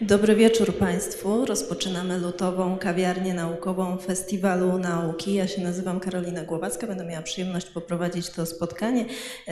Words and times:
Dobry 0.00 0.36
wieczór 0.36 0.74
Państwu. 0.74 1.46
Rozpoczynamy 1.46 2.18
lutową 2.18 2.78
kawiarnię 2.78 3.34
naukową 3.34 3.96
Festiwalu 3.96 4.78
Nauki. 4.78 5.34
Ja 5.34 5.48
się 5.48 5.62
nazywam 5.62 6.00
Karolina 6.00 6.44
Głowacka. 6.44 6.86
Będę 6.86 7.04
miała 7.04 7.22
przyjemność 7.22 7.66
poprowadzić 7.66 8.30
to 8.30 8.46
spotkanie. 8.46 9.04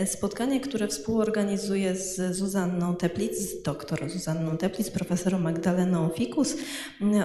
Spotkanie, 0.04 0.60
które 0.60 0.88
współorganizuję 0.88 1.94
z 1.94 2.36
Zuzanną 2.36 2.96
Teplic, 2.96 3.38
z 3.38 3.62
doktor 3.62 4.10
Zuzanną 4.10 4.56
Teplic, 4.56 4.90
profesorą 4.90 5.38
Magdaleną 5.38 6.08
Fikus. 6.08 6.56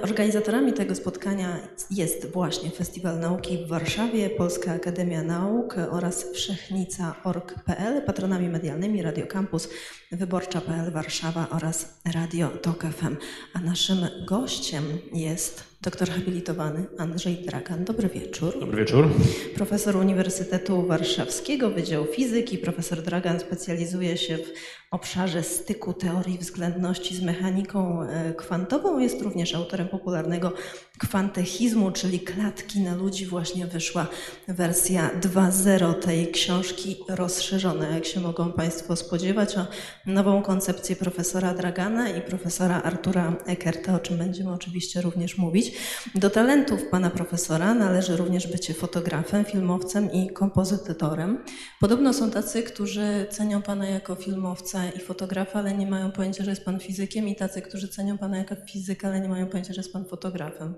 Organizatorami 0.04 0.74
tego 0.74 0.96
spotkania 0.96 1.60
jest 1.92 2.32
właśnie 2.32 2.72
Festiwal 2.72 3.20
Nauki 3.20 3.58
w 3.58 3.68
Warszawie, 3.68 4.30
Polska 4.30 4.72
Akademia 4.72 5.24
Nauk 5.24 5.76
oraz 5.92 6.24
Wszechnica.org.pl. 6.34 8.02
Patronami 8.02 8.50
medialnymi 8.50 9.02
Radio 9.02 9.28
Campus, 9.28 9.70
Wyborcza.pl 10.12 10.92
Warszawa 10.92 11.48
oraz 11.50 11.94
Radio 12.14 12.50
Tok 12.50 12.84
FM. 12.84 13.11
A 13.54 13.60
naszym 13.60 14.08
gościem 14.26 14.84
jest 15.14 15.71
doktor 15.82 16.10
habilitowany 16.10 16.86
Andrzej 16.98 17.36
Dragan. 17.36 17.86
Dobry 17.86 18.10
wieczór. 18.10 18.60
Dobry 18.60 18.78
wieczór. 18.78 19.10
Profesor 19.56 19.96
Uniwersytetu 19.96 20.86
Warszawskiego, 20.88 21.70
Wydział 21.70 22.06
Fizyki. 22.06 22.58
Profesor 22.58 23.02
Dragan 23.02 23.40
specjalizuje 23.40 24.18
się 24.18 24.38
w 24.38 24.54
obszarze 24.92 25.44
styku 25.44 25.94
teorii 25.94 26.38
względności 26.38 27.16
z 27.16 27.22
mechaniką 27.22 28.04
e, 28.04 28.34
kwantową. 28.34 29.00
Jest 29.00 29.22
również 29.22 29.56
autorem 29.56 29.88
popularnego 29.88 30.54
kwantechizmu, 30.98 31.92
czyli 31.92 32.20
klatki 32.20 32.80
na 32.80 32.96
ludzi. 32.96 33.26
Właśnie 33.26 33.68
wyszła 33.68 34.08
wersja 34.48 35.12
2.0 35.22 35.94
tej 35.94 36.32
książki 36.32 36.98
rozszerzona, 37.10 37.88
jak 37.88 38.06
się 38.06 38.20
mogą 38.20 38.52
Państwo 38.52 38.96
spodziewać, 38.96 39.58
o 39.58 39.68
nową 40.06 40.42
koncepcję 40.42 40.96
profesora 40.96 41.54
Dragana 41.54 42.10
i 42.10 42.22
profesora 42.22 42.82
Artura 42.82 43.36
Eckerta, 43.46 43.96
o 43.96 44.00
czym 44.00 44.18
będziemy 44.18 44.52
oczywiście 44.52 45.02
również 45.02 45.38
mówić. 45.38 45.71
Do 46.16 46.30
talentów 46.30 46.86
pana 46.86 47.10
profesora 47.10 47.74
należy 47.74 48.18
również 48.18 48.48
bycie 48.48 48.74
fotografem, 48.74 49.46
filmowcem 49.46 50.12
i 50.12 50.30
kompozytorem. 50.30 51.44
Podobno 51.80 52.14
są 52.14 52.32
tacy, 52.32 52.64
którzy 52.64 53.26
cenią 53.30 53.62
pana 53.62 53.90
jako 53.90 54.16
filmowca 54.16 54.90
i 54.90 55.00
fotografa, 55.00 55.60
ale 55.60 55.74
nie 55.74 55.88
mają 55.88 56.12
pojęcia, 56.12 56.44
że 56.44 56.50
jest 56.50 56.66
pan 56.66 56.80
fizykiem, 56.80 57.28
i 57.28 57.36
tacy, 57.36 57.62
którzy 57.62 57.88
cenią 57.88 58.18
pana 58.18 58.38
jako 58.38 58.56
fizyka, 58.72 59.08
ale 59.08 59.20
nie 59.22 59.30
mają 59.30 59.48
pojęcia, 59.48 59.74
że 59.74 59.82
jest 59.82 59.94
pan 59.94 60.06
fotografem. 60.06 60.76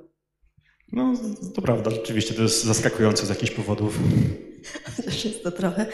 No, 0.91 1.13
to 1.55 1.61
prawda, 1.61 1.91
rzeczywiście 1.91 2.33
to 2.33 2.41
jest 2.41 2.63
zaskakujące 2.63 3.25
z 3.25 3.29
jakichś 3.29 3.51
powodów. 3.51 3.99
Też 5.05 5.25
jest 5.25 5.43
to 5.43 5.51
trochę 5.51 5.85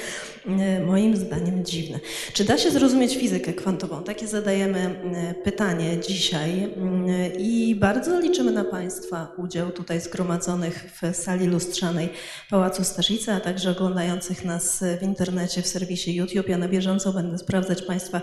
e, 0.45 0.79
moim 0.79 1.15
zdaniem 1.15 1.65
dziwne. 1.65 1.99
Czy 2.33 2.43
da 2.43 2.57
się 2.57 2.71
zrozumieć 2.71 3.17
fizykę 3.17 3.53
kwantową? 3.53 4.03
Takie 4.03 4.27
zadajemy 4.27 4.79
e, 4.79 5.33
pytanie 5.33 5.97
dzisiaj 6.07 6.63
e, 6.63 7.27
i 7.27 7.75
bardzo 7.75 8.19
liczymy 8.19 8.51
na 8.51 8.63
Państwa 8.63 9.31
udział 9.37 9.71
tutaj 9.71 10.01
zgromadzonych 10.01 10.91
w 11.01 11.15
sali 11.15 11.47
lustrzanej 11.47 12.09
Pałacu 12.49 12.83
Staszica, 12.83 13.33
a 13.33 13.39
także 13.39 13.71
oglądających 13.71 14.45
nas 14.45 14.83
w 14.99 15.03
internecie 15.03 15.61
w 15.61 15.67
serwisie 15.67 16.15
YouTube. 16.15 16.49
Ja 16.49 16.57
na 16.57 16.67
bieżąco 16.67 17.13
będę 17.13 17.37
sprawdzać 17.37 17.81
Państwa 17.81 18.21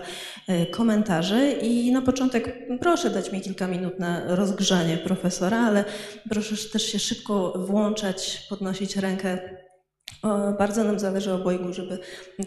komentarze 0.71 1.51
i 1.51 1.91
na 1.91 2.01
początek 2.01 2.57
proszę 2.81 3.09
dać 3.09 3.31
mi 3.31 3.41
kilka 3.41 3.67
minut 3.67 3.99
na 3.99 4.35
rozgrzanie 4.35 4.97
profesora, 4.97 5.59
ale 5.59 5.85
proszę 6.29 6.69
też 6.71 6.91
się 6.91 6.99
szybko 6.99 7.53
włączać, 7.67 8.45
podnosić 8.49 8.95
rękę 8.95 9.39
bardzo 10.57 10.83
nam 10.83 10.99
zależy 10.99 11.33
obojgu, 11.33 11.73
żeby 11.73 11.99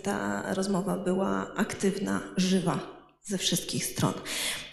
ta 0.03 0.43
rozmowa 0.55 0.97
była 0.97 1.55
aktywna, 1.57 2.21
żywa 2.37 3.01
ze 3.25 3.39
wszystkich 3.39 3.85
stron. 3.85 4.13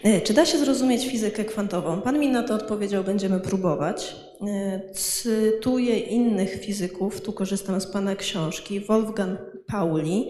E, 0.02 0.20
czy 0.20 0.34
da 0.34 0.46
się 0.46 0.58
zrozumieć 0.58 1.06
fizykę 1.06 1.44
kwantową? 1.44 2.00
Pan 2.00 2.18
mi 2.18 2.28
na 2.28 2.42
to 2.42 2.54
odpowiedział, 2.54 3.04
będziemy 3.04 3.40
próbować. 3.40 4.16
E, 4.46 4.80
cytuję 4.94 5.98
innych 5.98 6.60
fizyków, 6.60 7.20
tu 7.20 7.32
korzystam 7.32 7.80
z 7.80 7.86
Pana 7.86 8.16
książki. 8.16 8.80
Wolfgang 8.80 9.40
Pauli 9.66 10.28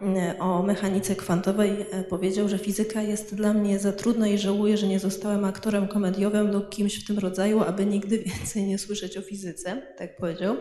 e, 0.00 0.38
o 0.38 0.62
mechanice 0.62 1.16
kwantowej 1.16 1.86
powiedział, 2.08 2.48
że 2.48 2.58
fizyka 2.58 3.02
jest 3.02 3.34
dla 3.34 3.52
mnie 3.52 3.78
za 3.78 3.92
trudna 3.92 4.28
i 4.28 4.38
żałuję, 4.38 4.76
że 4.76 4.86
nie 4.86 4.98
zostałem 4.98 5.44
aktorem 5.44 5.88
komediowym 5.88 6.52
lub 6.52 6.70
kimś 6.70 7.04
w 7.04 7.06
tym 7.06 7.18
rodzaju, 7.18 7.62
aby 7.62 7.86
nigdy 7.86 8.18
więcej 8.38 8.64
nie 8.64 8.78
słyszeć 8.78 9.16
o 9.16 9.22
fizyce. 9.22 9.82
Tak 9.98 10.16
powiedział. 10.16 10.56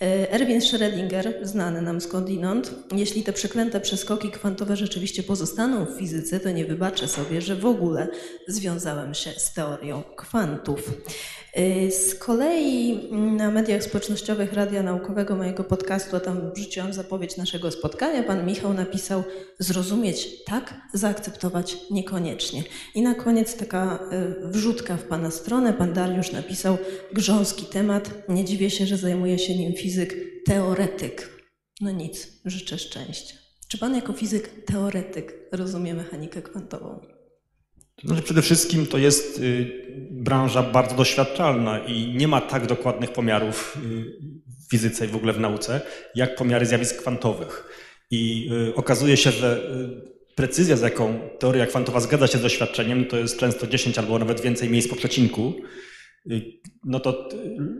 E, 0.00 0.30
Erwin 0.32 0.60
Schrödinger, 0.60 1.32
znany 1.42 1.82
nam 1.82 2.00
skądinąd, 2.00 2.74
jeśli 2.92 3.22
te 3.22 3.32
przeklęte 3.32 3.80
przeskoki 3.80 4.30
kwantowe 4.30 4.76
rzeczywiście 4.76 5.22
pozostaną 5.22 5.86
w 5.86 5.98
fizyce, 5.98 6.40
to 6.40 6.50
nie 6.50 6.64
wybaczę 6.64 7.08
sobie, 7.08 7.40
że 7.40 7.56
w 7.56 7.66
ogóle 7.66 8.08
związałem 8.48 9.14
się 9.14 9.30
z 9.30 9.52
teorią 9.52 10.02
kwantów. 10.16 10.92
Y, 11.58 11.90
z 11.90 12.14
kolei 12.14 13.00
na 13.12 13.50
mediach 13.50 13.82
społecznościowych 13.82 14.52
Radia 14.52 14.82
Naukowego 14.82 15.36
mojego 15.36 15.64
podcastu, 15.64 16.16
a 16.16 16.20
tam 16.20 16.52
wrzuciłam 16.54 16.92
zapowiedź 16.92 17.36
naszego 17.36 17.70
spotkania, 17.70 18.22
pan 18.22 18.46
Michał 18.46 18.74
napisał 18.74 19.24
zrozumieć 19.58 20.44
tak, 20.44 20.74
zaakceptować 20.94 21.76
niekoniecznie. 21.90 22.62
I 22.94 23.02
na 23.02 23.14
koniec 23.14 23.56
taka 23.56 23.98
y, 24.44 24.48
wrzutka 24.48 24.96
w 24.96 25.02
pana 25.02 25.30
stronę. 25.30 25.72
Pan 25.72 25.92
Dariusz 25.92 26.32
napisał 26.32 26.78
grząski 27.12 27.64
temat. 27.64 28.10
Nie 28.28 28.44
dziwię 28.44 28.70
się, 28.70 28.86
że 28.86 28.96
zajmuje 28.96 29.38
się 29.38 29.54
nim 29.56 29.72
fizyk 29.88 30.16
teoretyk. 30.44 31.28
No 31.80 31.90
nic, 31.90 32.28
życzę 32.44 32.78
szczęścia. 32.78 33.34
Czy 33.68 33.78
pan 33.78 33.94
jako 33.94 34.12
fizyk 34.12 34.64
teoretyk 34.64 35.34
rozumie 35.52 35.94
mechanikę 35.94 36.42
kwantową? 36.42 37.00
Znaczy 38.04 38.22
przede 38.22 38.42
wszystkim 38.42 38.86
to 38.86 38.98
jest 38.98 39.38
y, 39.38 39.66
branża 40.10 40.62
bardzo 40.62 40.96
doświadczalna 40.96 41.78
i 41.78 42.14
nie 42.16 42.28
ma 42.28 42.40
tak 42.40 42.66
dokładnych 42.66 43.12
pomiarów 43.12 43.76
y, 43.76 43.80
w 44.66 44.70
fizyce 44.70 45.04
i 45.06 45.08
w 45.08 45.16
ogóle 45.16 45.32
w 45.32 45.40
nauce, 45.40 45.80
jak 46.14 46.36
pomiary 46.36 46.66
zjawisk 46.66 46.96
kwantowych. 46.96 47.68
I 48.10 48.50
y, 48.68 48.74
okazuje 48.74 49.16
się, 49.16 49.30
że 49.30 49.70
precyzja, 50.34 50.76
z 50.76 50.80
jaką 50.80 51.20
teoria 51.38 51.66
kwantowa 51.66 52.00
zgadza 52.00 52.26
się 52.26 52.38
z 52.38 52.42
doświadczeniem, 52.42 53.04
to 53.04 53.16
jest 53.16 53.38
często 53.38 53.66
10 53.66 53.98
albo 53.98 54.18
nawet 54.18 54.40
więcej 54.40 54.70
miejsc 54.70 54.88
po 54.88 54.96
przecinku. 54.96 55.54
No 56.84 57.00
to 57.00 57.28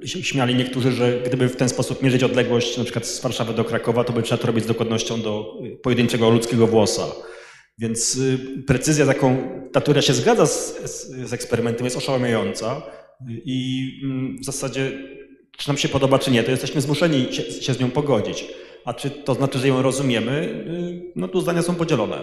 śmiali 0.05 0.55
niektórzy, 0.55 0.93
że 0.93 1.21
gdyby 1.27 1.49
w 1.49 1.57
ten 1.57 1.69
sposób 1.69 2.03
mierzyć 2.03 2.23
odległość 2.23 2.79
na 2.79 2.85
przykład 2.85 3.07
z 3.07 3.21
Warszawy 3.21 3.55
do 3.55 3.65
Krakowa, 3.65 4.05
to 4.05 4.13
by 4.13 4.23
trzeba 4.23 4.41
to 4.41 4.47
robić 4.47 4.65
z 4.65 4.67
dokładnością 4.67 5.23
do 5.23 5.55
pojedynczego 5.83 6.31
ludzkiego 6.31 6.67
włosa. 6.67 7.07
Więc 7.79 8.17
y, 8.17 8.39
precyzja, 8.67 9.05
z 9.05 9.09
jaką 9.09 9.37
ta 9.73 9.81
teoria 9.81 10.03
się 10.03 10.15
zgadza 10.15 10.47
z, 10.47 10.83
z, 10.91 11.29
z 11.29 11.33
eksperymentem, 11.33 11.85
jest 11.85 11.97
oszałamiająca 11.97 12.83
i 13.29 13.91
mm, 14.05 14.39
w 14.39 14.45
zasadzie, 14.45 14.93
czy 15.57 15.69
nam 15.69 15.77
się 15.77 15.89
podoba, 15.89 16.19
czy 16.19 16.31
nie, 16.31 16.43
to 16.43 16.51
jesteśmy 16.51 16.81
zmuszeni 16.81 17.35
się, 17.35 17.43
się 17.43 17.75
z 17.75 17.81
nią 17.81 17.91
pogodzić. 17.91 18.45
A 18.85 18.95
czy 18.95 19.11
to 19.11 19.35
znaczy, 19.35 19.59
że 19.59 19.69
ją 19.69 19.83
rozumiemy? 19.83 20.65
Y, 20.69 21.13
no 21.17 21.29
tu 21.29 21.41
zdania 21.41 21.63
są 21.63 21.75
podzielone. 21.75 22.19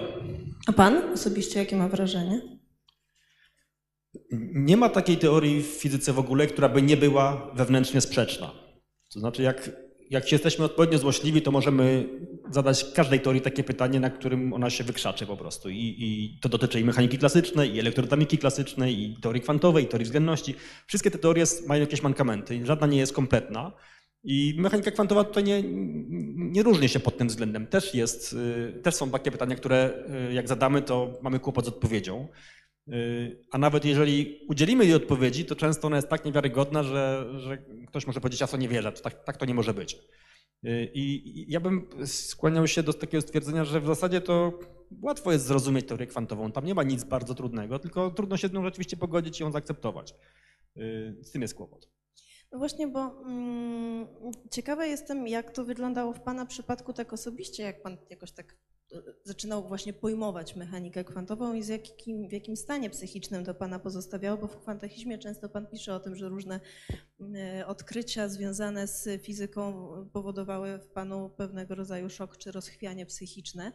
A 0.68 0.74
pan 0.74 1.14
osobiście 1.14 1.60
jakie 1.60 1.76
ma 1.76 1.88
wrażenie? 1.88 2.42
Nie 4.54 4.78
ma 4.78 4.90
takiej 4.90 5.18
teorii 5.18 5.64
w 5.64 5.68
fizyce 5.68 6.14
w 6.14 6.20
ogóle, 6.20 6.48
która 6.48 6.70
by 6.70 6.82
nie 6.82 6.98
była 6.98 7.52
wewnętrznie 7.56 8.02
sprzeczna. 8.02 8.52
To 9.14 9.20
znaczy, 9.20 9.44
jak 9.44 9.70
jak 10.10 10.32
jesteśmy 10.32 10.66
odpowiednio 10.66 10.98
złośliwi, 10.98 11.42
to 11.42 11.52
możemy 11.52 12.10
zadać 12.52 12.86
każdej 12.94 13.20
teorii 13.20 13.42
takie 13.42 13.64
pytanie, 13.64 14.00
na 14.00 14.10
którym 14.10 14.54
ona 14.54 14.70
się 14.70 14.84
wykrzaczy 14.84 15.26
po 15.26 15.38
prostu. 15.38 15.70
I, 15.70 15.96
I, 16.00 16.40
to 16.42 16.50
dotyczy 16.50 16.80
i 16.80 16.84
mechaniki 16.84 17.18
klasycznej, 17.18 17.76
i 17.76 17.80
elektrodynamiki 17.80 18.38
klasycznej, 18.38 19.02
i 19.02 19.18
teorii 19.22 19.42
kwantowej, 19.42 19.84
i 19.84 19.88
teorii 19.88 20.06
względności. 20.06 20.56
Wszystkie 20.88 21.12
te 21.12 21.18
teorie 21.18 21.44
mają 21.68 21.82
jakieś 21.82 22.04
mankamenty, 22.04 22.66
żadna 22.66 22.88
nie 22.88 22.98
jest 22.98 23.14
kompletna. 23.14 23.72
I 24.24 24.56
mechanika 24.58 24.92
kwantowa 24.92 25.24
tutaj 25.24 25.44
nie, 25.44 25.64
nie 26.36 26.64
różni 26.64 26.90
się 26.90 27.00
pod 27.00 27.18
tym 27.18 27.28
względem. 27.28 27.68
Też, 27.68 27.96
jest, 27.96 28.34
y, 28.34 28.82
też 28.82 28.96
są 28.96 29.12
takie 29.12 29.32
pytania, 29.32 29.56
które 29.56 29.94
y, 30.30 30.34
jak 30.34 30.48
zadamy, 30.48 30.82
to 30.82 31.20
mamy 31.22 31.40
kłopot 31.40 31.66
z 31.66 31.68
odpowiedzią. 31.68 32.28
Y, 32.88 33.46
a 33.52 33.58
nawet 33.58 33.86
jeżeli 33.86 34.40
udzielimy 34.48 34.86
jej 34.86 34.94
odpowiedzi, 34.94 35.46
to 35.46 35.56
często 35.56 35.88
ona 35.88 35.96
jest 35.96 36.10
tak 36.10 36.26
niewiarygodna, 36.26 36.84
że, 36.84 37.34
że 37.38 37.58
ktoś 37.88 38.08
może 38.08 38.22
powiedzieć, 38.22 38.42
ja 38.42 38.48
to 38.48 38.58
nie 38.58 38.70
wierzę, 38.70 38.92
tak, 38.92 39.24
tak 39.24 39.38
to 39.38 39.46
nie 39.46 39.54
może 39.54 39.74
być. 39.74 39.98
Y, 40.66 40.92
I 40.94 41.46
ja 41.52 41.60
bym 41.60 41.88
skłaniał 42.06 42.68
się 42.68 42.84
do 42.84 42.94
takiego 42.94 43.22
stwierdzenia, 43.22 43.66
że 43.66 43.82
w 43.82 43.86
zasadzie 43.86 44.22
to 44.22 44.60
łatwo 45.02 45.32
jest 45.32 45.46
zrozumieć 45.46 45.88
teorię 45.88 46.08
kwantową. 46.08 46.52
Tam 46.52 46.66
nie 46.66 46.76
ma 46.76 46.84
nic 46.84 47.04
bardzo 47.04 47.36
trudnego, 47.36 47.80
tylko 47.80 48.12
trudno 48.12 48.38
się 48.38 48.48
z 48.48 48.54
nią 48.54 48.64
rzeczywiście 48.64 48.98
pogodzić 48.98 49.40
i 49.40 49.44
ją 49.44 49.52
zaakceptować. 49.52 50.16
Y, 50.78 51.16
z 51.22 51.32
tym 51.32 51.42
jest 51.42 51.56
kłopot. 51.56 51.90
No 52.52 52.58
właśnie, 52.58 52.88
bo 52.88 53.22
mm, 53.22 54.08
ciekawa 54.52 54.86
jestem, 54.86 55.28
jak 55.28 55.52
to 55.52 55.66
wyglądało 55.66 56.14
w 56.14 56.22
Pana 56.22 56.46
przypadku 56.46 56.94
tak 56.94 57.14
osobiście, 57.14 57.64
jak 57.64 57.82
Pan 57.82 57.98
jakoś 58.10 58.32
tak 58.32 58.56
zaczynał 59.24 59.68
właśnie 59.68 59.94
pojmować 59.94 60.56
mechanikę 60.56 61.04
kwantową 61.04 61.54
i 61.54 61.64
z 61.64 61.68
jakim, 61.68 62.28
w 62.28 62.32
jakim 62.32 62.58
stanie 62.58 62.90
psychicznym 62.90 63.46
to 63.46 63.54
Pana 63.54 63.80
pozostawiało, 63.80 64.38
bo 64.38 64.48
w 64.48 64.58
kwantachizmie 64.58 65.18
często 65.18 65.50
Pan 65.50 65.68
pisze 65.68 65.96
o 65.96 66.00
tym, 66.00 66.16
że 66.16 66.30
różne 66.30 66.60
e, 67.36 67.68
odkrycia 67.68 68.30
związane 68.30 68.88
z 68.88 69.22
fizyką 69.22 69.88
powodowały 70.14 70.78
w 70.78 70.88
Panu 70.88 71.30
pewnego 71.30 71.76
rodzaju 71.76 72.10
szok 72.10 72.38
czy 72.38 72.52
rozchwianie 72.52 73.06
psychiczne. 73.06 73.72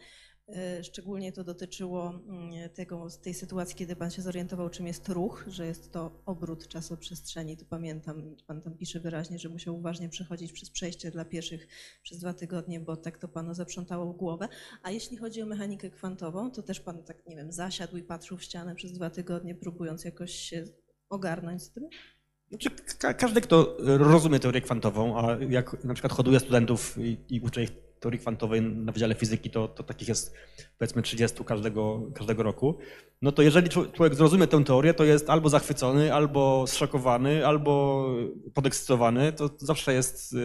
E, 0.56 0.85
Szczególnie 0.85 1.32
to 1.32 1.44
dotyczyło 1.44 2.14
mm, 2.29 2.70
tego, 2.70 3.08
tej 3.23 3.35
sytuacji, 3.35 3.76
kiedy 3.76 3.97
Pan 3.97 4.11
się 4.11 4.23
zorientował, 4.23 4.70
czym 4.70 4.87
jest 4.87 5.08
ruch, 5.08 5.44
że 5.49 5.67
jest 5.67 5.93
to 5.93 6.23
obrót 6.26 6.69
czasoprzestrzeni. 6.69 7.56
Tu 7.56 7.64
pamiętam, 7.64 8.37
Pan 8.47 8.62
tam 8.62 8.75
pisze 8.75 9.00
wyraźnie, 9.00 9.38
że 9.38 9.49
musiał 9.49 9.76
uważnie 9.76 10.08
przechodzić 10.08 10.52
przez 10.52 10.70
przejście 10.70 11.11
dla 11.11 11.25
pieszych 11.25 11.69
przez 12.02 12.19
dwa 12.19 12.35
tygodnie, 12.35 12.81
bo 12.81 12.97
tak 12.97 13.19
to 13.19 13.29
Panu 13.29 13.55
zaprzątało 13.55 14.12
głowę. 14.12 14.49
A 14.82 14.91
jeśli 14.91 15.17
chodzi 15.17 15.43
o 15.43 15.47
mechanikę 15.47 15.91
kwantową, 15.91 16.50
to 16.50 16.62
też 16.62 16.81
Pan 16.81 17.03
tak, 17.03 17.26
nie 17.26 17.37
wiem, 17.37 17.53
zasiadł 17.53 17.96
i 17.96 18.03
patrzył 18.03 18.37
w 18.37 18.43
ścianę 18.43 18.75
przez 18.75 18.93
dwa 18.93 19.11
tygodnie, 19.11 19.55
próbując 19.55 20.05
jakoś 20.05 20.32
się 20.35 20.64
ogarnąć 21.08 21.62
z 21.62 21.70
tym? 21.70 21.88
Znaczy, 22.49 22.70
ka- 22.99 23.14
każdy, 23.14 23.41
kto 23.41 23.76
rozumie 23.99 24.38
teorię 24.41 24.61
kwantową, 24.61 25.19
a 25.19 25.38
jak 25.49 25.85
na 25.85 25.94
przykład 25.94 26.12
hoduje 26.12 26.41
studentów 26.41 26.99
i, 26.99 27.19
i 27.29 27.41
uczy 27.41 27.62
ich 27.62 27.70
teorii 28.00 28.20
kwantowej 28.20 28.62
na 28.62 28.93
Wydziale 28.93 29.14
Fizyki, 29.14 29.50
to, 29.50 29.69
to 29.69 29.82
takich 29.82 30.08
jest 30.08 30.35
powiedzmy 30.79 31.02
30 31.02 31.44
każdego, 31.44 32.02
każdego 32.14 32.43
roku, 32.43 32.79
no 33.23 33.32
to 33.32 33.43
jeżeli 33.43 33.69
czł- 33.69 33.93
człowiek 33.93 34.14
zrozumie 34.14 34.47
tę 34.47 34.64
teorię, 34.64 34.94
to 34.94 35.05
jest 35.05 35.31
albo 35.31 35.49
zachwycony, 35.49 36.14
albo 36.14 36.64
zszokowany, 36.67 37.47
albo 37.47 38.06
podekscytowany. 38.55 39.32
To 39.32 39.50
zawsze 39.58 39.94
jest 39.94 40.32
y, 40.32 40.37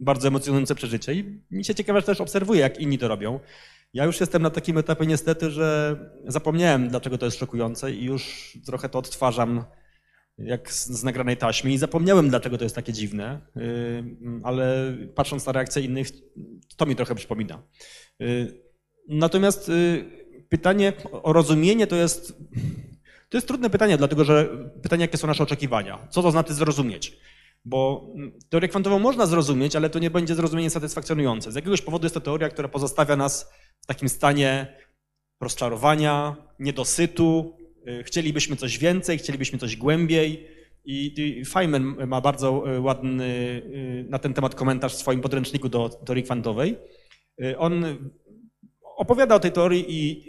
bardzo 0.00 0.28
emocjonujące 0.28 0.74
przeżycie 0.74 1.14
i 1.14 1.40
mi 1.50 1.64
się 1.64 1.74
ciekawe, 1.74 2.00
że 2.00 2.06
też 2.06 2.20
obserwuję, 2.20 2.60
jak 2.60 2.80
inni 2.80 2.98
to 2.98 3.08
robią. 3.08 3.40
Ja 3.94 4.04
już 4.04 4.20
jestem 4.20 4.42
na 4.42 4.50
takim 4.50 4.78
etapie 4.78 5.06
niestety, 5.06 5.50
że 5.50 5.96
zapomniałem, 6.26 6.88
dlaczego 6.88 7.18
to 7.18 7.24
jest 7.24 7.38
szokujące 7.38 7.92
i 7.92 8.04
już 8.04 8.52
trochę 8.66 8.88
to 8.88 8.98
odtwarzam 8.98 9.64
jak 10.38 10.72
z, 10.72 10.86
z 10.86 11.04
nagranej 11.04 11.36
taśmy 11.36 11.72
i 11.72 11.78
zapomniałem, 11.78 12.28
dlaczego 12.28 12.58
to 12.58 12.64
jest 12.64 12.76
takie 12.76 12.92
dziwne, 12.92 13.40
y, 13.56 14.04
ale 14.42 14.96
patrząc 15.14 15.46
na 15.46 15.52
reakcję 15.52 15.82
innych, 15.82 16.08
to 16.76 16.86
mi 16.86 16.96
trochę 16.96 17.14
przypomina. 17.14 17.62
Y, 18.22 18.66
Natomiast 19.08 19.68
y, 19.68 20.04
pytanie 20.48 20.92
o 21.22 21.32
rozumienie 21.32 21.86
to 21.86 21.96
jest, 21.96 22.32
to 23.28 23.36
jest 23.36 23.46
trudne 23.46 23.70
pytanie, 23.70 23.96
dlatego 23.96 24.24
że 24.24 24.48
pytanie, 24.82 25.02
jakie 25.02 25.18
są 25.18 25.26
nasze 25.26 25.42
oczekiwania, 25.42 26.08
co 26.10 26.22
to 26.22 26.30
znaczy 26.30 26.54
zrozumieć. 26.54 27.18
Bo 27.64 28.10
mm, 28.14 28.32
teorię 28.48 28.68
kwantową 28.68 28.98
można 28.98 29.26
zrozumieć, 29.26 29.76
ale 29.76 29.90
to 29.90 29.98
nie 29.98 30.10
będzie 30.10 30.34
zrozumienie 30.34 30.70
satysfakcjonujące. 30.70 31.52
Z 31.52 31.54
jakiegoś 31.54 31.82
powodu 31.82 32.04
jest 32.04 32.14
to 32.14 32.20
teoria, 32.20 32.48
która 32.48 32.68
pozostawia 32.68 33.16
nas 33.16 33.50
w 33.80 33.86
takim 33.86 34.08
stanie 34.08 34.76
rozczarowania, 35.40 36.36
niedosytu, 36.58 37.56
chcielibyśmy 38.02 38.56
coś 38.56 38.78
więcej, 38.78 39.18
chcielibyśmy 39.18 39.58
coś 39.58 39.76
głębiej. 39.76 40.46
I 40.84 41.42
Feynman 41.48 41.96
ma 42.06 42.20
bardzo 42.20 42.74
y, 42.74 42.80
ładny 42.80 43.24
y, 43.24 44.06
na 44.08 44.18
ten 44.18 44.34
temat 44.34 44.54
komentarz 44.54 44.94
w 44.94 44.98
swoim 44.98 45.20
podręczniku 45.20 45.68
do 45.68 45.88
teorii 45.88 46.24
kwantowej. 46.24 46.76
On 47.58 47.84
opowiada 48.96 49.34
o 49.34 49.40
tej 49.40 49.52
teorii 49.52 49.84
i 49.88 50.26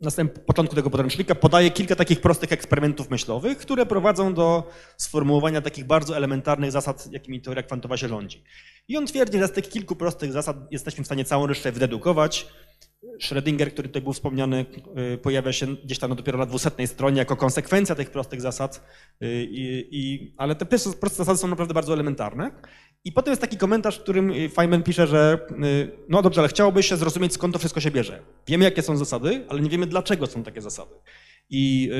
na 0.00 0.10
samym 0.10 0.28
początku 0.28 0.76
tego 0.76 0.90
podręcznika 0.90 1.34
podaje 1.34 1.70
kilka 1.70 1.96
takich 1.96 2.20
prostych 2.20 2.52
eksperymentów 2.52 3.10
myślowych, 3.10 3.58
które 3.58 3.86
prowadzą 3.86 4.34
do 4.34 4.70
sformułowania 4.96 5.60
takich 5.60 5.84
bardzo 5.84 6.16
elementarnych 6.16 6.72
zasad, 6.72 7.12
jakimi 7.12 7.40
teoria 7.40 7.62
kwantowa 7.62 7.96
się 7.96 8.08
rządzi. 8.08 8.44
I 8.88 8.96
on 8.96 9.06
twierdzi, 9.06 9.38
że 9.38 9.48
z 9.48 9.52
tych 9.52 9.68
kilku 9.68 9.96
prostych 9.96 10.32
zasad 10.32 10.56
jesteśmy 10.70 11.04
w 11.04 11.06
stanie 11.06 11.24
całą 11.24 11.46
resztę 11.46 11.72
wydedukować. 11.72 12.46
Schrödinger, 13.20 13.70
który 13.70 13.88
tutaj 13.88 14.02
był 14.02 14.12
wspomniany, 14.12 14.66
y, 15.14 15.18
pojawia 15.18 15.52
się 15.52 15.66
gdzieś 15.66 15.98
tam 15.98 16.16
dopiero 16.16 16.38
na 16.38 16.46
200 16.46 16.86
stronie 16.86 17.18
jako 17.18 17.36
konsekwencja 17.36 17.94
tych 17.94 18.10
prostych 18.10 18.40
zasad, 18.40 18.86
y, 19.22 19.46
i, 19.50 19.88
i, 19.90 20.34
ale 20.36 20.54
te 20.54 20.66
proste 20.66 21.16
zasady 21.16 21.38
są 21.38 21.48
naprawdę 21.48 21.74
bardzo 21.74 21.92
elementarne. 21.92 22.50
I 23.04 23.12
potem 23.12 23.32
jest 23.32 23.40
taki 23.40 23.56
komentarz, 23.56 23.98
w 23.98 24.02
którym 24.02 24.30
y, 24.30 24.48
Feynman 24.48 24.82
pisze, 24.82 25.06
że 25.06 25.46
no 26.08 26.22
dobrze, 26.22 26.40
ale 26.40 26.48
chciałoby 26.48 26.82
się 26.82 26.96
zrozumieć, 26.96 27.32
skąd 27.32 27.52
to 27.52 27.58
wszystko 27.58 27.80
się 27.80 27.90
bierze. 27.90 28.22
Wiemy, 28.46 28.64
jakie 28.64 28.82
są 28.82 28.96
zasady, 28.96 29.44
ale 29.48 29.60
nie 29.60 29.70
wiemy, 29.70 29.86
dlaczego 29.86 30.26
są 30.26 30.42
takie 30.42 30.60
zasady. 30.60 30.94
I, 31.50 31.90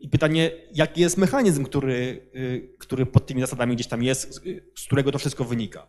i 0.00 0.08
pytanie, 0.08 0.50
jaki 0.74 1.00
jest 1.00 1.16
mechanizm, 1.16 1.64
który, 1.64 2.30
który 2.78 3.06
pod 3.06 3.26
tymi 3.26 3.40
zasadami 3.40 3.74
gdzieś 3.74 3.86
tam 3.86 4.02
jest, 4.02 4.40
z 4.76 4.86
którego 4.86 5.12
to 5.12 5.18
wszystko 5.18 5.44
wynika. 5.44 5.86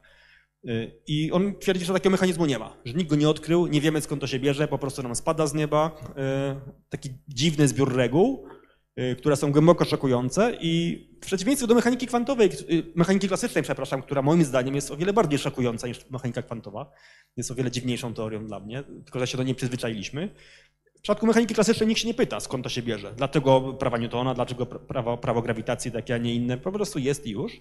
Y, 0.68 0.92
I 1.08 1.32
on 1.32 1.56
twierdzi, 1.60 1.86
że 1.86 1.94
takiego 1.94 2.10
mechanizmu 2.10 2.46
nie 2.46 2.60
ma, 2.60 2.78
że 2.86 2.94
nikt 2.94 3.10
go 3.10 3.16
nie 3.16 3.30
odkrył, 3.30 3.68
nie 3.68 3.82
wiemy 3.82 4.02
skąd 4.02 4.22
to 4.22 4.28
się 4.28 4.40
bierze, 4.40 4.68
po 4.68 4.78
prostu 4.78 5.04
nam 5.04 5.16
spada 5.16 5.48
z 5.48 5.54
nieba 5.54 5.92
y, 6.10 6.90
taki 6.90 7.10
dziwny 7.28 7.68
zbiór 7.68 7.96
reguł, 7.96 8.48
y, 9.00 9.16
które 9.16 9.36
są 9.36 9.52
głęboko 9.52 9.86
szokujące 9.86 10.58
i 10.62 11.04
w 11.22 11.26
przeciwieństwie 11.26 11.68
do 11.68 11.76
mechaniki 11.76 12.08
kwantowej, 12.08 12.50
mechaniki 12.96 13.28
klasycznej, 13.28 13.64
przepraszam, 13.64 14.02
która 14.02 14.22
moim 14.22 14.46
zdaniem 14.46 14.76
jest 14.76 14.92
o 14.92 14.98
wiele 14.98 15.14
bardziej 15.14 15.40
szokująca 15.40 15.88
niż 15.88 16.10
mechanika 16.10 16.42
kwantowa, 16.42 16.92
jest 17.38 17.52
o 17.52 17.56
wiele 17.56 17.72
dziwniejszą 17.72 18.14
teorią 18.14 18.48
dla 18.48 18.60
mnie, 18.60 18.84
tylko 18.84 19.20
że 19.20 19.28
się 19.28 19.38
do 19.38 19.44
niej 19.44 19.56
przyzwyczailiśmy. 19.56 20.30
W 20.98 21.02
przypadku 21.02 21.28
mechaniki 21.28 21.54
klasycznej 21.54 21.88
nikt 21.90 22.02
się 22.02 22.08
nie 22.08 22.14
pyta, 22.14 22.40
skąd 22.40 22.64
to 22.64 22.70
się 22.70 22.82
bierze, 22.82 23.14
dlaczego 23.18 23.74
prawa 23.74 23.98
Newtona, 23.98 24.34
dlaczego 24.34 24.66
pra- 24.66 24.80
prawo, 24.80 25.18
prawo 25.18 25.42
grawitacji 25.42 25.92
takie, 25.92 26.16
a 26.16 26.18
nie 26.18 26.36
inne, 26.36 26.58
po 26.58 26.72
prostu 26.72 27.00
jest 27.00 27.28
i 27.28 27.32
już. 27.32 27.52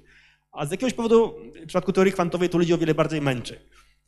A 0.52 0.66
z 0.66 0.70
jakiegoś 0.70 0.94
powodu 0.94 1.34
w 1.62 1.66
przypadku 1.66 1.92
teorii 1.92 2.12
kwantowej 2.12 2.48
to 2.48 2.58
ludzi 2.58 2.74
o 2.74 2.78
wiele 2.78 2.94
bardziej 2.94 3.20
męczy. 3.20 3.60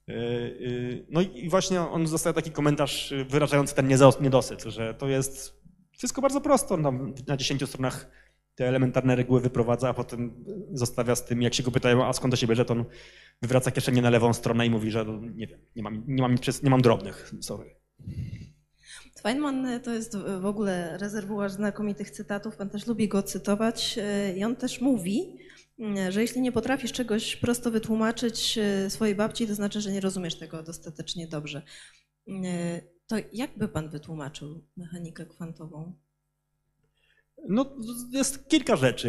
Yy, 0.06 0.14
yy, 0.60 1.06
No 1.10 1.20
i 1.20 1.48
właśnie 1.48 1.80
on 1.80 2.06
zostaje 2.06 2.34
taki 2.34 2.50
komentarz 2.50 3.14
wyrażający 3.28 3.74
ten 3.74 3.88
niedosyt, 4.20 4.62
że 4.62 4.94
to 4.94 5.08
jest 5.08 5.60
wszystko 5.98 6.22
bardzo 6.22 6.40
prosto. 6.40 6.76
Na 7.26 7.36
10 7.36 7.66
stronach 7.68 8.10
te 8.54 8.68
elementarne 8.68 9.16
reguły 9.16 9.40
wyprowadza, 9.40 9.88
a 9.88 9.94
potem 9.94 10.44
zostawia 10.72 11.16
z 11.16 11.24
tym, 11.24 11.42
jak 11.42 11.54
się 11.54 11.62
go 11.62 11.70
pytają, 11.70 12.04
a 12.06 12.12
skąd 12.12 12.32
to 12.32 12.36
się 12.36 12.46
bierze, 12.46 12.64
to 12.64 12.74
on 12.74 12.84
wywraca 13.42 13.70
kieszenie 13.70 14.02
na 14.02 14.10
lewą 14.10 14.32
stronę 14.32 14.66
i 14.66 14.70
mówi, 14.70 14.90
że 14.90 15.04
no, 15.04 15.20
nie 15.34 15.46
wiem, 15.46 15.60
nie 15.76 15.82
mam, 15.82 16.04
nie 16.06 16.22
mam, 16.22 16.34
nie 16.62 16.70
mam 16.70 16.82
drobnych, 16.82 17.32
sorry. 17.40 17.74
Feynman 19.20 19.66
e, 19.66 19.80
to 19.80 19.90
jest 19.94 20.16
w 20.16 20.46
ogóle 20.46 20.98
rezerwuar 20.98 21.50
znakomitych 21.50 22.10
cytatów. 22.10 22.56
Pan 22.56 22.70
też 22.70 22.86
lubi 22.86 23.08
go 23.08 23.22
cytować. 23.22 23.98
e, 24.02 24.36
I 24.36 24.44
on 24.44 24.56
też 24.56 24.80
mówi, 24.80 25.38
m, 25.78 26.12
że 26.12 26.22
jeśli 26.22 26.40
nie 26.40 26.52
potrafisz 26.52 26.92
czegoś 26.92 27.36
prosto 27.36 27.70
wytłumaczyć 27.70 28.58
e, 28.58 28.90
swojej 28.90 29.14
babci, 29.14 29.46
to 29.46 29.54
znaczy, 29.54 29.80
że 29.80 29.92
nie 29.92 30.00
rozumiesz 30.00 30.34
tego 30.38 30.62
dostatecznie 30.62 31.28
dobrze. 31.28 31.62
E, 32.28 32.80
To 33.06 33.16
jak 33.32 33.58
by 33.58 33.68
pan 33.68 33.90
wytłumaczył 33.90 34.64
mechanikę 34.76 35.26
kwantową? 35.26 35.92
No, 37.48 37.66
jest 38.12 38.48
kilka 38.48 38.76
rzeczy. 38.76 39.08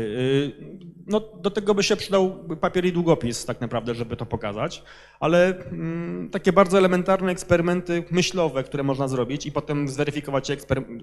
Yy, 0.59 0.79
No, 1.07 1.19
do 1.19 1.51
tego 1.51 1.75
by 1.75 1.83
się 1.83 1.95
przydał 1.95 2.45
papier 2.61 2.85
i 2.85 2.91
długopis 2.93 3.45
tak 3.45 3.61
naprawdę, 3.61 3.95
żeby 3.95 4.15
to 4.15 4.25
pokazać, 4.25 4.83
ale 5.19 5.65
mm, 5.65 6.29
takie 6.29 6.53
bardzo 6.53 6.77
elementarne 6.77 7.31
eksperymenty 7.31 8.03
myślowe, 8.11 8.63
które 8.63 8.83
można 8.83 9.07
zrobić 9.07 9.45
i 9.45 9.51
potem 9.51 9.87
zweryfikować, 9.87 10.51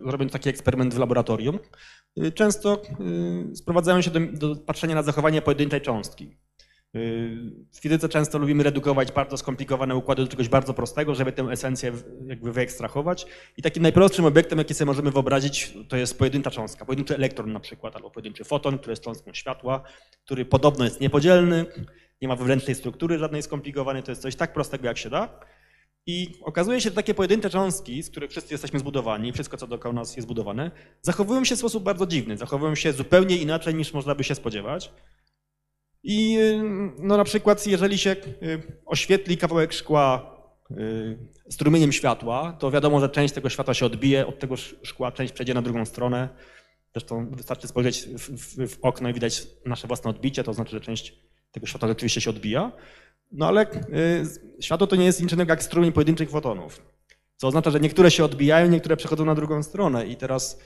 zrobiąc 0.04 0.32
taki 0.32 0.48
eksperyment 0.48 0.94
w 0.94 0.98
laboratorium, 0.98 1.58
yy, 2.16 2.32
często 2.32 2.82
yy, 3.00 3.56
sprowadzają 3.56 4.00
się 4.02 4.10
do, 4.10 4.20
do 4.20 4.56
patrzenia 4.56 4.94
na 4.94 5.02
zachowanie 5.02 5.42
pojedynczej 5.42 5.80
cząstki. 5.80 6.36
Yy, 6.96 7.66
W 7.72 7.80
fizyce 7.80 8.08
często 8.08 8.38
lubimy 8.38 8.62
redukować 8.62 9.12
bardzo 9.12 9.36
skomplikowane 9.36 9.96
układy 9.96 10.22
do 10.22 10.28
czegoś 10.28 10.48
bardzo 10.48 10.74
prostego, 10.74 11.14
żeby 11.14 11.32
tę 11.32 11.42
esencję 11.42 11.92
jakby 12.26 12.52
wyekstrahować. 12.52 13.26
I 13.56 13.62
takim 13.62 13.82
najprostszym 13.82 14.24
obiektem, 14.24 14.58
jaki 14.58 14.74
sobie 14.74 14.86
możemy 14.86 15.10
wyobrazić, 15.10 15.72
to 15.88 15.96
jest 15.96 16.18
pojedyncza 16.18 16.50
cząstka, 16.50 16.84
pojedynczy 16.84 17.14
elektron 17.14 17.52
na 17.52 17.60
przykład, 17.60 17.96
albo 17.96 18.10
pojedynczy 18.10 18.44
foton, 18.44 18.78
który 18.78 18.92
jest 18.92 19.02
cząstką 19.02 19.34
światła, 19.34 19.82
który 20.24 20.44
podobno 20.44 20.84
jest 20.84 21.00
niepodzielny, 21.00 21.66
nie 22.22 22.28
ma 22.28 22.36
wewnętrznej 22.36 22.74
struktury 22.74 23.18
żadnej 23.18 23.42
skomplikowanej, 23.42 24.02
to 24.02 24.10
jest 24.12 24.22
coś 24.22 24.36
tak 24.36 24.52
prostego 24.52 24.86
jak 24.86 24.98
się 24.98 25.10
da. 25.10 25.40
I 26.06 26.32
okazuje 26.42 26.80
się, 26.80 26.90
że 26.90 26.96
takie 26.96 27.14
pojedyncze 27.14 27.50
cząstki, 27.50 28.02
z 28.02 28.10
których 28.10 28.30
wszyscy 28.30 28.54
jesteśmy 28.54 28.78
zbudowani, 28.78 29.32
wszystko 29.32 29.56
co 29.56 29.66
dookoła 29.66 29.94
nas 29.94 30.16
jest 30.16 30.26
zbudowane, 30.26 30.70
zachowują 31.02 31.44
się 31.44 31.56
w 31.56 31.58
sposób 31.58 31.84
bardzo 31.84 32.06
dziwny, 32.06 32.36
zachowują 32.36 32.74
się 32.74 32.92
zupełnie 32.92 33.36
inaczej 33.36 33.74
niż 33.74 33.92
można 33.92 34.14
by 34.14 34.24
się 34.24 34.34
spodziewać. 34.34 34.92
I 36.08 36.38
y, 36.38 36.62
no 36.98 37.16
na 37.16 37.24
przykład, 37.24 37.66
jeżeli 37.66 37.98
się 37.98 38.10
y, 38.10 38.62
oświetli 38.86 39.36
kawałek 39.36 39.72
szkła 39.72 40.36
y, 40.70 41.18
strumieniem 41.50 41.92
światła, 41.92 42.56
to 42.58 42.70
wiadomo, 42.70 43.00
że 43.00 43.08
część 43.08 43.34
tego 43.34 43.48
światła 43.48 43.74
się 43.74 43.86
odbije, 43.86 44.26
od 44.26 44.38
tego 44.38 44.54
sz- 44.54 44.80
szkła 44.82 45.12
część 45.12 45.32
przejdzie 45.32 45.54
na 45.54 45.62
drugą 45.62 45.84
stronę. 45.84 46.28
Zresztą 46.92 47.30
wystarczy 47.30 47.68
spojrzeć 47.68 48.06
w, 48.06 48.30
w, 48.30 48.68
w 48.74 48.78
okno 48.82 49.08
i 49.08 49.12
widać 49.14 49.46
nasze 49.64 49.86
własne 49.86 50.10
odbicie, 50.10 50.44
to 50.44 50.52
znaczy, 50.54 50.70
że 50.70 50.80
część 50.80 51.14
tego 51.52 51.66
światła 51.66 51.88
rzeczywiście 51.88 52.20
się 52.20 52.30
odbija. 52.30 52.72
No 53.32 53.46
ale 53.48 53.66
światło 54.60 54.86
to 54.86 54.96
nie 54.96 55.04
jest 55.04 55.22
nic 55.22 55.32
innego 55.32 55.52
jak 55.52 55.62
strumień 55.62 55.92
pojedynczych 55.92 56.30
fotonów. 56.30 56.82
Co 57.36 57.48
oznacza, 57.48 57.70
że 57.70 57.80
niektóre 57.80 58.10
się 58.10 58.24
odbijają, 58.24 58.68
niektóre 58.68 58.96
przechodzą 58.96 59.24
na 59.24 59.34
drugą 59.34 59.62
stronę. 59.62 60.06
I 60.06 60.16
teraz, 60.16 60.60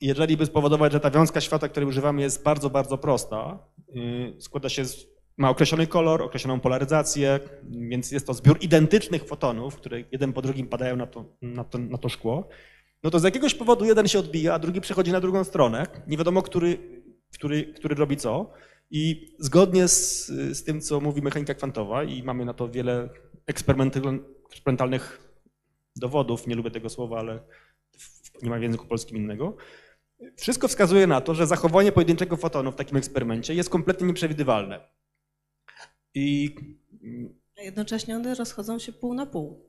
jeżeli 0.00 0.36
by 0.36 0.46
spowodować, 0.46 0.92
że 0.92 1.00
ta 1.00 1.10
wiązka 1.10 1.40
światła, 1.40 1.68
której 1.68 1.88
używamy, 1.88 2.22
jest 2.22 2.42
bardzo, 2.42 2.70
bardzo 2.70 2.98
prosta, 2.98 3.58
y, 3.96 4.42
składa 4.42 4.68
się 4.68 4.84
z, 4.84 5.06
ma 5.36 5.50
określony 5.50 5.86
kolor, 5.86 6.22
określoną 6.22 6.60
polaryzację, 6.60 7.40
więc 7.62 8.10
jest 8.10 8.26
to 8.26 8.34
zbiór 8.34 8.58
identycznych 8.60 9.24
fotonów, 9.24 9.76
które 9.76 10.04
jeden 10.12 10.32
po 10.32 10.42
drugim 10.42 10.66
padają 10.66 10.96
na 10.96 11.06
to, 11.06 11.24
na 11.42 11.64
to, 11.64 11.78
na 11.78 11.98
to 11.98 12.08
szkło, 12.08 12.48
no 13.02 13.10
to 13.10 13.18
z 13.18 13.24
jakiegoś 13.24 13.54
powodu 13.54 13.84
jeden 13.84 14.08
się 14.08 14.18
odbija, 14.18 14.54
a 14.54 14.58
drugi 14.58 14.80
przechodzi 14.80 15.12
na 15.12 15.20
drugą 15.20 15.44
stronę. 15.44 15.86
Nie 16.06 16.16
wiadomo, 16.16 16.42
który, 16.42 16.78
który, 17.34 17.64
który 17.64 17.94
robi 17.94 18.16
co. 18.16 18.52
I 18.90 19.34
zgodnie 19.38 19.88
z, 19.88 20.26
z 20.26 20.64
tym, 20.64 20.80
co 20.80 21.00
mówi 21.00 21.22
mechanika 21.22 21.54
kwantowa, 21.54 22.04
i 22.04 22.22
mamy 22.22 22.44
na 22.44 22.54
to 22.54 22.68
wiele 22.68 23.08
eksperymentalnych 23.46 25.30
dowodów, 25.96 26.46
nie 26.46 26.54
lubię 26.54 26.70
tego 26.70 26.88
słowa, 26.88 27.18
ale 27.18 27.40
nie 28.42 28.50
ma 28.50 28.58
w 28.58 28.62
języku 28.62 28.86
polskim 28.86 29.16
innego. 29.16 29.56
Wszystko 30.36 30.68
wskazuje 30.68 31.06
na 31.06 31.20
to, 31.20 31.34
że 31.34 31.46
zachowanie 31.46 31.92
pojedynczego 31.92 32.36
fotonu 32.36 32.72
w 32.72 32.76
takim 32.76 32.96
eksperymencie 32.96 33.54
jest 33.54 33.70
kompletnie 33.70 34.06
nieprzewidywalne. 34.06 34.80
I 36.14 36.54
A 37.58 37.62
jednocześnie 37.62 38.16
one 38.16 38.34
rozchodzą 38.34 38.78
się 38.78 38.92
pół 38.92 39.14
na 39.14 39.26
pół. 39.26 39.67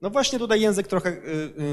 No 0.00 0.10
właśnie 0.10 0.38
tutaj 0.38 0.60
język 0.60 0.86
trochę, 0.86 1.10
y, 1.10 1.18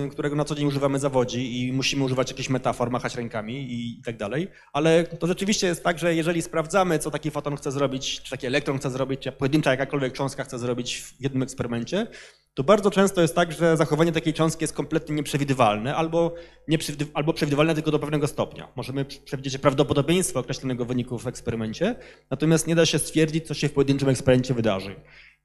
y, 0.05 0.09
którego 0.09 0.35
na 0.35 0.45
co 0.45 0.55
dzień 0.55 0.67
używamy 0.67 0.99
zawodzi 0.99 1.61
i 1.61 1.73
musimy 1.73 2.03
używać 2.03 2.31
jakichś 2.31 2.49
metafor, 2.49 2.91
machać 2.91 3.15
rękami 3.15 3.73
i, 3.73 4.01
tak 4.05 4.17
dalej, 4.17 4.47
ale 4.73 5.03
to 5.03 5.27
rzeczywiście 5.27 5.67
jest 5.67 5.83
tak, 5.83 5.99
że 5.99 6.15
jeżeli 6.15 6.41
sprawdzamy, 6.41 6.99
co 6.99 7.11
taki 7.11 7.31
foton 7.31 7.57
chce 7.57 7.71
zrobić, 7.71 8.21
czy 8.21 8.31
taki 8.31 8.47
elektron 8.47 8.79
chce 8.79 8.91
zrobić, 8.91 9.19
czy 9.19 9.31
pojedyncza 9.31 9.71
jakakolwiek 9.71 10.13
cząstka 10.13 10.43
chce 10.43 10.59
zrobić 10.59 11.01
w 11.01 11.21
jednym 11.21 11.43
eksperymencie, 11.43 12.07
to 12.53 12.63
bardzo 12.63 12.91
często 12.91 13.21
jest 13.21 13.35
tak, 13.35 13.51
że 13.51 13.77
zachowanie 13.77 14.11
takiej 14.11 14.33
cząstki 14.33 14.63
jest 14.63 14.73
kompletnie 14.73 15.15
nieprzewidywalne 15.15 15.95
albo, 15.95 16.35
nieprzewidy, 16.67 17.05
albo 17.13 17.33
przewidywalne 17.33 17.75
tylko 17.75 17.91
do 17.91 17.99
pewnego 17.99 18.27
stopnia. 18.27 18.67
Możemy 18.75 19.05
przewidzieć 19.05 19.57
prawdopodobieństwo 19.57 20.39
określonego 20.39 20.85
wyniku 20.85 21.19
w 21.19 21.27
eksperymencie, 21.27 21.95
natomiast 22.31 22.67
nie 22.67 22.75
da 22.75 22.85
się 22.85 22.99
stwierdzić, 22.99 23.47
co 23.47 23.53
się 23.53 23.69
w 23.69 23.73
pojedynczym 23.73 24.09
eksperymencie 24.09 24.53
wydarzy. 24.53 24.95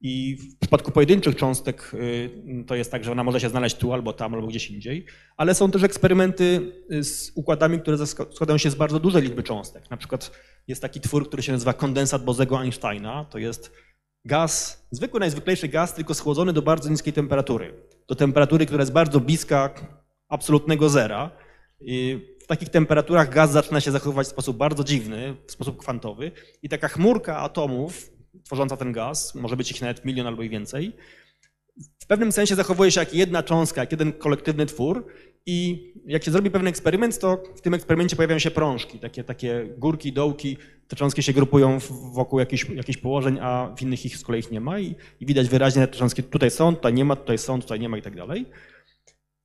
I 0.04 0.36
w 0.36 0.58
przypadku 0.58 0.92
pojedynczych 0.92 1.36
cząstek 1.36 1.90
y, 1.94 2.64
to 2.66 2.74
jest 2.74 2.90
tak, 2.90 3.04
że 3.04 3.12
ona 3.12 3.24
może 3.24 3.40
się 3.40 3.48
znaleźć 3.48 3.76
tu 3.76 3.92
albo 3.92 4.12
tam, 4.12 4.34
albo 4.34 4.46
gdzieś 4.46 4.70
indziej, 4.70 5.06
ale 5.36 5.54
są 5.54 5.70
też 5.70 5.82
eksperymenty 5.82 6.72
y, 6.92 7.04
z 7.04 7.32
układami, 7.34 7.80
które 7.80 8.06
składają 8.06 8.58
się 8.58 8.70
z 8.70 8.74
bardzo 8.74 9.00
dużej 9.00 9.22
liczby 9.22 9.42
cząstek. 9.42 9.90
Na 9.90 9.96
przykład 9.96 10.30
jest 10.68 10.82
taki 10.82 11.00
twór, 11.00 11.28
który 11.28 11.42
się 11.42 11.52
nazywa 11.52 11.72
kondensat 11.72 12.24
Bosego-Einsteina. 12.24 13.24
To 13.24 13.38
jest 13.38 13.72
gaz, 14.24 14.86
zwykły, 14.90 15.20
najzwyklejszy 15.20 15.68
gaz, 15.68 15.94
tylko 15.94 16.14
schłodzony 16.14 16.52
do 16.52 16.62
bardzo 16.62 16.90
niskiej 16.90 17.12
temperatury. 17.12 17.74
Do 18.08 18.14
temperatury, 18.14 18.66
która 18.66 18.82
jest 18.82 18.92
bardzo 18.92 19.20
bliska 19.20 19.70
absolutnego 20.28 20.88
zera. 20.88 21.30
I 21.80 22.18
w 22.42 22.46
takich 22.46 22.68
temperaturach 22.68 23.30
gaz 23.30 23.52
zaczyna 23.52 23.80
się 23.80 23.90
zachowywać 23.90 24.26
w 24.26 24.30
sposób 24.30 24.56
bardzo 24.56 24.84
dziwny, 24.84 25.36
w 25.46 25.52
sposób 25.52 25.78
kwantowy 25.78 26.32
i 26.62 26.68
taka 26.68 26.88
chmurka 26.88 27.36
atomów 27.36 28.11
tworząca 28.44 28.76
ten 28.76 28.92
gaz, 28.92 29.34
może 29.34 29.56
być 29.56 29.70
ich 29.70 29.80
nawet 29.80 30.04
milion 30.04 30.26
albo 30.26 30.42
i 30.42 30.48
więcej, 30.48 30.92
w 32.00 32.06
pewnym 32.06 32.32
sensie 32.32 32.54
zachowuje 32.54 32.90
się 32.90 33.00
jak 33.00 33.14
jedna 33.14 33.42
cząstka, 33.42 33.80
jak 33.80 33.92
jeden 33.92 34.12
kolektywny 34.12 34.66
twór 34.66 35.06
i 35.46 35.88
jak 36.06 36.24
się 36.24 36.30
zrobi 36.30 36.50
pewien 36.50 36.66
eksperyment, 36.66 37.18
to 37.18 37.42
w 37.56 37.60
tym 37.60 37.74
eksperymencie 37.74 38.16
pojawiają 38.16 38.38
się 38.38 38.50
prążki, 38.50 38.98
takie, 38.98 39.24
takie 39.24 39.74
górki, 39.78 40.12
dołki, 40.12 40.56
te 40.88 40.96
cząstki 40.96 41.22
się 41.22 41.32
grupują 41.32 41.78
wokół 42.12 42.38
jakichś, 42.38 42.68
jakichś 42.70 42.98
położeń, 42.98 43.38
a 43.40 43.74
w 43.78 43.82
innych 43.82 44.06
ich 44.06 44.16
z 44.16 44.22
kolei 44.22 44.40
ich 44.40 44.50
nie 44.50 44.60
ma 44.60 44.78
i, 44.78 44.94
i 45.20 45.26
widać 45.26 45.48
wyraźnie, 45.48 45.86
te 45.86 45.96
cząstki 45.96 46.22
tutaj 46.22 46.50
są, 46.50 46.76
tutaj 46.76 46.92
nie 46.92 47.04
ma, 47.04 47.16
tutaj 47.16 47.38
są, 47.38 47.60
tutaj 47.60 47.80
nie 47.80 47.88
ma 47.88 47.98
i 47.98 48.02
tak 48.02 48.16
dalej. 48.16 48.46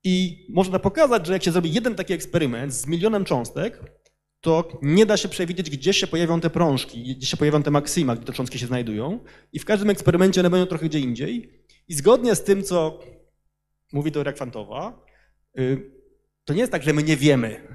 I 0.03 0.46
można 0.50 0.79
pokazać, 0.79 1.27
że 1.27 1.34
jak 1.34 1.44
się 1.44 1.51
zrobi 1.51 1.74
jeden 1.74 1.96
taki 1.96 2.13
eksperyment 2.13 2.74
z 2.74 2.88
milionem 2.88 3.25
cząstek, 3.25 3.79
to 4.41 4.79
nie 4.82 5.06
da 5.06 5.17
się 5.17 5.29
przewidzieć, 5.29 5.70
gdzie 5.70 5.94
się 5.94 6.08
pojawią 6.08 6.41
te 6.41 6.50
prążki, 6.50 7.15
gdzie 7.15 7.27
się 7.27 7.38
pojawią 7.38 7.63
te 7.63 7.72
maksima, 7.72 8.15
gdzie 8.15 8.25
te 8.25 8.34
cząstki 8.34 8.60
się 8.60 8.67
znajdują. 8.67 9.20
I 9.53 9.60
w 9.60 9.65
każdym 9.65 9.89
eksperymencie 9.89 10.41
one 10.41 10.50
będą 10.50 10.65
trochę 10.65 10.86
gdzie 10.86 11.00
indziej. 11.00 11.63
I 11.88 11.94
zgodnie 11.94 12.36
z 12.36 12.44
tym, 12.44 12.63
co 12.63 13.00
mówi 13.94 14.12
teoria 14.12 14.34
kwantowa, 14.34 15.06
y, 15.60 15.91
to 16.46 16.53
nie 16.53 16.60
jest 16.60 16.72
tak, 16.72 16.84
że 16.84 16.94
my 16.94 17.03
nie 17.03 17.17
wiemy, 17.17 17.67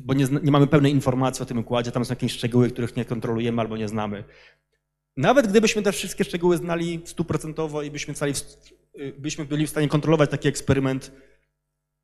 bo 0.00 0.14
nie, 0.14 0.26
nie 0.42 0.50
mamy 0.50 0.66
pełnej 0.66 0.92
informacji 0.92 1.42
o 1.42 1.46
tym 1.46 1.58
układzie, 1.58 1.92
tam 1.92 2.04
są 2.04 2.12
jakieś 2.12 2.32
szczegóły, 2.32 2.70
których 2.70 2.96
nie 2.96 3.04
kontrolujemy 3.04 3.60
albo 3.60 3.76
nie 3.76 3.88
znamy. 3.88 4.24
Nawet 5.16 5.46
gdybyśmy 5.46 5.82
te 5.82 5.92
wszystkie 5.92 6.24
szczegóły 6.24 6.56
znali 6.56 7.00
stuprocentowo 7.04 7.82
i 7.82 7.90
byśmy, 7.90 8.14
y, 9.40 9.44
byli 9.48 9.66
w 9.66 9.70
stanie 9.70 9.88
kontrolować 9.88 10.30
taki 10.30 10.48
eksperyment 10.48 11.12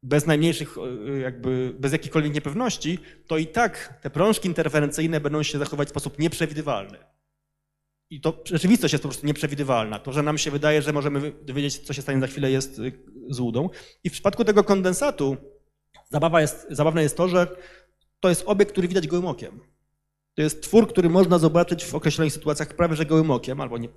bez 0.04 0.26
najmniejszych, 0.26 0.76
jakby, 1.22 1.74
bez 1.78 1.92
jakichkolwiek 1.92 2.34
niepewności, 2.34 2.98
to 3.26 3.38
i 3.38 3.46
tak 3.46 3.98
te 4.02 4.10
prążki 4.10 4.48
interferencyjne 4.48 5.20
będą 5.20 5.42
się 5.42 5.58
zachować 5.58 5.88
w 5.88 5.90
sposób 5.90 6.18
nieprzewidywalny. 6.18 6.98
I 8.10 8.20
to 8.20 8.42
rzeczywistość 8.44 8.92
jest 8.92 9.02
po 9.02 9.08
prostu 9.08 9.26
nieprzewidywalna. 9.26 9.98
To, 9.98 10.12
że 10.12 10.22
nam 10.22 10.38
się 10.38 10.50
wydaje, 10.50 10.82
że 10.82 10.92
możemy 10.92 11.32
dowiedzieć, 11.42 11.78
co 11.78 11.92
się 11.92 12.02
stanie 12.02 12.20
za 12.20 12.26
chwilę, 12.26 12.50
jest 12.50 12.78
y, 12.78 12.92
złudą. 13.28 13.70
I 14.04 14.10
w 14.10 14.12
przypadku 14.12 14.44
tego 14.44 14.64
kondensatu 14.64 15.36
zabawa 16.10 16.40
jest, 16.40 16.66
zabawne 16.70 17.02
jest 17.02 17.16
to, 17.16 17.28
że 17.28 17.56
to 18.20 18.28
jest 18.28 18.42
obiekt, 18.46 18.72
który 18.72 18.88
widać 18.88 19.06
gołym 19.06 19.26
okiem. 19.26 19.60
To 20.34 20.42
jest 20.42 20.62
twór, 20.62 20.88
który 20.88 21.10
można 21.10 21.38
zobaczyć 21.38 21.84
w 21.84 21.94
określonych 21.94 22.32
sytuacjach 22.32 22.68
prawie 22.76 22.96
że 22.96 23.06
gołym 23.06 23.30
okiem, 23.30 23.60
albo 23.60 23.78
nie, 23.78 23.88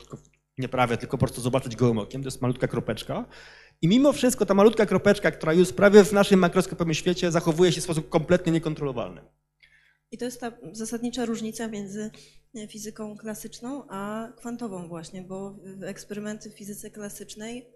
nie 0.57 0.69
prawie, 0.69 0.97
tylko 0.97 1.17
po 1.17 1.25
prostu 1.25 1.41
zobaczyć 1.41 1.75
gołym 1.75 1.97
okiem. 1.97 2.21
To 2.21 2.27
jest 2.27 2.41
malutka 2.41 2.67
kropeczka. 2.67 3.25
I 3.81 3.87
mimo 3.87 4.13
wszystko 4.13 4.45
ta 4.45 4.53
malutka 4.53 4.85
kropeczka, 4.85 5.31
która 5.31 5.53
już 5.53 5.73
prawie 5.73 6.03
w 6.03 6.13
naszym 6.13 6.39
makroskopowym 6.39 6.93
świecie 6.93 7.31
zachowuje 7.31 7.71
się 7.71 7.81
w 7.81 7.83
sposób 7.83 8.09
kompletnie 8.09 8.51
niekontrolowalny. 8.51 9.21
I 10.11 10.17
to 10.17 10.25
jest 10.25 10.41
ta 10.41 10.51
zasadnicza 10.71 11.25
różnica 11.25 11.67
między 11.67 12.11
fizyką 12.69 13.17
klasyczną 13.17 13.83
a 13.89 14.27
kwantową 14.37 14.87
właśnie, 14.87 15.21
bo 15.21 15.59
eksperymenty 15.81 16.49
w 16.49 16.57
fizyce 16.57 16.91
klasycznej, 16.91 17.69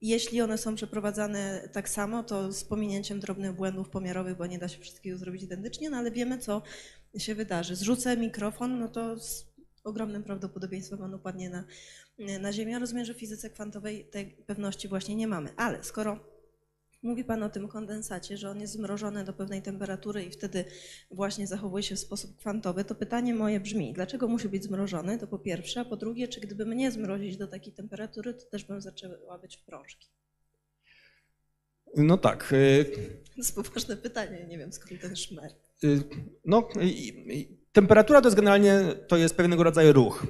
jeśli 0.00 0.40
one 0.40 0.58
są 0.58 0.74
przeprowadzane 0.74 1.68
tak 1.72 1.88
samo, 1.88 2.22
to 2.22 2.52
z 2.52 2.64
pominięciem 2.64 3.20
drobnych 3.20 3.52
błędów 3.52 3.88
pomiarowych, 3.88 4.36
bo 4.36 4.46
nie 4.46 4.58
da 4.58 4.68
się 4.68 4.80
wszystkiego 4.80 5.18
zrobić 5.18 5.42
identycznie, 5.42 5.90
no 5.90 5.96
ale 5.96 6.10
wiemy, 6.10 6.38
co 6.38 6.62
się 7.18 7.34
wydarzy. 7.34 7.76
Zrzucę 7.76 8.16
mikrofon, 8.16 8.78
no 8.78 8.88
to 8.88 9.20
z 9.20 9.46
ogromnym 9.84 10.22
prawdopodobieństwem 10.22 11.02
on 11.02 11.14
upadnie 11.14 11.50
na, 11.50 11.64
na 12.18 12.52
Ziemię. 12.52 12.72
Ja 12.72 12.78
rozumiem, 12.78 13.04
że 13.04 13.14
w 13.14 13.18
fizyce 13.18 13.50
kwantowej 13.50 14.04
tej 14.04 14.26
pewności 14.26 14.88
właśnie 14.88 15.14
nie 15.14 15.28
mamy, 15.28 15.50
ale 15.56 15.84
skoro 15.84 16.36
Mówi 17.02 17.24
Pan 17.24 17.42
o 17.42 17.48
tym 17.48 17.68
kondensacie, 17.68 18.36
że 18.36 18.50
on 18.50 18.60
jest 18.60 18.72
zmrożony 18.72 19.24
do 19.24 19.32
pewnej 19.32 19.62
temperatury 19.62 20.24
i 20.24 20.30
wtedy 20.30 20.64
właśnie 21.10 21.46
zachowuje 21.46 21.82
się 21.82 21.96
w 21.96 21.98
sposób 21.98 22.36
kwantowy. 22.36 22.84
To 22.84 22.94
pytanie 22.94 23.34
moje 23.34 23.60
brzmi, 23.60 23.92
dlaczego 23.92 24.28
musi 24.28 24.48
być 24.48 24.64
zmrożony? 24.64 25.18
To 25.18 25.26
po 25.26 25.38
pierwsze, 25.38 25.80
a 25.80 25.84
po 25.84 25.96
drugie, 25.96 26.28
czy 26.28 26.40
gdyby 26.40 26.66
mnie 26.66 26.90
zmrozić 26.90 27.36
do 27.36 27.46
takiej 27.46 27.72
temperatury, 27.72 28.34
to 28.34 28.46
też 28.46 28.64
bym 28.64 28.80
zaczęła 28.80 29.38
być 29.38 29.56
prążki? 29.56 30.08
No 31.96 32.18
tak. 32.18 32.54
To 33.24 33.36
jest 33.36 33.54
poważne 33.54 33.96
pytanie, 33.96 34.46
nie 34.48 34.58
wiem 34.58 34.72
skąd 34.72 35.00
ten 35.00 35.16
szmer. 35.16 35.50
No, 36.44 36.68
temperatura 37.72 38.20
to 38.20 38.26
jest 38.26 38.36
generalnie 38.36 38.80
to 39.08 39.16
jest 39.16 39.36
pewnego 39.36 39.62
rodzaju 39.62 39.92
ruch. 39.92 40.26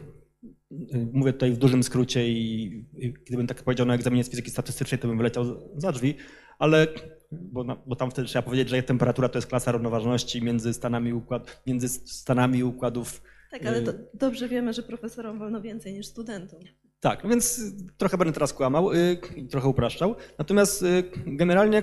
Mówię 1.13 1.33
tutaj 1.33 1.53
w 1.53 1.57
dużym 1.57 1.83
skrócie 1.83 2.29
i, 2.29 2.65
i 2.97 3.13
gdybym 3.13 3.47
tak 3.47 3.63
powiedział 3.63 3.87
na 3.87 3.95
egzaminie 3.95 4.25
z 4.25 4.31
fizyki 4.31 4.51
statystycznej, 4.51 4.99
to 4.99 5.09
bym 5.09 5.17
wyleciał 5.19 5.45
za 5.77 5.93
drzwi, 5.93 6.15
ale 6.59 6.87
bo, 7.33 7.65
bo, 7.87 7.97
tam 7.97 8.11
wtedy 8.11 8.29
trzeba 8.29 8.43
powiedzieć, 8.43 8.69
że 8.69 8.83
temperatura 8.83 9.29
to 9.29 9.39
jest 9.39 9.49
klasa 9.49 9.73
równoważności 9.73 10.43
między 10.43 10.75
stanami, 10.75 11.13
układ, 11.13 11.63
między 11.67 11.89
stanami 11.89 12.65
układów. 12.65 13.23
Tak, 13.51 13.67
ale 13.67 13.83
to 13.83 13.93
dobrze 14.15 14.49
wiemy, 14.49 14.73
że 14.73 14.83
profesorom 14.83 15.39
wolno 15.39 15.61
więcej 15.61 15.93
niż 15.93 16.07
studentom. 16.07 16.61
Tak, 17.01 17.29
więc 17.29 17.61
trochę 17.97 18.19
będę 18.19 18.33
teraz 18.33 18.53
kłamał 18.53 18.91
i 19.37 19.49
trochę 19.49 19.69
upraszczał. 19.69 20.15
Natomiast 20.39 20.85
generalnie 21.27 21.83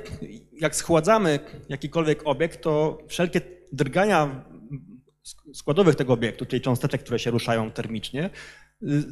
jak 0.51 0.75
schładzamy 0.75 1.39
jakikolwiek 1.69 2.21
obiekt, 2.25 2.61
to 2.61 2.97
wszelkie 3.07 3.41
drgania 3.71 4.45
składowych 5.53 5.95
tego 5.95 6.13
obiektu, 6.13 6.45
czyli 6.45 6.61
cząsteczek, 6.61 7.03
które 7.03 7.19
się 7.19 7.31
ruszają 7.31 7.71
termicznie, 7.71 8.29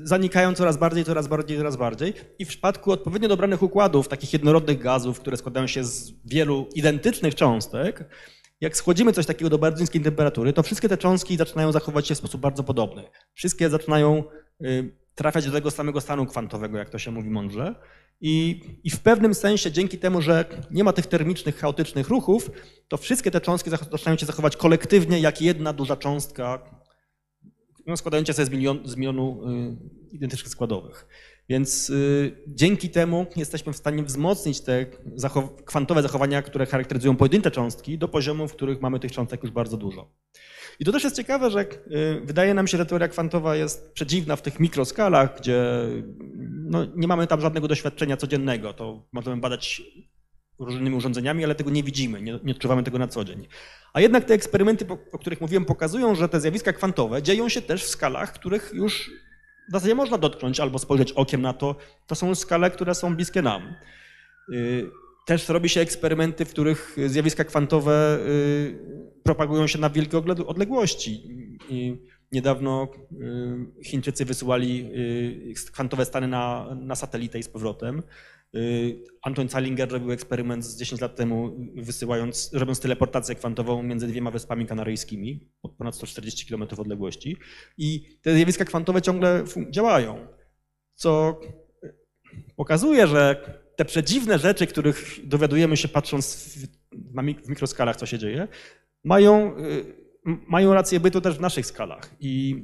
zanikają 0.03 0.53
coraz 0.53 0.77
bardziej, 0.77 1.05
coraz 1.05 1.27
bardziej, 1.27 1.57
coraz 1.57 1.75
bardziej. 1.75 2.13
I 2.39 2.45
w 2.45 2.47
przypadku 2.47 2.91
odpowiednio 2.91 3.29
dobranych 3.29 3.63
układów, 3.63 4.07
takich 4.07 4.33
jednorodnych 4.33 4.79
gazów, 4.79 5.19
które 5.19 5.37
składają 5.37 5.67
się 5.67 5.83
z 5.83 6.13
wielu 6.25 6.67
identycznych 6.75 7.35
cząstek, 7.35 8.05
jak 8.61 8.77
schłodzimy 8.77 9.13
coś 9.13 9.25
takiego 9.25 9.49
do 9.49 9.57
bardzo 9.57 9.81
niskiej 9.81 10.01
temperatury, 10.01 10.53
to 10.53 10.63
wszystkie 10.63 10.89
te 10.89 10.97
cząstki 10.97 11.37
zaczynają 11.37 11.71
zachować 11.71 12.07
się 12.07 12.15
w 12.15 12.17
sposób 12.17 12.41
bardzo 12.41 12.63
podobny. 12.63 13.03
Wszystkie 13.33 13.69
zaczynają 13.69 14.23
trafiać 15.15 15.45
do 15.45 15.51
tego 15.51 15.71
samego 15.71 16.01
stanu 16.01 16.25
kwantowego, 16.25 16.77
jak 16.77 16.89
to 16.89 16.99
się 16.99 17.11
mówi 17.11 17.29
mądrze. 17.29 17.75
I, 18.21 18.61
I, 18.83 18.89
w 18.89 18.99
pewnym 18.99 19.33
sensie 19.33 19.71
dzięki 19.71 19.97
temu, 19.97 20.21
że 20.21 20.45
nie 20.71 20.83
ma 20.83 20.93
tych 20.93 21.07
termicznych, 21.07 21.57
chaotycznych 21.57 22.09
ruchów, 22.09 22.51
to 22.87 22.97
wszystkie 22.97 23.31
te 23.31 23.41
cząstki 23.41 23.69
zaczynają 23.69 24.17
się 24.17 24.25
zachować 24.25 24.57
kolektywnie 24.57 25.19
jak 25.19 25.41
jedna 25.41 25.73
duża 25.73 25.95
cząstka, 25.95 26.59
no, 27.91 27.98
składająca 27.98 28.33
się 28.33 28.45
z, 28.45 28.50
milion, 28.50 28.79
z 28.86 28.95
milionu 28.95 29.41
y, 30.12 30.15
identycznych 30.15 30.51
składowych. 30.51 31.07
Więc 31.50 31.89
y, 31.89 32.43
dzięki 32.48 32.89
temu 32.89 33.25
jesteśmy 33.36 33.74
w 33.74 33.77
stanie 33.77 34.03
wzmocnić 34.03 34.62
te 34.62 34.86
zachow 35.15 35.63
kwantowe 35.65 36.01
zachowania, 36.01 36.41
które 36.41 36.65
charakteryzują 36.65 37.15
pojedyncze 37.15 37.51
cząstki, 37.51 37.98
do 37.98 38.07
poziomu, 38.07 38.48
w 38.48 38.53
których 38.53 38.81
mamy 38.81 39.00
tych 39.00 39.12
cząstek 39.12 39.43
już 39.43 39.51
bardzo 39.51 39.77
dużo. 39.77 40.12
I 40.79 40.86
to 40.86 40.91
też 40.91 41.03
jest 41.03 41.15
ciekawe, 41.15 41.51
że 41.51 41.62
y, 41.62 42.21
wydaje 42.24 42.53
nam 42.53 42.67
się, 42.67 42.77
że 42.77 42.86
teoria 42.86 43.07
kwantowa 43.07 43.55
jest 43.55 43.91
przedziwna 43.91 44.36
w 44.36 44.41
tych 44.41 44.60
mikroskalach, 44.60 45.38
gdzie 45.39 45.63
no, 46.50 46.86
nie 46.95 47.07
mamy 47.07 47.27
tam 47.27 47.41
żadnego 47.41 47.67
doświadczenia 47.67 48.17
codziennego. 48.17 48.74
To 48.74 49.07
możemy 49.12 49.41
badać 49.41 49.81
różnymi 50.65 50.96
urządzeniami, 50.96 51.44
ale 51.44 51.56
tego 51.56 51.72
nie 51.72 51.84
widzimy, 51.84 52.22
nie, 52.22 52.39
nie 52.44 52.51
odczuwamy 52.53 52.84
tego 52.84 52.98
na 52.98 53.08
co 53.08 53.24
dzień. 53.24 53.48
A 53.94 54.01
jednak 54.01 54.25
te 54.25 54.34
eksperymenty, 54.34 54.86
o 55.12 55.18
których 55.20 55.41
mówiłem, 55.41 55.65
pokazują, 55.65 56.15
że 56.15 56.30
te 56.30 56.39
zjawiska 56.41 56.74
kwantowe 56.74 57.22
dzieją 57.22 57.50
się 57.50 57.62
też 57.62 57.84
w 57.84 57.88
skalach, 57.89 58.34
których 58.34 58.72
już 58.74 59.12
w 59.70 59.72
zasadzie 59.72 59.96
można 59.96 60.18
dotknąć 60.18 60.60
albo 60.60 60.80
spojrzeć 60.80 61.12
okiem 61.12 61.41
na 61.41 61.53
to. 61.53 61.75
To 62.08 62.15
są 62.15 62.36
skale, 62.36 62.72
które 62.72 62.96
są 62.96 63.15
bliskie 63.15 63.41
nam. 63.41 63.75
Y, 64.53 64.89
Też 65.25 65.50
robi 65.50 65.70
się 65.70 65.82
eksperymenty, 65.82 66.46
w 66.46 66.50
których 66.50 66.98
zjawiska 67.08 67.44
kwantowe 67.44 68.20
y, 68.27 68.80
propagują 69.24 69.68
się 69.68 69.80
na 69.80 69.89
wielkie 69.89 70.18
odle- 70.18 70.46
odległości. 70.48 71.24
I 71.70 71.98
niedawno 72.32 72.88
y, 73.82 73.84
Chińczycy 73.84 74.25
wysyłali 74.25 74.89
y, 75.51 75.72
kwantowe 75.72 76.06
stany 76.06 76.27
na, 76.27 76.75
na 76.75 76.96
satelitę 76.96 77.39
i 77.39 77.44
z 77.44 77.50
powrotem. 77.50 78.03
Y, 78.55 79.03
Anton 79.22 79.50
Zeilinger 79.50 79.91
robił 79.91 80.12
eksperyment 80.12 80.65
z 80.65 80.77
10 80.77 81.01
lat 81.01 81.15
temu, 81.15 81.58
wysyłając, 81.75 82.50
robiąc 82.53 82.79
teleportację 82.79 83.36
kwantową 83.36 83.84
między 83.84 84.08
dwiema 84.08 84.31
wyspami 84.31 84.65
kanaryjskimi, 84.65 85.50
ponad 85.77 85.96
140 85.96 86.46
km 86.46 86.63
odległości. 86.77 87.38
I 87.77 88.17
te 88.22 88.36
zjawiska 88.36 88.65
kwantowe 88.65 89.01
ciągle 89.01 89.43
działają, 89.70 90.27
co 90.96 91.39
pokazuje, 92.55 93.08
że 93.08 93.36
te 93.75 93.86
przedziwne 93.86 94.39
rzeczy, 94.39 94.67
których 94.67 95.20
dowiadujemy 95.24 95.77
się 95.77 95.88
patrząc 95.88 96.36
w, 96.36 96.67
w 97.46 97.50
mikroskalach, 97.50 97.96
co 97.96 98.05
się 98.05 98.20
dzieje, 98.20 98.48
mają, 99.03 99.58
y, 99.58 99.86
mają 100.25 100.74
rację 100.74 101.00
bytu 101.00 101.22
też 101.22 101.38
w 101.38 101.41
naszych 101.41 101.65
skalach. 101.65 102.10
I, 102.20 102.63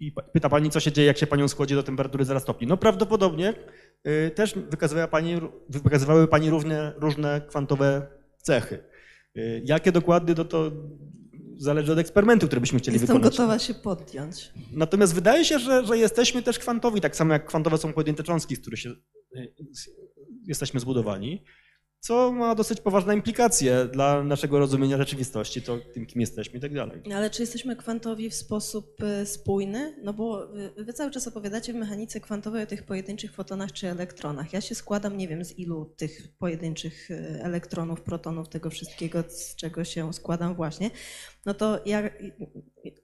I 0.00 0.12
pyta 0.32 0.48
pani, 0.48 0.70
co 0.70 0.80
się 0.80 0.92
dzieje, 0.92 1.06
jak 1.06 1.18
się 1.18 1.26
panią 1.26 1.48
schłodzi 1.48 1.74
do 1.74 1.82
temperatury 1.82 2.24
0 2.24 2.40
stopni. 2.40 2.66
No 2.66 2.76
prawdopodobnie 2.76 3.54
y, 4.06 4.30
też 4.30 4.54
wykazywała 4.54 5.08
pani, 5.08 5.40
wykazywały 5.68 6.28
pani 6.28 6.50
różne, 6.50 6.92
różne 6.96 7.40
kwantowe 7.48 8.06
cechy. 8.42 8.78
Y, 9.36 9.62
Jakie 9.64 9.92
dokładnie, 9.92 10.34
to, 10.34 10.44
to 10.44 10.72
zależy 11.56 11.92
od 11.92 11.98
eksperymentu, 11.98 12.46
który 12.46 12.60
byśmy 12.60 12.78
chcieli 12.78 12.94
Jestem 12.94 13.16
wykonać. 13.16 13.36
gotowa 13.36 13.58
się 13.58 13.74
podjąć. 13.74 14.52
Natomiast 14.72 15.14
wydaje 15.14 15.44
się, 15.44 15.58
że, 15.58 15.86
że 15.86 15.98
jesteśmy 15.98 16.42
też 16.42 16.58
kwantowi, 16.58 17.00
tak 17.00 17.16
samo 17.16 17.32
jak 17.32 17.46
kwantowe 17.46 17.78
są 17.78 17.92
pojedyncze 17.92 18.22
cząstki, 18.22 18.56
z 18.56 18.60
których 18.60 18.80
się, 18.80 18.90
y, 19.36 19.54
jesteśmy 20.46 20.80
zbudowani, 20.80 21.44
co 22.00 22.32
ma 22.32 22.54
dosyć 22.54 22.80
poważne 22.80 23.14
implikacje 23.14 23.88
dla 23.92 24.24
naszego 24.24 24.58
rozumienia 24.58 24.96
rzeczywistości, 24.96 25.62
to 25.62 25.78
tym, 25.94 26.06
kim 26.06 26.20
jesteśmy 26.20 26.58
i 26.58 26.62
tak 26.62 26.74
dalej. 26.74 27.02
Ale 27.14 27.30
czy 27.30 27.42
jesteśmy 27.42 27.76
kwantowi 27.76 28.30
w 28.30 28.34
sposób 28.34 29.02
e, 29.02 29.26
spójny? 29.26 29.96
No 30.02 30.12
bo 30.12 30.46
wy, 30.46 30.84
wy 30.84 30.92
cały 30.92 31.10
czas 31.10 31.28
opowiadacie 31.28 31.72
w 31.72 31.76
mechanice 31.76 32.20
kwantowej 32.20 32.62
o 32.62 32.66
tych 32.66 32.82
pojedynczych 32.82 33.32
fotonach 33.32 33.72
czy 33.72 33.88
elektronach. 33.88 34.52
Ja 34.52 34.60
się 34.60 34.74
składam, 34.74 35.16
nie 35.16 35.28
wiem 35.28 35.44
z 35.44 35.58
ilu 35.58 35.94
tych 35.96 36.28
pojedynczych 36.38 37.10
e, 37.10 37.14
elektronów, 37.44 38.00
protonów, 38.00 38.48
tego 38.48 38.70
wszystkiego, 38.70 39.24
z 39.28 39.56
czego 39.56 39.84
się 39.84 40.12
składam 40.12 40.54
właśnie. 40.54 40.90
No 41.46 41.54
to 41.54 41.80
ja 41.86 42.10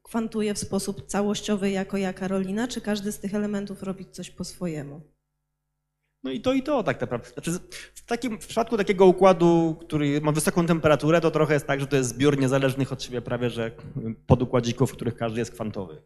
kwantuję 0.03 0.55
w 0.55 0.59
sposób 0.59 1.07
całościowy 1.07 1.71
jako 1.71 1.97
ja 1.97 2.13
Karolina, 2.13 2.69
czy 2.69 2.81
każdy 2.81 3.13
z 3.13 3.19
tych 3.19 3.35
elementów 3.35 3.83
robi 3.83 4.11
coś 4.11 4.31
po 4.31 4.45
swojemu? 4.45 5.13
No 6.25 6.31
i 6.31 6.40
to 6.40 6.52
i 6.52 6.62
to 6.62 6.83
tak 6.83 7.00
naprawdę. 7.00 7.28
Znaczy, 7.28 7.50
w, 7.95 8.07
takim, 8.07 8.40
w 8.40 8.47
przypadku 8.47 8.76
takiego 8.76 9.07
układu, 9.07 9.78
który 9.81 10.21
ma 10.21 10.33
wysoką 10.33 10.66
temperaturę, 10.66 11.21
to 11.21 11.31
trochę 11.31 11.54
jest 11.54 11.66
tak, 11.66 11.81
że 11.81 11.87
to 11.87 11.97
jest 11.97 12.11
zbiór 12.11 12.38
niezależnych 12.38 12.93
od 12.93 13.02
siebie 13.02 13.21
prawie 13.21 13.50
że 13.50 13.71
podukładzików, 14.26 14.90
w 14.90 14.95
których 14.95 15.16
każdy 15.16 15.38
jest 15.38 15.52
kwantowy. 15.52 16.02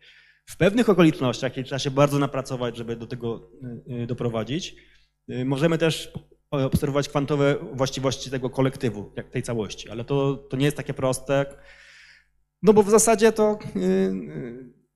W 0.47 0.57
pewnych 0.57 0.89
okolicznościach, 0.89 1.53
kiedy 1.53 1.67
trzeba 1.67 1.79
się 1.79 1.91
bardzo 1.91 2.19
napracować, 2.19 2.77
żeby 2.77 2.97
do 2.97 3.07
tego 3.07 3.51
y, 3.89 3.95
y, 4.03 4.07
doprowadzić, 4.07 4.77
y, 5.31 5.45
możemy 5.45 5.79
też 5.79 6.13
obserwować 6.51 7.09
kwantowe 7.09 7.57
właściwości 7.73 8.31
tego 8.31 8.51
kolektywu, 8.51 9.13
tej 9.31 9.43
całości, 9.43 9.91
ale 9.91 10.05
to, 10.05 10.37
to 10.37 10.57
nie 10.57 10.65
jest 10.65 10.77
takie 10.77 10.95
proste, 10.95 11.47
no 12.63 12.73
bo 12.73 12.83
w 12.83 12.91
zasadzie 12.91 13.33
to 13.33 13.59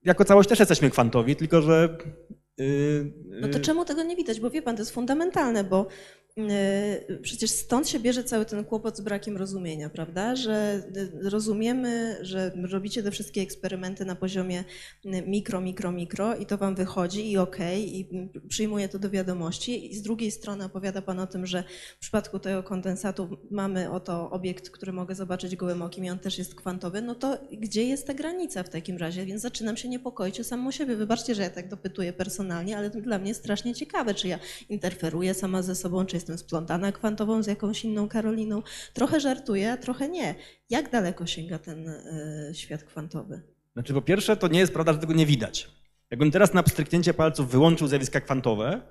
jako 0.04 0.24
całość 0.24 0.48
też 0.48 0.58
jesteśmy 0.58 0.90
kwantowi, 0.90 1.36
tylko 1.36 1.62
że 1.62 1.98
No 3.24 3.48
to 3.48 3.58
y, 3.58 3.60
czemu 3.60 3.84
tego 3.84 4.02
nie 4.02 4.16
widać? 4.16 4.40
Bo 4.40 4.50
wie 4.50 4.62
pan, 4.62 4.76
to 4.76 4.82
jest 4.82 4.92
fundamentalne, 4.92 5.64
bo 5.64 5.86
y, 5.86 6.21
przecież 7.22 7.50
stąd 7.50 7.88
się 7.88 8.00
bierze 8.00 8.24
cały 8.24 8.44
ten 8.44 8.64
kłopot 8.64 8.96
z 8.96 9.00
brakiem 9.00 9.36
rozumienia, 9.36 9.90
prawda? 9.90 10.36
Że 10.36 10.82
y, 10.96 11.30
rozumiemy, 11.30 12.18
że 12.20 12.52
robicie 12.70 13.02
te 13.02 13.10
wszystkie 13.10 13.40
eksperymenty 13.40 14.04
na 14.04 14.14
poziomie 14.14 14.64
y, 15.04 15.22
mikro, 15.26 15.60
mikro, 15.60 15.92
mikro 15.92 16.36
i 16.36 16.46
to 16.46 16.58
wam 16.58 16.74
wychodzi 16.74 17.30
i 17.30 17.38
okej, 17.38 17.96
i 17.98 18.00
y, 18.36 18.48
przyjmuje 18.48 18.88
to 18.88 18.98
do 18.98 19.10
wiadomości. 19.10 19.92
I 19.92 19.94
z 19.94 20.02
drugiej 20.02 20.30
strony 20.30 20.64
opowiada 20.64 21.02
pan 21.02 21.20
o 21.20 21.26
tym, 21.26 21.46
że 21.46 21.64
w 21.96 21.98
przypadku 21.98 22.38
tego 22.38 22.62
kondensatu 22.62 23.38
mamy 23.50 23.90
oto 23.90 24.30
obiekt, 24.30 24.70
który 24.70 24.92
mogę 24.92 25.14
zobaczyć 25.14 25.56
gołym 25.56 25.82
okiem 25.82 26.04
i 26.04 26.10
on 26.10 26.18
też 26.18 26.38
jest 26.38 26.54
kwantowy. 26.54 27.02
No 27.02 27.14
to 27.14 27.38
gdzie 27.52 27.84
jest 27.84 28.06
ta 28.06 28.14
granica 28.14 28.62
w 28.62 28.68
takim 28.68 28.96
razie? 28.96 29.26
Więc 29.26 29.42
zaczynam 29.42 29.76
się 29.76 29.88
niepokoić 29.88 30.40
o 30.40 30.44
samą 30.44 30.70
siebie. 30.70 30.96
Wybaczcie, 30.96 31.34
że 31.34 31.42
ja 31.42 31.50
tak 31.50 31.68
dopytuję 31.68 32.12
personalnie, 32.12 32.76
ale 32.76 32.90
to 32.90 33.00
dla 33.00 33.18
mnie 33.18 33.34
strasznie 33.34 33.74
ciekawe, 33.74 34.14
czy 34.14 34.28
ja 34.28 34.38
interferuję 34.68 35.34
sama 35.34 35.62
ze 35.62 35.74
sobą, 35.74 36.06
czy 36.06 36.21
jestem 36.22 36.38
splątana 36.38 36.92
kwantową 36.92 37.42
z 37.42 37.46
jakąś 37.46 37.84
inną 37.84 38.08
Karoliną. 38.08 38.62
Trochę 38.92 39.20
żartuję, 39.20 39.72
a 39.72 39.76
trochę 39.76 40.08
nie. 40.08 40.34
Jak 40.70 40.90
daleko 40.90 41.26
sięga 41.26 41.58
ten 41.58 41.88
y, 41.88 42.50
świat 42.54 42.84
kwantowy? 42.84 43.42
Znaczy, 43.72 43.94
po 43.94 44.02
pierwsze, 44.02 44.36
to 44.36 44.48
nie 44.48 44.58
jest 44.58 44.72
prawda, 44.72 44.92
że 44.92 44.98
tego 44.98 45.12
nie 45.12 45.26
widać. 45.26 45.70
Jakbym 46.10 46.30
teraz 46.30 46.54
na 46.54 46.62
pstryknięcie 46.62 47.14
palców 47.14 47.50
wyłączył 47.50 47.88
zjawiska 47.88 48.20
kwantowe, 48.20 48.82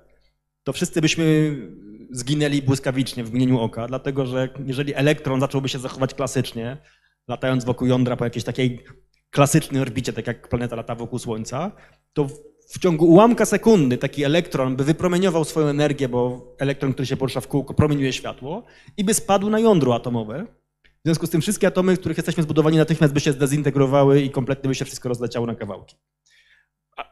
to 0.64 0.72
wszyscy 0.72 1.00
byśmy 1.00 1.56
zginęli 2.10 2.62
błyskawicznie 2.62 3.24
w 3.24 3.30
mgnieniu 3.30 3.60
oka, 3.60 3.86
dlatego 3.86 4.26
że 4.26 4.48
jeżeli 4.66 4.94
elektron 4.94 5.40
zacząłby 5.40 5.68
się 5.68 5.78
zachować 5.78 6.14
klasycznie, 6.14 6.76
latając 7.28 7.64
wokół 7.64 7.88
jądra 7.88 8.16
po 8.16 8.24
jakiejś 8.24 8.44
takiej 8.44 8.84
klasycznej 9.30 9.82
orbicie, 9.82 10.12
tak 10.12 10.26
jak 10.26 10.48
planeta 10.48 10.76
lata 10.76 10.94
wokół 10.94 11.18
Słońca, 11.18 11.72
to 12.12 12.28
w- 12.72 12.76
w 12.76 12.78
ciągu 12.78 13.06
ułamka 13.06 13.46
sekundy 13.46 13.98
taki 13.98 14.24
elektron 14.24 14.76
by 14.76 14.84
wypromieniował 14.84 15.44
swoją 15.44 15.66
energię, 15.66 16.08
bo 16.08 16.46
elektron, 16.58 16.92
który 16.92 17.06
się 17.06 17.16
porusza 17.16 17.40
w 17.40 17.48
kółko, 17.48 17.74
promieniuje 17.74 18.12
światło 18.12 18.62
i 18.96 19.04
by 19.04 19.14
spadł 19.14 19.50
na 19.50 19.60
jądro 19.60 19.94
atomowe. 19.94 20.46
W 20.84 21.04
związku 21.04 21.26
z 21.26 21.30
tym 21.30 21.40
wszystkie 21.40 21.66
atomy, 21.66 21.96
z 21.96 21.98
których 21.98 22.18
jesteśmy 22.18 22.42
zbudowani, 22.42 22.76
natychmiast 22.76 23.14
by 23.14 23.20
się 23.20 23.32
zdezintegrowały 23.32 24.20
i 24.20 24.30
kompletnie 24.30 24.68
by 24.68 24.74
się 24.74 24.84
wszystko 24.84 25.08
rozleciało 25.08 25.46
na 25.46 25.54
kawałki. 25.54 25.96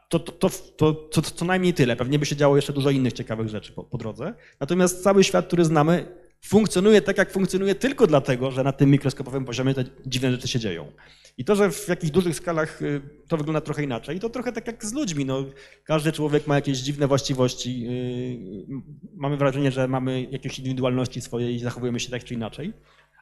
To, 0.09 0.19
to, 0.19 0.49
to, 0.77 0.93
to 0.93 1.21
co 1.21 1.45
najmniej 1.45 1.73
tyle. 1.73 1.95
Pewnie 1.95 2.19
by 2.19 2.25
się 2.25 2.35
działo 2.35 2.55
jeszcze 2.55 2.73
dużo 2.73 2.89
innych 2.89 3.13
ciekawych 3.13 3.49
rzeczy 3.49 3.73
po, 3.73 3.83
po 3.83 3.97
drodze. 3.97 4.33
Natomiast 4.59 5.03
cały 5.03 5.23
świat, 5.23 5.47
który 5.47 5.65
znamy, 5.65 6.05
funkcjonuje 6.45 7.01
tak, 7.01 7.17
jak 7.17 7.31
funkcjonuje 7.31 7.75
tylko 7.75 8.07
dlatego, 8.07 8.51
że 8.51 8.63
na 8.63 8.71
tym 8.71 8.89
mikroskopowym 8.89 9.45
poziomie 9.45 9.73
te 9.73 9.83
dziwne 10.05 10.31
rzeczy 10.31 10.47
się 10.47 10.59
dzieją. 10.59 10.91
I 11.37 11.45
to, 11.45 11.55
że 11.55 11.71
w 11.71 11.87
jakichś 11.87 12.11
dużych 12.11 12.35
skalach 12.35 12.81
y, 12.81 13.01
to 13.27 13.37
wygląda 13.37 13.61
trochę 13.61 13.83
inaczej, 13.83 14.19
to 14.19 14.29
trochę 14.29 14.51
tak 14.51 14.67
jak 14.67 14.85
z 14.85 14.93
ludźmi. 14.93 15.25
No, 15.25 15.45
każdy 15.83 16.11
człowiek 16.11 16.47
ma 16.47 16.55
jakieś 16.55 16.77
dziwne 16.77 17.07
właściwości. 17.07 17.85
y, 17.89 18.81
Mamy 19.15 19.37
wrażenie, 19.37 19.71
że 19.71 19.87
mamy 19.87 20.23
jakieś 20.31 20.59
indywidualności 20.59 21.21
swoje 21.21 21.51
i 21.51 21.59
zachowujemy 21.59 21.99
się 21.99 22.11
tak 22.11 22.23
czy 22.23 22.33
inaczej. 22.33 22.73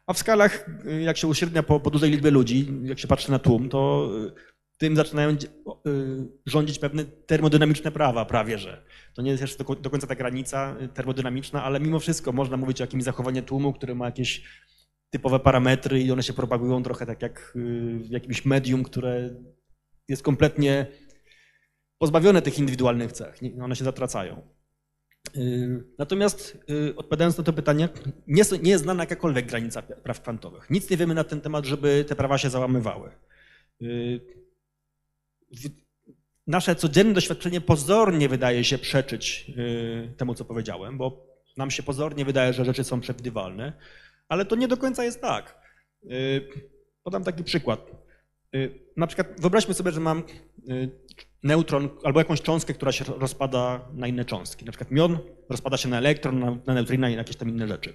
A 0.07 0.13
w 0.13 0.17
skalach, 0.17 0.69
y, 0.85 1.01
jak 1.01 1.17
się 1.17 1.27
uśrednia 1.27 1.63
po, 1.63 1.79
po 1.79 1.89
dużej 1.89 2.11
liczbie 2.11 2.31
ludzi, 2.31 2.67
jak 2.83 2.99
się 2.99 3.07
patrzy 3.07 3.31
na 3.31 3.39
tłum, 3.39 3.69
to 3.69 4.11
tym 4.79 4.95
zaczynają 4.95 5.29
y, 5.31 5.37
rządzić 6.45 6.79
pewne 6.79 7.05
termodynamiczne 7.05 7.91
prawa, 7.91 8.25
prawie 8.25 8.57
że. 8.57 8.83
To 9.15 9.21
nie 9.21 9.31
jest 9.31 9.41
jeszcze 9.41 9.57
do, 9.57 9.65
ko- 9.65 9.75
do 9.75 9.89
końca 9.89 10.07
ta 10.07 10.15
granica 10.15 10.75
y, 10.81 10.87
termodynamiczna, 10.87 11.63
ale 11.63 11.79
mimo 11.79 11.99
wszystko 11.99 12.31
można 12.31 12.57
mówić 12.57 12.81
o 12.81 12.83
jakimś 12.83 13.03
zachowaniu 13.03 13.41
tłumu, 13.41 13.73
który 13.73 13.95
ma 13.95 14.05
jakieś 14.05 14.43
typowe 15.09 15.39
parametry 15.39 16.01
i 16.01 16.11
one 16.11 16.23
się 16.23 16.33
propagują 16.33 16.83
trochę 16.83 17.05
tak 17.05 17.21
jak 17.21 17.53
y, 17.55 17.99
w 17.99 18.09
jakimś 18.09 18.45
medium, 18.45 18.83
które 18.83 19.29
jest 20.07 20.23
kompletnie 20.23 20.85
pozbawione 21.97 22.41
tych 22.41 22.59
indywidualnych 22.59 23.11
cech. 23.11 23.39
One 23.61 23.75
się 23.75 23.83
zatracają. 23.83 24.41
Natomiast 25.97 26.57
odpowiadając 26.95 27.37
na 27.37 27.43
to 27.43 27.53
pytanie, 27.53 27.89
nie, 28.27 28.43
nie 28.61 28.71
jest 28.71 28.83
znana 28.83 29.03
jakakolwiek 29.03 29.45
granica 29.45 29.81
praw 29.81 30.21
kwantowych. 30.21 30.69
Nic 30.69 30.89
nie 30.89 30.97
wiemy 30.97 31.13
na 31.13 31.23
ten 31.23 31.41
temat, 31.41 31.65
żeby 31.65 32.05
te 32.07 32.15
prawa 32.15 32.37
się 32.37 32.49
załamywały. 32.49 33.11
Nasze 36.47 36.75
codzienne 36.75 37.13
doświadczenie 37.13 37.61
pozornie 37.61 38.29
wydaje 38.29 38.63
się 38.63 38.77
przeczyć 38.77 39.45
y, 39.57 40.13
temu, 40.17 40.35
co 40.35 40.45
powiedziałem, 40.45 40.97
bo 40.97 41.27
nam 41.57 41.71
się 41.71 41.83
pozornie 41.83 42.25
wydaje, 42.25 42.53
że 42.53 42.65
rzeczy 42.65 42.83
są 42.83 43.01
przewidywalne, 43.01 43.73
ale 44.27 44.45
to 44.45 44.55
nie 44.55 44.67
do 44.67 44.77
końca 44.77 45.03
jest 45.03 45.21
tak. 45.21 45.61
Y, 46.03 46.69
Podam 47.03 47.23
taki 47.23 47.43
przykład. 47.43 47.91
Y, 48.55 48.79
Na 48.97 49.07
przykład 49.07 49.27
wyobraźmy 49.41 49.73
sobie, 49.73 49.91
że 49.91 49.99
mam 49.99 50.23
neutron 51.43 51.89
albo 52.03 52.19
jakąś 52.19 52.41
cząstkę, 52.41 52.73
która 52.73 52.91
się 52.91 53.05
rozpada 53.05 53.89
na 53.93 54.07
inne 54.07 54.25
cząstki. 54.25 54.65
Na 54.65 54.71
przykład 54.71 54.91
mion 54.91 55.19
rozpada 55.49 55.77
się 55.77 55.89
na 55.89 55.97
elektron, 55.97 56.61
na 56.65 56.73
neutrina 56.73 57.09
i 57.09 57.11
na 57.11 57.17
jakieś 57.17 57.35
tam 57.35 57.49
inne 57.49 57.67
rzeczy. 57.67 57.93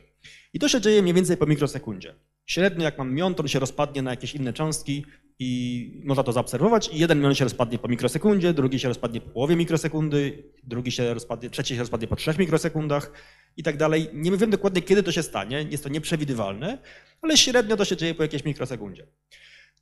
I 0.52 0.58
to 0.58 0.68
się 0.68 0.80
dzieje 0.80 1.02
mniej 1.02 1.14
więcej 1.14 1.36
po 1.36 1.46
mikrosekundzie. 1.46 2.14
Średnio 2.46 2.84
jak 2.84 2.98
mam 2.98 3.14
mion, 3.14 3.34
to 3.34 3.42
on 3.42 3.48
się 3.48 3.58
rozpadnie 3.58 4.02
na 4.02 4.10
jakieś 4.10 4.34
inne 4.34 4.52
cząstki 4.52 5.04
i 5.38 6.02
można 6.04 6.22
to 6.22 6.32
zaobserwować. 6.32 6.90
Jeden 6.92 7.20
mion 7.20 7.34
się 7.34 7.44
rozpadnie 7.44 7.78
po 7.78 7.88
mikrosekundzie, 7.88 8.52
drugi 8.52 8.78
się 8.78 8.88
rozpadnie 8.88 9.20
po 9.20 9.30
połowie 9.30 9.56
mikrosekundy, 9.56 10.42
drugi 10.62 10.92
się 10.92 11.14
rozpadnie, 11.14 11.50
trzeci 11.50 11.74
się 11.74 11.80
rozpadnie 11.80 12.08
po 12.08 12.16
trzech 12.16 12.38
mikrosekundach 12.38 13.12
i 13.56 13.62
tak 13.62 13.76
dalej. 13.76 14.08
Nie 14.12 14.30
wiem 14.36 14.50
dokładnie, 14.50 14.82
kiedy 14.82 15.02
to 15.02 15.12
się 15.12 15.22
stanie, 15.22 15.66
jest 15.70 15.82
to 15.82 15.88
nieprzewidywalne, 15.88 16.78
ale 17.22 17.36
średnio 17.36 17.76
to 17.76 17.84
się 17.84 17.96
dzieje 17.96 18.14
po 18.14 18.22
jakiejś 18.22 18.44
mikrosekundzie. 18.44 19.06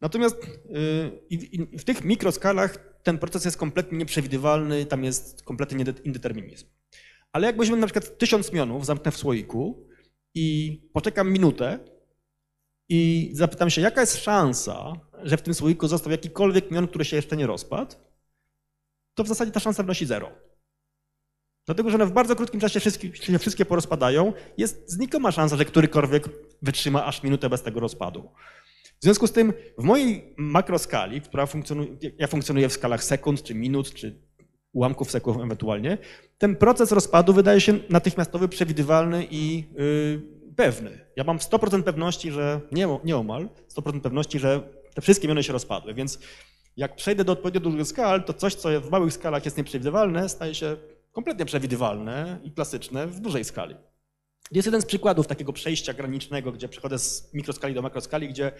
Natomiast 0.00 0.36
i 1.30 1.66
w 1.78 1.84
tych 1.84 2.04
mikroskalach 2.04 2.98
ten 3.02 3.18
proces 3.18 3.44
jest 3.44 3.56
kompletnie 3.56 3.98
nieprzewidywalny, 3.98 4.86
tam 4.86 5.04
jest 5.04 5.42
kompletnie 5.42 5.84
niede- 5.84 6.02
indeterminizm. 6.04 6.66
Ale 7.32 7.46
jak 7.46 7.56
weźmiemy 7.56 7.80
na 7.80 7.86
przykład 7.86 8.18
tysiąc 8.18 8.52
mionów, 8.52 8.86
zamknę 8.86 9.10
w 9.10 9.16
słoiku 9.16 9.88
i 10.34 10.80
poczekam 10.92 11.32
minutę 11.32 11.78
i 12.88 13.30
zapytam 13.32 13.70
się, 13.70 13.80
jaka 13.80 14.00
jest 14.00 14.16
szansa, 14.16 14.92
że 15.24 15.36
w 15.36 15.42
tym 15.42 15.54
słoiku 15.54 15.88
został 15.88 16.10
jakikolwiek 16.10 16.70
mion, 16.70 16.88
który 16.88 17.04
się 17.04 17.16
jeszcze 17.16 17.36
nie 17.36 17.46
rozpadł, 17.46 17.96
to 19.14 19.24
w 19.24 19.28
zasadzie 19.28 19.52
ta 19.52 19.60
szansa 19.60 19.82
wynosi 19.82 20.06
zero. 20.06 20.30
Dlatego, 21.66 21.90
że 21.90 21.94
one 21.94 22.06
w 22.06 22.12
bardzo 22.12 22.36
krótkim 22.36 22.60
czasie 22.60 22.80
wszystkie, 22.80 23.38
wszystkie 23.38 23.64
porozpadają, 23.64 24.32
jest 24.58 24.90
znikoma 24.90 25.32
szansa, 25.32 25.56
że 25.56 25.64
którykolwiek 25.64 26.28
wytrzyma 26.62 27.04
aż 27.04 27.22
minutę 27.22 27.48
bez 27.48 27.62
tego 27.62 27.80
rozpadu. 27.80 28.30
W 29.00 29.04
związku 29.04 29.26
z 29.26 29.32
tym 29.32 29.52
w 29.78 29.82
mojej 29.84 30.34
makroskali, 30.36 31.20
która 31.20 31.46
funkcjonuje, 31.46 31.96
ja 32.18 32.26
funkcjonuję 32.26 32.68
w 32.68 32.72
skalach 32.72 33.04
sekund, 33.04 33.42
czy 33.42 33.54
minut, 33.54 33.94
czy 33.94 34.22
ułamków 34.72 35.10
sekund 35.10 35.40
ewentualnie, 35.40 35.98
ten 36.38 36.56
proces 36.56 36.92
rozpadu 36.92 37.32
wydaje 37.32 37.60
się 37.60 37.78
natychmiastowy, 37.90 38.48
przewidywalny 38.48 39.26
i 39.30 39.64
yy, 39.74 40.22
pewny. 40.56 41.06
Ja 41.16 41.24
mam 41.24 41.38
100% 41.38 41.82
pewności, 41.82 42.30
że, 42.30 42.60
nie, 42.72 42.98
nieomal, 43.04 43.48
100% 43.76 44.00
pewności, 44.00 44.38
że 44.38 44.81
te 44.94 45.02
wszystkie 45.02 45.28
miony 45.28 45.42
się 45.42 45.52
rozpadły, 45.52 45.94
więc 45.94 46.18
jak 46.76 46.96
przejdę 46.96 47.24
do 47.24 47.32
odpowiednio 47.32 47.60
dużych 47.60 47.86
skal, 47.86 48.24
to 48.24 48.32
coś, 48.34 48.54
co 48.54 48.80
w 48.80 48.90
małych 48.90 49.12
skalach 49.12 49.44
jest 49.44 49.56
nieprzewidywalne, 49.56 50.28
staje 50.28 50.54
się 50.54 50.76
kompletnie 51.12 51.44
przewidywalne 51.44 52.38
i 52.44 52.52
klasyczne 52.52 53.06
w 53.06 53.20
dużej 53.20 53.44
skali. 53.44 53.74
Jest 54.52 54.66
jeden 54.66 54.82
z 54.82 54.86
przykładów 54.86 55.26
takiego 55.26 55.52
przejścia 55.52 55.92
granicznego, 55.92 56.52
gdzie 56.52 56.68
przechodzę 56.68 56.98
z 56.98 57.34
mikroskali 57.34 57.74
do 57.74 57.82
makroskali, 57.82 58.28
gdzie 58.28 58.52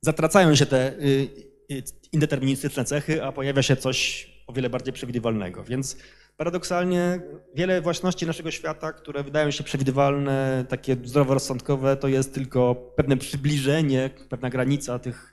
zatracają 0.00 0.54
się 0.54 0.66
te 0.66 0.92
y, 0.92 1.28
y, 1.70 1.82
indeterministyczne 2.12 2.84
cechy, 2.84 3.24
a 3.24 3.32
pojawia 3.32 3.62
się 3.62 3.76
coś 3.76 4.30
o 4.46 4.52
wiele 4.52 4.70
bardziej 4.70 4.92
przewidywalnego. 4.92 5.64
Więc 5.64 5.96
paradoksalnie 6.36 7.20
wiele 7.54 7.80
własności 7.80 8.26
naszego 8.26 8.50
świata, 8.50 8.92
które 8.92 9.24
wydają 9.24 9.50
się 9.50 9.64
przewidywalne, 9.64 10.64
takie 10.68 10.96
zdroworozsądkowe, 11.04 11.96
to 11.96 12.08
jest 12.08 12.34
tylko 12.34 12.74
pewne 12.74 13.16
przybliżenie, 13.16 14.10
pewna 14.28 14.50
granica 14.50 14.98
tych 14.98 15.29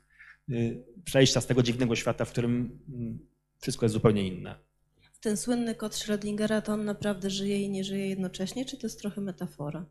przejścia 1.04 1.42
z 1.42 1.46
tego 1.48 1.64
dziwnego 1.64 1.96
świata, 1.96 2.26
w 2.26 2.32
którym 2.32 2.80
mm, 2.90 3.20
wszystko 3.60 3.86
jest 3.86 3.94
zupełnie 3.94 4.28
inne. 4.28 4.56
Ten 5.22 5.38
słynny 5.38 5.76
kod 5.76 5.92
Schrödingera, 5.92 6.62
to 6.62 6.74
on 6.74 6.86
naprawdę 6.86 7.30
żyje 7.30 7.62
i 7.62 7.70
nie 7.70 7.84
żyje 7.84 8.08
jednocześnie, 8.08 8.66
czy 8.66 8.78
to 8.78 8.88
jest 8.88 9.00
trochę 9.00 9.22
metafora? 9.22 9.86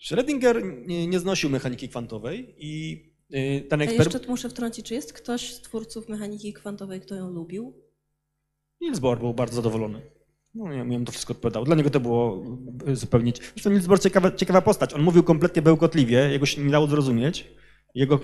Schrödinger 0.00 0.86
nie, 0.86 1.20
znosił 1.20 1.50
mechaniki 1.50 1.88
kwantowej 1.88 2.54
i 2.58 3.02
y, 3.34 3.66
ten 3.68 3.82
eksperyment... 3.82 4.14
jeszcze 4.14 4.28
muszę 4.28 4.48
wtrącić, 4.48 4.86
czy 4.86 4.94
jest 4.94 5.12
ktoś 5.12 5.54
z 5.54 5.60
twórców 5.60 6.08
mechaniki 6.08 6.52
kwantowej, 6.52 7.00
kto 7.00 7.14
ją 7.14 7.30
lubił? 7.30 7.74
Niels 8.80 8.98
Bohr 8.98 9.18
był 9.18 9.34
bardzo 9.34 9.56
zadowolony. 9.56 10.02
No, 10.54 10.72
ja 10.72 10.84
mu 10.84 11.04
to 11.04 11.12
wszystko 11.12 11.32
odpowiadał. 11.32 11.64
Dla 11.64 11.76
niego 11.76 11.90
to 11.90 12.00
było 12.00 12.44
zupełnie... 12.92 13.32
Zresztą 13.54 13.70
Niels 13.70 13.86
Bohr 13.86 14.00
ciekawa, 14.00 14.32
ciekawa 14.32 14.62
postać. 14.62 14.94
On 14.94 15.02
mówił 15.02 15.22
kompletnie 15.22 15.62
bełkotliwie, 15.62 16.30
jego 16.30 16.46
się 16.46 16.62
nie 16.62 16.70
dało 16.70 16.86
zrozumieć. 16.86 17.54
Jego 17.94 18.20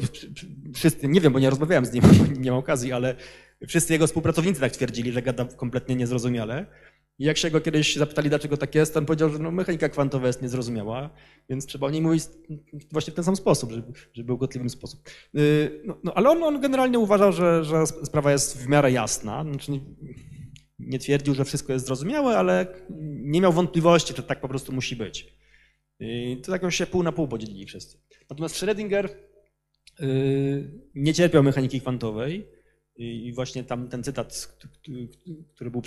wszyscy, 0.74 1.08
nie 1.08 1.20
wiem, 1.20 1.32
bo 1.32 1.38
nie 1.38 1.50
rozmawiałem 1.50 1.86
z 1.86 1.92
nim, 1.92 2.04
nie 2.44 2.50
ma 2.50 2.56
okazji, 2.56 2.92
ale 2.92 3.16
wszyscy 3.68 3.92
jego 3.92 4.06
współpracownicy 4.06 4.60
tak 4.60 4.72
twierdzili, 4.72 5.12
że 5.12 5.22
gada 5.22 5.44
kompletnie 5.44 5.96
niezrozumiale. 5.96 6.66
I 7.18 7.24
jak 7.24 7.36
się 7.36 7.50
go 7.50 7.60
kiedyś 7.60 7.96
zapytali, 7.96 8.28
dlaczego 8.28 8.56
tak 8.56 8.74
jest, 8.74 8.96
on 8.96 9.06
powiedział, 9.06 9.30
że 9.30 9.38
no, 9.38 9.50
mechanika 9.50 9.88
kwantowa 9.88 10.26
jest 10.26 10.42
niezrozumiała, 10.42 11.10
więc 11.48 11.66
trzeba 11.66 11.86
o 11.86 11.90
niej 11.90 12.02
mówić 12.02 12.24
właśnie 12.92 13.12
w 13.12 13.16
ten 13.16 13.24
sam 13.24 13.36
sposób, 13.36 13.72
żeby, 13.72 13.92
żeby 14.12 14.26
był 14.26 14.38
gotliwym 14.38 14.70
sposób. 14.70 15.10
No, 15.84 15.98
no, 16.04 16.14
ale 16.14 16.30
on, 16.30 16.42
on, 16.42 16.60
generalnie 16.60 16.98
uważał, 16.98 17.32
że, 17.32 17.64
że, 17.64 17.86
sprawa 17.86 18.32
jest 18.32 18.58
w 18.58 18.68
miarę 18.68 18.92
jasna. 18.92 19.44
Znaczy, 19.44 19.72
nie, 20.78 20.98
twierdził, 20.98 21.34
że 21.34 21.44
wszystko 21.44 21.72
jest 21.72 21.86
zrozumiałe, 21.86 22.38
ale 22.38 22.66
nie 23.20 23.40
miał 23.40 23.52
wątpliwości, 23.52 24.14
że 24.16 24.22
tak 24.22 24.40
po 24.40 24.48
prostu 24.48 24.72
musi 24.72 24.96
być. 24.96 25.34
I 26.00 26.40
to 26.44 26.52
jakoś 26.52 26.76
się 26.76 26.86
pół 26.86 27.02
na 27.02 27.12
pół 27.12 27.28
podzielili 27.28 27.66
wszyscy. 27.66 27.98
Natomiast 28.30 28.54
Schrödinger 28.54 29.08
nie 30.94 31.14
cierpiał 31.14 31.42
mechaniki 31.42 31.80
kwantowej 31.80 32.48
i 32.96 33.32
właśnie 33.34 33.64
tam 33.64 33.88
ten 33.88 34.02
cytat, 34.02 34.58
który 35.54 35.70
był 35.70 35.82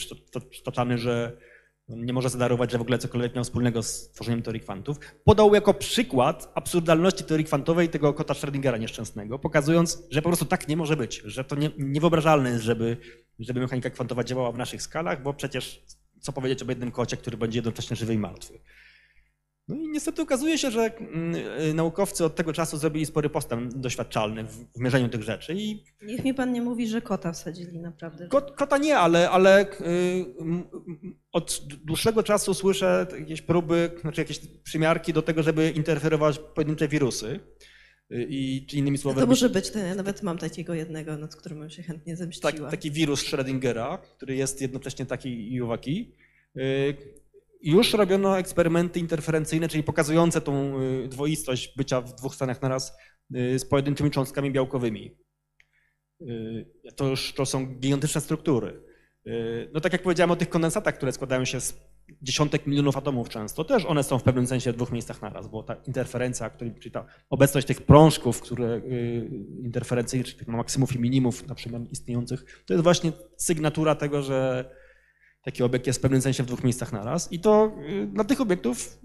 przytaczany, 0.50 0.98
że 0.98 1.38
nie 1.90 2.14
może 2.14 2.30
zadarować, 2.30 2.72
że 2.72 2.78
w 2.78 2.82
ogóle 2.82 2.98
cokolwiek 2.98 3.36
miał 3.36 3.44
wspólnego 3.44 3.84
z 3.84 4.12
tworzeniem 4.12 4.42
teorii 4.42 4.62
kwantów, 4.62 5.00
podał 5.24 5.54
jako 5.54 5.74
przykład 5.74 6.52
absurdalności 6.56 7.24
teorii 7.24 7.46
kwantowej 7.46 7.90
tego 7.90 8.14
kota 8.14 8.34
Schrödingera 8.34 8.80
nieszczęsnego, 8.80 9.40
pokazując, 9.40 10.04
że 10.10 10.22
po 10.22 10.30
prostu 10.30 10.46
tak 10.46 10.68
nie 10.68 10.78
może 10.78 10.98
być, 10.98 11.22
że 11.26 11.44
to 11.44 11.56
nie, 11.56 11.70
niewyobrażalne 11.78 12.50
jest, 12.50 12.64
żeby, 12.64 12.98
żeby 13.40 13.60
mechanika 13.60 13.90
kwantowa 13.90 14.24
działała 14.24 14.52
w 14.52 14.58
naszych 14.58 14.82
skalach, 14.82 15.24
bo 15.24 15.34
przecież 15.34 15.84
co 16.20 16.34
powiedzieć 16.34 16.64
o 16.64 16.66
jednym 16.70 16.92
kocie, 16.92 17.18
który 17.18 17.38
będzie 17.38 17.58
jednocześnie 17.58 17.96
żywy 17.96 18.14
i 18.14 18.18
martwy. 18.18 18.60
No 19.68 19.76
i 19.76 19.88
niestety 19.88 20.22
okazuje 20.22 20.58
się, 20.58 20.72
że 20.72 20.98
mm, 20.98 21.36
y, 21.62 21.74
naukowcy 21.74 22.26
od 22.26 22.36
tego 22.36 22.54
czasu 22.54 22.78
zrobili 22.78 23.06
spory 23.06 23.30
postęp 23.30 23.74
doświadczalny 23.74 24.44
w 24.44 24.80
mierzeniu 24.80 25.10
tych 25.10 25.24
rzeczy. 25.24 25.54
I 25.54 25.84
Niech 26.02 26.24
mi 26.24 26.34
pan 26.34 26.52
nie 26.52 26.62
mówi, 26.62 26.88
że 26.88 27.02
kota 27.02 27.32
wsadzili 27.32 27.80
naprawdę. 27.80 28.28
Kot, 28.28 28.52
kota 28.52 28.78
nie, 28.78 28.98
ale, 28.98 29.30
ale 29.30 29.62
y, 29.62 30.26
od 31.32 31.62
dłuższego 31.84 32.24
czasu 32.24 32.54
słyszę 32.54 33.08
jakieś 33.20 33.42
próby, 33.42 33.92
znaczy 34.02 34.22
jakieś 34.22 34.40
przymiarki 34.64 35.14
do 35.14 35.22
tego, 35.22 35.44
żeby 35.44 35.70
interferować 35.70 36.40
pojedyncze 36.40 36.88
wirusy. 36.88 37.40
Y, 38.12 38.28
I, 38.30 38.66
czy 38.66 38.78
innymi 38.78 38.98
słowy. 38.98 39.16
No 39.20 39.26
to 39.26 39.30
może 39.30 39.50
być, 39.50 39.72
ja 39.76 39.96
nawet 39.96 40.24
mam 40.24 40.38
takiego 40.38 40.74
jednego, 40.74 41.18
nad 41.18 41.36
którym 41.36 41.60
bym 41.60 41.70
się 41.70 41.84
chętnie 41.84 42.16
zemściła. 42.16 42.52
Tak, 42.52 42.72
taki 42.72 42.92
wirus 42.92 43.24
Schrödingera, 43.24 43.98
który 43.98 44.36
jest 44.36 44.62
jednocześnie 44.62 45.06
taki 45.06 45.54
i 45.54 45.62
uwagi 45.62 46.16
już 47.64 47.94
robiono 47.94 48.40
eksperymenty 48.40 49.00
interferencyjne, 49.00 49.68
czyli 49.68 49.84
pokazujące 49.84 50.42
tą 50.42 50.82
y, 50.82 51.08
dwoistość 51.08 51.74
bycia 51.78 52.02
w 52.02 52.16
dwóch 52.16 52.36
stanach 52.36 52.62
naraz 52.62 52.98
y, 53.36 53.60
z 53.60 53.66
pojedynczymi 53.66 54.12
cząstkami 54.12 54.52
białkowymi. 54.52 55.18
Y, 56.22 56.66
to 56.96 57.08
już 57.08 57.34
to 57.34 57.46
są 57.46 57.66
gigantyczne 57.66 58.22
struktury. 58.22 58.94
No 59.74 59.80
tak 59.82 59.94
jak 59.94 60.02
powiedziałem 60.02 60.32
o 60.32 60.36
tych 60.36 60.50
kondensatach, 60.50 60.96
które 60.96 61.12
składają 61.12 61.46
się 61.46 61.62
z 61.62 61.80
dziesiątek 62.22 62.68
milionów 62.68 62.98
atomów 62.98 63.30
często, 63.30 63.64
też 63.64 63.86
one 63.86 64.04
są 64.04 64.20
w 64.20 64.24
pewnym 64.24 64.48
sensie 64.48 64.72
w 64.72 64.76
dwóch 64.76 64.92
miejscach 64.92 65.22
naraz, 65.22 65.48
bo 65.48 65.64
ta 65.64 65.76
interferencja, 65.88 66.50
czyli 66.80 66.92
ta 66.92 67.06
obecność 67.30 67.68
tych 67.68 67.82
prążków, 67.82 68.42
które 68.42 68.82
interferencyjnych, 69.64 70.28
czyli 70.28 70.40
tych 70.40 70.48
maksymów 70.48 70.96
i 70.96 71.00
minimów 71.00 71.48
na 71.48 71.56
przykład 71.56 71.92
istniejących, 71.92 72.64
to 72.66 72.74
jest 72.74 72.84
właśnie 72.84 73.12
sygnatura 73.38 73.96
tego, 73.96 74.22
że 74.22 74.70
taki 75.44 75.64
obiekt 75.64 75.88
jest 75.88 76.00
w 76.00 76.02
pewnym 76.02 76.22
sensie 76.22 76.44
w 76.44 76.46
dwóch 76.46 76.64
miejscach 76.64 76.92
naraz 76.92 77.32
i 77.32 77.40
to 77.40 77.72
y, 77.90 78.08
dla 78.08 78.24
tych 78.24 78.42
obiektów 78.42 79.00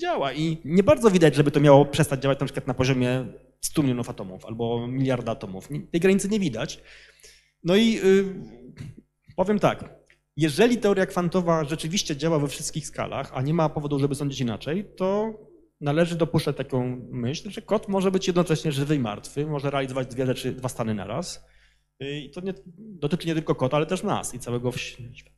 działa 0.00 0.32
i 0.32 0.58
nie 0.64 0.82
bardzo 0.82 1.10
widać, 1.10 1.34
żeby 1.34 1.50
to 1.50 1.60
miało 1.60 1.84
przestać 1.86 2.22
działać 2.22 2.40
na 2.40 2.46
przykład 2.46 2.66
na 2.66 2.74
poziomie 2.74 3.26
100 3.60 3.82
milionów 3.82 4.10
atomów 4.10 4.44
albo 4.44 4.86
miliarda 4.86 5.32
atomów. 5.32 5.68
Tej 5.90 6.00
granicy 6.00 6.28
nie 6.28 6.40
widać. 6.40 6.82
No 7.64 7.76
i 7.76 7.92
yy, 7.92 8.24
powiem 9.36 9.58
tak, 9.58 10.00
jeżeli 10.36 10.78
teoria 10.78 11.06
kwantowa 11.06 11.64
rzeczywiście 11.64 12.16
działa 12.16 12.38
we 12.38 12.48
wszystkich 12.48 12.86
skalach, 12.86 13.30
a 13.34 13.42
nie 13.42 13.54
ma 13.54 13.68
powodu, 13.68 13.98
żeby 13.98 14.14
sądzić 14.14 14.40
inaczej, 14.40 14.84
to 14.96 15.34
należy 15.80 16.16
dopuszczać 16.16 16.56
taką 16.56 17.00
myśl, 17.10 17.50
że 17.50 17.62
kot 17.62 17.88
może 17.88 18.10
być 18.10 18.26
jednocześnie 18.26 18.72
żywy 18.72 18.96
i 18.96 18.98
martwy, 18.98 19.46
może 19.46 19.70
realizować 19.70 20.06
dwie 20.06 20.26
rzeczy, 20.26 20.52
dwa 20.52 20.68
stany 20.68 20.94
naraz. 20.94 21.44
I 22.00 22.30
to 22.30 22.40
nie, 22.40 22.54
dotyczy 22.78 23.26
nie 23.28 23.34
tylko 23.34 23.54
kota, 23.54 23.76
ale 23.76 23.86
też 23.86 24.02
nas 24.02 24.34
i 24.34 24.38
całego 24.38 24.72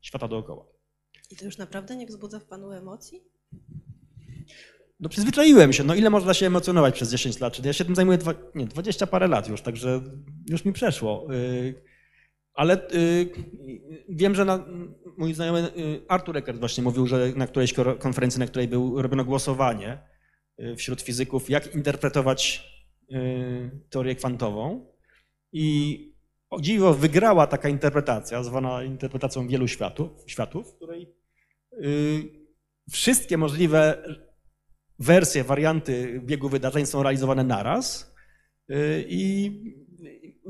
świata 0.00 0.28
dookoła. 0.28 0.66
I 1.30 1.36
to 1.36 1.44
już 1.44 1.58
naprawdę 1.58 1.96
nie 1.96 2.06
wzbudza 2.06 2.40
w 2.40 2.44
panu 2.44 2.72
emocji? 2.72 3.22
No 5.00 5.08
przyzwyczaiłem 5.08 5.72
się. 5.72 5.84
No 5.84 5.94
ile 5.94 6.10
można 6.10 6.34
się 6.34 6.46
emocjonować 6.46 6.94
przez 6.94 7.10
10 7.10 7.40
lat? 7.40 7.64
Ja 7.64 7.72
się 7.72 7.84
tym 7.84 7.94
zajmuję 7.94 8.18
dwa, 8.18 8.34
nie, 8.54 8.66
20 8.66 9.06
parę 9.06 9.28
lat 9.28 9.48
już, 9.48 9.62
także 9.62 10.00
już 10.50 10.64
mi 10.64 10.72
przeszło. 10.72 11.34
Y, 11.34 11.82
ale 12.54 12.88
y, 12.94 13.30
wiem, 14.08 14.34
że 14.34 14.44
na, 14.44 14.66
mój 15.18 15.34
znajomy 15.34 15.58
y, 15.76 16.02
Artur 16.08 16.36
Eckert 16.36 16.58
właśnie 16.58 16.84
mówił, 16.84 17.06
że 17.06 17.32
na 17.36 17.46
którejś 17.46 17.74
konferencji, 17.98 18.40
na 18.40 18.46
której 18.46 18.68
był, 18.68 19.02
robiono 19.02 19.24
głosowanie 19.24 19.98
wśród 20.76 21.00
fizyków, 21.00 21.50
jak 21.50 21.74
interpretować 21.74 22.72
teorię 23.90 24.14
kwantową. 24.14 24.86
I 25.52 26.11
o 26.52 26.60
dziwo 26.60 26.94
wygrała 26.94 27.46
taka 27.46 27.68
interpretacja, 27.68 28.42
zwana 28.42 28.84
interpretacją 28.84 29.48
wielu 29.48 29.68
światów, 29.68 30.10
światów 30.26 30.70
w 30.70 30.76
której 30.76 31.08
y, 31.72 32.22
wszystkie 32.90 33.38
możliwe 33.38 34.04
wersje, 34.98 35.44
warianty 35.44 36.20
biegu 36.24 36.48
wydarzeń 36.48 36.86
są 36.86 37.02
realizowane 37.02 37.44
naraz 37.44 38.14
y, 38.70 39.04
i 39.08 39.50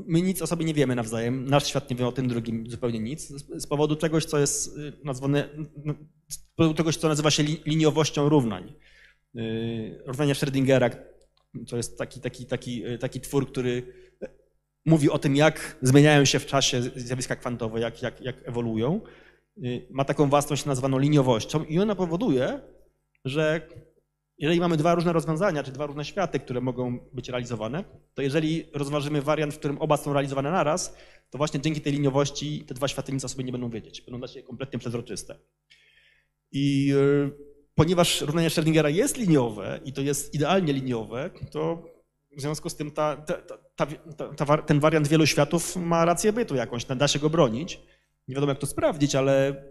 my 0.05 0.21
nic 0.21 0.41
o 0.41 0.47
sobie 0.47 0.65
nie 0.65 0.73
wiemy 0.73 0.95
nawzajem. 0.95 1.45
Nasz 1.45 1.67
świat 1.67 1.89
nie 1.89 1.95
wie 1.95 2.07
o 2.07 2.11
tym 2.11 2.27
drugim 2.27 2.69
zupełnie 2.69 2.99
nic. 2.99 3.27
Z 3.57 3.67
powodu 3.67 3.95
czegoś, 3.95 4.25
co 4.25 4.39
jest 4.39 4.77
y, 4.77 4.93
nazwane, 5.03 5.49
z 6.29 6.37
powodu 6.55 6.75
czegoś, 6.75 6.97
co 6.97 7.07
nazywa 7.07 7.31
się 7.31 7.43
liniowością 7.43 8.29
równań. 8.29 8.73
Równania 10.05 10.33
Schrödingera, 10.33 10.89
to 11.67 11.77
jest 11.77 11.97
taki, 11.97 12.21
taki, 12.21 12.45
taki, 12.45 12.83
taki 12.99 13.21
twór, 13.21 13.51
który 13.51 13.93
mówi 14.85 15.09
o 15.09 15.19
tym, 15.19 15.35
jak 15.35 15.77
zmieniają 15.81 16.25
się 16.25 16.39
w 16.39 16.45
czasie 16.45 16.81
zjawiska 16.81 17.35
kwantowe, 17.35 17.79
jak, 17.79 18.01
jak, 18.01 18.21
jak 18.21 18.47
ewoluują. 18.47 19.01
Y, 19.57 19.87
ma 19.89 20.05
taką 20.05 20.29
własność 20.29 20.65
nazwaną 20.65 20.97
liniowością 20.97 21.63
i 21.63 21.79
ona 21.79 21.95
powoduje, 21.95 22.59
że 23.25 23.67
jeżeli 24.37 24.59
mamy 24.59 24.77
dwa 24.77 24.95
różne 24.95 25.13
rozwiązania, 25.13 25.63
czy 25.63 25.71
dwa 25.71 25.85
różne 25.85 26.05
światy, 26.05 26.39
które 26.39 26.61
mogą 26.61 26.99
być 27.13 27.29
realizowane, 27.29 27.83
to 28.13 28.21
jeżeli 28.21 28.65
rozważymy 28.73 29.21
wariant, 29.21 29.53
w 29.53 29.59
którym 29.59 29.77
oba 29.77 29.97
są 29.97 30.13
realizowane 30.13 30.51
naraz, 30.51 30.95
to 31.29 31.37
właśnie 31.37 31.59
dzięki 31.59 31.81
tej 31.81 31.93
liniowości 31.93 32.65
te 32.67 32.73
dwa 32.73 32.87
światy 32.87 33.13
nic 33.13 33.25
o 33.25 33.29
sobie 33.29 33.43
nie 33.43 33.51
będą 33.51 33.69
wiedzieć. 33.69 34.01
Będą 34.01 34.19
dla 34.19 34.27
siebie 34.27 34.43
kompletnie 34.43 34.79
przezroczyste. 34.79 35.39
I 36.51 36.85
yy, 36.85 37.31
ponieważ 37.75 38.21
równanie 38.21 38.49
Schrödingera 38.49 38.87
jest 38.89 39.17
liniowe 39.17 39.79
i 39.85 39.93
to 39.93 40.01
jest 40.01 40.33
idealnie 40.33 40.73
liniowe, 40.73 41.29
to 41.51 41.92
w 42.37 42.41
związku 42.41 42.69
z 42.69 42.75
tym 42.75 42.91
ta, 42.91 43.17
ta, 43.75 43.87
ta, 44.37 44.57
ten 44.57 44.79
wariant 44.79 45.07
wielu 45.07 45.25
światów 45.25 45.75
ma 45.75 46.05
rację 46.05 46.33
bytu 46.33 46.55
jakąś, 46.55 46.85
da 46.85 47.07
się 47.07 47.19
go 47.19 47.29
bronić. 47.29 47.79
Nie 48.27 48.35
wiadomo 48.35 48.51
jak 48.51 48.59
to 48.59 48.67
sprawdzić, 48.67 49.15
ale, 49.15 49.63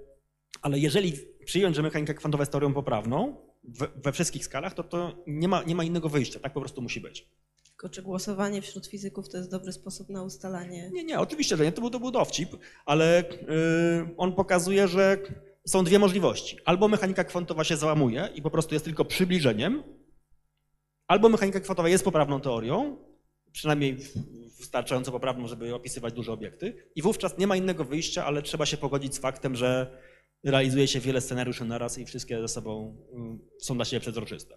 ale 0.63 0.79
jeżeli 0.79 1.13
przyjąć, 1.45 1.77
że 1.77 1.83
mechanika 1.83 2.15
kwantowa 2.15 2.43
jest 2.43 2.53
teorią 2.53 2.75
poprawną 2.75 3.37
we, 3.65 3.89
we 3.97 4.13
wszystkich 4.13 4.45
skalach, 4.45 4.75
to, 4.75 4.85
to 4.85 5.13
nie, 5.27 5.49
ma, 5.49 5.63
nie 5.63 5.75
ma 5.75 5.85
innego 5.85 6.09
wyjścia, 6.09 6.41
tak 6.41 6.53
po 6.53 6.61
prostu 6.61 6.83
musi 6.83 7.01
być. 7.01 7.29
Tylko 7.67 7.89
czy 7.89 8.03
głosowanie 8.03 8.63
wśród 8.63 8.87
fizyków 8.87 9.29
to 9.29 9.37
jest 9.37 9.51
dobry 9.51 9.73
sposób 9.73 10.09
na 10.09 10.23
ustalanie? 10.23 10.91
Nie, 10.93 11.05
nie, 11.05 11.21
oczywiście, 11.21 11.57
że 11.57 11.65
nie, 11.65 11.73
to 11.73 11.81
był, 11.81 11.91
to 11.91 12.01
był 12.01 12.11
dowcip, 12.11 12.57
ale 12.87 13.25
yy, 13.49 14.15
on 14.17 14.33
pokazuje, 14.33 14.89
że 14.89 15.19
są 15.67 15.85
dwie 15.85 15.99
możliwości. 15.99 16.59
Albo 16.65 16.89
mechanika 16.89 17.25
kwantowa 17.25 17.65
się 17.65 17.77
załamuje 17.77 18.29
i 18.35 18.43
po 18.43 18.51
prostu 18.51 18.75
jest 18.75 18.85
tylko 18.85 19.05
przybliżeniem, 19.05 19.83
albo 21.13 21.29
mechanika 21.29 21.61
kwantowa 21.61 21.89
jest 21.89 22.05
poprawną 22.05 22.41
teorią, 22.41 22.97
przynajmniej 23.53 23.97
wystarczająco 24.59 25.13
poprawną, 25.13 25.47
żeby 25.47 25.75
opisywać 25.75 26.15
duże 26.15 26.33
obiekty 26.33 26.75
i 26.97 27.03
wówczas 27.03 27.39
nie 27.39 27.47
ma 27.47 27.57
innego 27.57 27.85
wyjścia, 27.85 28.25
ale 28.27 28.43
trzeba 28.43 28.67
się 28.67 28.77
pogodzić 28.77 29.15
z 29.15 29.19
faktem, 29.19 29.57
że 29.57 29.99
realizuje 30.45 30.89
się 30.89 31.01
wiele 31.01 31.21
scenariuszy 31.21 31.65
naraz 31.65 31.99
i 31.99 32.05
wszystkie 32.05 32.41
ze 32.41 32.49
sobą 32.49 32.97
mm, 33.13 33.39
są 33.61 33.75
dla 33.75 33.85
siebie 33.85 34.01
przezroczyste. 34.01 34.57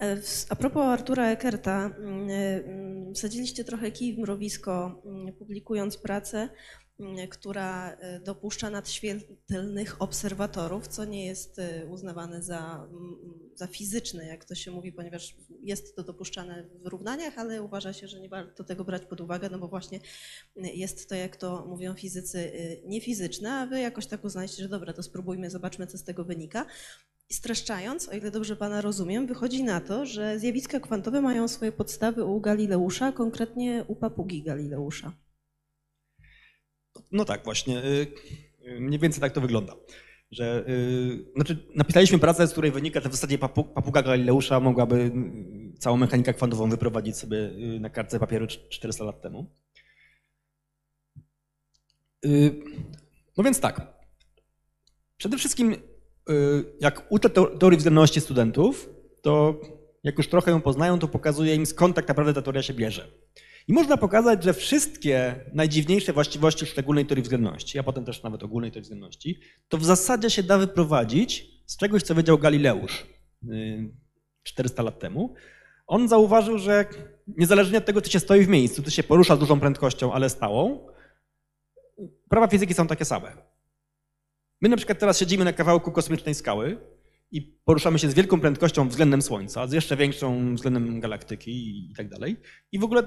E, 0.00 0.20
a 0.48 0.56
propos 0.56 0.82
Artura 0.82 1.30
Eckerta, 1.30 1.86
mm, 1.98 2.30
mm, 2.30 3.14
wsadziliście 3.14 3.64
trochę 3.64 3.90
kij 3.90 4.14
w 4.14 4.18
mrowisko, 4.18 5.02
publikując 5.38 5.96
pracę 5.96 6.48
która 7.30 7.92
e, 7.92 8.20
dopuszcza 8.20 8.70
nadświetlnych 8.70 10.02
obserwatorów, 10.02 10.88
co 10.88 11.04
nie 11.04 11.26
jest 11.26 11.58
e, 11.58 11.86
uznawane 11.86 12.42
za, 12.42 12.88
mm, 12.90 13.16
za 13.54 13.66
fizyczne, 13.66 14.26
jak 14.26 14.44
to 14.44 14.54
się 14.54 14.70
mówi, 14.70 14.92
ponieważ 14.92 15.36
jest 15.62 15.96
to 15.96 16.02
dopuszczane 16.02 16.64
w 16.84 16.86
równaniach, 16.86 17.38
ale 17.38 17.62
uważa 17.62 17.92
się, 17.92 18.08
że 18.08 18.20
nie 18.20 18.28
warto 18.28 18.64
tego 18.64 18.84
brać 18.84 19.04
pod 19.04 19.20
uwagę, 19.20 19.48
no 19.50 19.58
bo 19.58 19.68
właśnie 19.68 20.00
mm, 20.56 20.70
jest 20.74 21.08
to, 21.08 21.14
jak 21.14 21.36
to 21.36 21.66
mówią 21.66 21.94
fizycy, 21.94 22.52
niefizyczne, 22.84 23.52
a 23.52 23.66
wy 23.66 23.80
jakoś 23.80 24.06
tak 24.06 24.24
uznaliście, 24.24 24.62
że 24.62 24.68
dobra, 24.68 24.92
to 24.92 25.02
spróbujmy, 25.02 25.50
zobaczmy, 25.50 25.86
co 25.86 25.98
z 25.98 26.04
tego 26.04 26.24
wynika. 26.24 26.66
I 27.28 27.34
streszczając, 27.34 28.08
o 28.08 28.12
ile 28.12 28.30
dobrze 28.30 28.56
Pana 28.56 28.80
rozumiem, 28.80 29.26
wychodzi 29.26 29.64
na 29.64 29.80
to, 29.80 30.06
że 30.06 30.38
zjawiska 30.38 30.80
kwantowe 30.80 31.20
mają 31.20 31.48
swoje 31.48 31.72
podstawy 31.72 32.24
u 32.24 32.40
Galileusza, 32.40 33.12
konkretnie 33.12 33.84
u 33.88 33.96
papugi 33.96 34.42
Galileusza. 34.42 35.12
No 37.12 37.24
tak, 37.24 37.44
właśnie. 37.44 37.84
Y, 37.84 38.06
y, 38.66 38.80
mniej 38.80 39.00
więcej 39.00 39.20
tak 39.20 39.32
to 39.32 39.40
wygląda. 39.40 39.76
Że, 40.30 40.64
yy, 40.68 41.32
znaczy 41.34 41.66
napisaliśmy 41.74 42.18
pracę, 42.18 42.46
z 42.46 42.52
której 42.52 42.70
wynika, 42.70 43.00
że 43.00 43.08
w 43.08 43.12
zasadzie 43.12 43.38
papuga 43.74 44.02
Galileusza 44.02 44.60
mogłaby 44.60 45.12
całą 45.78 45.96
mechanikę 45.96 46.34
kwantową 46.34 46.70
wyprowadzić 46.70 47.16
sobie 47.16 47.38
y, 47.38 47.80
na 47.80 47.90
kartce 47.90 48.18
papieru 48.18 48.46
400 48.46 49.04
lat 49.04 49.22
temu. 49.22 49.56
No 53.36 53.44
więc 53.44 53.60
tak. 53.60 53.92
Przede 55.16 55.38
wszystkim, 55.38 55.76
jak 56.80 57.12
uczę 57.12 57.30
teorii 57.30 57.76
względności 57.76 58.20
studentów, 58.20 58.88
to 59.22 59.60
jak 60.04 60.18
już 60.18 60.28
trochę 60.28 60.50
ją 60.50 60.60
poznają, 60.60 60.98
to 60.98 61.08
pokazuję 61.08 61.54
im 61.54 61.66
skąd 61.66 61.96
tak 61.96 62.08
naprawdę 62.08 62.34
ta 62.34 62.42
teoria 62.42 62.62
się 62.62 62.74
bierze. 62.74 63.08
I 63.68 63.72
można 63.72 63.96
pokazać, 63.96 64.44
że 64.44 64.52
wszystkie 64.52 65.34
najdziwniejsze 65.52 66.12
właściwości 66.12 66.66
szczególnej 66.66 67.06
teorii 67.06 67.22
względności, 67.22 67.78
a 67.78 67.82
potem 67.82 68.04
też 68.04 68.22
nawet 68.22 68.42
ogólnej 68.42 68.70
teorii 68.70 68.82
względności, 68.82 69.40
to 69.68 69.78
w 69.78 69.84
zasadzie 69.84 70.30
się 70.30 70.42
da 70.42 70.58
wyprowadzić 70.58 71.46
z 71.66 71.76
czegoś, 71.76 72.02
co 72.02 72.14
wiedział 72.14 72.38
Galileusz 72.38 73.06
400 74.42 74.82
y, 74.82 74.84
lat 74.84 74.98
temu. 74.98 75.34
On 75.86 76.08
zauważył, 76.08 76.58
że 76.58 76.84
niezależnie 77.26 77.78
od 77.78 77.84
tego, 77.84 78.02
czy 78.02 78.10
się 78.10 78.20
stoi 78.20 78.44
w 78.44 78.48
miejscu, 78.48 78.82
czy 78.82 78.90
się 78.90 79.02
porusza 79.02 79.36
z 79.36 79.38
dużą 79.38 79.60
prędkością, 79.60 80.12
ale 80.12 80.30
stałą, 80.30 80.86
prawa 82.28 82.48
fizyki 82.48 82.74
są 82.74 82.86
takie 82.86 83.04
same. 83.04 83.32
My 84.60 84.68
na 84.68 84.76
przykład 84.76 84.98
teraz 84.98 85.18
siedzimy 85.18 85.44
na 85.44 85.52
kawałku 85.52 85.92
kosmicznej 85.92 86.34
skały 86.34 86.91
i 87.32 87.42
poruszamy 87.64 87.98
się 87.98 88.10
z 88.10 88.14
wielką 88.14 88.40
prędkością 88.40 88.88
względem 88.88 89.22
Słońca, 89.22 89.66
z 89.66 89.72
jeszcze 89.72 89.96
większą 89.96 90.54
względem 90.54 91.00
galaktyki 91.00 91.50
i 91.90 91.94
tak 91.94 92.08
dalej. 92.08 92.36
I 92.72 92.78
w 92.78 92.84
ogóle 92.84 93.02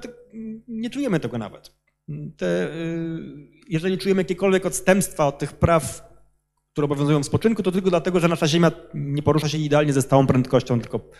nie 0.68 0.90
czujemy 0.90 1.20
tego 1.20 1.38
nawet. 1.38 1.72
Te, 2.36 2.74
y, 2.74 3.18
jeżeli 3.68 3.98
czujemy 3.98 4.20
jakiekolwiek 4.20 4.66
odstępstwa 4.66 5.26
od 5.26 5.38
tych 5.38 5.52
praw, 5.52 6.12
które 6.72 6.84
obowiązują 6.84 7.22
w 7.22 7.26
spoczynku, 7.26 7.62
to 7.62 7.72
tylko 7.72 7.90
dlatego, 7.90 8.20
że 8.20 8.28
nasza 8.28 8.48
Ziemia 8.48 8.72
nie 8.94 9.22
porusza 9.22 9.48
się 9.48 9.58
idealnie 9.58 9.92
ze 9.92 10.02
stałą 10.02 10.26
prędkością, 10.26 10.80
tylko 10.80 11.10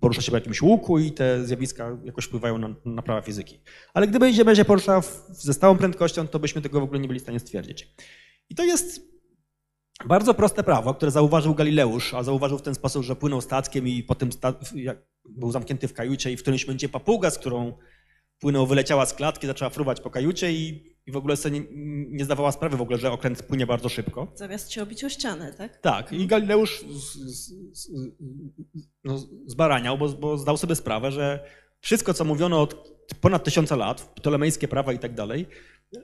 porusza 0.00 0.22
się 0.22 0.30
w 0.30 0.34
jakimś 0.34 0.62
łuku 0.62 0.98
i 0.98 1.12
te 1.12 1.44
zjawiska 1.44 1.98
jakoś 2.04 2.24
wpływają 2.24 2.58
na, 2.58 2.74
na 2.84 3.02
prawa 3.02 3.22
fizyki. 3.22 3.60
Ale 3.94 4.08
gdyby 4.08 4.32
Ziemia 4.32 4.54
się 4.54 4.64
porusza 4.64 5.00
ze 5.28 5.54
stałą 5.54 5.76
prędkością, 5.76 6.28
to 6.28 6.38
byśmy 6.38 6.62
tego 6.62 6.80
w 6.80 6.82
ogóle 6.82 7.00
nie 7.00 7.08
byli 7.08 7.20
w 7.20 7.22
stanie 7.22 7.40
stwierdzić. 7.40 7.94
I 8.48 8.54
to 8.54 8.64
jest 8.64 9.09
bardzo 10.06 10.34
proste 10.34 10.62
prawo, 10.62 10.94
które 10.94 11.10
zauważył 11.10 11.54
Galileusz, 11.54 12.14
a 12.14 12.22
zauważył 12.22 12.58
w 12.58 12.62
ten 12.62 12.74
sposób, 12.74 13.04
że 13.04 13.16
płynął 13.16 13.40
statkiem 13.40 13.88
i 13.88 14.02
potem 14.02 14.30
był 15.24 15.52
zamknięty 15.52 15.88
w 15.88 15.92
kajucie 15.92 16.32
i 16.32 16.36
w 16.36 16.42
którymś 16.42 16.66
momencie 16.66 16.88
papuga, 16.88 17.30
z 17.30 17.38
którą 17.38 17.72
płynął, 18.38 18.66
wyleciała 18.66 19.06
z 19.06 19.14
klatki, 19.14 19.46
zaczęła 19.46 19.70
fruwać 19.70 20.00
po 20.00 20.10
kajucie 20.10 20.52
i, 20.52 20.94
i 21.06 21.12
w 21.12 21.16
ogóle 21.16 21.36
sobie 21.36 21.60
nie, 21.60 21.66
nie, 22.10 22.24
zdawała 22.24 22.52
sprawy 22.52 22.76
w 22.76 22.80
ogóle, 22.80 22.98
że 22.98 23.12
okręt 23.12 23.42
płynie 23.42 23.66
bardzo 23.66 23.88
szybko. 23.88 24.32
Zamiast 24.34 24.72
się 24.72 24.82
obić 24.82 25.04
o 25.04 25.08
ścianę, 25.08 25.52
tak? 25.52 25.76
Tak. 25.76 26.12
I 26.12 26.26
Galileusz 26.26 26.84
z, 26.90 27.14
z, 27.14 27.52
z, 27.72 27.90
no, 29.04 29.18
zbaraniał, 29.46 29.98
bo, 29.98 30.08
bo 30.08 30.38
zdał 30.38 30.56
sobie 30.56 30.74
sprawę, 30.74 31.12
że 31.12 31.44
wszystko, 31.80 32.14
co 32.14 32.24
mówiono 32.24 32.62
od 32.62 32.74
ponad 33.20 33.44
tysiąca 33.44 33.76
lat, 33.76 34.02
ptolemejskie 34.02 34.68
prawa 34.68 34.92
i 34.92 34.98
tak 34.98 35.14
dalej, 35.14 35.46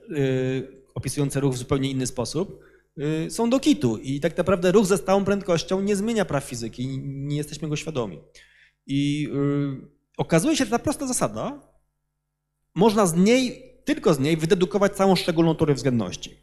yy, 0.09 0.83
opisujące 0.95 1.39
ruch 1.39 1.53
w 1.53 1.57
zupełnie 1.57 1.91
inny 1.91 2.07
sposób, 2.07 2.59
są 3.29 3.49
do 3.49 3.59
kitu 3.59 3.97
i 3.97 4.19
tak 4.19 4.37
naprawdę 4.37 4.71
ruch 4.71 4.85
ze 4.85 4.97
stałą 4.97 5.25
prędkością 5.25 5.81
nie 5.81 5.95
zmienia 5.95 6.25
praw 6.25 6.43
fizyki, 6.43 6.99
nie 7.03 7.37
jesteśmy 7.37 7.67
go 7.67 7.75
świadomi. 7.75 8.19
I 8.87 9.21
yy, 9.21 9.87
okazuje 10.17 10.57
się, 10.57 10.65
że 10.65 10.71
ta 10.71 10.79
prosta 10.79 11.07
zasada, 11.07 11.61
można 12.75 13.07
z 13.07 13.15
niej, 13.15 13.63
tylko 13.85 14.13
z 14.13 14.19
niej 14.19 14.37
wydedukować 14.37 14.95
całą 14.95 15.15
szczególną 15.15 15.55
teorię 15.55 15.75
względności. 15.75 16.37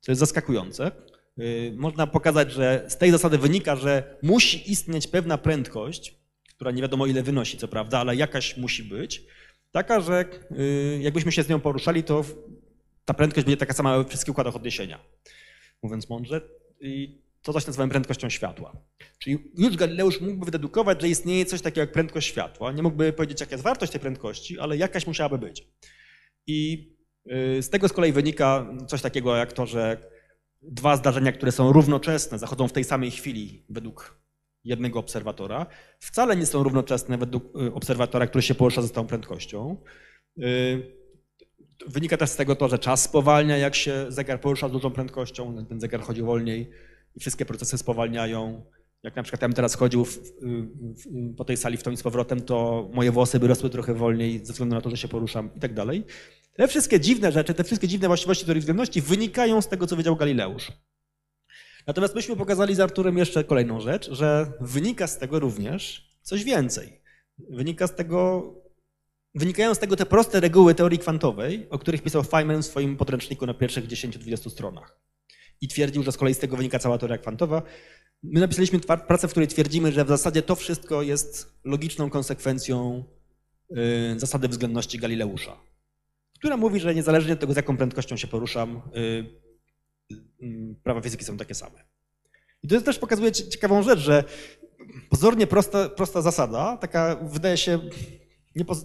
Co 0.00 0.12
jest 0.12 0.20
zaskakujące. 0.20 0.90
Yy, 1.36 1.72
można 1.76 2.06
pokazać, 2.06 2.52
że 2.52 2.84
z 2.88 2.96
tej 2.96 3.10
zasady 3.10 3.38
wynika, 3.38 3.76
że 3.76 4.18
musi 4.22 4.72
istnieć 4.72 5.06
pewna 5.06 5.38
prędkość, 5.38 6.14
która 6.48 6.70
nie 6.70 6.82
wiadomo 6.82 7.06
ile 7.06 7.22
wynosi, 7.22 7.58
co 7.58 7.68
prawda, 7.68 7.98
ale 7.98 8.16
jakaś 8.16 8.56
musi 8.56 8.82
być, 8.82 9.22
taka, 9.72 10.00
że 10.00 10.24
jakbyśmy 11.00 11.32
się 11.32 11.42
z 11.42 11.48
nią 11.48 11.60
poruszali, 11.60 12.02
to 12.02 12.24
ta 13.04 13.14
prędkość 13.14 13.44
będzie 13.44 13.56
taka 13.56 13.72
sama 13.72 13.98
we 13.98 14.04
wszystkich 14.04 14.32
układach 14.32 14.56
odniesienia 14.56 14.98
mówiąc 15.84 16.08
mądrze, 16.08 16.40
i 16.80 17.18
to 17.42 17.52
coś 17.52 17.66
nazywamy 17.66 17.90
prędkością 17.90 18.30
światła. 18.30 18.76
Czyli 19.18 19.52
już 19.58 19.76
Galileusz 19.76 20.20
mógłby 20.20 20.44
wydedukować, 20.44 21.00
że 21.00 21.08
istnieje 21.08 21.46
coś 21.46 21.62
takiego 21.62 21.80
jak 21.80 21.92
prędkość 21.92 22.28
światła. 22.28 22.72
Nie 22.72 22.82
mógłby 22.82 23.12
powiedzieć, 23.12 23.40
jaka 23.40 23.52
jest 23.52 23.64
wartość 23.64 23.92
tej 23.92 24.00
prędkości, 24.00 24.58
ale 24.58 24.76
jakaś 24.76 25.06
musiałaby 25.06 25.38
być. 25.38 25.68
I 26.46 26.88
y, 27.58 27.62
z 27.62 27.70
tego 27.70 27.88
z 27.88 27.92
kolei 27.92 28.12
wynika 28.12 28.66
coś 28.86 29.02
takiego 29.02 29.36
jak 29.36 29.52
to, 29.52 29.66
że 29.66 30.10
dwa 30.62 30.96
zdarzenia, 30.96 31.32
które 31.32 31.52
są 31.52 31.72
równoczesne, 31.72 32.38
zachodzą 32.38 32.68
w 32.68 32.72
tej 32.72 32.84
samej 32.84 33.10
chwili 33.10 33.64
według 33.68 34.18
jednego 34.64 34.98
obserwatora, 34.98 35.66
wcale 35.98 36.36
nie 36.36 36.46
są 36.46 36.62
równoczesne 36.62 37.18
według 37.18 37.44
y, 37.44 37.74
obserwatora, 37.74 38.26
który 38.26 38.42
się 38.42 38.54
porusza 38.54 38.82
ze 38.82 38.88
stałą 38.88 39.06
prędkością. 39.06 39.76
Wynika 41.86 42.16
też 42.16 42.30
z 42.30 42.36
tego 42.36 42.56
to, 42.56 42.68
że 42.68 42.78
czas 42.78 43.02
spowalnia, 43.02 43.56
jak 43.56 43.74
się 43.74 44.06
zegar 44.08 44.40
porusza 44.40 44.68
z 44.68 44.72
dużą 44.72 44.90
prędkością, 44.90 45.66
ten 45.66 45.80
zegar 45.80 46.00
chodzi 46.00 46.22
wolniej 46.22 46.70
i 47.16 47.20
wszystkie 47.20 47.44
procesy 47.44 47.78
spowalniają. 47.78 48.64
Jak 49.02 49.16
na 49.16 49.22
przykład 49.22 49.42
ja 49.42 49.48
bym 49.48 49.54
teraz 49.54 49.74
chodził 49.74 50.04
w, 50.04 50.18
w, 50.18 50.22
w, 50.42 51.34
po 51.36 51.44
tej 51.44 51.56
sali 51.56 51.76
w 51.76 51.82
tą 51.82 51.90
i 51.90 51.96
z 51.96 52.02
powrotem, 52.02 52.40
to 52.40 52.88
moje 52.92 53.10
włosy 53.10 53.40
by 53.40 53.46
rosły 53.46 53.70
trochę 53.70 53.94
wolniej 53.94 54.46
ze 54.46 54.52
względu 54.52 54.74
na 54.74 54.80
to, 54.80 54.90
że 54.90 54.96
się 54.96 55.08
poruszam 55.08 55.50
i 55.56 55.60
tak 55.60 55.74
dalej. 55.74 56.04
Te 56.56 56.68
wszystkie 56.68 57.00
dziwne 57.00 57.32
rzeczy, 57.32 57.54
te 57.54 57.64
wszystkie 57.64 57.88
dziwne 57.88 58.08
właściwości 58.08 58.44
teorii 58.44 58.60
względności 58.60 59.00
wynikają 59.00 59.62
z 59.62 59.68
tego, 59.68 59.86
co 59.86 59.96
wiedział 59.96 60.16
Galileusz. 60.16 60.72
Natomiast 61.86 62.14
myśmy 62.14 62.36
pokazali 62.36 62.74
z 62.74 62.80
Arturem 62.80 63.18
jeszcze 63.18 63.44
kolejną 63.44 63.80
rzecz, 63.80 64.10
że 64.10 64.52
wynika 64.60 65.06
z 65.06 65.18
tego 65.18 65.40
również 65.40 66.10
coś 66.22 66.44
więcej. 66.44 67.00
Wynika 67.38 67.86
z 67.86 67.94
tego 67.94 68.44
Wynikają 69.34 69.74
z 69.74 69.78
tego 69.78 69.96
te 69.96 70.06
proste 70.06 70.40
reguły 70.40 70.74
teorii 70.74 70.98
kwantowej, 70.98 71.66
o 71.70 71.78
których 71.78 72.02
pisał 72.02 72.22
Feynman 72.22 72.62
w 72.62 72.66
swoim 72.66 72.96
podręczniku 72.96 73.46
na 73.46 73.54
pierwszych 73.54 73.86
10-20 73.86 74.50
stronach. 74.50 75.00
i 75.60 75.68
twierdził, 75.68 76.02
że 76.02 76.12
z 76.12 76.16
kolei 76.16 76.34
z 76.34 76.38
tego 76.38 76.56
wynika 76.56 76.78
cała 76.78 76.98
teoria 76.98 77.18
kwantowa. 77.18 77.62
My 78.22 78.40
napisaliśmy 78.40 78.80
pracę, 78.80 79.28
w 79.28 79.30
której 79.30 79.48
twierdzimy, 79.48 79.92
że 79.92 80.04
w 80.04 80.08
zasadzie 80.08 80.42
to 80.42 80.54
wszystko 80.56 81.02
jest 81.02 81.54
logiczną 81.64 82.10
konsekwencją 82.10 83.04
y, 83.70 84.20
zasady 84.20 84.48
względności 84.48 84.98
Galileusza, 84.98 85.56
która 86.38 86.56
mówi, 86.56 86.80
że 86.80 86.94
niezależnie 86.94 87.32
od 87.32 87.40
tego, 87.40 87.52
z 87.52 87.56
jaką 87.56 87.76
prędkością 87.76 88.16
się 88.16 88.26
poruszam, 88.26 88.82
y, 88.96 89.00
y, 90.42 90.76
prawa 90.82 91.00
fizyki 91.00 91.24
są 91.24 91.36
takie 91.36 91.54
same. 91.54 91.84
I 92.62 92.68
to 92.68 92.80
też 92.80 92.98
pokazuje 92.98 93.32
cie- 93.32 93.48
ciekawą 93.48 93.82
rzecz, 93.82 93.98
że 94.00 94.24
pozornie 95.10 95.46
prosta, 95.46 95.88
prosta 95.88 96.22
zasada, 96.22 96.76
taka 96.76 97.16
wydaje 97.22 97.56
się 97.56 97.78
niepoz, 98.56 98.84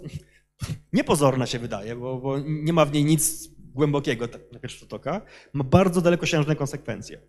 niepozorna 0.93 1.45
się 1.45 1.59
wydaje, 1.59 1.95
bo, 1.95 2.17
bo 2.17 2.39
nie 2.39 2.73
ma 2.73 2.85
w 2.85 2.93
niej 2.93 3.05
nic 3.05 3.49
głębokiego 3.57 4.27
tak 4.27 4.41
na 4.51 4.59
pierwszy 4.59 4.79
rzut 4.79 4.93
oka, 4.93 5.21
ma 5.53 5.63
bardzo 5.63 6.01
dalekosiężne 6.01 6.55
konsekwencje 6.55 7.21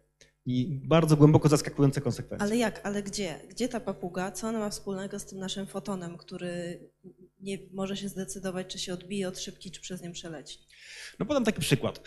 i 0.47 0.81
bardzo 0.85 1.17
głęboko 1.17 1.49
zaskakujące 1.49 2.01
konsekwencje. 2.01 2.45
Ale 2.47 2.57
jak, 2.57 2.81
ale 2.87 3.03
gdzie? 3.03 3.41
Gdzie 3.49 3.69
ta 3.69 3.81
papuga? 3.81 4.33
Co 4.33 4.49
ona 4.49 4.59
ma 4.59 4.71
wspólnego 4.71 5.19
z 5.19 5.25
tym 5.27 5.39
naszym 5.39 5.67
fotonem, 5.67 6.17
który 6.19 6.81
nie 7.41 7.59
może 7.73 7.97
się 7.97 8.09
zdecydować, 8.09 8.67
czy 8.67 8.79
się 8.79 8.93
odbije 8.95 9.29
od 9.29 9.39
szybki, 9.39 9.71
czy 9.71 9.81
przez 9.81 10.03
nią 10.03 10.13
przeleci? 10.13 10.59
No 11.19 11.27
podam 11.27 11.45
taki 11.45 11.61
przykład. 11.61 12.03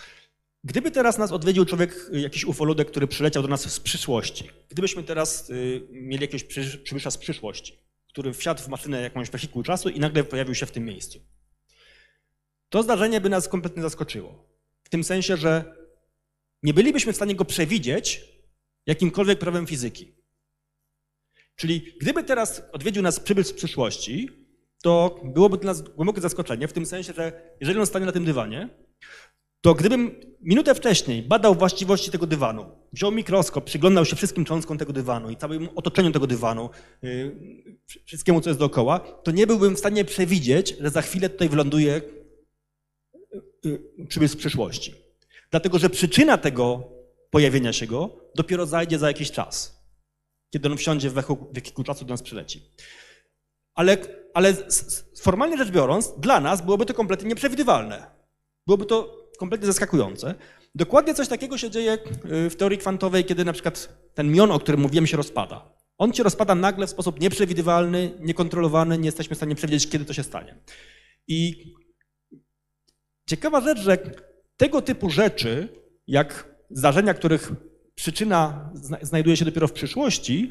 Gdyby 0.63 0.91
teraz 0.91 1.17
nas 1.17 1.31
odwiedził 1.31 1.65
człowiek, 1.65 2.09
y, 2.13 2.19
jakiś 2.21 2.45
ufoludek, 2.45 2.87
który 2.91 3.07
przyleciał 3.07 3.43
do 3.43 3.49
nas 3.49 3.61
z 3.73 3.79
przyszłości, 3.79 4.49
gdybyśmy 4.69 5.03
teraz 5.03 5.49
y, 5.49 5.87
mieli 5.91 6.21
jakiegoś 6.21 6.43
przy- 6.43 6.77
przybysza 6.77 7.11
z 7.11 7.17
przyszłości, 7.17 7.79
który 8.13 8.33
wsiadł 8.33 8.63
w 8.63 8.67
maszynę 8.67 9.01
jakąś 9.01 9.29
wehikuł 9.29 9.63
czasu 9.63 9.89
i 9.89 9.99
nagle 9.99 10.23
pojawił 10.23 10.55
się 10.55 10.65
w 10.65 10.71
tym 10.71 10.85
miejscu, 10.85 11.19
to 12.69 12.83
zdarzenie 12.83 13.21
by 13.21 13.29
nas 13.29 13.47
kompletnie 13.47 13.81
zaskoczyło. 13.81 14.49
W 14.83 14.89
tym 14.89 15.03
sensie, 15.03 15.37
że 15.37 15.75
nie 16.63 16.73
bylibyśmy 16.73 17.13
w 17.13 17.15
stanie 17.15 17.35
go 17.35 17.45
przewidzieć 17.45 18.21
jakimkolwiek 18.85 19.39
prawem 19.39 19.67
fizyki. 19.67 20.15
Czyli 21.55 21.93
gdyby 22.01 22.23
teraz 22.23 22.61
odwiedził 22.71 23.03
nas 23.03 23.19
przybysz 23.19 23.47
z 23.47 23.53
przyszłości, 23.53 24.29
to 24.83 25.21
byłoby 25.23 25.57
dla 25.57 25.71
nas 25.71 25.81
głębokie 25.81 26.21
zaskoczenie, 26.21 26.67
w 26.67 26.73
tym 26.73 26.85
sensie, 26.85 27.13
że 27.13 27.55
jeżeli 27.59 27.79
on 27.79 27.85
stanie 27.85 28.05
na 28.05 28.11
tym 28.11 28.25
dywanie, 28.25 28.69
to 29.61 29.73
gdybym 29.73 30.19
minutę 30.41 30.75
wcześniej 30.75 31.21
badał 31.21 31.55
właściwości 31.55 32.11
tego 32.11 32.27
dywanu, 32.27 32.82
wziął 32.93 33.11
mikroskop, 33.11 33.65
przyglądał 33.65 34.05
się 34.05 34.15
wszystkim 34.15 34.45
cząstkom 34.45 34.77
tego 34.77 34.93
dywanu 34.93 35.29
i 35.29 35.37
całym 35.37 35.69
otoczeniu 35.75 36.11
tego 36.11 36.27
dywanu, 36.27 36.69
yy, 37.01 37.35
wszystkiemu, 38.05 38.41
co 38.41 38.49
jest 38.49 38.59
dookoła, 38.59 38.99
to 38.99 39.31
nie 39.31 39.47
byłbym 39.47 39.75
w 39.75 39.79
stanie 39.79 40.05
przewidzieć, 40.05 40.75
że 40.79 40.89
za 40.89 41.01
chwilę 41.01 41.29
tutaj 41.29 41.49
wyląduje 41.49 42.01
yy, 43.63 44.07
przybysz 44.07 44.31
z 44.31 44.35
przyszłości. 44.35 44.95
Dlatego, 45.51 45.79
że 45.79 45.89
przyczyna 45.89 46.37
tego 46.37 46.83
pojawienia 47.29 47.73
się 47.73 47.87
go 47.87 48.09
dopiero 48.35 48.65
zajdzie 48.65 48.99
za 48.99 49.07
jakiś 49.07 49.31
czas, 49.31 49.83
kiedy 50.49 50.69
on 50.69 50.77
wsiądzie 50.77 51.09
w 51.09 51.13
wehikuł- 51.13 51.53
wehikuł 51.53 51.83
czasu 51.83 52.05
do 52.05 52.13
nas 52.13 52.21
przyleci. 52.21 52.61
Ale, 53.75 53.97
ale 54.33 54.53
formalnie 55.21 55.57
rzecz 55.57 55.71
biorąc, 55.71 56.13
dla 56.17 56.39
nas 56.39 56.61
byłoby 56.61 56.85
to 56.85 56.93
kompletnie 56.93 57.29
nieprzewidywalne. 57.29 58.05
Byłoby 58.67 58.85
to 58.85 59.27
kompletnie 59.39 59.67
zaskakujące. 59.67 60.35
Dokładnie 60.75 61.13
coś 61.13 61.27
takiego 61.27 61.57
się 61.57 61.69
dzieje 61.69 61.97
y, 62.45 62.49
w 62.49 62.55
teorii 62.55 62.77
kwantowej, 62.77 63.25
kiedy 63.25 63.45
na 63.45 63.53
przykład 63.53 63.89
ten 64.13 64.31
mion, 64.31 64.51
o 64.51 64.59
którym 64.59 64.81
mówiłem, 64.81 65.07
się 65.07 65.17
rozpada. 65.17 65.73
On 65.97 66.13
się 66.13 66.23
rozpada 66.23 66.55
nagle 66.55 66.87
w 66.87 66.89
sposób 66.89 67.19
nieprzewidywalny, 67.19 68.11
niekontrolowany, 68.19 68.97
nie 68.97 69.05
jesteśmy 69.05 69.35
w 69.35 69.39
stanie 69.39 69.55
przewidzieć, 69.55 69.89
kiedy 69.89 70.05
to 70.05 70.13
się 70.13 70.23
stanie. 70.23 70.55
I 71.27 71.73
ciekawa 73.29 73.61
rzecz, 73.61 73.79
że 73.79 73.97
tego 74.57 74.81
typu 74.81 75.09
rzeczy, 75.09 75.69
jak 76.07 76.55
zdarzenia, 76.69 77.13
których 77.13 77.51
przyczyna 77.95 78.71
zna- 78.73 78.97
znajduje 79.01 79.37
się 79.37 79.45
dopiero 79.45 79.67
w 79.67 79.73
przyszłości, 79.73 80.49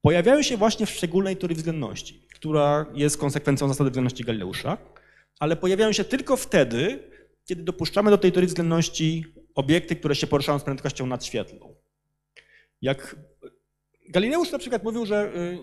pojawiają 0.00 0.42
się 0.42 0.56
właśnie 0.56 0.86
w 0.86 0.90
szczególnej 0.90 1.36
teorii 1.36 1.56
względności, 1.56 2.26
która 2.34 2.86
jest 2.94 3.18
konsekwencją 3.18 3.68
zasady 3.68 3.90
względności 3.90 4.24
Galileusza, 4.24 4.78
ale 5.40 5.56
pojawiają 5.56 5.92
się 5.92 6.04
tylko 6.04 6.36
wtedy, 6.36 7.10
kiedy 7.44 7.62
dopuszczamy 7.62 8.10
do 8.10 8.18
tej 8.18 8.32
teorii 8.32 8.48
względności 8.48 9.24
obiekty, 9.54 9.96
które 9.96 10.14
się 10.14 10.26
poruszają 10.26 10.58
z 10.58 10.64
prędkością 10.64 11.06
nadświetlną. 11.06 11.74
Jak 12.82 13.16
Galileusz 14.08 14.52
na 14.52 14.58
przykład 14.58 14.84
mówił, 14.84 15.06
że 15.06 15.32
y, 15.36 15.58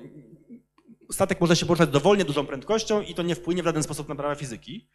statek 1.11 1.41
może 1.41 1.55
się 1.55 1.65
poruszać 1.65 1.89
dowolnie 1.89 2.25
dużą 2.25 2.45
prędkością 2.45 3.01
i 3.01 3.13
to 3.13 3.23
nie 3.23 3.35
wpłynie 3.35 3.61
w 3.61 3.65
żaden 3.65 3.83
sposób 3.83 4.09
na 4.09 4.15
prawa 4.15 4.35
fizyki. 4.35 4.89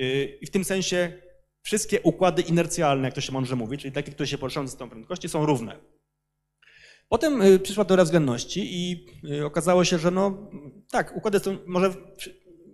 Y, 0.00 0.38
I 0.40 0.46
w 0.46 0.50
tym 0.50 0.64
sensie 0.64 1.22
wszystkie 1.62 2.00
układy 2.00 2.42
inercjalne, 2.42 3.08
jak 3.08 3.14
to 3.14 3.20
się 3.20 3.32
mądrze 3.32 3.56
mówi, 3.56 3.78
czyli 3.78 3.92
takie, 3.92 4.12
które 4.12 4.26
się 4.26 4.38
poruszają 4.38 4.68
z 4.68 4.76
tą 4.76 4.90
prędkością, 4.90 5.28
są 5.28 5.46
równe. 5.46 5.78
Potem 7.08 7.42
y, 7.42 7.58
przyszła 7.58 7.84
teoria 7.84 8.04
względności 8.04 8.60
i 8.72 9.06
okazało 9.44 9.84
się, 9.84 9.98
że 9.98 10.10
no 10.10 10.50
tak, 10.90 11.16
układy 11.16 11.38
są 11.38 11.58
może 11.66 11.94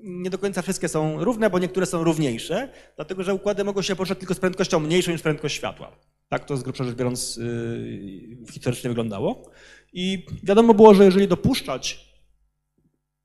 nie 0.02 0.30
do 0.30 0.38
końca 0.38 0.62
wszystkie 0.62 0.88
są 0.88 1.24
równe, 1.24 1.50
bo 1.50 1.58
niektóre 1.58 1.86
są 1.86 2.04
równiejsze, 2.04 2.68
dlatego 2.96 3.22
że 3.22 3.34
układy 3.34 3.64
mogą 3.64 3.82
się 3.82 3.96
poruszać 3.96 4.18
tylko 4.18 4.34
z 4.34 4.40
prędkością 4.40 4.80
mniejszą 4.80 5.12
niż 5.12 5.22
prędkość 5.22 5.56
światła. 5.56 5.96
Tak 6.28 6.44
to 6.44 6.56
z 6.56 6.62
grubsza 6.62 6.84
rzecz 6.84 6.94
biorąc 6.94 7.36
yy, 7.36 8.46
historycznie 8.52 8.90
wyglądało. 8.90 9.50
I 9.92 10.26
wiadomo 10.42 10.74
było, 10.74 10.94
że 10.94 11.04
jeżeli 11.04 11.28
dopuszczać 11.28 12.12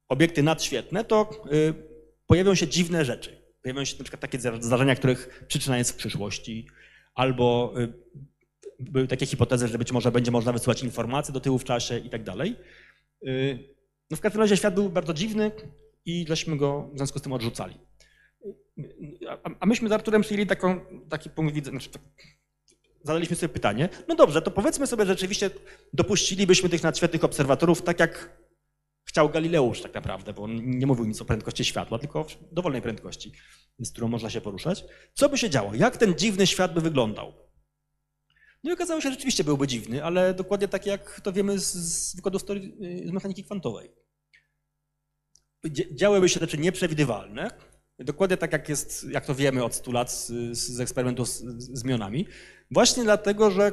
obiekty 0.07 0.43
nadświetne, 0.43 1.03
to 1.03 1.43
yy, 1.51 1.73
pojawią 2.27 2.55
się 2.55 2.67
dziwne 2.67 3.05
rzeczy. 3.05 3.41
Pojawią 3.61 3.85
się 3.85 3.97
na 3.97 4.03
przykład 4.03 4.21
takie 4.21 4.39
zda- 4.39 4.61
zdarzenia, 4.61 4.95
których 4.95 5.45
przyczyna 5.47 5.77
jest 5.77 5.91
w 5.91 5.95
przyszłości, 5.95 6.67
albo 7.15 7.73
yy, 7.77 7.93
były 8.79 9.07
takie 9.07 9.25
hipotezy, 9.25 9.67
że 9.67 9.77
być 9.77 9.91
może 9.91 10.11
będzie 10.11 10.31
można 10.31 10.53
wysyłać 10.53 10.83
informacje 10.83 11.33
do 11.33 11.39
tyłu 11.39 11.59
w 11.59 11.63
czasie 11.63 11.97
i 11.97 12.09
tak 12.09 12.23
dalej. 12.23 12.55
No 14.11 14.17
w 14.17 14.21
każdym 14.21 14.41
razie 14.41 14.57
świat 14.57 14.73
był 14.73 14.89
bardzo 14.89 15.13
dziwny 15.13 15.51
i 16.07 16.25
żeśmy 16.27 16.57
go 16.57 16.89
w 16.93 16.97
związku 16.97 17.19
z 17.19 17.21
tym 17.21 17.33
odrzucali. 17.33 17.79
A, 19.59 19.65
myśmy 19.65 19.89
z 19.89 19.91
Arturem 19.91 20.21
przyjęli 20.21 20.47
taką, 20.47 20.79
taki 21.09 21.29
punkt 21.29 21.53
widzenia, 21.55 21.79
znaczy, 21.79 21.89
tak, 21.89 22.01
zadaliśmy 23.03 23.35
sobie 23.35 23.53
pytanie, 23.53 23.89
no 24.07 24.15
dobrze, 24.15 24.41
to 24.41 24.51
powiedzmy 24.51 24.87
sobie, 24.87 25.05
że 25.05 25.13
rzeczywiście 25.13 25.49
dopuścilibyśmy 25.93 26.69
tych 26.69 26.83
nadświetnych 26.83 27.23
obserwatorów 27.23 27.81
tak 27.81 27.99
jak 27.99 28.41
chciał 29.03 29.29
Galileusz 29.29 29.81
tak 29.81 29.93
naprawdę, 29.93 30.33
bo 30.33 30.43
on 30.43 30.69
nie 30.69 30.87
mówił 30.87 31.05
nic 31.05 31.21
o 31.21 31.25
prędkości 31.25 31.65
światła, 31.65 31.99
tylko 31.99 32.19
o 32.19 32.25
dowolnej 32.51 32.81
prędkości, 32.81 33.31
z 33.79 33.91
którą 33.91 34.07
można 34.07 34.29
się 34.29 34.41
poruszać. 34.41 34.85
Co 35.13 35.29
by 35.29 35.37
się 35.37 35.49
działo? 35.49 35.75
Jak 35.75 35.97
ten 35.97 36.15
dziwny 36.17 36.47
świat 36.47 36.73
by 36.73 36.81
wyglądał? 36.81 37.33
No 38.63 38.69
i 38.69 38.73
okazało 38.73 39.01
się, 39.01 39.09
że 39.09 39.15
rzeczywiście 39.15 39.43
byłby 39.43 39.67
dziwny, 39.67 40.03
ale 40.03 40.33
dokładnie 40.33 40.67
tak 40.67 40.85
jak 40.85 41.21
to 41.21 41.33
wiemy 41.33 41.59
z, 41.59 41.73
z 41.73 42.15
wykładów 42.15 42.41
z 43.05 43.11
mechaniki 43.11 43.43
kwantowej. 43.43 44.06
Działyby 45.91 46.29
się 46.29 46.39
rzeczy 46.39 46.57
nieprzewidywalne, 46.57 47.51
dokładnie 47.99 48.37
tak 48.37 48.51
jak 48.51 48.69
jest, 48.69 49.05
jak 49.09 49.25
to 49.25 49.35
wiemy 49.35 49.63
od 49.63 49.75
100 49.75 49.91
lat 49.91 50.11
z, 50.11 50.57
z 50.57 50.79
eksperymentu 50.79 51.25
z, 51.25 51.43
z 51.59 51.83
mionami, 51.83 52.27
właśnie 52.71 53.03
dlatego, 53.03 53.51
że 53.51 53.71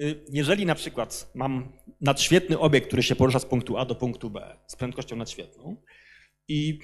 y, 0.00 0.24
jeżeli 0.32 0.66
na 0.66 0.74
przykład 0.74 1.30
mam 1.34 1.72
nadświetny 2.00 2.58
obiekt, 2.58 2.86
który 2.86 3.02
się 3.02 3.16
porusza 3.16 3.38
z 3.38 3.46
punktu 3.46 3.76
A 3.76 3.84
do 3.84 3.94
punktu 3.94 4.30
B 4.30 4.56
z 4.66 4.76
prędkością 4.76 5.16
nadświetną 5.16 5.76
i 6.48 6.78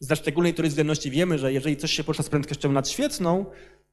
ze 0.00 0.16
szczególnej 0.16 0.54
teorii 0.54 0.68
względności 0.68 1.10
wiemy, 1.10 1.38
że 1.38 1.52
jeżeli 1.52 1.76
coś 1.76 1.92
się 1.92 2.04
porusza 2.04 2.22
z 2.22 2.28
prędkością 2.28 2.72
nadświetną, 2.72 3.46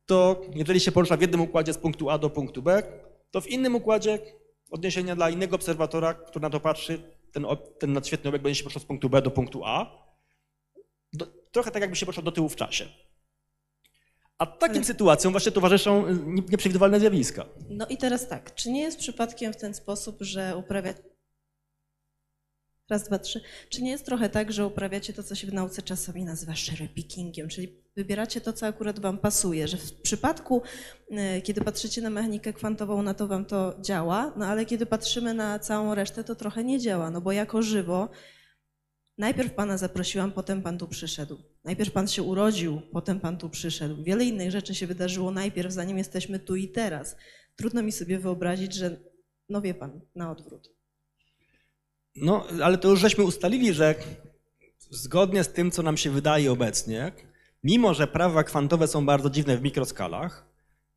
to 0.06 0.42
jeżeli 0.56 0.80
się 0.80 0.92
porusza 0.92 1.18
w 1.18 1.22
jednym 1.22 1.42
układzie 1.42 1.74
z 1.74 1.78
punktu 1.78 2.10
A 2.10 2.18
do 2.18 2.30
punktu 2.30 2.62
B, 2.62 2.84
to 3.32 3.42
w 3.42 3.48
innym 3.48 3.76
układzie 3.76 4.20
odniesienia 4.72 5.16
dla 5.16 5.30
innego 5.30 5.56
obserwatora, 5.56 6.14
który 6.14 6.44
na 6.44 6.50
to 6.50 6.60
patrzy, 6.60 7.17
ten, 7.38 7.46
ten 7.80 7.94
nadświetny 7.94 8.30
obiekt 8.30 8.44
będzie 8.44 8.56
się 8.58 8.64
poruszał 8.64 8.82
z 8.82 8.86
punktu 8.86 9.10
B 9.10 9.22
do 9.22 9.32
punktu 9.32 9.62
A, 9.66 10.08
do, 11.14 11.26
trochę 11.52 11.72
tak 11.72 11.82
jakby 11.82 11.96
się 11.96 12.06
poruszał 12.06 12.24
do 12.24 12.32
tyłu 12.32 12.50
w 12.50 12.56
czasie. 12.56 12.90
A 14.38 14.46
takim 14.46 14.84
sytuacjom 14.84 15.34
właśnie 15.34 15.52
towarzyszą 15.52 16.08
y, 16.08 16.14
nie- 16.26 16.42
nieprzewidywalne 16.50 17.00
zjawiska. 17.00 17.46
No 17.70 17.88
i 17.88 17.98
teraz 17.98 18.28
tak, 18.28 18.56
czy 18.56 18.72
nie 18.72 18.82
jest 18.82 19.00
przypadkiem 19.00 19.54
w 19.54 19.58
ten 19.58 19.74
sposób, 19.74 20.18
że 20.22 20.58
uprawiacie. 20.58 21.04
Raz, 22.90 23.04
dwa, 23.04 23.20
trzy. 23.20 23.42
Czy 23.70 23.82
nie 23.84 23.92
jest 23.92 24.06
trochę 24.06 24.30
tak, 24.30 24.52
że 24.52 24.66
uprawiacie 24.66 25.14
to, 25.14 25.24
co 25.24 25.36
się 25.36 25.48
w 25.48 25.54
nauce 25.54 25.82
czasami 25.82 26.24
nazywa 26.24 26.54
cherry 26.54 26.90
pickingiem, 26.90 27.50
czyli 27.50 27.84
wybieracie 27.98 28.42
to, 28.42 28.54
co 28.54 28.66
akurat 28.66 29.00
Wam 29.00 29.18
pasuje, 29.18 29.68
że 29.68 29.78
w 29.78 29.94
przypadku, 29.94 30.62
e, 31.12 31.42
kiedy 31.42 31.62
patrzycie 31.62 32.02
na 32.02 32.10
mechanikę 32.10 32.54
kwantową, 32.54 33.02
na 33.02 33.14
to 33.14 33.28
Wam 33.28 33.46
to 33.46 33.76
działa, 33.82 34.34
no 34.38 34.46
ale 34.46 34.66
kiedy 34.66 34.86
patrzymy 34.86 35.34
na 35.34 35.60
całą 35.60 35.96
resztę, 35.96 36.24
to 36.24 36.36
trochę 36.36 36.64
nie 36.64 36.80
działa, 36.80 37.12
no 37.12 37.22
bo 37.22 37.32
jako 37.32 37.62
żywo 37.62 38.10
najpierw 39.18 39.54
Pana 39.54 39.78
zaprosiłam, 39.78 40.32
potem 40.32 40.62
Pan 40.62 40.78
tu 40.78 40.88
przyszedł. 40.88 41.38
Najpierw 41.64 41.92
Pan 41.92 42.08
się 42.08 42.24
urodził, 42.24 42.82
potem 42.92 43.20
Pan 43.20 43.38
tu 43.38 43.50
przyszedł. 43.50 44.04
Wiele 44.04 44.26
innych 44.26 44.52
rzeczy 44.52 44.76
się 44.76 44.88
wydarzyło 44.88 45.32
najpierw, 45.32 45.74
zanim 45.74 45.98
jesteśmy 45.98 46.40
tu 46.40 46.56
i 46.56 46.68
teraz. 46.68 47.16
Trudno 47.56 47.84
mi 47.84 47.92
sobie 47.92 48.20
wyobrazić, 48.20 48.74
że, 48.74 49.00
no 49.50 49.62
wie 49.62 49.74
Pan, 49.74 50.02
na 50.16 50.32
odwrót. 50.32 50.70
No, 52.16 52.48
ale 52.64 52.78
to 52.78 52.90
już 52.90 53.00
żeśmy 53.00 53.24
ustalili, 53.24 53.74
że 53.74 53.96
zgodnie 54.90 55.44
z 55.44 55.54
tym, 55.54 55.72
co 55.72 55.84
nam 55.84 55.98
się 55.98 56.10
wydaje 56.10 56.52
obecnie, 56.52 57.12
mimo 57.64 57.94
że 57.94 58.08
prawa 58.08 58.44
kwantowe 58.44 58.88
są 58.88 59.06
bardzo 59.06 59.30
dziwne 59.30 59.58
w 59.58 59.62
mikroskalach, 59.62 60.46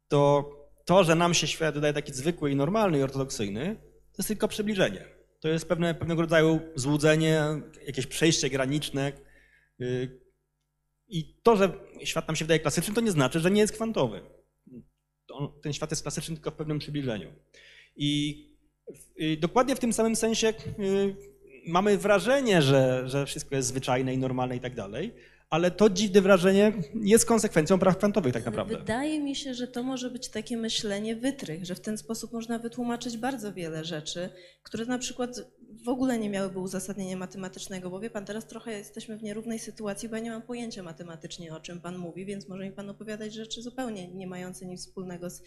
to 0.09 0.51
to, 0.85 1.05
że 1.05 1.15
nam 1.15 1.35
się 1.35 1.47
świat 1.47 1.75
wydaje 1.75 1.93
taki 1.95 2.13
zwykły 2.13 2.51
i 2.51 2.57
normalny 2.57 2.99
i 2.99 3.03
ortodoksyjny, 3.03 3.77
to 4.13 4.15
jest 4.19 4.29
tylko 4.29 4.49
przybliżenie. 4.49 5.05
To 5.41 5.49
jest 5.49 5.69
pewne, 5.69 5.95
pewnego 5.95 6.23
rodzaju 6.23 6.61
złudzenie, 6.75 7.43
jakieś 7.87 8.07
przejście 8.07 8.51
graniczne. 8.51 9.13
y, 9.81 10.21
I 11.09 11.35
to, 11.43 11.57
że 11.57 11.73
świat 12.05 12.29
nam 12.29 12.37
się 12.37 12.45
wydaje 12.45 12.61
klasyczny, 12.61 12.95
to 12.95 13.01
nie 13.01 13.11
znaczy, 13.11 13.41
że 13.41 13.51
nie 13.51 13.61
jest 13.61 13.73
kwantowy. 13.73 14.21
To- 15.27 15.59
Ten 15.63 15.73
świat 15.73 15.91
jest 15.91 16.03
klasyczny 16.03 16.35
tylko 16.35 16.51
w 16.51 16.55
pewnym 16.55 16.79
przybliżeniu. 16.79 17.33
I 17.97 18.45
y, 19.21 19.37
dokładnie 19.37 19.77
w 19.77 19.81
tym 19.81 19.93
samym 19.93 20.17
sensie 20.17 20.49
y, 20.79 21.17
mamy 21.67 21.99
wrażenie, 21.99 22.63
że, 22.63 23.03
że 23.09 23.27
wszystko 23.27 23.57
jest 23.57 23.69
zwyczajne 23.69 24.15
i 24.15 24.19
normalne 24.19 24.57
i 24.57 24.61
tak 24.61 24.75
dalej, 24.75 25.15
ale 25.51 25.71
to 25.71 25.91
dziwne 25.91 26.21
wrażenie 26.21 26.73
jest 26.95 27.27
konsekwencją 27.27 27.79
praw 27.79 27.99
kwantowych 27.99 28.33
tak 28.33 28.45
naprawdę. 28.45 28.79
Wydaje 28.79 29.21
mi 29.21 29.37
się, 29.37 29.55
że 29.55 29.69
to 29.69 29.83
może 29.83 30.11
być 30.11 30.29
takie 30.29 30.57
myślenie 30.57 31.17
wytrych, 31.17 31.67
że 31.67 31.75
w 31.75 31.81
ten 31.81 31.99
sposób 31.99 32.33
można 32.33 32.59
wytłumaczyć 32.59 33.17
bardzo 33.17 33.53
wiele 33.53 33.85
rzeczy, 33.85 34.29
które 34.63 34.85
na 34.85 34.99
przykład 34.99 35.41
w 35.85 35.89
ogóle 35.89 36.19
nie 36.19 36.31
miałyby 36.31 36.59
uzasadnienia 36.59 37.17
matematycznego, 37.17 37.91
bo 37.91 38.01
wie 38.01 38.11
pan, 38.11 38.25
teraz 38.25 38.47
trochę 38.47 38.73
jesteśmy 38.73 39.19
w 39.19 39.23
nierównej 39.23 39.59
sytuacji, 39.59 40.09
bo 40.09 40.17
ja 40.17 40.23
nie 40.23 40.31
mam 40.31 40.43
pojęcia 40.43 40.83
matematycznie, 40.83 41.55
o 41.55 41.61
czym 41.61 41.81
pan 41.81 41.99
mówi, 41.99 42.27
więc 42.27 42.49
może 42.49 42.65
mi 42.65 42.73
pan 42.73 42.91
opowiadać 42.91 43.35
rzeczy 43.35 43.63
zupełnie 43.63 44.09
nie 44.09 44.27
mające 44.27 44.67
nic 44.67 44.87
wspólnego 44.87 45.31
z 45.31 45.43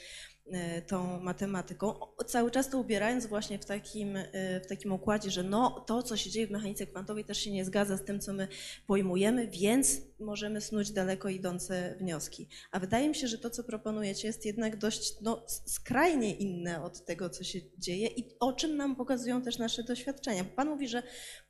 e, 0.52 0.82
tą 0.82 1.20
matematyką, 1.20 1.94
cały 2.28 2.52
czas 2.52 2.70
to 2.70 2.80
ubierając 2.80 3.26
właśnie 3.26 3.60
w 3.60 3.66
takim, 3.66 4.18
e, 4.18 4.60
w 4.60 4.68
takim 4.68 4.92
układzie, 4.92 5.32
że 5.32 5.44
no, 5.44 5.84
to, 5.88 6.04
co 6.04 6.18
się 6.18 6.30
dzieje 6.30 6.48
w 6.48 6.52
mechanice 6.52 6.88
kwantowej 6.88 7.26
też 7.26 7.38
się 7.38 7.52
nie 7.52 7.66
zgadza 7.66 7.98
z 7.98 8.04
tym, 8.06 8.20
co 8.20 8.34
my 8.34 8.48
pojmujemy, 8.88 9.48
więc 9.48 9.93
możemy 10.20 10.62
snuć 10.62 10.92
daleko 10.92 11.30
idące 11.30 11.96
wnioski. 12.00 12.48
A 12.72 12.80
wydaje 12.80 13.10
mi 13.10 13.16
się, 13.16 13.28
że 13.28 13.38
to, 13.38 13.50
co 13.50 13.64
proponujecie, 13.64 14.28
jest 14.28 14.46
jednak 14.46 14.78
dość 14.78 15.22
no, 15.22 15.46
skrajnie 15.48 16.36
inne 16.36 16.84
od 16.84 17.06
tego, 17.06 17.30
co 17.30 17.44
się 17.44 17.60
dzieje 17.78 18.08
i 18.08 18.30
o 18.40 18.54
czym 18.54 18.78
nam 18.78 18.96
pokazują 18.96 19.42
też 19.42 19.58
nasze 19.58 19.84
doświadczenia. 19.84 20.44
Pan 20.44 20.70
mówi, 20.70 20.88
że 20.88 21.04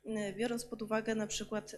mm, 0.04 0.34
biorąc 0.34 0.64
pod 0.64 0.82
uwagę 0.82 1.14
na 1.14 1.26
przykład 1.26 1.76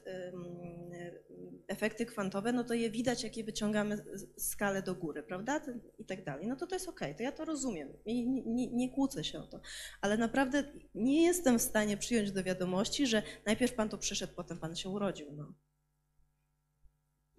efekty 1.69 2.07
kwantowe, 2.07 2.53
no 2.53 2.65
to 2.65 2.75
je 2.75 2.91
widać, 2.91 3.25
jak 3.25 3.37
je 3.37 3.45
wyciągamy 3.45 4.05
skalę 4.39 4.83
do 4.83 4.95
góry, 4.95 5.23
prawda? 5.23 5.61
I 5.99 6.05
tak 6.05 6.25
dalej. 6.25 6.47
No 6.47 6.57
to 6.57 6.67
to 6.67 6.75
jest 6.75 6.89
okej, 6.89 7.17
to 7.17 7.23
ja 7.23 7.33
to 7.33 7.45
rozumiem 7.45 7.89
i 8.05 8.29
nie, 8.29 8.43
nie, 8.47 8.67
nie 8.73 8.91
kłócę 8.91 9.25
się 9.25 9.39
o 9.39 9.47
to. 9.47 9.61
Ale 10.01 10.17
naprawdę 10.17 10.65
nie 10.95 11.23
jestem 11.23 11.59
w 11.59 11.63
stanie 11.63 11.97
przyjąć 11.97 12.33
do 12.33 12.43
wiadomości, 12.43 13.07
że 13.07 13.23
najpierw 13.47 13.75
pan 13.75 13.89
tu 13.89 13.99
przyszedł, 13.99 14.33
potem 14.37 14.59
pan 14.59 14.77
się 14.77 14.89
urodził. 14.89 15.33
No. 15.33 15.53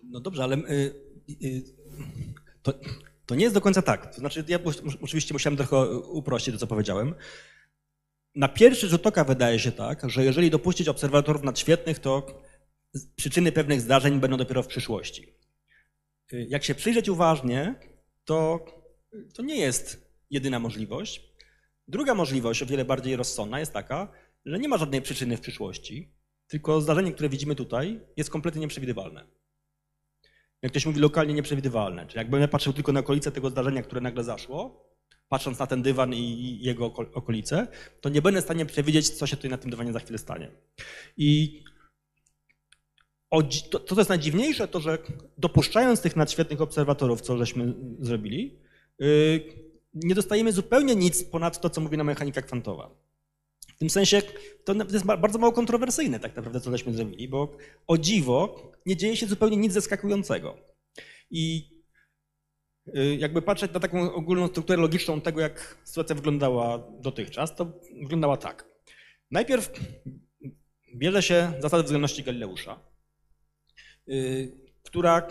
No 0.04 0.20
dobrze, 0.20 0.44
ale 0.44 0.58
y, 0.58 0.94
y, 1.44 1.64
to, 2.62 2.74
to 3.26 3.36
nie 3.36 3.44
jest 3.44 3.56
do 3.56 3.62
końca 3.62 3.82
tak. 3.82 4.14
To 4.16 4.20
znaczy, 4.20 4.44
ja 4.48 4.60
oczywiście 5.02 5.34
musiałem 5.34 5.58
trochę 5.58 5.90
uprościć 6.00 6.54
to, 6.54 6.60
co 6.60 6.68
powiedziałem. 6.68 7.16
Na 8.36 8.48
pierwszy 8.48 8.88
rzut 8.88 9.08
oka 9.08 9.24
wydaje 9.24 9.60
się 9.60 9.72
tak, 9.72 10.10
że 10.10 10.26
jeżeli 10.26 10.50
dopuścić 10.50 10.88
obserwatorów 10.88 11.44
nadświetnych, 11.44 12.00
to 12.00 12.42
przyczyny 13.16 13.52
pewnych 13.52 13.82
zdarzeń 13.82 14.20
będą 14.20 14.38
dopiero 14.38 14.64
w 14.64 14.68
przyszłości. 14.68 15.34
Y, 16.34 16.46
Jak 16.50 16.64
się 16.64 16.76
przyjrzeć 16.76 17.10
uważnie, 17.10 17.76
to 18.26 18.66
to 19.34 19.44
nie 19.44 19.56
jest 19.56 20.12
jedyna 20.30 20.60
możliwość. 20.60 21.24
Druga 21.88 22.14
możliwość, 22.14 22.64
o 22.64 22.66
wiele 22.66 22.86
bardziej 22.86 23.16
rozsądna, 23.16 23.60
jest 23.60 23.74
taka, 23.74 24.12
że 24.46 24.60
nie 24.60 24.68
ma 24.68 24.78
żadnej 24.78 25.02
przyczyny 25.02 25.38
w 25.38 25.42
przyszłości, 25.42 26.12
tylko 26.48 26.82
zdarzenie, 26.82 27.12
które 27.12 27.30
widzimy 27.30 27.56
tutaj, 27.56 28.00
jest 28.18 28.30
kompletnie 28.30 28.62
nieprzewidywalne 28.62 29.28
jak 30.62 30.72
ktoś 30.72 30.86
mówi, 30.86 31.00
lokalnie 31.00 31.34
nieprzewidywalne. 31.34 32.06
Czyli 32.08 32.18
jakbym 32.18 32.42
ja 32.42 32.48
patrzył 32.48 32.74
tylko 32.74 32.92
na 32.92 33.00
okolice 33.00 33.32
tego 33.32 33.50
zdarzenia, 33.50 33.82
które 33.82 34.02
nagle 34.02 34.24
zaszło, 34.24 34.88
patrząc 35.30 35.60
na 35.60 35.68
ten 35.68 35.82
dywan 35.82 36.14
i 36.14 36.60
jego 36.62 36.86
oko- 36.86 37.14
okolice, 37.14 37.68
to 38.02 38.10
nie 38.10 38.22
będę 38.22 38.42
w 38.42 38.44
stanie 38.44 38.66
przewidzieć, 38.66 39.10
co 39.10 39.28
się 39.28 39.36
tutaj 39.36 39.52
na 39.52 39.58
tym 39.58 39.72
dywanie 39.72 39.94
za 39.94 40.00
chwilę 40.00 40.18
stanie. 40.18 40.52
I 41.18 41.64
to, 43.72 43.80
co 43.80 43.96
jest 44.02 44.10
najdziwniejsze, 44.10 44.68
to 44.68 44.80
że 44.80 44.98
dopuszczając 45.38 46.02
tych 46.02 46.16
nadświetnych 46.16 46.62
obserwatorów, 46.62 47.22
co 47.22 47.38
żeśmy 47.38 47.74
zrobili, 48.00 48.60
yy, 49.00 49.44
nie 49.94 50.16
dostajemy 50.16 50.52
zupełnie 50.52 50.96
nic 50.96 51.24
ponad 51.24 51.62
to, 51.62 51.70
co 51.70 51.82
mówi 51.82 51.98
nam 51.98 52.08
mechanika 52.08 52.42
kwantowa. 52.42 52.90
W 53.78 53.80
tym 53.80 53.90
sensie 53.90 54.22
to 54.66 54.74
jest 54.94 55.06
ba- 55.06 55.18
bardzo 55.18 55.40
mało 55.40 55.54
kontrowersyjne 55.54 56.20
tak 56.20 56.36
naprawdę, 56.36 56.62
co 56.62 56.72
żeśmy 56.72 56.94
zrobili, 56.94 57.28
bo 57.28 57.58
o 57.88 57.98
dziwo 57.98 58.72
nie 58.86 58.98
dzieje 58.98 59.18
się 59.18 59.28
zupełnie 59.28 59.58
nic 59.58 59.74
zaskakującego. 59.74 60.58
I 61.32 61.70
y, 62.88 63.16
jakby 63.16 63.42
patrzeć 63.42 63.74
na 63.74 63.80
taką 63.80 64.14
ogólną 64.14 64.48
strukturę 64.48 64.82
logiczną 64.82 65.22
tego, 65.22 65.42
jak 65.42 65.78
sytuacja 65.84 66.16
wyglądała 66.16 66.92
dotychczas, 67.00 67.56
to 67.56 67.80
wyglądała 68.02 68.38
tak. 68.38 68.66
Najpierw 69.32 69.72
bierze 70.96 71.24
się 71.24 71.54
zasadę 71.60 71.84
względności 71.84 72.24
Galileusza, 72.24 72.80
y, 74.10 74.52
która 74.84 75.28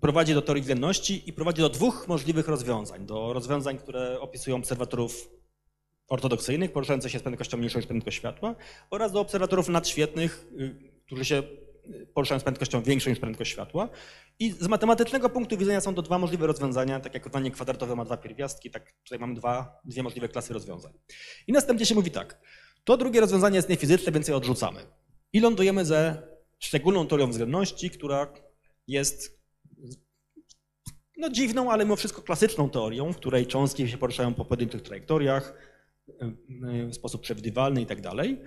prowadzi 0.00 0.34
do 0.34 0.42
teorii 0.42 0.62
względności 0.62 1.22
i 1.26 1.32
prowadzi 1.32 1.62
do 1.62 1.68
dwóch 1.68 2.08
możliwych 2.08 2.48
rozwiązań. 2.48 3.06
Do 3.06 3.32
rozwiązań, 3.32 3.78
które 3.78 4.20
opisują 4.20 4.56
obserwatorów 4.56 5.35
ortodoksyjnych, 6.08 6.72
poruszających 6.72 7.12
się 7.12 7.18
z 7.18 7.22
prędkością 7.22 7.56
mniejszą 7.56 7.78
niż 7.78 7.86
prędkość 7.86 8.16
światła 8.16 8.54
oraz 8.90 9.12
do 9.12 9.20
obserwatorów 9.20 9.68
nadświetnych, 9.68 10.46
y, 10.60 10.92
którzy 11.06 11.24
się 11.24 11.42
y, 11.90 12.06
poruszają 12.14 12.40
z 12.40 12.42
prędkością 12.42 12.82
większą 12.82 13.10
niż 13.10 13.18
prędkość 13.18 13.50
światła. 13.50 13.88
I 14.38 14.50
z 14.50 14.68
matematycznego 14.68 15.28
punktu 15.28 15.56
widzenia 15.56 15.80
są 15.80 15.94
to 15.94 16.02
dwa 16.02 16.18
możliwe 16.18 16.46
rozwiązania, 16.46 17.00
tak 17.00 17.14
jak 17.14 17.24
równanie 17.24 17.50
kwadratowe 17.50 17.96
ma 17.96 18.04
dwa 18.04 18.16
pierwiastki, 18.16 18.70
tak 18.70 18.92
tutaj 18.92 19.18
mamy 19.18 19.34
dwa, 19.34 19.80
dwie 19.84 20.02
możliwe 20.02 20.28
klasy 20.28 20.54
rozwiązań. 20.54 20.92
I 21.46 21.52
następnie 21.52 21.86
się 21.86 21.94
mówi 21.94 22.10
tak, 22.10 22.40
to 22.84 22.96
drugie 22.96 23.20
rozwiązanie 23.20 23.56
jest 23.56 23.68
niefizyczne, 23.68 24.12
więc 24.12 24.28
je 24.28 24.36
odrzucamy. 24.36 24.80
I 25.32 25.40
lądujemy 25.40 25.84
ze 25.84 26.22
szczególną 26.58 27.06
teorią 27.06 27.30
względności, 27.30 27.90
która 27.90 28.32
jest 28.86 29.40
no, 31.16 31.30
dziwną, 31.30 31.70
ale 31.72 31.84
mimo 31.84 31.96
wszystko 31.96 32.22
klasyczną 32.22 32.70
teorią, 32.70 33.12
w 33.12 33.16
której 33.16 33.46
cząstki 33.46 33.88
się 33.88 33.98
poruszają 33.98 34.34
po 34.34 34.44
pojedynczych 34.44 34.82
trajektoriach, 34.82 35.54
w 36.90 36.94
sposób 36.94 37.22
przewidywalny 37.22 37.82
i 37.82 37.86
tak 37.86 38.00
dalej. 38.00 38.40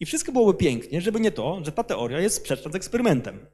I 0.00 0.06
wszystko 0.06 0.32
byłoby 0.32 0.58
pięknie, 0.58 1.00
żeby 1.00 1.20
nie 1.20 1.32
to, 1.32 1.64
że 1.64 1.72
ta 1.72 1.84
teoria 1.84 2.20
jest 2.20 2.36
sprzeczna 2.36 2.72
z 2.72 2.74
eksperymentem. 2.74 3.46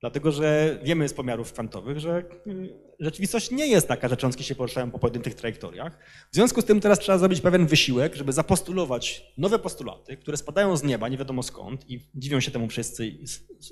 Dlatego, 0.00 0.32
że 0.32 0.78
wiemy 0.82 1.08
z 1.08 1.14
pomiarów 1.14 1.52
kwantowych, 1.52 2.00
że 2.00 2.24
y, 2.46 2.74
rzeczywistość 3.00 3.50
nie 3.50 3.66
jest 3.66 3.88
taka, 3.88 4.08
że 4.08 4.16
cząstki 4.16 4.44
się 4.44 4.54
poruszają 4.54 4.90
po 4.90 4.98
pojedynczych 4.98 5.34
trajektoriach. 5.34 5.98
W 6.32 6.34
związku 6.34 6.60
z 6.60 6.64
tym 6.64 6.80
teraz 6.80 6.98
trzeba 6.98 7.18
zrobić 7.18 7.40
pewien 7.40 7.66
wysiłek, 7.66 8.14
żeby 8.14 8.32
zapostulować 8.32 9.32
nowe 9.38 9.58
postulaty, 9.58 10.16
które 10.16 10.36
spadają 10.36 10.76
z 10.76 10.82
nieba, 10.82 11.08
nie 11.08 11.18
wiadomo 11.18 11.42
skąd, 11.42 11.90
i 11.90 12.00
dziwią 12.14 12.40
się 12.40 12.50
temu 12.50 12.68
wszyscy, 12.68 13.18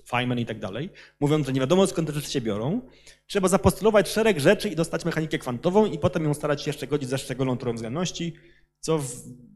Feynman 0.09 0.39
i 0.39 0.47
tak 0.47 0.59
dalej, 0.59 0.91
mówiąc, 1.21 1.47
że 1.47 1.53
nie 1.53 1.61
wiadomo 1.61 1.87
skąd 1.87 2.09
te 2.09 2.15
rzeczy 2.15 2.31
się 2.31 2.41
biorą. 2.41 2.81
Trzeba 3.27 3.49
zapostulować 3.49 4.09
szereg 4.09 4.41
rzeczy 4.41 4.69
i 4.69 4.77
dostać 4.77 5.05
mechanikę 5.05 5.39
kwantową 5.39 5.87
i 5.87 5.99
potem 5.99 6.25
ją 6.25 6.35
starać 6.35 6.63
się 6.63 6.69
jeszcze 6.69 6.87
godzić 6.87 7.09
ze 7.09 7.19
szczególną 7.19 7.57
teorią 7.57 7.75
względności, 7.75 8.35
co 8.83 8.99
w, 8.99 9.09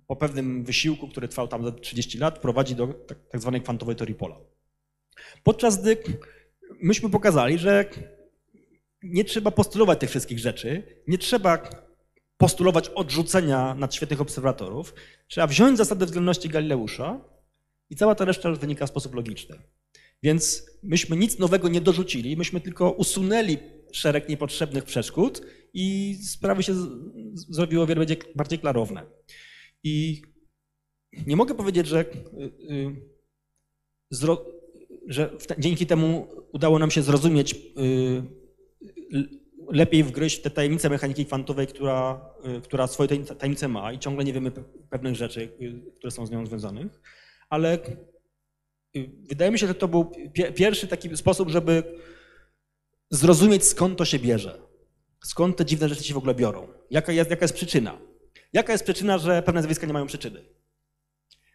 po 0.07 0.17
pewnym 0.17 0.65
wysiłku, 0.65 1.09
który 1.09 1.29
trwał 1.29 1.49
tam 1.49 1.65
za 1.65 1.73
30 1.73 2.19
lat, 2.19 2.39
prowadzi 2.39 2.75
do 2.75 2.87
tak, 2.87 3.19
tak 3.29 3.41
zwanej 3.41 3.63
kwantowej 3.63 3.97
teorii 3.97 4.15
pola. 4.15 4.37
Podczas 5.43 5.83
gdy 5.83 5.97
myśmy 6.83 7.11
pokazali, 7.11 7.59
że 7.59 7.85
nie 9.03 9.25
trzeba 9.25 9.51
postulować 9.51 10.01
tych 10.01 10.11
wszystkich 10.11 10.39
rzeczy, 10.39 10.83
nie 11.09 11.19
trzeba 11.19 11.71
postulować 12.37 12.89
odrzucenia 12.89 13.75
nadświetnych 13.75 14.21
obserwatorów, 14.21 14.95
trzeba 15.29 15.47
wziąć 15.47 15.79
zasadę 15.79 16.07
względności 16.07 16.49
Galileusza 16.49 17.21
i 17.91 17.97
cała 17.97 18.15
ta 18.15 18.25
reszta 18.25 18.49
już 18.49 18.59
wynika 18.59 18.87
w 18.87 18.89
sposób 18.89 19.15
logiczny. 19.15 19.59
Więc 20.23 20.71
myśmy 20.83 21.17
nic 21.17 21.39
nowego 21.39 21.69
nie 21.69 21.81
dorzucili, 21.81 22.37
myśmy 22.37 22.61
tylko 22.61 22.91
usunęli 22.91 23.59
szereg 23.93 24.29
niepotrzebnych 24.29 24.85
przeszkód 24.85 25.43
i 25.79 26.15
sprawy 26.25 26.63
się 26.63 26.75
zrobiły 27.35 27.83
o 27.83 27.87
wiele 27.87 27.99
bardziej- 28.35 28.59
klarowne. 28.59 29.03
I 29.85 30.23
nie 31.27 31.37
mogę 31.37 31.55
powiedzieć, 31.55 31.87
że, 31.87 32.01
y, 32.01 32.13
y, 32.73 32.97
że 35.09 35.31
dzięki 35.59 35.87
temu 35.87 36.29
udało 36.53 36.79
nam 36.79 36.91
się 36.91 37.03
zrozumieć, 37.03 37.55
y, 37.55 38.23
lepiej 39.73 40.05
wgryźć 40.05 40.39
w 40.39 40.43
te 40.43 40.51
tajemnice 40.51 40.91
mechaniki 40.91 41.27
kwantowej, 41.27 41.67
która, 41.67 42.21
która 42.63 42.87
swoje 42.87 43.09
tajemnice- 43.09 43.69
ma 43.69 43.93
i 43.93 43.99
ciągle 43.99 44.25
nie 44.25 44.33
wiemy 44.33 44.51
pe- 44.51 44.65
pewnych 44.91 45.15
rzeczy, 45.15 45.49
które 45.97 46.11
są 46.11 46.27
z 46.27 46.31
nią 46.31 46.47
związanych, 46.47 47.01
ale 47.49 47.79
wydaje 49.29 49.51
mi 49.51 49.59
się, 49.59 49.67
że 49.67 49.75
to 49.75 49.89
był 49.89 50.05
pie- 50.39 50.53
pierwszy 50.53 50.89
taki 50.89 51.17
sposób, 51.17 51.49
żeby 51.51 51.83
zrozumieć 53.11 53.65
skąd 53.65 53.99
to 53.99 54.05
się 54.05 54.19
bierze. 54.19 54.66
Skąd 55.25 55.57
te 55.57 55.65
dziwne 55.65 55.89
rzeczy 55.89 56.05
się 56.05 56.15
w 56.15 56.19
ogóle 56.19 56.35
biorą? 56.35 56.69
Jaka 56.91 57.13
jest, 57.13 57.31
jaka 57.31 57.45
jest 57.45 57.55
przyczyna? 57.55 57.99
Jaka 58.53 58.73
jest 58.73 58.85
przyczyna, 58.85 59.19
że 59.19 59.43
pewne 59.43 59.63
zjawiska 59.63 59.87
nie 59.87 59.93
mają 59.93 60.07
przyczyny? 60.07 60.45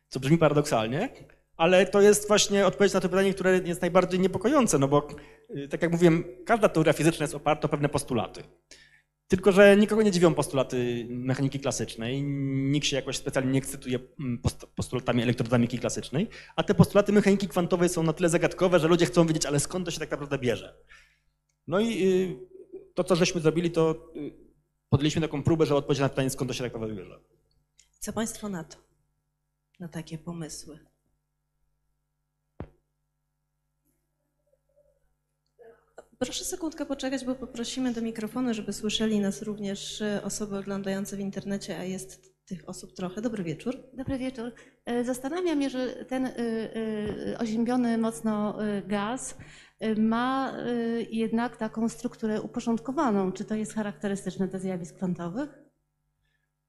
Co 0.09 0.19
brzmi 0.19 0.37
paradoksalnie, 0.37 1.09
ale 1.57 1.85
to 1.85 2.01
jest 2.01 2.27
właśnie 2.27 2.65
odpowiedź 2.65 2.93
na 2.93 2.99
to 2.99 3.09
pytanie, 3.09 3.33
które 3.33 3.57
jest 3.65 3.81
najbardziej 3.81 4.19
niepokojące, 4.19 4.79
no 4.79 4.87
bo 4.87 5.07
y, 5.55 5.67
tak 5.67 5.81
jak 5.81 5.91
mówiłem, 5.91 6.23
każda 6.45 6.69
teoria 6.69 6.93
fizyczna 6.93 7.23
jest 7.23 7.35
oparta 7.35 7.65
o 7.65 7.69
pewne 7.69 7.89
postulaty. 7.89 8.43
Tylko, 9.27 9.51
że 9.51 9.77
nikogo 9.77 10.01
nie 10.01 10.11
dziwią 10.11 10.33
postulaty 10.33 11.05
mechaniki 11.09 11.59
klasycznej, 11.59 12.23
nikt 12.53 12.87
się 12.87 12.95
jakoś 12.95 13.17
specjalnie 13.17 13.51
nie 13.51 13.57
ekscytuje 13.57 13.99
mm, 14.19 14.37
post- 14.37 14.65
postulatami 14.75 15.23
elektrodynamiki 15.23 15.79
klasycznej, 15.79 16.27
a 16.55 16.63
te 16.63 16.73
postulaty 16.73 17.11
mechaniki 17.11 17.47
kwantowej 17.47 17.89
są 17.89 18.03
na 18.03 18.13
tyle 18.13 18.29
zagadkowe, 18.29 18.79
że 18.79 18.87
ludzie 18.87 19.05
chcą 19.05 19.27
wiedzieć, 19.27 19.45
ale 19.45 19.59
skąd 19.59 19.85
to 19.85 19.91
się 19.91 19.99
tak 19.99 20.11
naprawdę 20.11 20.37
bierze. 20.37 20.75
No 21.67 21.79
i 21.79 22.07
y, 22.07 22.50
to, 22.93 23.03
co 23.03 23.15
żeśmy 23.15 23.41
zrobili, 23.41 23.71
to 23.71 24.11
y, 24.15 24.31
podjęliśmy 24.89 25.21
taką 25.21 25.43
próbę, 25.43 25.65
żeby 25.65 25.77
odpowiedzieć 25.77 26.01
na 26.01 26.09
pytanie, 26.09 26.29
skąd 26.29 26.49
to 26.49 26.53
się 26.53 26.63
tak 26.63 26.73
naprawdę 26.73 26.95
bierze. 26.95 27.19
Co 27.99 28.13
Państwo 28.13 28.49
na 28.49 28.63
to? 28.63 28.77
Na 29.79 29.87
takie 29.87 30.17
pomysły? 30.17 30.79
Proszę 36.19 36.45
sekundkę 36.45 36.85
poczekać, 36.85 37.25
bo 37.25 37.35
poprosimy 37.35 37.93
do 37.93 38.01
mikrofonu, 38.01 38.53
żeby 38.53 38.73
słyszeli 38.73 39.19
nas 39.19 39.41
również 39.41 40.01
e, 40.01 40.21
osoby 40.23 40.57
oglądające 40.57 41.17
w 41.17 41.19
internecie, 41.19 41.77
a 41.77 41.83
jest 41.83 42.30
tych 42.51 42.69
osób 42.69 42.93
trochę. 42.93 43.21
Dobry 43.21 43.43
wieczór. 43.43 43.77
Dobry 43.93 44.17
wieczór. 44.17 44.51
E, 44.85 45.03
Zastanawia 45.03 45.55
mnie, 45.55 45.69
że 45.69 46.05
ten 46.05 46.25
y, 46.25 46.31
y, 47.27 47.37
oziębiony 47.37 47.97
mocno 47.97 48.57
gaz 48.87 49.37
ma 49.97 50.57
jednak 51.11 51.57
taką 51.57 51.89
strukturę 51.89 52.41
uporządkowaną. 52.41 53.31
Czy 53.31 53.45
to 53.45 53.55
jest 53.55 53.73
charakterystyczne 53.73 54.47
dla 54.47 54.59
zjawisk 54.59 54.95
kwantowych? 54.95 55.49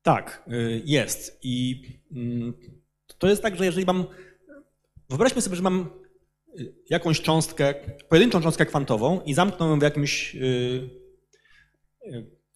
Tak, 0.03 0.49
jest. 0.85 1.39
I 1.43 1.83
mm, 2.13 2.55
to 3.19 3.29
jest 3.29 3.43
tak, 3.43 3.57
że 3.57 3.65
jeżeli 3.65 3.87
mam. 3.87 4.05
Wyobraźmy 5.09 5.43
sobie, 5.43 5.57
że 5.57 5.63
mam 5.63 5.91
jakąś 6.91 7.21
cząstkę, 7.21 7.75
pojedynczą 8.09 8.41
cząstkę 8.41 8.67
kwantową 8.67 9.21
i 9.21 9.35
zamknę 9.35 9.67
ją 9.67 9.79
w 9.79 9.83
jakimś. 9.83 10.37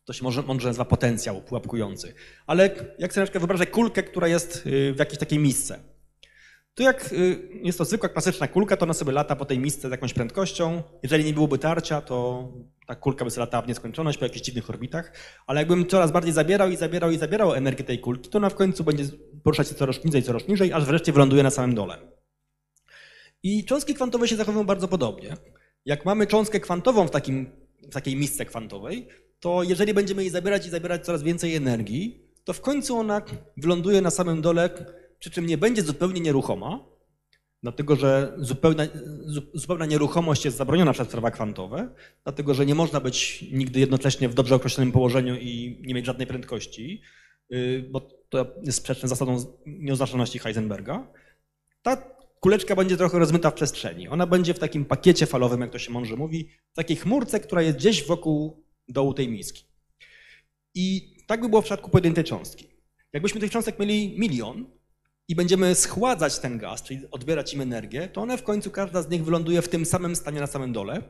To 0.06 0.12
się 0.12 0.24
może 0.24 0.42
mądrze 0.42 0.68
nazywa 0.68 0.84
potencjał 0.84 1.42
pułapkujący. 1.42 2.14
Ale 2.46 2.70
jak 2.98 3.12
sobie 3.12 3.22
na 3.22 3.26
przykład 3.26 3.40
wyobrażę 3.40 3.66
kulkę, 3.66 4.02
która 4.02 4.28
jest 4.28 4.66
y, 4.66 4.92
w 4.94 4.98
jakiejś 4.98 5.18
takiej 5.18 5.38
misce. 5.38 5.78
To 6.74 6.82
jak 6.82 7.12
y, 7.12 7.48
jest 7.62 7.78
to 7.78 7.84
zwykła 7.84 8.08
klasyczna 8.08 8.48
kulka, 8.48 8.76
to 8.76 8.84
ona 8.84 8.94
sobie 8.94 9.12
lata 9.12 9.36
po 9.36 9.44
tej 9.44 9.58
misce 9.58 9.88
z 9.88 9.90
jakąś 9.90 10.14
prędkością. 10.14 10.82
Jeżeli 11.02 11.24
nie 11.24 11.32
byłoby 11.32 11.58
tarcia, 11.58 12.00
to 12.00 12.48
ta 12.86 12.94
kulka 12.94 13.24
by 13.24 13.30
sobie 13.30 13.40
latała 13.40 13.62
w 13.62 13.68
nieskończoność 13.68 14.18
po 14.18 14.24
jakichś 14.24 14.44
dziwnych 14.44 14.70
orbitach. 14.70 15.12
Ale 15.46 15.60
jakbym 15.60 15.86
coraz 15.86 16.12
bardziej 16.12 16.32
zabierał 16.32 16.70
i 16.70 16.76
zabierał 16.76 17.10
i 17.10 17.18
zabierał 17.18 17.54
energię 17.54 17.84
tej 17.84 17.98
kulki, 17.98 18.30
to 18.30 18.38
ona 18.38 18.50
w 18.50 18.54
końcu 18.54 18.84
będzie 18.84 19.04
poruszać 19.42 19.68
się 19.68 19.74
coraz 19.74 20.04
niżej, 20.04 20.22
coraz 20.22 20.48
niżej, 20.48 20.72
aż 20.72 20.84
wreszcie 20.84 21.12
wyląduje 21.12 21.42
na 21.42 21.50
samym 21.50 21.74
dole. 21.74 21.98
I 23.42 23.64
cząstki 23.64 23.94
kwantowe 23.94 24.28
się 24.28 24.36
zachowują 24.36 24.66
bardzo 24.66 24.88
podobnie. 24.88 25.36
Jak 25.84 26.04
mamy 26.04 26.26
cząstkę 26.26 26.60
kwantową 26.60 27.06
w, 27.06 27.10
takim, 27.10 27.50
w 27.82 27.92
takiej 27.92 28.16
misce 28.16 28.44
kwantowej, 28.44 29.08
to 29.40 29.62
jeżeli 29.62 29.94
będziemy 29.94 30.22
jej 30.22 30.30
zabierać 30.30 30.66
i 30.66 30.70
zabierać 30.70 31.04
coraz 31.04 31.22
więcej 31.22 31.54
energii, 31.54 32.26
to 32.44 32.52
w 32.52 32.60
końcu 32.60 32.96
ona 32.96 33.22
wyląduje 33.56 34.00
na 34.00 34.10
samym 34.10 34.42
dole, 34.42 34.70
przy 35.18 35.30
czym 35.30 35.46
nie 35.46 35.58
będzie 35.58 35.82
zupełnie 35.82 36.20
nieruchoma, 36.20 36.86
dlatego 37.62 37.96
że 37.96 38.34
zupełna, 38.38 38.86
zu- 39.24 39.42
zupełna 39.54 39.86
nieruchomość 39.86 40.44
jest 40.44 40.56
zabroniona 40.56 40.92
przez 40.92 41.08
prawa 41.08 41.30
kwantowe, 41.30 41.94
dlatego 42.24 42.54
że 42.54 42.66
nie 42.66 42.74
można 42.74 43.00
być 43.00 43.44
nigdy 43.52 43.80
jednocześnie 43.80 44.28
w 44.28 44.34
dobrze 44.34 44.54
określonym 44.54 44.92
położeniu 44.92 45.36
i 45.36 45.82
nie 45.86 45.94
mieć 45.94 46.06
żadnej 46.06 46.26
prędkości, 46.26 47.02
yy, 47.50 47.88
bo 47.90 48.00
to 48.28 48.46
jest 48.62 48.78
sprzeczne 48.78 49.08
z 49.08 49.10
zasadą 49.10 49.44
nieoznaczalności 49.66 50.38
Heisenberga. 50.38 51.08
Ta 51.82 51.96
kuleczka 52.40 52.76
będzie 52.76 52.96
trochę 52.96 53.18
rozmyta 53.18 53.50
w 53.50 53.54
przestrzeni. 53.54 54.08
Ona 54.08 54.26
będzie 54.26 54.54
w 54.54 54.58
takim 54.58 54.84
pakiecie 54.84 55.26
falowym, 55.26 55.60
jak 55.60 55.70
to 55.70 55.78
się 55.78 55.92
mądrze 55.92 56.16
mówi, 56.16 56.48
w 56.72 56.76
takiej 56.76 56.96
chmurce, 56.96 57.40
która 57.40 57.62
jest 57.62 57.78
gdzieś 57.78 58.06
wokół 58.06 58.65
dołu 58.88 59.14
tej 59.14 59.28
miski. 59.28 59.64
I 60.74 61.16
tak 61.26 61.40
by 61.40 61.48
było 61.48 61.62
w 61.62 61.64
przypadku 61.64 61.90
pojedynczej 61.90 62.24
cząstki. 62.24 62.68
Jakbyśmy 63.12 63.40
tych 63.40 63.50
cząstek 63.50 63.78
mieli 63.78 64.18
milion 64.18 64.66
i 65.28 65.34
będziemy 65.34 65.74
schładzać 65.74 66.38
ten 66.38 66.58
gaz, 66.58 66.82
czyli 66.82 67.00
odbierać 67.10 67.54
im 67.54 67.60
energię, 67.60 68.08
to 68.08 68.20
one 68.20 68.38
w 68.38 68.42
końcu, 68.42 68.70
każda 68.70 69.02
z 69.02 69.10
nich 69.10 69.24
wyląduje 69.24 69.62
w 69.62 69.68
tym 69.68 69.86
samym 69.86 70.16
stanie 70.16 70.40
na 70.40 70.46
samym 70.46 70.72
dole. 70.72 71.02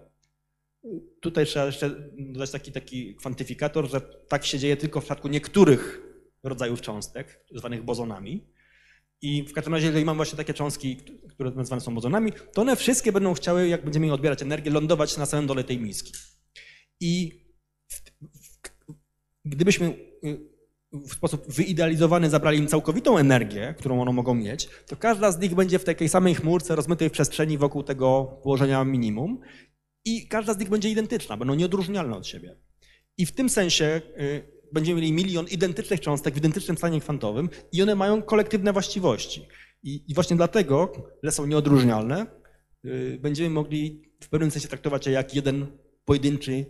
Tutaj 1.20 1.46
trzeba 1.46 1.66
jeszcze 1.66 2.10
dodać 2.18 2.50
taki, 2.50 2.72
taki 2.72 3.16
kwantyfikator, 3.16 3.90
że 3.90 4.00
tak 4.00 4.44
się 4.44 4.58
dzieje 4.58 4.76
tylko 4.76 5.00
w 5.00 5.04
przypadku 5.04 5.28
niektórych 5.28 6.02
rodzajów 6.42 6.80
cząstek, 6.80 7.44
zwanych 7.54 7.82
bozonami. 7.82 8.46
I 9.22 9.42
w 9.42 9.52
każdym 9.52 9.74
razie, 9.74 9.86
jeżeli 9.86 10.04
mam 10.04 10.16
właśnie 10.16 10.36
takie 10.36 10.54
cząstki, 10.54 10.96
które 11.28 11.50
nazywane 11.50 11.80
są 11.80 11.94
bozonami, 11.94 12.32
to 12.52 12.62
one 12.62 12.76
wszystkie 12.76 13.12
będą 13.12 13.34
chciały, 13.34 13.68
jak 13.68 13.84
będziemy 13.84 14.06
im 14.06 14.12
odbierać 14.12 14.42
energię, 14.42 14.70
lądować 14.70 15.16
na 15.16 15.26
samym 15.26 15.46
dole 15.46 15.64
tej 15.64 15.78
miski. 15.78 16.12
I 17.00 17.40
gdybyśmy 19.46 19.86
y, 20.24 20.56
w 20.92 21.12
sposób 21.12 21.52
wyidealizowany 21.52 22.30
zabrali 22.30 22.58
im 22.58 22.66
całkowitą 22.66 23.18
energię, 23.18 23.74
którą 23.78 24.02
one 24.02 24.12
mogą 24.12 24.34
mieć, 24.34 24.68
to 24.86 24.96
każda 24.96 25.32
z 25.32 25.40
nich 25.40 25.54
będzie 25.54 25.78
w 25.78 25.84
takiej 25.84 26.08
samej 26.08 26.34
chmurce 26.34 26.76
rozmytej 26.76 27.08
w 27.08 27.12
przestrzeni 27.12 27.58
wokół 27.58 27.82
tego 27.82 28.38
położenia 28.42 28.84
minimum 28.84 29.40
i 30.04 30.28
każda 30.28 30.54
z 30.54 30.58
nich 30.58 30.68
będzie 30.68 30.90
identyczna, 30.90 31.36
będą 31.36 31.54
nieodróżnialne 31.54 32.16
od 32.16 32.26
siebie. 32.26 32.56
I 33.18 33.26
w 33.26 33.32
tym 33.32 33.48
sensie 33.48 34.02
y, 34.20 34.56
będziemy 34.72 35.00
mieli 35.00 35.12
milion 35.12 35.46
identycznych 35.48 36.00
cząstek 36.00 36.34
w 36.34 36.36
identycznym 36.36 36.76
stanie 36.76 37.00
kwantowym 37.00 37.48
i 37.72 37.82
one 37.82 37.94
mają 37.94 38.22
kolektywne 38.22 38.72
właściwości. 38.72 39.48
I, 39.82 40.14
właśnie 40.14 40.36
dlatego, 40.36 40.92
że 41.22 41.32
są 41.32 41.46
nieodróżnialne, 41.46 42.26
y, 42.84 43.18
będziemy 43.20 43.50
mogli 43.50 44.12
w 44.20 44.28
pewnym 44.28 44.50
sensie 44.50 44.68
traktować 44.68 45.06
je 45.06 45.12
jak 45.12 45.34
jeden 45.34 45.66
pojedynczy, 46.04 46.66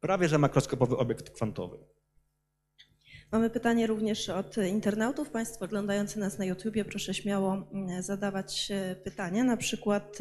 prawie 0.00 0.28
że 0.28 0.38
makroskopowy 0.38 0.96
obiekt 0.96 1.30
kwantowy. 1.30 1.78
Mamy 3.32 3.50
pytanie 3.50 3.86
również 3.86 4.28
od 4.28 4.56
internautów. 4.56 5.30
Państwo 5.30 5.64
oglądający 5.64 6.18
nas 6.18 6.38
na 6.38 6.44
YouTubie, 6.44 6.84
proszę 6.84 7.14
śmiało 7.14 7.66
mm, 7.72 8.02
zadawać 8.02 8.68
e, 8.70 8.96
pytania. 9.04 9.44
Na 9.44 9.56
przykład 9.56 10.18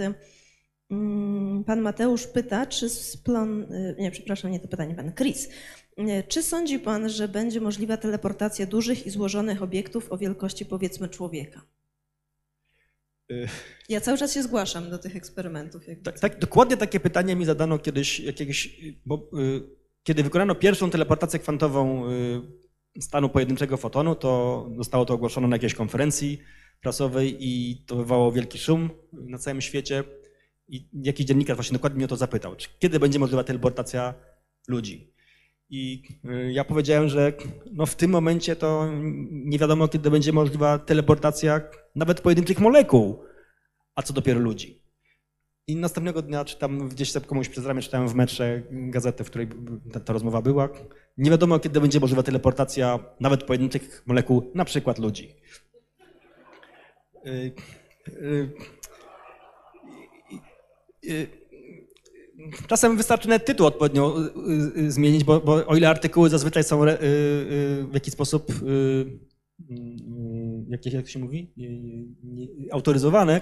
mm, 0.92 1.64
pan 1.64 1.82
Mateusz 1.82 2.28
pyta, 2.28 2.66
czy 2.66 2.90
splon... 2.90 3.64
e, 3.74 3.96
Nie, 3.98 4.12
przepraszam, 4.12 4.52
nie 4.52 4.60
to 4.60 4.68
pytanie, 4.68 4.96
pan 4.96 5.14
Chris. 5.14 5.50
E, 5.98 6.24
Czy 6.24 6.44
sądzi 6.44 6.80
pan, 6.80 7.10
że 7.10 7.28
będzie 7.28 7.62
możliwa 7.62 7.98
teleportacja 7.98 8.66
dużych 8.66 9.06
i 9.08 9.10
złożonych 9.10 9.64
obiektów 9.64 10.12
o 10.12 10.18
wielkości 10.18 10.66
powiedzmy 10.66 11.10
człowieka? 11.10 11.62
Ja 13.90 14.02
cały 14.02 14.18
czas 14.18 14.34
się 14.34 14.44
zgłaszam 14.44 14.90
do 14.90 14.98
tych 14.98 15.16
eksperymentów. 15.16 15.84
Tak, 16.04 16.20
tak, 16.20 16.40
dokładnie 16.40 16.78
takie 16.78 17.00
pytanie 17.00 17.36
mi 17.36 17.46
zadano 17.46 17.80
kiedyś, 17.80 18.20
jakiegoś, 18.20 18.80
bo, 19.06 19.30
y, 19.40 19.62
kiedy 20.04 20.24
wykonano 20.24 20.56
pierwszą 20.56 20.90
teleportację 20.90 21.40
kwantową 21.40 22.12
y, 22.12 22.65
stanu 23.00 23.30
pojedynczego 23.30 23.78
fotonu, 23.78 24.16
to 24.16 24.70
zostało 24.78 25.06
to 25.06 25.14
ogłoszone 25.14 25.48
na 25.48 25.56
jakiejś 25.56 25.74
konferencji 25.74 26.40
prasowej 26.82 27.38
i 27.40 27.84
to 27.86 27.96
wywołało 27.96 28.32
wielki 28.32 28.58
szum 28.58 28.90
na 29.14 29.38
całym 29.38 29.62
świecie. 29.62 30.04
I 30.68 30.88
jakiś 30.94 31.26
dziennikarz 31.26 31.58
właśnie 31.58 31.74
dokładnie 31.74 31.96
mnie 31.96 32.06
o 32.06 32.08
to 32.08 32.16
zapytał, 32.16 32.56
kiedy 32.80 33.00
będzie 33.00 33.20
możliwa 33.20 33.44
teleportacja 33.44 34.14
ludzi. 34.68 35.14
I 35.70 36.04
y, 36.26 36.52
ja 36.54 36.64
powiedziałem, 36.64 37.10
że 37.10 37.34
no 37.72 37.86
w 37.86 37.96
tym 37.96 38.12
momencie 38.12 38.56
to 38.56 38.90
nie 39.32 39.60
wiadomo, 39.60 39.88
kiedy 39.88 40.12
będzie 40.12 40.32
możliwa 40.32 40.80
teleportacja 40.80 41.62
nawet 41.96 42.22
pojedynczych 42.22 42.60
molekuł, 42.60 43.24
a 43.96 44.02
co 44.02 44.14
dopiero 44.14 44.40
ludzi. 44.40 44.85
I 45.68 45.76
następnego 45.76 46.22
dnia 46.22 46.46
gdzieś 46.90 47.12
tam 47.12 47.24
komuś 47.24 47.50
przez 47.50 47.66
ramię 47.66 47.82
czytałem 47.82 48.08
w 48.08 48.16
metrze 48.16 48.62
gazetę, 48.72 49.24
w 49.24 49.30
której 49.30 49.48
ta, 49.94 50.00
ta 50.00 50.14
rozmowa 50.14 50.42
była. 50.42 50.70
Nie 51.18 51.32
wiadomo, 51.32 51.60
kiedy 51.60 51.82
będzie 51.82 52.00
możliwa 52.00 52.24
teleportacja 52.24 53.00
nawet 53.20 53.44
pojedynczych 53.44 54.04
molekuł, 54.06 54.52
na 54.56 54.66
przykład 54.66 55.00
ludzi. 55.00 55.36
Y, 57.26 57.52
y, 58.08 58.50
y, 61.06 61.28
Czasem 62.68 62.98
wystarczy 62.98 63.30
nawet 63.30 63.46
tytuł 63.46 63.68
odpowiednio 63.68 64.16
zmienić, 64.88 65.24
bo, 65.24 65.40
bo 65.40 65.68
o 65.68 65.76
ile 65.76 65.90
artykuły 65.90 66.30
zazwyczaj 66.30 66.64
są 66.64 66.82
w 66.82 67.90
jakiś 67.94 68.14
sposób, 68.14 68.52
jak, 70.68 70.86
jak 70.86 71.10
się 71.10 71.20
mówi, 71.20 71.54
autoryzowane, 72.72 73.42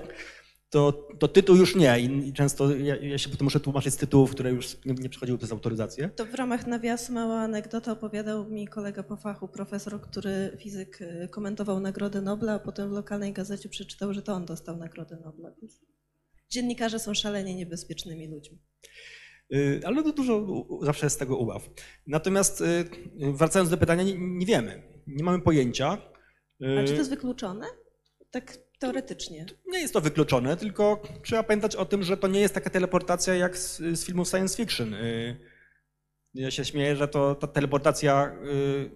to, 0.73 1.07
to 1.19 1.27
tytuł 1.27 1.55
już 1.55 1.75
nie. 1.75 1.99
I, 1.99 2.33
często 2.33 2.75
ja, 2.75 2.95
ja 2.95 3.17
się 3.17 3.29
potem 3.29 3.45
muszę 3.45 3.59
tłumaczyć 3.59 3.93
z 3.93 3.97
tytułów, 3.97 4.31
które 4.31 4.51
już 4.51 4.77
nie, 4.85 5.09
przechodziły 5.09 5.37
przez 5.37 5.51
autoryzację. 5.51 6.09
To 6.09 6.25
w 6.25 6.33
ramach 6.33 6.67
nawiasu 6.67 7.13
mała 7.13 7.39
anegdota 7.39 7.91
opowiadał 7.91 8.49
mi 8.49 8.67
kolega 8.67 9.03
po 9.03 9.17
fachu, 9.17 9.47
profesor, 9.47 10.01
który 10.01 10.57
fizyk 10.59 11.01
y, 11.01 11.27
komentował 11.31 11.79
Nagrodę 11.79 12.21
Nobla, 12.21 12.53
a 12.53 12.59
potem 12.59 12.89
w 12.89 12.91
lokalnej 12.91 13.33
gazecie 13.33 13.69
przeczytał, 13.69 14.13
że 14.13 14.21
to 14.21 14.33
on 14.33 14.45
dostał 14.45 14.77
Nagrodę 14.77 15.17
Nobla. 15.25 15.51
Więc 15.61 15.81
Dziennikarze 16.49 16.99
są 16.99 17.13
szalenie 17.13 17.55
niebezpiecznymi 17.55 18.27
ludźmi. 18.27 18.59
Y, 19.53 19.81
Ale 19.85 20.03
to 20.03 20.11
dużo 20.11 20.65
zawsze 20.81 21.05
jest 21.05 21.15
z 21.15 21.19
tego 21.19 21.37
ubaw. 21.37 21.69
Natomiast 22.07 22.61
y, 22.61 22.85
wracając 23.33 23.69
do 23.69 23.77
pytania, 23.77 24.03
nie, 24.03 24.17
nie 24.17 24.45
wiemy. 24.45 24.83
Nie 25.07 25.23
mamy 25.23 25.41
pojęcia. 25.41 25.97
A 26.79 26.83
czy 26.83 26.91
to 26.91 26.99
jest 26.99 27.09
wykluczone? 27.09 27.65
Tak 28.31 28.57
teoretycznie. 28.87 29.45
Nie 29.67 29.79
jest 29.79 29.93
to 29.93 30.01
wykluczone, 30.01 30.57
tylko 30.57 31.01
trzeba 31.23 31.43
pamiętać 31.43 31.75
o 31.75 31.85
tym, 31.85 32.03
że 32.03 32.17
to 32.17 32.27
nie 32.27 32.39
jest 32.39 32.53
taka 32.53 32.69
teleportacja 32.69 33.35
jak 33.35 33.57
z, 33.57 33.77
z 33.77 34.05
filmów 34.05 34.27
science 34.27 34.57
fiction. 34.57 34.93
Y, 34.93 35.37
Ja 36.33 36.51
się 36.51 36.65
śmieję, 36.65 36.95
że 36.95 37.07
to 37.07 37.35
ta 37.35 37.47
teleportacja 37.47 38.31
y, 38.45 38.91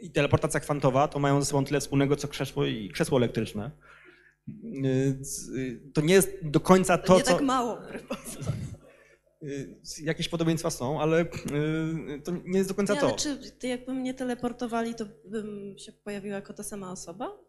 i 0.00 0.10
teleportacja 0.10 0.60
kwantowa 0.60 1.08
to 1.08 1.18
mają 1.18 1.40
ze 1.42 1.46
sobą 1.46 1.64
tyle 1.64 1.80
wspólnego, 1.80 2.16
co 2.16 2.28
krzesło 2.28 2.64
i 2.66 2.90
krzesło 2.90 3.18
elektryczne. 3.18 3.70
Y, 4.48 5.80
To 5.94 6.00
nie 6.00 6.14
jest 6.14 6.30
do 6.42 6.60
końca 6.60 6.98
To, 6.98 7.06
to, 7.06 7.16
nie 7.18 7.24
co... 7.24 7.32
tak 7.32 7.42
mało. 7.42 7.78
Jakieś 10.02 10.28
podobieństwa 10.28 10.70
są, 10.70 11.00
ale 11.00 11.24
to 12.24 12.32
nie 12.44 12.58
jest 12.58 12.70
do 12.70 12.74
końca 12.74 12.94
Nie, 12.94 13.00
to. 13.00 13.06
ale 13.08 13.16
czy 13.16 13.38
jakby 13.68 13.94
mnie 13.94 14.14
teleportowali, 14.14 14.94
to 14.94 15.04
bym 15.24 15.74
się 15.78 15.92
pojawiła 15.92 16.34
jako 16.36 16.52
ta 16.52 16.62
sama 16.62 16.92
osoba? 16.92 17.45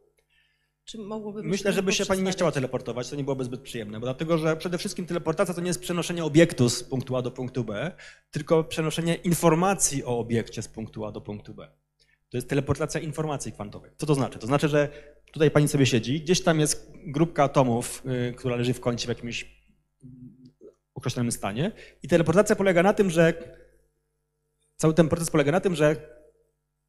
Czy 0.87 0.97
mogłoby 0.97 1.43
mi 1.43 1.49
Myślę, 1.49 1.73
żeby 1.73 1.93
się 1.93 2.05
pani 2.05 2.23
nie 2.23 2.31
chciała 2.31 2.51
teleportować, 2.51 3.09
to 3.09 3.15
nie 3.15 3.23
byłoby 3.23 3.43
zbyt 3.43 3.61
przyjemne, 3.61 3.99
bo 3.99 4.05
dlatego, 4.05 4.37
że 4.37 4.57
przede 4.57 4.77
wszystkim 4.77 5.05
teleportacja 5.05 5.53
to 5.53 5.61
nie 5.61 5.67
jest 5.67 5.79
przenoszenie 5.79 6.23
obiektu 6.23 6.69
z 6.69 6.83
punktu 6.83 7.15
A 7.15 7.21
do 7.21 7.31
punktu 7.31 7.63
B, 7.63 7.91
tylko 8.31 8.63
przenoszenie 8.63 9.15
informacji 9.15 10.03
o 10.03 10.19
obiekcie 10.19 10.61
z 10.61 10.67
punktu 10.67 11.05
A 11.05 11.11
do 11.11 11.21
punktu 11.21 11.53
B. 11.53 11.71
To 12.29 12.37
jest 12.37 12.49
teleportacja 12.49 13.01
informacji 13.01 13.51
kwantowej. 13.51 13.91
Co 13.97 14.05
to 14.05 14.15
znaczy? 14.15 14.39
To 14.39 14.47
znaczy, 14.47 14.67
że 14.67 14.89
tutaj 15.31 15.51
pani 15.51 15.67
sobie 15.67 15.85
siedzi, 15.85 16.21
gdzieś 16.21 16.43
tam 16.43 16.59
jest 16.59 16.91
grupka 17.05 17.43
atomów, 17.43 18.03
y, 18.29 18.33
która 18.33 18.55
leży 18.55 18.73
w 18.73 18.79
kącie 18.79 19.05
w 19.05 19.09
jakimś 19.09 19.67
określonym 20.95 21.31
stanie 21.31 21.71
i 22.03 22.07
teleportacja 22.07 22.55
polega 22.55 22.83
na 22.83 22.93
tym, 22.93 23.09
że 23.09 23.33
cały 24.75 24.93
ten 24.93 25.09
proces 25.09 25.29
polega 25.29 25.51
na 25.51 25.59
tym, 25.59 25.75
że 25.75 25.95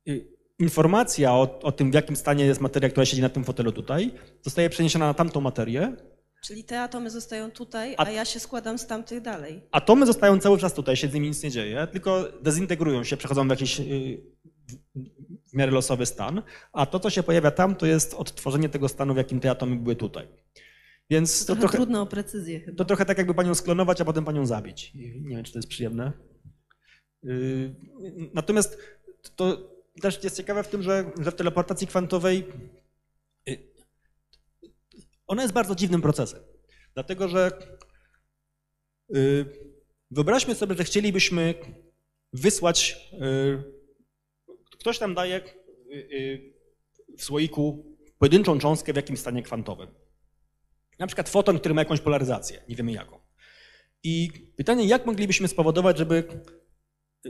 y, 0.08 0.37
informacja 0.58 1.32
o, 1.32 1.58
o 1.62 1.72
tym, 1.72 1.90
w 1.90 1.94
jakim 1.94 2.16
stanie 2.16 2.44
jest 2.44 2.60
materia, 2.60 2.88
która 2.90 3.06
siedzi 3.06 3.22
na 3.22 3.28
tym 3.28 3.44
fotelu 3.44 3.72
tutaj, 3.72 4.10
zostaje 4.42 4.70
przeniesiona 4.70 5.06
na 5.06 5.14
tamtą 5.14 5.40
materię. 5.40 5.96
Czyli 6.44 6.64
te 6.64 6.80
atomy 6.82 7.10
zostają 7.10 7.50
tutaj, 7.50 7.94
A- 7.98 8.04
a, 8.06 8.10
ja 8.10 8.24
się 8.24 8.40
składam 8.40 8.78
z 8.78 8.86
tamtych 8.86 9.20
dalej. 9.20 9.62
Atomy 9.70 10.06
zostają 10.06 10.38
cały 10.40 10.58
czas 10.58 10.74
tutaj, 10.74 10.96
się 10.96 11.08
z 11.08 11.14
nimi 11.14 11.28
nic 11.28 11.42
nie 11.42 11.50
dzieje, 11.50 11.86
tylko 11.92 12.24
dezintegrują 12.42 13.04
się, 13.04 13.16
przechodzą 13.16 13.46
w 13.46 13.50
jakiś 13.50 13.80
y, 13.80 13.84
w 15.46 15.54
miarę 15.54 15.72
losowy 15.72 16.06
stan, 16.06 16.42
a 16.72 16.86
to, 16.86 17.00
co 17.00 17.10
się 17.10 17.22
pojawia 17.22 17.50
tam, 17.50 17.74
to 17.76 17.86
jest 17.86 18.14
odtworzenie 18.14 18.68
tego 18.68 18.88
stanu, 18.88 19.14
w 19.14 19.16
jakim 19.16 19.40
te 19.40 19.50
atomy 19.50 19.76
były 19.76 19.96
tutaj. 19.96 20.28
Więc 21.10 21.40
to 21.40 21.46
Trochę, 21.46 21.60
trochę, 21.60 21.76
trudno 21.76 22.02
o 22.02 22.06
precyzję 22.06 22.60
chyba. 22.60 22.76
to 22.78 22.84
trochę 22.84 23.04
tak, 23.04 23.18
jakby 23.18 23.34
panią 23.34 23.54
sklonować, 23.54 24.00
a 24.00 24.04
potem 24.04 24.24
panią 24.24 24.46
zabić. 24.46 24.94
Nie 24.94 25.36
wiem, 25.36 25.44
czy 25.44 25.52
to 25.52 25.58
jest 25.58 25.68
przyjemne. 25.68 26.12
Yy, 27.22 27.74
Natomiast 28.34 28.78
to 29.36 29.70
też 30.00 30.24
jest 30.24 30.36
ciekawe 30.36 30.62
w 30.62 30.68
tym, 30.68 30.82
że, 30.82 31.10
że 31.20 31.30
w 31.30 31.34
teleportacji 31.34 31.86
kwantowej 31.86 32.44
yy, 33.46 33.58
ona 35.26 35.42
jest 35.42 35.54
bardzo 35.54 35.74
dziwnym 35.74 36.02
procesem. 36.02 36.40
Dlatego, 36.94 37.28
że 37.28 37.50
yy, 39.08 39.46
wyobraźmy 40.10 40.54
sobie, 40.54 40.74
że 40.74 40.84
chcielibyśmy 40.84 41.54
wysłać, 42.32 43.10
yy, 43.12 43.78
ktoś 44.78 44.98
tam 44.98 45.14
daje 45.14 45.40
w 47.18 47.24
słoiku 47.24 47.96
pojedynczą 48.18 48.58
cząstkę 48.58 48.92
w 48.92 48.96
jakimś 48.96 49.18
stanie 49.18 49.42
kwantowym. 49.42 49.88
Na 50.98 51.06
przykład 51.06 51.28
foton, 51.28 51.58
który 51.58 51.74
ma 51.74 51.80
jakąś 51.80 52.00
polaryzację, 52.00 52.62
nie 52.68 52.76
wiemy 52.76 52.92
jaką. 52.92 53.20
I 54.02 54.30
pytanie, 54.56 54.86
jak 54.86 55.06
moglibyśmy 55.06 55.48
spowodować, 55.48 55.98
żeby 55.98 56.24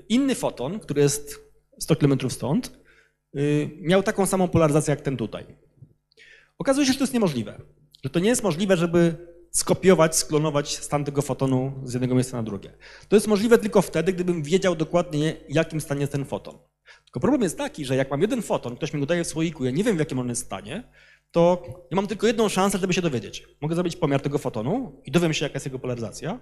inny 0.09 0.35
foton, 0.35 0.81
który 0.81 1.03
jest 1.03 1.48
100 1.79 1.97
km 1.97 2.31
stąd, 2.31 2.79
y, 3.37 3.71
miał 3.81 4.03
taką 4.03 4.27
samą 4.27 4.49
polaryzację 4.49 4.93
jak 4.93 5.01
ten 5.01 5.17
tutaj. 5.17 5.45
Okazuje 6.59 6.87
się, 6.87 6.93
że 6.93 6.99
to 6.99 7.05
jest 7.05 7.15
niemożliwe. 7.15 7.61
Że 8.05 8.11
to 8.11 8.19
nie 8.19 8.29
jest 8.29 8.43
możliwe, 8.43 8.77
żeby 8.77 9.29
skopiować, 9.51 10.17
sklonować 10.17 10.77
stan 10.77 11.05
tego 11.05 11.23
fotonu 11.23 11.73
z 11.85 11.93
jednego 11.93 12.15
miejsca 12.15 12.37
na 12.37 12.43
drugie. 12.43 12.73
To 13.09 13.17
jest 13.17 13.27
możliwe 13.27 13.59
tylko 13.59 13.83
wtedy, 13.83 14.13
gdybym 14.13 14.43
wiedział 14.43 14.77
dokładnie, 14.77 15.37
jakim 15.49 15.81
stanie 15.81 16.01
jest 16.01 16.13
ten 16.13 16.25
foton. 16.25 16.59
Tylko 17.05 17.21
problem 17.21 17.43
jest 17.43 17.59
taki, 17.59 17.85
że 17.85 17.97
jak 17.97 18.11
mam 18.11 18.21
jeden 18.21 18.43
foton, 18.43 18.77
ktoś 18.77 18.93
mi 18.93 19.01
go 19.01 19.07
daje 19.07 19.25
w 19.25 19.27
słoiku, 19.27 19.65
ja 19.65 19.71
nie 19.71 19.85
wiem, 19.85 19.97
w 19.97 19.99
jakim 19.99 20.19
on 20.19 20.29
jest 20.29 20.45
stanie, 20.45 20.85
to 21.31 21.63
ja 21.91 21.97
mam 21.97 22.07
tylko 22.07 22.27
jedną 22.27 22.49
szansę, 22.49 22.79
żeby 22.79 22.95
się 22.95 23.03
dowiedzieć. 23.03 23.49
Mogę 23.61 23.75
zrobić 23.75 23.97
pomiar 23.97 24.21
tego 24.21 24.39
fotonu 24.39 25.03
i 25.07 25.11
dowiem 25.11 25.33
się, 25.33 25.45
jaka 25.45 25.55
jest 25.55 25.67
jego 25.67 25.79
polaryzacja, 25.79 26.41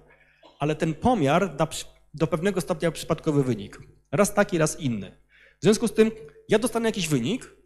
ale 0.59 0.75
ten 0.75 0.95
pomiar 0.95 1.57
da 1.57 1.69
do 2.15 2.27
pewnego 2.27 2.61
stopnia 2.61 2.91
przypadkowy 2.91 3.45
wynik. 3.45 3.79
Raz 4.13 4.35
taki, 4.35 4.59
raz 4.59 4.81
inny. 4.81 5.26
W 5.61 5.63
związku 5.63 5.89
z 5.89 5.93
tym 5.93 6.11
ja 6.49 6.59
dostanę 6.59 6.89
jakiś 6.89 7.09
wynik, 7.09 7.57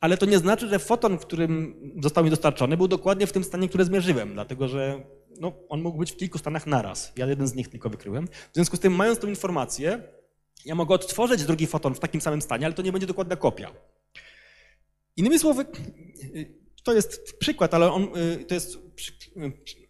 ale 0.00 0.16
to 0.16 0.26
nie 0.26 0.38
znaczy, 0.38 0.68
że 0.68 0.78
foton, 0.78 1.18
którym 1.18 1.80
został 2.02 2.24
mi 2.24 2.30
dostarczony, 2.30 2.76
był 2.76 2.88
dokładnie 2.88 3.26
w 3.26 3.32
tym 3.32 3.44
stanie, 3.44 3.68
które 3.68 3.84
zmierzyłem, 3.84 4.32
dlatego 4.34 4.68
że 4.68 5.04
no, 5.40 5.52
on 5.68 5.82
mógł 5.82 5.98
być 5.98 6.12
w 6.12 6.16
kilku 6.16 6.38
stanach 6.38 6.66
naraz. 6.66 7.12
Ja 7.16 7.26
jeden 7.26 7.46
z 7.46 7.54
nich 7.54 7.68
tylko 7.68 7.90
wykryłem. 7.90 8.28
W 8.28 8.54
związku 8.54 8.76
z 8.76 8.80
tym, 8.80 8.94
mając 8.94 9.18
tą 9.18 9.28
informację, 9.28 10.02
ja 10.64 10.74
mogę 10.74 10.94
odtworzyć 10.94 11.44
drugi 11.44 11.66
foton 11.66 11.94
w 11.94 12.00
takim 12.00 12.20
samym 12.20 12.42
stanie, 12.42 12.66
ale 12.66 12.74
to 12.74 12.82
nie 12.82 12.92
będzie 12.92 13.06
dokładna 13.06 13.36
kopia. 13.36 13.72
Innymi 15.16 15.38
słowy, 15.38 15.66
to 16.82 16.92
jest 16.92 17.38
przykład, 17.38 17.74
ale 17.74 17.92
on, 17.92 18.08
to 18.48 18.54
jest 18.54 18.78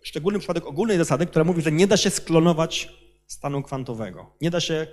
szczególny 0.02 0.38
przypadek 0.38 0.66
ogólnej 0.66 0.98
zasady, 0.98 1.26
która 1.26 1.44
mówi, 1.44 1.62
że 1.62 1.72
nie 1.72 1.86
da 1.86 1.96
się 1.96 2.10
sklonować 2.10 2.88
stanu 3.26 3.62
kwantowego. 3.62 4.36
Nie 4.40 4.50
da 4.50 4.60
się 4.60 4.86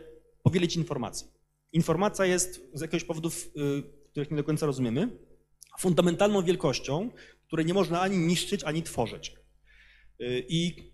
powielić 0.44 0.76
informacji. 0.76 1.28
Informacja 1.74 2.26
jest 2.26 2.62
z 2.74 2.82
jakiegoś 2.82 3.04
powodów, 3.04 3.48
y, 3.48 3.84
których 4.12 4.32
nie 4.32 4.38
do 4.38 4.44
końca 4.44 4.66
rozumiemy, 4.66 5.10
fundamentalną 5.80 6.44
wielkością, 6.44 7.10
której 7.48 7.66
nie 7.66 7.74
można 7.74 8.02
ani 8.02 8.18
niszczyć, 8.18 8.64
ani 8.64 8.84
tworzyć. 8.84 9.36
Y, 10.22 10.46
I 10.50 10.92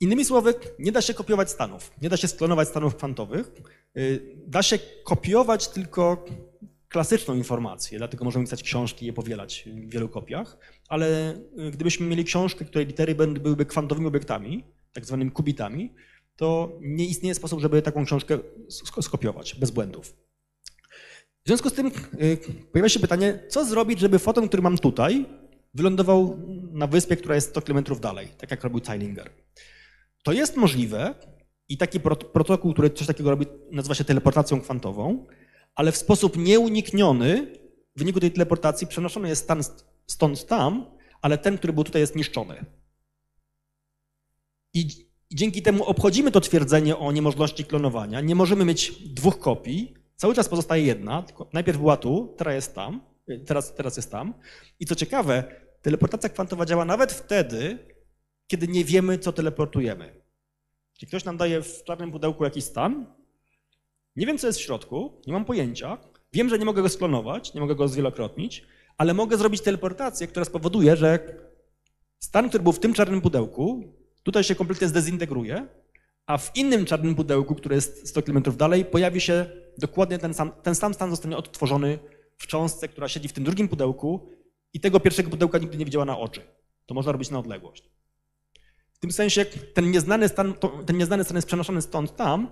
innymi 0.00 0.24
słowy, 0.24 0.54
nie 0.78 0.92
da 0.92 1.02
się 1.02 1.14
kopiować 1.14 1.50
stanów, 1.50 1.90
nie 2.02 2.08
da 2.08 2.16
się 2.16 2.28
sklonować 2.28 2.68
stanów 2.68 2.96
kwantowych. 2.96 3.52
Y, 3.98 4.34
Da 4.46 4.62
się 4.62 4.78
kopiować 5.04 5.68
tylko 5.68 6.24
klasyczną 6.88 7.34
informację, 7.34 7.98
dlatego 7.98 8.24
możemy 8.24 8.44
pisać 8.44 8.62
książki 8.62 9.04
i 9.04 9.06
je 9.06 9.12
powielać 9.12 9.64
w 9.66 9.90
wielu 9.90 10.08
kopiach, 10.08 10.58
ale 10.88 11.34
gdybyśmy 11.72 12.06
mieli 12.06 12.24
książkę, 12.24 12.64
której 12.64 12.86
litery 12.86 13.14
byłyby 13.14 13.66
kwantowymi 13.66 14.06
obiektami, 14.06 14.64
tak 14.92 15.06
zwanymi 15.06 15.30
kubitami, 15.30 15.94
to 16.36 16.72
nie 16.80 17.04
istnieje 17.06 17.34
sposób, 17.34 17.60
żeby 17.60 17.82
taką 17.82 18.04
książkę 18.04 18.38
sk- 18.68 19.02
skopiować 19.02 19.54
bez 19.54 19.70
błędów. 19.70 20.16
W 21.44 21.46
związku 21.48 21.70
z 21.70 21.72
tym 21.72 21.86
y, 21.86 22.38
pojawia 22.72 22.88
się 22.88 23.00
pytanie, 23.00 23.38
co 23.48 23.64
zrobić, 23.64 23.98
żeby 24.00 24.18
foton, 24.18 24.48
który 24.48 24.62
mam 24.62 24.78
tutaj, 24.78 25.26
wylądował 25.74 26.38
na 26.72 26.86
wyspie, 26.86 27.16
która 27.16 27.34
jest 27.34 27.50
100 27.50 27.62
km 27.62 27.84
dalej, 28.00 28.28
tak 28.38 28.50
jak 28.50 28.64
robił 28.64 28.84
Zeilinger. 28.84 29.30
To 30.22 30.32
jest 30.32 30.56
możliwe 30.56 31.14
i 31.68 31.78
taki 31.78 32.00
prot- 32.00 32.24
protokół, 32.24 32.72
który 32.72 32.90
coś 32.90 33.06
takiego 33.06 33.30
robi, 33.30 33.46
nazywa 33.70 33.94
się 33.94 34.04
teleportacją 34.04 34.60
kwantową, 34.60 35.26
ale 35.74 35.92
w 35.92 35.96
sposób 35.96 36.36
nieunikniony 36.36 37.52
w 37.96 37.98
wyniku 37.98 38.20
tej 38.20 38.30
teleportacji 38.32 38.86
przenoszony 38.86 39.28
jest 39.28 39.42
stan 39.44 39.60
st- 39.62 39.84
stąd 40.06 40.46
tam, 40.46 40.86
ale 41.22 41.38
ten, 41.38 41.58
który 41.58 41.72
był 41.72 41.84
tutaj, 41.84 42.00
jest 42.00 42.16
niszczony. 42.16 42.64
I 44.74 44.88
dzięki 45.34 45.62
temu 45.62 45.84
obchodzimy 45.84 46.30
to 46.30 46.40
twierdzenie 46.40 46.96
o 46.96 47.12
niemożności 47.12 47.64
klonowania. 47.64 48.20
Nie 48.20 48.34
możemy 48.34 48.64
mieć 48.64 48.92
dwóch 48.92 49.38
kopii. 49.38 49.94
Cały 50.16 50.34
czas 50.34 50.48
pozostaje 50.48 50.84
jedna, 50.84 51.22
tylko 51.22 51.48
najpierw 51.52 51.78
była 51.78 51.96
tu, 51.96 52.34
teraz 52.36 52.54
jest 52.54 52.74
tam, 52.74 53.00
teraz, 53.46 53.74
teraz 53.74 53.96
jest 53.96 54.10
tam. 54.10 54.34
I 54.80 54.86
co 54.86 54.94
ciekawe, 54.94 55.44
teleportacja 55.82 56.28
kwantowa 56.28 56.66
działa 56.66 56.84
nawet 56.84 57.12
wtedy, 57.12 57.78
kiedy 58.46 58.68
nie 58.68 58.84
wiemy, 58.84 59.18
co 59.18 59.32
teleportujemy. 59.32 60.22
Czyli 60.98 61.08
ktoś 61.08 61.24
nam 61.24 61.36
daje 61.36 61.62
w 61.62 61.84
czarnym 61.84 62.12
pudełku 62.12 62.44
jakiś 62.44 62.64
stan, 62.64 63.06
nie 64.16 64.26
wiem, 64.26 64.38
co 64.38 64.46
jest 64.46 64.58
w 64.58 64.62
środku, 64.62 65.22
nie 65.26 65.32
mam 65.32 65.44
pojęcia, 65.44 65.98
wiem, 66.32 66.48
że 66.48 66.58
nie 66.58 66.64
mogę 66.64 66.82
go 66.82 66.88
sklonować, 66.88 67.54
nie 67.54 67.60
mogę 67.60 67.74
go 67.74 67.88
zwielokrotnić, 67.88 68.66
ale 68.98 69.14
mogę 69.14 69.36
zrobić 69.36 69.60
teleportację, 69.60 70.26
która 70.26 70.44
spowoduje, 70.44 70.96
że 70.96 71.18
stan, 72.18 72.48
który 72.48 72.62
był 72.62 72.72
w 72.72 72.80
tym 72.80 72.94
czarnym 72.94 73.20
pudełku, 73.20 73.93
tutaj 74.24 74.44
się 74.44 74.54
kompletnie 74.54 74.88
zdezintegruje, 74.88 75.66
a 76.26 76.38
w 76.38 76.56
innym 76.56 76.84
czarnym 76.84 77.14
pudełku, 77.14 77.54
które 77.54 77.74
jest 77.74 78.08
100 78.08 78.22
km 78.22 78.42
dalej, 78.56 78.84
pojawi 78.84 79.20
się 79.20 79.46
dokładnie 79.78 80.18
ten 80.18 80.34
sam, 80.34 80.52
ten 80.62 80.74
sam 80.74 80.94
stan 80.94 81.10
zostanie 81.10 81.36
odtworzony 81.36 81.98
w 82.38 82.46
cząstce, 82.46 82.88
która 82.88 83.08
siedzi 83.08 83.28
w 83.28 83.32
tym 83.32 83.44
drugim 83.44 83.68
pudełku 83.68 84.28
i 84.72 84.80
tego 84.80 85.00
pierwszego 85.00 85.30
pudełka 85.30 85.58
nigdy 85.58 85.76
nie 85.76 85.84
widziała 85.84 86.04
na 86.04 86.18
oczy. 86.18 86.40
To 86.86 86.94
można 86.94 87.12
robić 87.12 87.30
na 87.30 87.38
odległość. 87.38 87.90
W 88.92 88.98
tym 88.98 89.12
sensie 89.12 89.44
ten 89.44 89.90
nieznany 89.90 90.28
stan, 90.28 90.54
ten 90.86 90.98
nieznany 90.98 91.24
stan 91.24 91.36
jest 91.36 91.46
przenoszony 91.46 91.82
stąd 91.82 92.16
tam, 92.16 92.48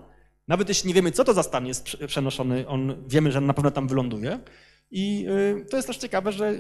nawet 0.48 0.68
jeśli 0.68 0.88
nie 0.88 0.94
wiemy, 0.94 1.12
co 1.12 1.24
to 1.24 1.34
za 1.34 1.42
stan 1.42 1.66
jest 1.66 1.84
prze- 1.84 2.06
przenoszony, 2.06 2.68
on 2.68 3.04
wiemy, 3.06 3.32
że 3.32 3.40
na 3.40 3.54
pewno 3.54 3.70
tam 3.70 3.88
wyląduje. 3.88 4.40
I 4.90 5.26
y, 5.60 5.66
to 5.70 5.76
jest 5.76 5.88
też 5.88 5.96
ciekawe, 5.96 6.32
że 6.32 6.54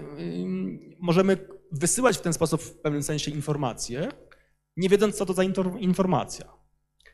możemy 0.98 1.36
wysyłać 1.72 2.18
w 2.18 2.20
ten 2.20 2.32
sposób 2.32 2.62
w 2.62 2.74
pewnym 2.74 3.02
sensie 3.02 3.30
informacje, 3.30 4.08
nie 4.76 4.88
wiedząc, 4.88 5.16
co 5.16 5.26
to 5.26 5.32
za 5.32 5.42
informacja. 5.78 6.52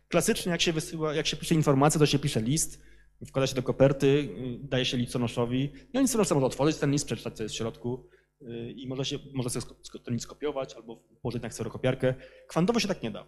Klasycznie, 0.08 0.52
jak 0.52 0.60
się 0.60 0.72
wysyła, 0.72 1.14
jak 1.14 1.26
się 1.26 1.36
pisze 1.36 1.54
informację, 1.54 1.98
to 1.98 2.06
się 2.06 2.18
pisze 2.18 2.40
list, 2.40 2.82
wkłada 3.26 3.46
się 3.46 3.54
do 3.54 3.62
koperty, 3.62 4.06
y, 4.06 4.58
daje 4.62 4.84
się 4.84 4.96
listonoszowi. 4.96 5.72
No 5.94 6.00
listonosz 6.00 6.30
może 6.30 6.46
otworzyć 6.46 6.76
ten 6.76 6.90
list, 6.90 7.06
przeczytać, 7.06 7.36
co 7.36 7.42
jest 7.42 7.54
w 7.54 7.58
środku 7.58 8.08
y, 8.42 8.72
i 8.76 8.88
może, 8.88 9.04
się, 9.04 9.18
może 9.34 9.50
sobie 9.50 9.66
ten 10.04 10.14
list 10.14 10.24
skopiować 10.24 10.74
albo 10.74 10.96
położyć 10.96 11.42
na 11.42 11.48
kserokopiarkę. 11.48 12.14
Kwantowo 12.46 12.80
się 12.80 12.88
tak 12.88 13.02
nie 13.02 13.10
da. 13.10 13.26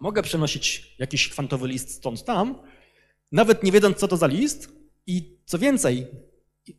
Mogę 0.00 0.22
przenosić 0.22 0.96
jakiś 0.98 1.28
kwantowy 1.28 1.68
list 1.68 1.90
stąd 1.90 2.24
tam 2.24 2.62
nawet 3.32 3.62
nie 3.62 3.72
wiedząc, 3.72 3.98
co 3.98 4.08
to 4.08 4.16
za 4.16 4.26
list. 4.26 4.68
I 5.06 5.38
co 5.44 5.58
więcej, 5.58 6.06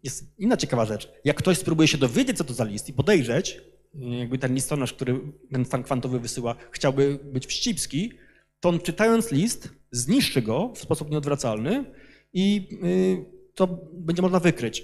jest 0.03 0.39
inna 0.39 0.57
ciekawa 0.57 0.86
rzecz. 0.86 1.11
Jak 1.23 1.38
ktoś 1.38 1.57
spróbuje 1.57 1.88
się 1.88 1.97
dowiedzieć, 1.97 2.38
co 2.38 2.43
to 2.43 2.53
za 2.53 2.63
list 2.63 2.89
i 2.89 2.93
podejrzeć, 2.93 3.61
jakby 3.94 4.38
ten 4.38 4.54
listonosz, 4.54 4.94
który 4.94 5.20
ten 5.52 5.66
stan 5.66 5.84
kwantowy 5.84 6.20
wysyła, 6.20 6.56
chciałby 6.72 7.20
być 7.24 7.46
wścibski, 7.48 8.14
to 8.60 8.70
on 8.70 8.80
czytając 8.80 9.32
list 9.32 9.70
zniszczy 9.92 10.42
go 10.42 10.74
w 10.76 10.80
sposób 10.80 11.12
nieodwracalny 11.12 11.86
i 12.34 12.70
y, 12.84 13.26
to 13.56 13.68
będzie 13.94 14.22
można 14.22 14.39
wykryć. 14.39 14.80
Y, 14.80 14.84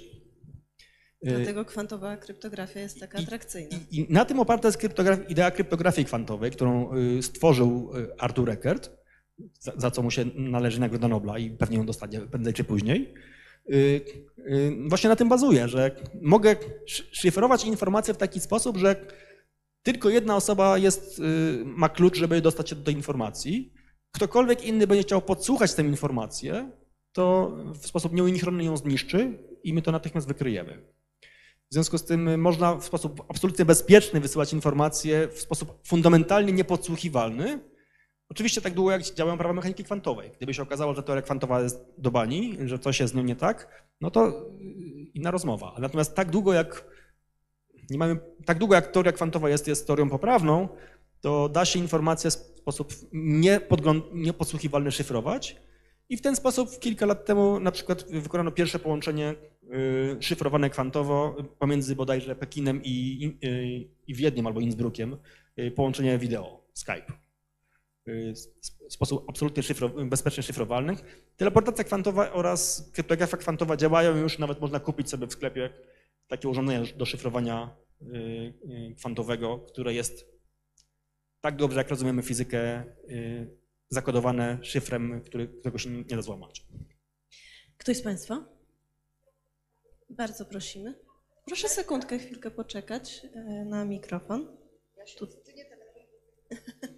Dlatego 1.22 1.64
kwantowa 1.64 2.16
kryptografia 2.16 2.80
jest 2.80 3.00
taka 3.00 3.18
atrakcyjna. 3.18 3.78
I, 3.90 4.00
I 4.00 4.06
na 4.12 4.24
tym 4.24 4.40
oparta 4.40 4.68
jest 4.68 4.78
kryptograf- 4.80 5.30
idea 5.30 5.50
kryptografii 5.50 6.04
kwantowej, 6.06 6.50
którą 6.50 6.96
y, 6.96 7.22
stworzył 7.22 7.90
y, 7.96 8.18
Arthur 8.18 8.50
Eckert, 8.50 8.90
za, 9.60 9.72
za 9.76 9.90
co 9.90 10.02
mu 10.02 10.10
się 10.10 10.24
należy 10.34 10.80
Nagroda 10.80 11.08
Nobla 11.08 11.38
i 11.38 11.50
pewnie 11.50 11.76
ją 11.76 11.86
dostanie 11.86 12.20
prędzej 12.20 12.54
czy 12.54 12.64
później. 12.64 13.14
Y, 13.70 14.00
y, 14.38 14.76
Właśnie 14.88 15.10
na 15.10 15.16
tym 15.16 15.28
bazuje, 15.28 15.68
że 15.68 15.90
mogę 16.22 16.50
sz- 16.86 17.06
szyfrować 17.12 17.64
informacje 17.64 18.14
w 18.14 18.16
taki 18.16 18.40
sposób, 18.40 18.76
że 18.76 19.06
tylko 19.82 20.10
jedna 20.10 20.36
osoba 20.36 20.78
jest, 20.78 21.18
y, 21.18 21.22
ma 21.64 21.88
klucz, 21.88 22.16
żeby 22.16 22.40
dostać 22.40 22.70
się 22.70 22.76
do 22.76 22.84
tej 22.84 22.94
informacji. 22.94 23.72
Ktokolwiek 24.12 24.64
inny 24.64 24.86
będzie 24.86 25.02
chciał 25.02 25.22
podsłuchać 25.22 25.74
tę 25.74 25.82
informację, 25.82 26.70
to 27.12 27.56
w 27.74 27.86
sposób 27.86 28.12
nieuchronny 28.12 28.64
ją 28.64 28.76
zniszczy 28.76 29.38
i 29.64 29.72
my 29.74 29.82
to 29.82 29.92
natychmiast 29.92 30.28
wykryjemy. 30.28 30.82
W 31.70 31.74
związku 31.74 31.98
z 31.98 32.04
tym 32.04 32.40
można 32.40 32.76
w 32.76 32.84
sposób 32.84 33.24
absolutnie 33.28 33.64
bezpieczny 33.64 34.20
wysyłać 34.20 34.52
informacje 34.52 35.28
w 35.28 35.40
sposób 35.40 35.78
fundamentalnie 35.86 36.52
niepodsłuchiwalny. 36.52 37.60
Oczywiście 38.30 38.60
tak 38.60 38.74
długo, 38.74 38.90
jak 38.90 39.02
działają 39.02 39.38
prawa 39.38 39.54
mechaniki 39.54 39.84
kwantowej. 39.84 40.30
Gdyby 40.36 40.54
się 40.54 40.62
okazało, 40.62 40.94
że 40.94 41.02
teoria 41.02 41.22
kwantowa 41.22 41.60
jest 41.62 41.84
do 41.98 42.10
bani, 42.10 42.58
że 42.64 42.78
coś 42.78 43.00
jest 43.00 43.12
z 43.12 43.16
nią 43.16 43.22
nie 43.22 43.36
tak, 43.36 43.84
no 44.00 44.10
to 44.10 44.28
y, 44.28 44.32
inna 45.14 45.30
rozmowa. 45.30 45.76
Natomiast 45.78 46.14
tak 46.14 46.30
długo, 46.30 46.52
jak 46.52 46.84
nie 47.90 47.98
mamy, 47.98 48.18
tak 48.44 48.58
długo 48.58 48.74
jak 48.74 48.86
teoria 48.86 49.12
kwantowa 49.12 49.48
jest, 49.48 49.68
jest 49.68 49.86
teorią 49.86 50.10
poprawną, 50.10 50.68
to 51.20 51.48
da 51.48 51.64
się 51.64 51.78
informacje 51.78 52.30
w 52.30 52.34
sposób 52.34 52.92
niepodsłuchiwalny 54.12 54.92
szyfrować. 54.92 55.56
I 56.08 56.16
w 56.16 56.22
ten 56.22 56.36
sposób 56.36 56.78
kilka 56.78 57.06
lat 57.06 57.24
temu 57.24 57.60
na 57.60 57.72
przykład 57.72 58.04
wykonano 58.10 58.50
pierwsze 58.50 58.78
połączenie 58.78 59.34
y, 60.18 60.22
szyfrowane 60.22 60.70
kwantowo 60.70 61.36
pomiędzy 61.58 61.96
bodajże 61.96 62.36
Pekinem 62.36 62.80
i, 62.84 62.90
i, 62.90 63.46
y, 63.46 63.88
i 64.06 64.14
Wiedniem 64.14 64.46
albo 64.46 64.60
Innsbruckiem, 64.60 65.16
połączenie 65.74 66.18
wideo, 66.18 66.60
Skype. 66.74 67.27
W 68.88 68.92
sposób 68.92 69.24
absolutnie 69.28 69.62
szyfro, 69.62 69.88
bezpiecznie 69.88 70.42
szyfrowalny. 70.42 70.96
Teleportacja 71.36 71.84
kwantowa 71.84 72.32
oraz 72.32 72.90
kryptografia 72.92 73.36
kwantowa 73.36 73.76
działają 73.76 74.16
już, 74.16 74.38
nawet 74.38 74.60
można 74.60 74.80
kupić 74.80 75.10
sobie 75.10 75.26
w 75.26 75.32
sklepie 75.32 75.70
takie 76.28 76.48
urządzenie 76.48 76.92
do 76.92 77.06
szyfrowania 77.06 77.76
y, 78.02 78.06
y, 78.06 78.94
kwantowego, 78.96 79.58
które 79.58 79.94
jest 79.94 80.26
tak 81.40 81.56
dobrze, 81.56 81.78
jak 81.78 81.88
rozumiemy 81.88 82.22
fizykę, 82.22 82.84
y, 83.10 83.56
zakodowane 83.88 84.58
szyfrem, 84.62 85.22
który, 85.24 85.48
którego 85.48 85.78
się 85.78 85.90
nie 85.90 86.16
da 86.16 86.22
złamać. 86.22 86.66
Ktoś 87.78 87.96
z 87.96 88.02
Państwa? 88.02 88.44
Bardzo 90.10 90.44
prosimy. 90.44 90.94
Proszę 91.46 91.68
sekundkę, 91.68 92.18
chwilkę 92.18 92.50
poczekać 92.50 93.26
na 93.66 93.84
mikrofon. 93.84 94.56
Tu. 95.18 95.24
E, 95.24 96.88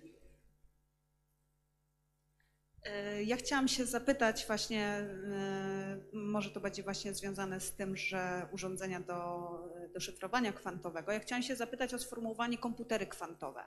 Ja 3.25 3.37
chciałam 3.37 3.69
się 3.69 3.85
zapytać 3.85 4.47
właśnie, 4.47 4.83
e, 4.83 6.01
może 6.13 6.51
to 6.51 6.61
będzie 6.61 6.83
właśnie 6.83 7.15
związane 7.15 7.61
z 7.61 7.73
tym, 7.73 7.97
że 7.97 8.49
urządzenia 8.53 9.01
do, 9.01 9.49
do 9.95 10.01
szyfrowania 10.01 10.53
kwantowego. 10.53 11.13
Ja 11.13 11.21
chciałam 11.21 11.43
się 11.43 11.57
zapytać 11.57 11.95
o 11.95 11.99
sformułowanie 11.99 12.59
komputery 12.59 13.07
kwantowe. 13.07 13.61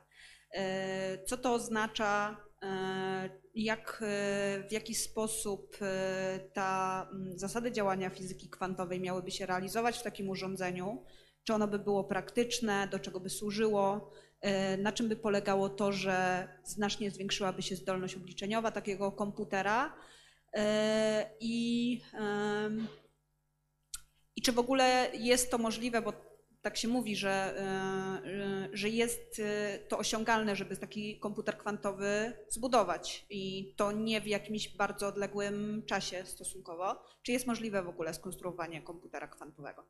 E, 0.53 1.23
Co 1.25 1.37
to 1.37 1.53
oznacza, 1.53 2.37
e, 2.63 3.29
jak, 3.55 3.99
e, 4.01 4.63
w 4.69 4.71
jaki 4.71 4.95
sposób 4.95 5.77
e, 5.81 6.39
ta 6.53 7.09
zasady 7.35 7.71
działania 7.71 8.09
fizyki 8.09 8.49
kwantowej 8.49 8.99
miałyby 8.99 9.31
się 9.31 9.45
realizować 9.45 9.97
w 9.99 10.03
takim 10.03 10.29
urządzeniu? 10.29 11.03
Czy 11.43 11.53
ono 11.53 11.67
by 11.67 11.79
było 11.79 12.03
praktyczne, 12.03 12.87
do 12.87 12.99
czego 12.99 13.19
by 13.19 13.29
służyło? 13.29 14.11
E, 14.43 14.77
Na 14.77 14.91
czym 14.91 15.09
by 15.09 15.15
polegało 15.15 15.69
to, 15.69 15.91
że 15.91 16.47
znacznie 16.63 17.11
zwiększyłaby 17.11 17.61
się 17.61 17.75
zdolność 17.75 18.15
obliczeniowa 18.15 18.71
takiego 18.71 19.11
komputera 19.11 19.93
E, 20.53 21.29
i, 21.39 22.01
i 24.35 24.41
czy 24.41 24.51
w 24.51 24.59
ogóle 24.59 25.11
jest 25.13 25.51
to 25.51 25.57
możliwe, 25.57 26.01
bo 26.01 26.13
tak 26.61 26.77
się 26.77 26.87
mówi, 26.87 27.15
że, 27.15 27.53
e, 27.57 28.69
że 28.73 28.89
jest 28.89 29.41
to 29.87 29.97
osiągalne, 29.97 30.55
żeby 30.55 30.77
taki 30.77 31.19
komputer 31.19 31.57
kwantowy 31.57 32.33
zbudować 32.49 33.25
i 33.29 33.73
to 33.77 33.91
nie 33.91 34.21
w 34.21 34.27
jakimś 34.27 34.75
bardzo 34.75 35.07
odległym 35.07 35.83
czasie 35.85 36.25
stosunkowo. 36.25 37.03
Czy 37.23 37.31
jest 37.31 37.47
możliwe 37.47 37.83
w 37.83 37.89
ogóle 37.89 38.13
skonstruowanie 38.13 38.81
komputera 38.81 39.27
kwantowego? 39.27 39.85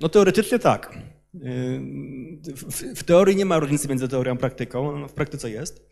No 0.00 0.08
teoretycznie 0.08 0.58
tak. 0.58 0.98
Y, 1.34 2.40
W, 2.56 2.94
w 2.96 3.04
teorii 3.04 3.36
nie 3.36 3.44
ma 3.44 3.58
różnicy 3.58 3.88
między 3.88 4.08
teorią 4.08 4.32
a 4.32 4.36
praktyką, 4.36 4.98
no 4.98 5.08
w 5.08 5.12
praktyce 5.12 5.50
jest. 5.50 5.88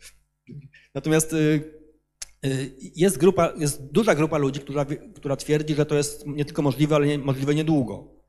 Natomiast 0.93 1.33
y, 1.33 1.63
y, 2.45 2.75
jest, 2.95 3.17
grupa, 3.17 3.53
jest 3.57 3.91
duża 3.91 4.15
grupa 4.15 4.37
ludzi, 4.37 4.59
która, 4.59 4.85
która 5.15 5.35
twierdzi, 5.35 5.75
że 5.75 5.85
to 5.85 5.95
jest 5.95 6.27
nie 6.27 6.45
tylko 6.45 6.61
możliwe, 6.61 6.95
ale 6.95 7.07
nie, 7.07 7.17
możliwe 7.17 7.55
niedługo. 7.55 8.19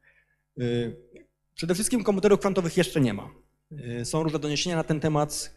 Przede 1.55 1.75
wszystkim 1.75 2.05
komputerów 2.05 2.41
kwantowych 2.41 2.77
jeszcze 2.77 3.01
nie 3.01 3.15
ma. 3.15 3.31
Są 4.05 4.23
różne 4.23 4.39
doniesienia 4.39 4.77
na 4.77 4.85
ten 4.85 5.01
temat, 5.01 5.57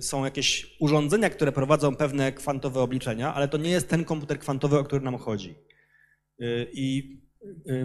są 0.00 0.24
jakieś 0.24 0.76
urządzenia, 0.80 1.30
które 1.30 1.52
prowadzą 1.52 1.96
pewne 1.96 2.32
kwantowe 2.32 2.80
obliczenia, 2.80 3.34
ale 3.34 3.48
to 3.48 3.58
nie 3.58 3.70
jest 3.70 3.88
ten 3.88 4.04
komputer 4.04 4.38
kwantowy, 4.38 4.78
o 4.78 4.84
który 4.84 5.04
nam 5.04 5.18
chodzi. 5.18 5.54
I 6.72 7.16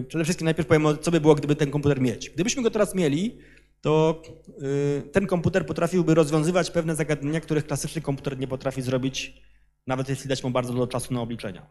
przede 0.08 0.24
wszystkim 0.24 0.44
najpierw 0.44 0.68
powiem, 0.68 0.98
co 1.00 1.10
by 1.10 1.20
było, 1.20 1.34
gdyby 1.34 1.56
ten 1.56 1.70
komputer 1.70 2.00
mieć. 2.00 2.30
Gdybyśmy 2.30 2.62
go 2.62 2.70
teraz 2.70 2.94
mieli, 2.94 3.38
to 3.80 4.22
y, 4.62 5.10
ten 5.12 5.26
komputer 5.26 5.66
potrafiłby 5.66 6.14
rozwiązywać 6.14 6.70
pewne 6.70 6.96
zagadnienia, 6.96 7.40
których 7.40 7.66
klasyczny 7.66 8.02
komputer 8.02 8.38
nie 8.38 8.48
potrafi 8.48 8.82
zrobić, 8.82 9.42
nawet 9.86 10.08
jeśli 10.08 10.28
dać 10.28 10.44
mu 10.44 10.50
bardzo 10.50 10.72
dużo 10.72 10.86
czasu 10.86 11.14
na 11.14 11.20
obliczenia. 11.20 11.66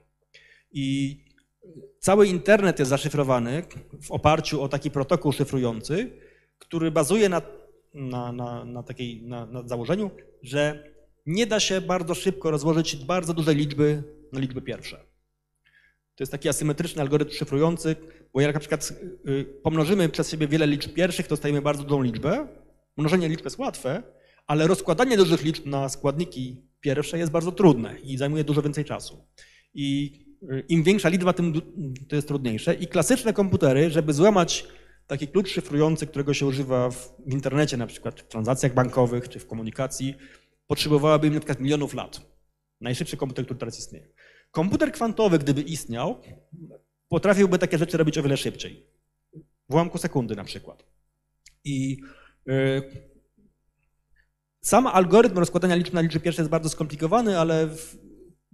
I 0.71 1.17
cały 1.99 2.27
internet 2.27 2.79
jest 2.79 2.89
zaszyfrowany 2.89 3.63
w 4.01 4.11
oparciu 4.11 4.61
o 4.61 4.69
taki 4.69 4.91
protokół 4.91 5.31
szyfrujący, 5.31 6.11
który 6.59 6.91
bazuje 6.91 7.29
na, 7.29 7.41
na, 7.93 8.31
na, 8.31 8.65
na, 8.65 8.83
takiej, 8.83 9.23
na, 9.23 9.45
na 9.45 9.67
założeniu, 9.67 10.11
że 10.43 10.91
nie 11.25 11.47
da 11.47 11.59
się 11.59 11.81
bardzo 11.81 12.15
szybko 12.15 12.51
rozłożyć 12.51 12.95
bardzo 12.95 13.33
dużej 13.33 13.55
liczby 13.55 14.03
na 14.33 14.39
liczby 14.39 14.61
pierwsze. 14.61 15.06
To 16.17 16.23
jest 16.23 16.31
taki 16.31 16.49
asymetryczny 16.49 17.01
algorytm 17.01 17.31
szyfrujący, 17.31 17.95
bo 18.33 18.41
jak 18.41 18.53
na 18.53 18.59
przykład 18.59 18.93
y, 19.27 19.45
pomnożymy 19.63 20.09
przez 20.09 20.31
siebie 20.31 20.47
wiele 20.47 20.67
liczb 20.67 20.93
pierwszych, 20.93 21.25
to 21.25 21.29
dostajemy 21.29 21.61
bardzo 21.61 21.83
dużą 21.83 22.01
liczbę. 22.01 22.47
Mnożenie 22.97 23.29
liczb 23.29 23.43
jest 23.43 23.57
łatwe, 23.57 24.03
ale 24.47 24.67
rozkładanie 24.67 25.17
dużych 25.17 25.43
liczb 25.43 25.65
na 25.65 25.89
składniki 25.89 26.61
pierwsze 26.81 27.17
jest 27.17 27.31
bardzo 27.31 27.51
trudne 27.51 27.99
i 27.99 28.17
zajmuje 28.17 28.43
dużo 28.43 28.61
więcej 28.61 28.85
czasu. 28.85 29.25
I 29.73 30.11
y, 30.43 30.63
im 30.69 30.83
większa 30.83 31.09
liczba, 31.09 31.33
tym 31.33 31.61
to 32.09 32.15
jest 32.15 32.27
trudniejsze. 32.27 32.73
I 32.73 32.87
klasyczne 32.87 33.33
komputery, 33.33 33.89
żeby 33.91 34.13
złamać 34.13 34.67
taki 35.07 35.27
klucz 35.27 35.49
szyfrujący, 35.49 36.07
którego 36.07 36.33
się 36.33 36.45
używa 36.45 36.91
w, 36.91 37.15
internecie, 37.25 37.77
na 37.77 37.87
przykład 37.87 38.21
w 38.21 38.27
transakcjach 38.27 38.73
bankowych 38.73 39.29
czy 39.29 39.39
w 39.39 39.47
komunikacji, 39.47 40.15
potrzebowałyby 40.67 41.27
im 41.27 41.33
na 41.33 41.39
przykład 41.39 41.59
milionów 41.59 41.93
lat. 41.93 42.21
Najszybszy 42.81 43.17
komputer, 43.17 43.45
który 43.45 43.59
teraz 43.59 43.79
istnieje. 43.79 44.07
Komputer 44.51 44.91
kwantowy, 44.91 45.39
gdyby 45.39 45.61
istniał, 45.61 46.21
potrafiłby 47.09 47.59
takie 47.59 47.77
rzeczy 47.77 47.97
robić 47.97 48.17
o 48.17 48.23
wiele 48.23 48.37
szybciej. 48.37 48.87
W 49.69 49.73
ułamku 49.73 49.97
sekundy 49.97 50.35
na 50.35 50.43
przykład. 50.43 50.83
I 51.63 51.97
y, 52.49 52.81
sam 54.61 54.87
algorytm 54.87 55.37
rozkładania 55.37 55.75
liczb 55.75 55.93
na 55.93 56.01
liczby 56.01 56.19
pierwsze 56.19 56.41
jest 56.41 56.51
bardzo 56.51 56.69
skomplikowany, 56.69 57.39
ale 57.39 57.67
w, 57.67 57.97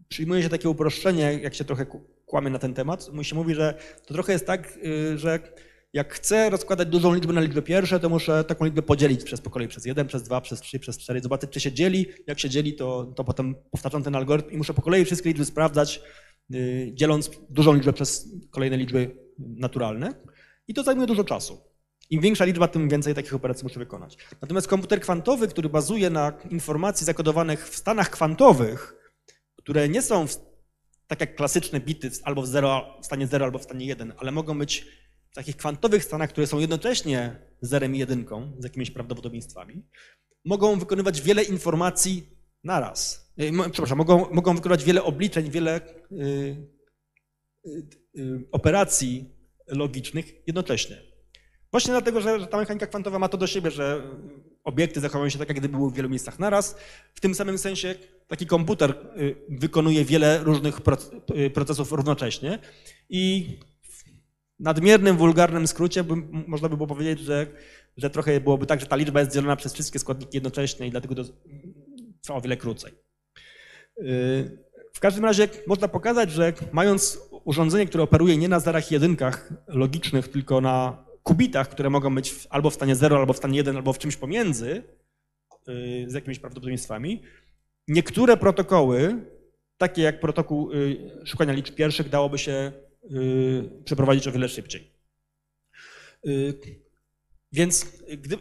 przyjmuje 0.07 0.43
się 0.43 0.49
takie 0.49 0.69
uproszczenie, 0.69 1.39
jak 1.41 1.55
się 1.55 1.65
trochę 1.65 1.85
kłamie 2.25 2.49
na 2.49 2.59
ten 2.59 2.73
temat. 2.73 3.09
Mu 3.13 3.23
się 3.23 3.35
mówi, 3.35 3.55
że 3.55 3.77
to 4.07 4.13
trochę 4.13 4.33
jest 4.33 4.45
tak, 4.45 4.77
y, 4.77 5.17
że 5.17 5.39
jak 5.93 6.13
chcę 6.13 6.49
rozkładać 6.49 6.87
dużą 6.87 7.13
liczbę 7.13 7.33
na 7.33 7.41
liczby 7.41 7.61
pierwsze, 7.61 7.99
to 7.99 8.09
muszę 8.09 8.43
taką 8.43 8.65
liczbę 8.65 8.81
podzielić 8.81 9.23
przez 9.23 9.41
po 9.41 9.49
kolei 9.49 9.67
przez 9.67 9.85
1, 9.85 10.07
przez 10.07 10.23
2, 10.23 10.41
przez 10.41 10.61
3, 10.61 10.79
przez 10.79 10.97
4, 10.97 11.21
zobaczyć 11.21 11.49
czy 11.49 11.59
się 11.59 11.71
dzieli. 11.71 12.05
Jak 12.27 12.39
się 12.39 12.49
dzieli, 12.49 12.73
to, 12.73 13.13
to 13.15 13.23
potem 13.23 13.55
powtarzam 13.71 14.03
ten 14.03 14.15
algorytm 14.15 14.51
i 14.51 14.57
muszę 14.57 14.73
po 14.73 14.81
kolei 14.81 15.05
wszystkie 15.05 15.29
liczby 15.29 15.45
sprawdzać, 15.45 16.01
y, 16.53 16.91
dzieląc 16.93 17.31
dużą 17.49 17.73
liczbę 17.73 17.93
przez 17.93 18.29
kolejne 18.51 18.77
liczby 18.77 19.17
naturalne. 19.39 20.13
I 20.67 20.73
to 20.73 20.83
zajmuje 20.83 21.07
dużo 21.07 21.23
czasu. 21.23 21.61
Im 22.09 22.21
większa 22.21 22.45
liczba, 22.45 22.67
tym 22.67 22.89
więcej 22.89 23.13
takich 23.15 23.33
operacji 23.33 23.63
muszę 23.63 23.79
wykonać. 23.79 24.17
Natomiast 24.41 24.67
komputer 24.67 25.01
kwantowy, 25.01 25.47
który 25.47 25.69
bazuje 25.69 26.09
na 26.09 26.33
informacji 26.49 27.05
zakodowanych 27.05 27.69
w 27.69 27.75
stanach 27.75 28.09
kwantowych, 28.09 28.95
które 29.55 29.89
nie 29.89 30.01
są 30.01 30.27
w, 30.27 30.35
tak 31.07 31.21
jak 31.21 31.35
klasyczne 31.35 31.79
bity 31.79 32.11
albo 32.23 32.41
w, 32.41 32.47
zero, 32.47 32.97
w 33.01 33.05
stanie 33.05 33.27
0 33.27 33.45
albo 33.45 33.59
w 33.59 33.63
stanie 33.63 33.85
1, 33.85 34.13
ale 34.17 34.31
mogą 34.31 34.59
być 34.59 34.87
takich 35.34 35.57
kwantowych 35.57 36.03
stanach, 36.03 36.29
które 36.29 36.47
są 36.47 36.59
jednocześnie 36.59 37.36
zerem 37.61 37.95
i 37.95 37.99
jedynką 37.99 38.51
z 38.59 38.63
jakimiś 38.63 38.91
prawdopodobieństwami, 38.91 39.84
mogą 40.45 40.79
wykonywać 40.79 41.21
wiele 41.21 41.43
informacji 41.43 42.29
naraz. 42.63 43.31
Y, 43.39 43.51
Przepraszam, 43.71 43.97
mogą, 43.97 44.29
mogą 44.31 44.55
wykonywać 44.55 44.84
wiele 44.84 45.03
obliczeń, 45.03 45.51
wiele 45.51 45.81
y, 46.11 46.67
y, 47.65 47.88
y, 48.17 48.43
operacji 48.51 49.29
logicznych 49.67 50.47
jednocześnie. 50.47 51.13
Właśnie 51.71 51.91
dlatego, 51.91 52.21
że, 52.21 52.39
że 52.39 52.47
ta 52.47 52.57
mechanika 52.57 52.88
kwantowa 52.88 53.19
ma 53.19 53.29
to 53.29 53.38
do 53.38 53.47
siebie, 53.47 53.71
że 53.71 54.03
obiekty 54.63 54.99
zachowują 54.99 55.29
się 55.29 55.39
tak, 55.39 55.47
jak 55.47 55.57
gdyby 55.57 55.77
były 55.77 55.91
w 55.91 55.93
wielu 55.93 56.09
miejscach 56.09 56.39
naraz. 56.39 56.75
W 57.13 57.19
tym 57.19 57.36
samym 57.36 57.57
sensie 57.57 57.95
taki 58.27 58.45
komputer 58.45 58.95
y, 59.17 59.36
wykonuje 59.49 60.05
wiele 60.05 60.43
różnych 60.43 60.79
y, 61.36 61.49
procesów 61.49 61.91
równocześnie 61.91 62.59
i 63.09 63.49
nadmiernym, 64.64 65.18
wulgarnym 65.18 65.68
skrócie 65.68 66.03
można 66.47 66.70
by 66.70 66.78
było 66.78 66.88
powiedzieć, 66.88 67.20
że, 67.20 67.47
że 67.97 68.09
trochę 68.09 68.41
byłoby 68.41 68.66
tak, 68.66 68.80
że 68.80 68.86
ta 68.86 68.95
liczba 68.95 69.20
jest 69.20 69.34
dzielona 69.34 69.55
przez 69.55 69.74
wszystkie 69.74 69.99
składniki 69.99 70.38
jednocześnie 70.38 70.88
i 70.88 70.91
dlatego 70.91 71.16
to 71.16 71.24
trwa 72.22 72.36
o 72.36 72.41
wiele 72.41 72.57
krócej. 72.57 72.93
Y, 74.01 74.64
W 74.93 74.99
każdym 74.99 75.26
razie 75.26 75.47
można 75.68 75.88
pokazać, 75.88 76.32
że 76.32 76.53
mając 76.72 77.20
urządzenie, 77.43 77.86
które 77.86 78.03
operuje 78.03 78.38
nie 78.38 78.49
na 78.49 78.59
zerach 78.59 78.91
i 78.91 78.93
jedynkach 78.93 79.53
logicznych, 79.68 80.28
tylko 80.28 80.61
na 80.61 81.05
kubitach, 81.24 81.70
które 81.70 81.89
mogą 81.89 82.16
być 82.16 82.47
albo 82.49 82.70
w 82.70 82.74
stanie 82.74 82.95
0, 82.95 83.18
albo 83.18 83.34
w 83.34 83.38
stanie 83.38 83.57
1, 83.57 83.76
albo 83.76 83.93
w 83.93 83.97
czymś 83.97 84.16
pomiędzy, 84.16 84.84
y, 85.70 86.05
z 86.07 86.14
jakimiś 86.14 86.39
prawdopodobieństwami, 86.39 87.22
niektóre 87.88 88.38
protokoły, 88.38 89.26
takie 89.78 90.01
jak 90.01 90.20
protokół 90.20 90.72
y, 90.72 91.11
szukania 91.26 91.53
liczb 91.53 91.76
pierwszych, 91.76 92.09
dałoby 92.09 92.38
się 92.38 92.72
przeprowadzić 93.86 94.28
o 94.28 94.32
wiele 94.32 94.49
szybciej. 94.49 94.91
Y, 96.28 96.60
Więc 97.51 97.86
gdy, 98.18 98.38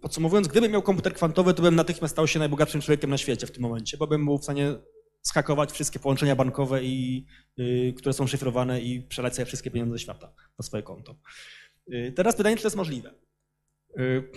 podsumowując, 0.00 0.48
gdybym 0.48 0.72
miał 0.72 0.82
komputer 0.82 1.14
kwantowy, 1.14 1.54
to 1.54 1.62
bym 1.62 1.74
natychmiast 1.74 2.12
stał 2.14 2.26
się 2.26 2.38
najbogatszym 2.38 2.80
człowiekiem 2.80 3.10
na 3.10 3.18
świecie 3.18 3.46
w 3.46 3.50
tym 3.50 3.62
momencie, 3.62 3.96
bo 3.96 4.06
bym 4.06 4.24
był 4.24 4.38
w 4.38 4.42
stanie 4.42 4.74
schakować 5.22 5.72
wszystkie 5.72 5.98
połączenia 5.98 6.36
bankowe, 6.36 6.84
i, 6.84 7.26
y, 7.58 7.94
które 7.96 8.12
są 8.12 8.26
szyfrowane 8.26 8.80
i 8.80 9.02
przelać 9.02 9.34
sobie 9.34 9.46
wszystkie 9.46 9.70
pieniądze 9.70 9.98
świata 9.98 10.32
na 10.58 10.62
swoje 10.62 10.82
konto. 10.82 11.16
Y, 11.92 12.12
Teraz 12.16 12.36
pytanie, 12.36 12.56
czy 12.56 12.62
to 12.62 12.66
jest 12.66 12.76
możliwe. 12.76 13.14
Y, 13.98 14.30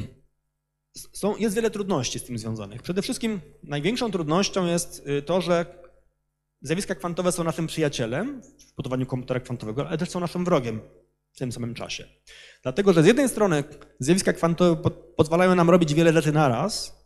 Są, 1.14 1.38
jest 1.38 1.56
wiele 1.56 1.72
trudności 1.72 2.20
z 2.20 2.24
tym 2.24 2.38
związanych. 2.38 2.82
Przede 2.82 3.02
wszystkim 3.02 3.42
największą 3.64 4.12
trudnością 4.12 4.66
jest 4.66 5.08
y, 5.08 5.22
to, 5.22 5.42
że 5.42 5.66
zjawiska 6.62 6.95
kwantowe 6.95 7.32
są 7.32 7.43
naszym 7.43 7.68
przyjacielem 7.68 8.41
w 8.41 8.76
budowaniu 8.76 9.05
komputera 9.05 9.39
kwantowego, 9.39 9.88
ale 9.88 9.97
też 9.97 10.10
są 10.10 10.20
naszym 10.20 10.45
wrogiem 10.45 10.82
w 11.34 11.38
tym 11.38 11.51
samym 11.51 11.74
czasie. 11.74 12.08
Dlatego, 12.64 12.93
że 12.93 13.03
z 13.03 13.05
jednej 13.05 13.30
strony 13.30 13.64
zjawiska 13.99 14.34
kwantowe 14.34 14.82
po, 14.82 14.89
pozwalają 14.91 15.55
nam 15.55 15.70
robić 15.70 15.93
wiele 15.93 16.14
rzeczy 16.14 16.32
naraz 16.32 16.97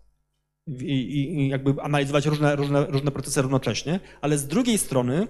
i, 0.67 0.83
i, 0.83 1.39
i 1.39 1.49
jakby 1.49 1.81
analizować 1.81 2.25
różne, 2.25 2.55
różne, 2.55 2.85
różne 2.85 3.11
procesy 3.11 3.41
równocześnie, 3.41 3.99
ale 4.21 4.37
z 4.37 4.47
drugiej 4.47 4.77
strony 4.77 5.27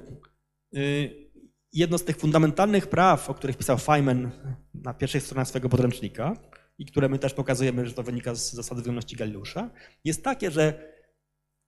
y, 0.76 1.32
jedno 1.74 1.97
z 1.97 2.03
tych 2.03 2.17
fundamentalnych 2.17 2.88
praw, 2.88 3.30
o 3.30 3.34
których 3.34 3.57
pisał 3.57 3.78
Feynman 3.78 4.32
na 4.74 4.93
pierwszej 4.93 5.22
stronie 5.22 5.45
swojego 5.45 5.69
podręcznika 5.69 6.34
i 6.78 6.86
które 6.86 7.09
my 7.09 7.19
też 7.19 7.34
pokazujemy, 7.34 7.86
że 7.86 7.93
to 7.93 8.03
wynika 8.03 8.36
z 8.36 8.53
zasady 8.53 8.82
wolności 8.82 9.15
Galileusza, 9.15 9.69
jest 10.03 10.24
takie, 10.24 10.51
że 10.51 10.93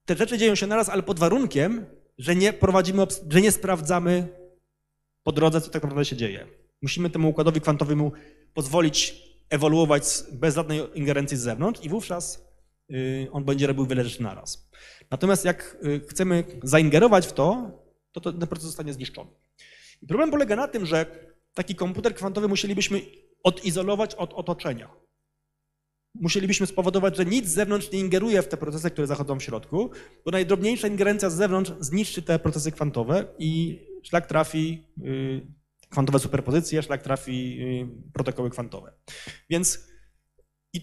te 0.04 0.16
rzeczy 0.16 0.38
dzieją 0.38 0.54
się 0.54 0.66
naraz, 0.66 0.88
ale 0.88 1.02
pod 1.02 1.18
warunkiem, 1.18 1.86
że 2.18 2.36
nie 2.36 2.52
prowadzimy, 2.52 3.06
że 3.30 3.40
nie 3.40 3.52
sprawdzamy 3.52 4.28
po 5.22 5.32
drodze, 5.32 5.60
co 5.60 5.70
tak 5.70 5.82
naprawdę 5.82 6.04
się 6.04 6.16
dzieje. 6.16 6.46
Musimy 6.82 7.10
temu 7.10 7.28
układowi 7.28 7.60
kwantowemu 7.60 8.12
pozwolić 8.54 9.22
ewoluować 9.50 10.04
bez 10.32 10.54
żadnej 10.54 10.80
ingerencji 10.94 11.36
z 11.36 11.40
zewnątrz 11.40 11.84
i 11.84 11.88
wówczas 11.88 12.48
y, 12.90 13.28
on 13.32 13.44
będzie 13.44 13.66
robił 13.66 13.86
wiele 13.86 14.04
rzeczy 14.04 14.22
naraz. 14.22 14.70
Natomiast 15.10 15.44
jak 15.44 15.76
y, 15.84 16.00
chcemy 16.08 16.44
zaingerować 16.62 17.26
w 17.26 17.32
to, 17.32 17.70
to, 18.12 18.20
to 18.20 18.32
ten 18.32 18.48
proces 18.48 18.66
zostanie 18.66 18.92
zniszczony. 18.92 19.30
I 20.02 20.06
problem 20.06 20.30
polega 20.30 20.56
na 20.56 20.68
tym, 20.68 20.86
że 20.86 21.06
taki 21.54 21.74
komputer 21.74 22.14
kwantowy 22.14 22.48
musielibyśmy 22.48 23.00
odizolować 23.42 24.14
od 24.14 24.32
otoczenia. 24.32 25.03
Musielibyśmy 26.14 26.66
spowodować, 26.66 27.16
że 27.16 27.24
nic 27.24 27.46
z 27.46 27.54
zewnątrz 27.54 27.92
nie 27.92 27.98
ingeruje 27.98 28.42
w 28.42 28.48
te 28.48 28.56
procesy, 28.56 28.90
które 28.90 29.06
zachodzą 29.06 29.38
w 29.38 29.42
środku, 29.42 29.90
bo 30.24 30.30
najdrobniejsza 30.30 30.88
ingerencja 30.88 31.30
z 31.30 31.34
zewnątrz 31.34 31.72
zniszczy 31.80 32.22
te 32.22 32.38
procesy 32.38 32.72
kwantowe 32.72 33.26
i 33.38 33.80
szlak 34.02 34.26
trafi 34.26 34.84
y, 35.04 35.46
kwantowe 35.88 36.18
superpozycje, 36.18 36.82
szlak 36.82 37.02
trafi 37.02 37.60
y, 37.60 38.12
protokoły 38.12 38.50
kwantowe. 38.50 38.92
Więc 39.50 39.88
i, 40.72 40.80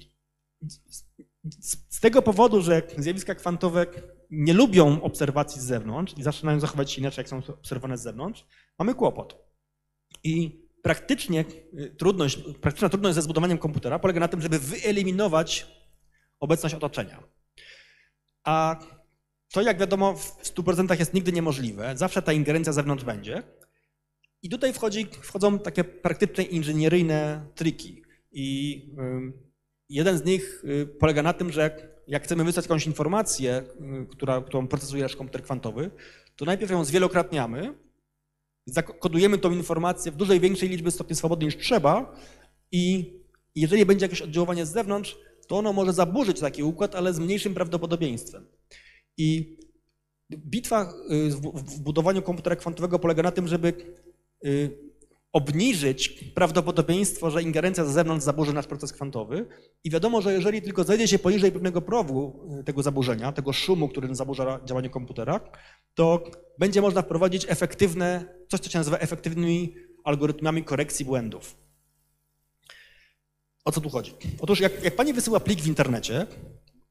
z, 1.59 1.77
z 1.89 1.99
tego 1.99 2.21
powodu, 2.21 2.61
że 2.61 2.81
zjawiska 2.97 3.35
kwantowe 3.35 3.85
nie 4.31 4.53
lubią 4.53 5.01
obserwacji 5.01 5.61
z 5.61 5.63
zewnątrz 5.63 6.13
i 6.17 6.23
zaczynają 6.23 6.59
zachować 6.59 6.91
się 6.91 7.01
inaczej, 7.01 7.21
jak 7.21 7.29
są 7.29 7.37
obserwowane 7.53 7.97
z 7.97 8.01
zewnątrz, 8.01 8.45
mamy 8.79 8.95
kłopot. 8.95 9.51
I 10.23 10.60
praktycznie 10.81 11.45
y, 11.79 11.95
trudność, 11.97 12.37
praktyczna 12.61 12.89
trudność 12.89 13.15
ze 13.15 13.21
zbudowaniem 13.21 13.57
komputera 13.57 13.99
polega 13.99 14.19
na 14.19 14.27
tym, 14.27 14.41
żeby 14.41 14.59
wyeliminować 14.59 15.67
obecność 16.39 16.75
otoczenia. 16.75 17.23
A 18.43 18.79
to, 19.51 19.61
jak 19.61 19.79
wiadomo, 19.79 20.13
w 20.13 20.43
100% 20.43 20.99
jest 20.99 21.13
nigdy 21.13 21.31
niemożliwe. 21.31 21.97
Zawsze 21.97 22.21
ta 22.21 22.33
ingerencja 22.33 22.73
zewnątrz 22.73 23.03
będzie. 23.03 23.43
I 24.41 24.49
tutaj 24.49 24.73
wchodzi, 24.73 25.07
wchodzą 25.21 25.59
takie 25.59 25.83
praktyczne 25.83 26.43
inżynieryjne 26.43 27.45
triki. 27.55 28.03
I 28.31 28.95
jeden 29.89 30.17
z 30.17 30.25
nich 30.25 30.63
y, 30.63 30.85
polega 30.85 31.23
na 31.23 31.33
tym, 31.33 31.51
że 31.51 31.91
jak 32.07 32.23
chcemy 32.23 32.43
wysłać 32.43 32.65
jakąś 32.65 32.85
informację, 32.87 33.63
y, 34.03 34.07
która, 34.07 34.41
którą 34.41 34.67
procesuje 34.67 35.03
nasz 35.03 35.15
komputer 35.15 35.43
kwantowy, 35.43 35.91
to 36.35 36.45
najpierw 36.45 36.71
ją 36.71 36.85
zwielokrotniamy, 36.85 37.73
zakodujemy 38.65 39.37
tą 39.37 39.51
informację 39.51 40.11
w 40.11 40.15
dużej 40.15 40.39
większej 40.39 40.69
liczbie 40.69 40.91
stopni 40.91 41.15
swobody 41.15 41.45
niż 41.45 41.57
trzeba 41.57 42.15
i 42.71 43.13
jeżeli 43.55 43.85
będzie 43.85 44.05
jakieś 44.05 44.21
oddziaływanie 44.21 44.65
z 44.65 44.71
zewnątrz, 44.71 45.17
to 45.47 45.57
ono 45.57 45.73
może 45.73 45.93
zaburzyć 45.93 46.39
taki 46.39 46.63
układ, 46.63 46.95
ale 46.95 47.13
z 47.13 47.19
mniejszym 47.19 47.53
prawdopodobieństwem. 47.53 48.47
I 49.17 49.57
bitwa 50.31 50.93
y, 51.11 51.29
w 51.53 51.79
budowaniu 51.79 52.21
komputera 52.21 52.55
kwantowego 52.55 52.99
polega 52.99 53.23
na 53.23 53.31
tym, 53.31 53.47
żeby 53.47 53.73
y, 54.45 54.90
obniżyć 55.33 56.09
prawdopodobieństwo, 56.09 57.31
że 57.31 57.43
ingerencja 57.43 57.85
z 57.85 57.93
zewnątrz 57.93 58.25
zaburzy 58.25 58.53
nasz 58.53 58.67
proces 58.67 58.93
kwantowy. 58.93 59.45
I 59.83 59.89
wiadomo, 59.89 60.21
że 60.21 60.33
jeżeli 60.33 60.61
tylko 60.61 60.83
zejdzie 60.83 61.07
się 61.07 61.19
poniżej 61.19 61.51
pewnego 61.51 61.81
progu 61.81 62.47
y, 62.59 62.63
tego 62.63 62.83
zaburzenia, 62.83 63.31
tego 63.31 63.53
szumu, 63.53 63.89
który 63.89 64.15
zaburza 64.15 64.59
działanie 64.65 64.89
komputera, 64.89 65.39
to 65.93 66.23
będzie 66.59 66.81
można 66.81 67.01
wprowadzić 67.01 67.45
efektywne, 67.49 68.25
coś, 68.49 68.59
co 68.59 68.69
się 68.69 68.79
nazywa 68.79 68.97
efektywnymi 68.97 69.75
algorytmami 70.03 70.63
korekcji 70.63 71.05
błędów. 71.05 71.55
O 73.65 73.71
co 73.71 73.81
tu 73.81 73.89
chodzi? 73.89 74.13
Otóż 74.39 74.59
jak, 74.59 74.83
jak 74.83 74.95
pani 74.95 75.13
wysyła 75.13 75.39
plik 75.39 75.61
w 75.61 75.67
internecie 75.67 76.27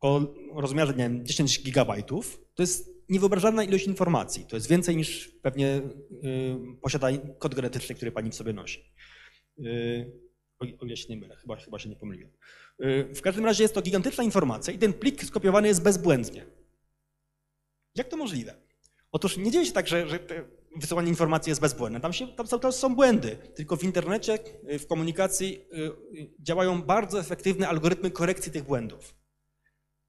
o 0.00 0.20
rozmiarze, 0.54 0.92
nie 0.92 0.98
wiem, 0.98 1.26
10 1.26 1.62
gigabajtów, 1.62 2.40
to 2.54 2.62
jest 2.62 2.99
niewyobrażalna 3.10 3.64
ilość 3.64 3.86
informacji. 3.86 4.46
To 4.48 4.56
jest 4.56 4.68
więcej 4.68 4.96
niż 4.96 5.28
pewnie 5.42 5.76
y, 5.76 6.56
posiada 6.82 7.08
kod 7.38 7.54
genetyczny, 7.54 7.94
który 7.94 8.12
pani 8.12 8.30
w 8.30 8.34
sobie 8.34 8.52
nosi. 8.52 8.92
Y, 9.58 10.12
o, 10.58 10.84
ile 10.84 10.96
się 10.96 11.08
nie 11.08 11.16
mylę, 11.16 11.36
chyba, 11.36 11.56
chyba 11.56 11.78
się 11.78 11.88
nie 11.88 11.96
pomyliłem. 11.96 12.32
Y, 12.84 13.14
w 13.14 13.20
każdym 13.20 13.44
razie 13.44 13.64
jest 13.64 13.74
to 13.74 13.82
gigantyczna 13.82 14.24
informacja 14.24 14.74
i 14.74 14.78
ten 14.78 14.92
plik 14.92 15.24
skopiowany 15.24 15.68
jest 15.68 15.82
bezbłędnie. 15.82 16.46
Jak 17.94 18.08
to 18.08 18.16
możliwe? 18.16 18.56
Otóż 19.12 19.36
nie 19.36 19.50
dzieje 19.50 19.66
się 19.66 19.72
tak, 19.72 19.88
że, 19.88 20.08
że 20.08 20.18
wysyłanie 20.76 21.08
informacji 21.08 21.50
jest 21.50 21.60
bezbłędne. 21.60 22.00
Tam, 22.00 22.12
się, 22.12 22.28
tam 22.28 22.46
cały 22.46 22.62
czas 22.62 22.78
są 22.78 22.94
błędy. 22.94 23.36
Tylko 23.54 23.76
w 23.76 23.84
internecie, 23.84 24.38
w 24.78 24.86
komunikacji 24.86 25.66
działają 26.40 26.82
bardzo 26.82 27.20
efektywne 27.20 27.68
algorytmy 27.68 28.10
korekcji 28.10 28.52
tych 28.52 28.64
błędów. 28.64 29.19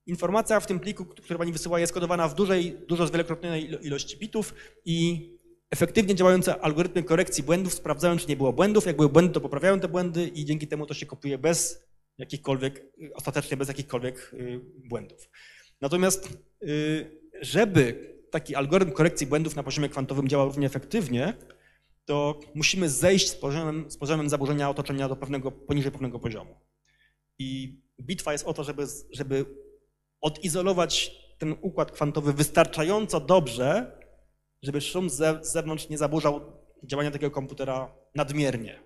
Informacja 0.06 0.60
w 0.60 0.68
tym 0.68 0.80
pliku, 0.80 1.06
który 1.06 1.40
pani 1.40 1.52
wysyła, 1.52 1.80
jest 1.80 1.94
kodowana 1.94 2.28
w 2.28 2.36
dużej, 2.36 2.78
dużo 2.88 3.08
zwielokrotnionej 3.08 3.70
ilo- 3.70 3.80
ilości 3.86 4.18
bitów 4.18 4.54
i 4.86 5.30
efektywnie 5.72 6.16
działające 6.16 6.62
algorytmy 6.62 7.04
korekcji 7.04 7.44
błędów 7.44 7.74
sprawdzają, 7.74 8.18
czy 8.18 8.28
nie 8.28 8.38
było 8.38 8.54
błędów. 8.54 8.86
Jak 8.86 8.96
były 8.96 9.10
błędy, 9.10 9.34
to 9.34 9.42
poprawiają 9.42 9.80
te 9.80 9.88
błędy 9.88 10.28
i 10.28 10.46
dzięki 10.46 10.68
temu 10.68 10.86
to 10.86 10.94
się 10.94 11.06
kopiuje 11.06 11.38
bez 11.38 11.84
jakichkolwiek, 12.18 12.78
y, 12.78 13.14
ostatecznie 13.14 13.58
bez 13.58 13.68
jakichkolwiek 13.68 14.32
y, 14.34 14.62
błędów. 14.90 15.30
Natomiast 15.82 16.38
y, 16.64 17.22
żeby 17.42 18.12
taki 18.32 18.56
algorytm 18.56 18.92
korekcji 18.92 19.28
błędów 19.28 19.56
na 19.56 19.64
poziomie 19.64 19.90
kwantowym 19.90 20.28
działał 20.28 20.48
równie 20.48 20.68
efektywnie, 20.68 21.34
to 22.06 22.40
musimy 22.56 22.90
zejść 22.90 23.30
z 23.30 23.36
poziomem, 23.36 23.92
z 23.92 23.98
poziomem 23.98 24.30
zaburzenia 24.30 24.70
otoczenia 24.70 25.10
do 25.10 25.16
pewnego, 25.16 25.52
poniżej 25.52 25.92
pewnego 25.92 26.20
poziomu. 26.20 26.56
I 27.40 27.80
bitwa 28.02 28.32
jest 28.32 28.48
o 28.48 28.54
to, 28.54 28.64
żeby, 28.64 28.88
żeby 29.12 29.46
odizolować 30.22 31.12
ten 31.38 31.56
układ 31.62 31.92
kwantowy 31.92 32.34
wystarczająco 32.34 33.20
dobrze, 33.20 33.98
żeby 34.64 34.82
szum 34.82 35.10
z 35.10 35.48
zewnątrz 35.48 35.90
nie 35.90 35.98
zaburzał 35.98 36.42
działania 36.84 37.12
takiego 37.12 37.32
komputera 37.32 37.96
nadmiernie. 38.16 38.84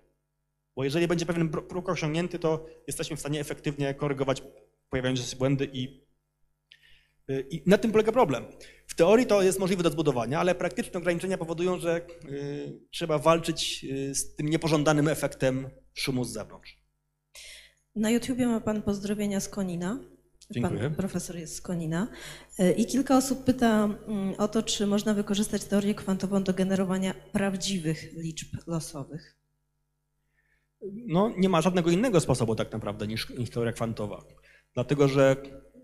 Bo 0.75 0.83
jeżeli 0.83 1.07
będzie 1.07 1.25
pewien 1.25 1.49
próg 1.49 1.89
osiągnięty, 1.89 2.39
to 2.39 2.65
jesteśmy 2.87 3.17
w 3.17 3.19
stanie 3.19 3.39
efektywnie 3.39 3.93
korygować 3.93 4.43
pojawiające 4.89 5.23
się 5.23 5.37
błędy 5.37 5.69
i, 5.73 6.05
y, 7.29 7.47
i 7.49 7.63
na 7.65 7.77
tym 7.77 7.91
polega 7.91 8.11
problem. 8.11 8.45
W 8.87 8.95
teorii 8.95 9.25
to 9.25 9.41
jest 9.41 9.59
możliwe 9.59 9.83
do 9.83 9.89
zbudowania, 9.89 10.39
ale 10.39 10.55
praktyczne 10.55 10.99
ograniczenia 10.99 11.37
powodują, 11.37 11.79
że 11.79 12.01
y, 12.25 12.79
trzeba 12.91 13.19
walczyć 13.19 13.85
y, 13.91 14.15
z 14.15 14.35
tym 14.35 14.49
niepożądanym 14.49 15.07
efektem 15.07 15.69
szumu 15.93 16.23
z 16.23 16.33
zewnątrz. 16.33 16.77
Na 17.95 18.09
YouTubie 18.09 18.47
ma 18.47 18.61
Pan 18.61 18.81
pozdrowienia 18.81 19.39
z 19.39 19.49
Konina. 19.49 20.14
Dziękuję. 20.51 20.79
Pan 20.79 20.95
profesor 20.95 21.35
jest 21.35 21.55
z 21.55 21.61
Konina. 21.61 22.07
E, 22.59 22.71
I 22.71 22.85
kilka 22.85 23.17
osób 23.17 23.43
pyta 23.43 23.83
mm, 24.07 24.33
o 24.37 24.47
to, 24.47 24.63
czy 24.63 24.87
można 24.87 25.13
wykorzystać 25.13 25.63
teorię 25.65 25.95
kwantową 25.95 26.43
do 26.43 26.53
generowania 26.53 27.13
prawdziwych 27.31 28.13
liczb 28.13 28.47
losowych. 28.67 29.35
No, 31.07 31.33
nie 31.37 31.49
ma 31.49 31.61
żadnego 31.61 31.89
innego 31.91 32.19
sposobu 32.19 32.55
tak 32.55 32.71
naprawdę 32.71 33.07
niż, 33.07 33.29
niż 33.29 33.49
teoria 33.49 33.71
kwantowa. 33.73 34.23
Dlatego, 34.73 35.07
że 35.07 35.35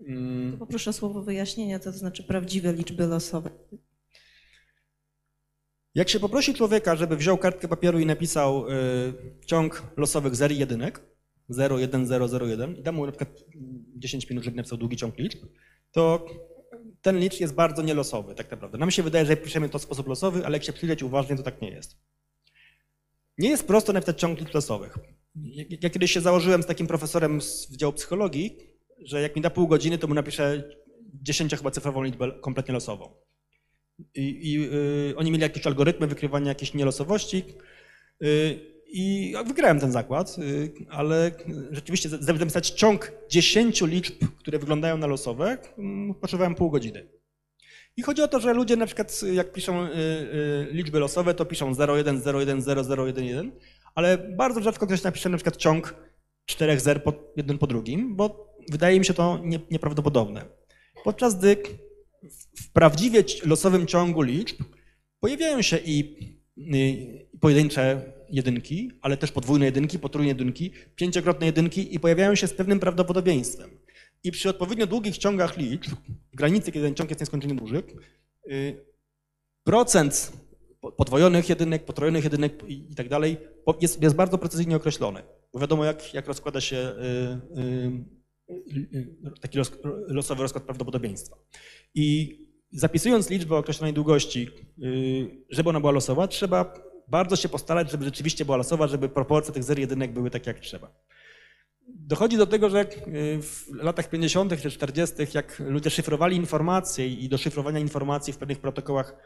mm, 0.08 0.52
To 0.52 0.58
poproszę 0.58 0.90
o 0.90 0.92
słowo 0.92 1.22
wyjaśnienia, 1.22 1.78
co 1.78 1.92
to 1.92 1.98
znaczy 1.98 2.22
prawdziwe 2.22 2.72
liczby 2.72 3.06
losowe. 3.06 3.50
jak 5.94 6.08
się 6.08 6.20
poprosi 6.20 6.54
człowieka, 6.54 6.96
żeby 6.96 7.16
wziął 7.16 7.38
kartkę 7.38 7.68
papieru 7.68 7.98
i 7.98 8.06
napisał 8.06 8.68
y, 8.68 8.72
ciąg 9.46 9.82
losowych 9.96 10.36
zer 10.36 10.52
i 10.52 10.58
jedynek, 10.58 11.00
0, 11.48 11.78
1, 11.78 12.06
0, 12.06 12.28
0, 12.28 12.46
1 12.46 12.76
i 12.76 12.82
da 12.82 12.92
mu 12.92 13.06
na 13.06 13.12
przykład 13.12 13.44
10 13.96 14.30
minut, 14.30 14.44
żeby 14.44 14.56
napisał 14.56 14.78
długi 14.78 14.96
ciąg 14.96 15.18
liczb, 15.18 15.38
to 15.92 16.26
ten 17.02 17.18
licz 17.18 17.40
jest 17.40 17.54
bardzo 17.54 17.82
nielosowy 17.82 18.34
tak 18.34 18.50
naprawdę. 18.50 18.78
Nam 18.78 18.90
się 18.90 19.02
wydaje, 19.02 19.26
że 19.26 19.36
piszemy 19.36 19.68
to 19.68 19.78
w 19.78 19.82
sposób 19.82 20.08
losowy, 20.08 20.46
ale 20.46 20.56
jak 20.56 20.64
się 20.64 20.72
przyjrzeć 20.72 21.02
uważnie, 21.02 21.36
to 21.36 21.42
tak 21.42 21.62
nie 21.62 21.70
jest. 21.70 21.96
Nie 23.38 23.48
jest 23.50 23.66
prosto 23.66 23.92
napisać 23.92 24.20
ciąg 24.20 24.40
liczb 24.40 24.54
losowych. 24.54 24.98
Ja- 25.34 25.64
Ja 25.80 25.90
kiedyś 25.90 26.12
się 26.12 26.20
założyłem 26.20 26.62
z 26.62 26.66
takim 26.66 26.86
profesorem 26.86 27.40
z 27.42 27.70
Wydziału 27.70 27.92
Psychologii, 27.92 28.58
że 29.04 29.22
jak 29.22 29.36
mi 29.36 29.42
da 29.42 29.50
pół 29.50 29.68
godziny, 29.68 29.98
to 29.98 30.06
mu 30.06 30.14
napiszę 30.14 30.62
10 31.22 31.56
chyba 31.56 31.70
cyfrową 31.70 32.02
liczbę 32.02 32.32
kompletnie 32.40 32.74
losową. 32.74 33.14
I, 34.14 34.52
i 34.52 34.64
y, 35.10 35.16
oni 35.16 35.30
mieli 35.30 35.42
jakieś 35.42 35.66
algorytmy 35.66 36.06
wykrywania 36.06 36.48
jakiejś 36.48 36.74
nielosowości. 36.74 37.44
Y, 38.22 38.71
I 38.92 39.34
wygrałem 39.46 39.80
ten 39.80 39.92
zakład, 39.92 40.36
y, 40.38 40.72
ale 40.90 41.30
rzeczywiście, 41.70 42.08
żeby 42.08 42.38
napisać 42.38 42.70
ciąg 42.70 43.12
10 43.30 43.80
liczb, 43.80 44.14
które 44.38 44.58
wyglądają 44.58 44.96
na 44.96 45.06
losowe, 45.06 45.58
mm, 45.78 46.14
potrzebowałem 46.14 46.54
pół 46.54 46.70
godziny. 46.70 47.08
I 47.96 48.02
chodzi 48.02 48.22
o 48.22 48.28
to, 48.28 48.40
że 48.40 48.54
ludzie 48.54 48.76
na 48.76 48.86
przykład 48.86 49.20
jak 49.32 49.52
piszą 49.52 49.84
y, 49.84 49.88
y, 49.88 50.68
liczby 50.70 50.98
losowe, 50.98 51.34
to 51.34 51.44
piszą 51.44 51.72
01, 51.96 52.22
01, 52.40 52.62
00, 52.62 53.06
11, 53.06 53.50
ale 53.94 54.18
bardzo 54.18 54.62
rzadko 54.62 54.86
ktoś 54.86 55.02
napisze 55.02 55.28
na 55.28 55.36
przykład 55.36 55.56
ciąg 55.56 55.94
czterech 56.46 56.80
zer 56.80 57.02
po, 57.02 57.12
jeden 57.36 57.58
po 57.58 57.66
drugim, 57.66 58.16
bo 58.16 58.54
wydaje 58.70 58.98
mi 58.98 59.04
się 59.04 59.14
to 59.14 59.40
nie, 59.44 59.60
nieprawdopodobne. 59.70 60.44
Podczas 61.04 61.38
gdy 61.38 61.56
w- 62.56 62.72
prawdziwie 62.72 63.24
losowym 63.44 63.86
ciągu 63.86 64.22
liczb 64.22 64.62
pojawiają 65.20 65.62
się 65.62 65.78
i 65.84 66.16
y, 66.58 67.28
pojedyncze 67.40 68.12
jedynki, 68.32 68.90
ale 69.00 69.16
też 69.16 69.32
podwójne 69.32 69.66
jedynki, 69.66 69.98
potrójne 69.98 70.28
jedynki, 70.28 70.72
pięciokrotne 70.96 71.46
jedynki 71.46 71.94
i 71.94 72.00
pojawiają 72.00 72.34
się 72.34 72.46
z 72.46 72.54
pewnym 72.54 72.80
prawdopodobieństwem. 72.80 73.70
I 74.24 74.32
przy 74.32 74.48
odpowiednio 74.48 74.86
długich 74.86 75.18
ciągach 75.18 75.56
liczb, 75.56 75.92
granicy, 76.32 76.72
kiedy 76.72 76.86
ten 76.86 76.94
ciąg 76.94 77.10
jest 77.10 77.20
nieskończenie 77.20 77.54
duży, 77.54 77.82
procent 79.64 80.32
po- 80.80 80.92
podwojonych 80.92 81.48
jedynek, 81.48 81.84
potrojonych 81.84 82.24
jedynek 82.24 82.62
i, 82.68 82.94
tak 82.94 83.08
dalej 83.08 83.36
jest, 83.80 84.02
jest 84.02 84.16
bardzo 84.16 84.38
precyzyjnie 84.38 84.76
określony. 84.76 85.22
Bo 85.52 85.60
wiadomo, 85.60 85.84
jak, 85.84 86.14
jak 86.14 86.26
rozkłada 86.28 86.60
się 86.60 86.76
y, 86.76 87.60
y, 87.60 88.88
y, 88.94 89.40
taki 89.40 89.58
los, 89.58 89.72
losowy 90.08 90.42
rozkład 90.42 90.64
prawdopodobieństwa. 90.64 91.36
I 91.94 92.38
zapisując 92.70 93.30
liczbę 93.30 93.56
określonej 93.56 93.94
długości, 93.94 94.48
żeby 95.50 95.68
ona 95.68 95.80
była 95.80 95.92
losowa, 95.92 96.28
trzeba 96.28 96.74
bardzo 97.08 97.36
się 97.36 97.48
postarać, 97.48 97.90
żeby 97.90 98.04
rzeczywiście 98.04 98.44
była 98.44 98.56
losowa, 98.56 98.86
żeby 98.86 99.08
proporcje 99.08 99.54
tych 99.54 99.62
zer 99.62 99.78
jedynek 99.78 100.12
były 100.12 100.30
takie 100.30 100.50
jak 100.50 100.60
trzeba. 100.60 100.90
Dochodzi 101.88 102.36
do 102.36 102.46
tego, 102.46 102.70
że 102.70 102.80
y, 102.80 103.42
w 103.42 103.66
latach 103.74 104.10
50. 104.10 104.62
czy 104.62 104.70
40., 104.70 105.16
jak 105.34 105.58
ludzie 105.58 105.90
szyfrowali 105.90 106.36
informacje 106.36 107.08
i 107.08 107.28
do 107.28 107.38
szyfrowania 107.38 107.78
informacji 107.78 108.32
w 108.32 108.38
pewnych 108.38 108.58
protokołach 108.58 109.16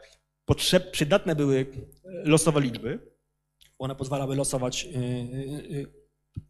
potrzeb, 0.45 0.91
przydatne 0.91 1.35
były 1.35 1.65
losowe 2.03 2.61
liczby, 2.61 2.99
one 3.79 3.95
pozwalały 3.95 4.35
losować, 4.35 4.85
y, 4.85 4.97
y, 5.75 5.87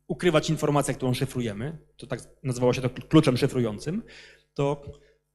ukrywać 0.08 0.50
informację, 0.50 0.94
którą 0.94 1.14
szyfrujemy, 1.14 1.78
to 1.98 2.08
tak 2.08 2.20
nazywało 2.44 2.74
się 2.74 2.82
to 2.82 2.90
kluczem 2.90 3.38
szyfrującym, 3.38 4.04
to 4.54 4.84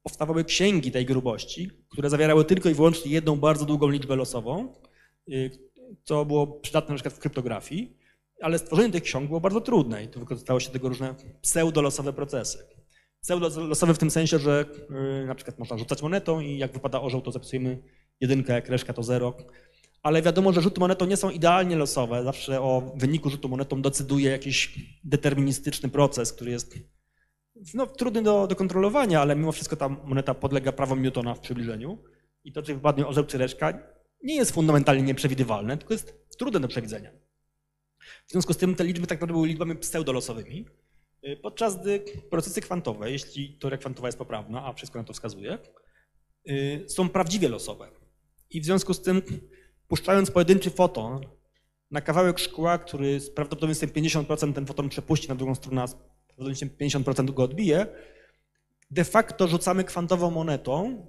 powstawały 0.03 0.43
księgi 0.43 0.91
tej 0.91 1.05
grubości, 1.05 1.69
które 1.89 2.09
zawierały 2.09 2.45
tylko 2.45 2.69
i 2.69 2.73
wyłącznie 2.73 3.11
jedną 3.11 3.35
bardzo 3.35 3.65
długą 3.65 3.89
liczbę 3.89 4.15
losową, 4.15 4.73
co 6.03 6.25
było 6.25 6.47
przydatne 6.47 6.89
na 6.89 6.95
przykład 6.95 7.13
w 7.13 7.19
kryptografii, 7.19 7.97
ale 8.41 8.59
stworzenie 8.59 8.91
tych 8.91 9.03
ksiąg 9.03 9.27
było 9.27 9.41
bardzo 9.41 9.61
trudne 9.61 10.03
i 10.03 10.07
tu 10.07 10.19
wykorzystało 10.19 10.59
się 10.59 10.69
tego 10.69 10.89
różne 10.89 11.15
pseudolosowe 11.41 12.13
procesy. 12.13 12.57
Pseudolosowe 13.21 13.93
w 13.93 13.97
tym 13.97 14.11
sensie, 14.11 14.39
że 14.39 14.65
y, 15.23 15.25
na 15.27 15.35
przykład 15.35 15.59
można 15.59 15.77
rzucać 15.77 16.01
monetą 16.01 16.39
i 16.39 16.57
jak 16.57 16.73
wypada 16.73 17.01
orzeł, 17.01 17.21
to 17.21 17.31
zapisujemy 17.31 17.83
jedynkę, 18.19 18.53
jak 18.53 18.69
reszka 18.69 18.93
to 18.93 19.03
zero. 19.03 19.33
Ale 20.03 20.21
wiadomo, 20.21 20.53
że 20.53 20.61
rzuty 20.61 20.79
monetą 20.79 21.05
nie 21.05 21.17
są 21.17 21.29
idealnie 21.29 21.75
losowe. 21.75 22.23
Zawsze 22.23 22.61
o 22.61 22.93
wyniku 22.95 23.29
rzutu 23.29 23.49
monetą 23.49 23.81
decyduje 23.81 24.31
jakiś 24.31 24.79
deterministyczny 25.03 25.89
proces, 25.89 26.33
który 26.33 26.51
jest 26.51 26.75
no, 27.73 27.87
trudny 27.87 28.23
do, 28.23 28.47
do 28.47 28.55
kontrolowania, 28.55 29.21
ale 29.21 29.35
mimo 29.35 29.51
wszystko 29.51 29.75
ta 29.75 29.89
moneta 29.89 30.33
podlega 30.33 30.71
prawom 30.71 31.01
Newtona 31.01 31.35
w 31.35 31.39
przybliżeniu. 31.39 31.97
I 32.43 32.51
to, 32.51 32.61
czy 32.61 32.73
wypadnie 32.73 33.07
orzeł 33.07 33.23
czy 33.23 33.37
reszka, 33.37 33.79
nie 34.23 34.35
jest 34.35 34.51
fundamentalnie 34.51 35.03
nieprzewidywalne, 35.03 35.77
tylko 35.77 35.93
jest 35.93 36.13
trudne 36.37 36.59
do 36.59 36.67
przewidzenia. 36.67 37.11
W 38.27 38.31
związku 38.31 38.53
z 38.53 38.57
tym 38.57 38.75
te 38.75 38.83
liczby 38.83 39.07
tak 39.07 39.17
naprawdę 39.17 39.33
były 39.33 39.47
liczbami 39.47 39.75
pseudolosowymi, 39.75 40.65
y, 41.27 41.37
podczas 41.37 41.81
gdy 41.81 41.99
procesy 42.29 42.61
kwantowe, 42.61 43.11
jeśli 43.11 43.57
teoria 43.57 43.77
kwantowa 43.77 44.07
jest 44.07 44.17
poprawna, 44.17 44.65
a 44.65 44.73
wszystko 44.73 44.99
na 44.99 45.05
to 45.05 45.13
wskazuje, 45.13 45.57
y, 46.49 46.85
są 46.87 47.09
prawdziwie 47.09 47.49
losowe. 47.49 47.89
I 48.49 48.61
w 48.61 48.65
związku 48.65 48.93
z 48.93 49.01
tym, 49.01 49.21
puszczając 49.87 50.31
pojedynczy 50.31 50.69
foton 50.69 51.25
na 51.91 52.01
kawałek 52.01 52.39
szkła, 52.39 52.77
który 52.77 53.19
z 53.19 53.29
prawdopodobieństwem 53.29 53.89
50% 53.89 54.53
ten 54.53 54.65
foton 54.65 54.89
przepuści 54.89 55.29
na 55.29 55.35
drugą 55.35 55.55
stronę, 55.55 55.81
a 55.81 55.87
z 55.87 55.95
prawdopodobieństwem 55.95 56.69
50% 56.69 57.31
go 57.31 57.43
odbije, 57.43 57.87
de 58.91 59.03
facto 59.03 59.47
rzucamy 59.47 59.83
kwantową 59.83 60.31
monetą, 60.31 61.05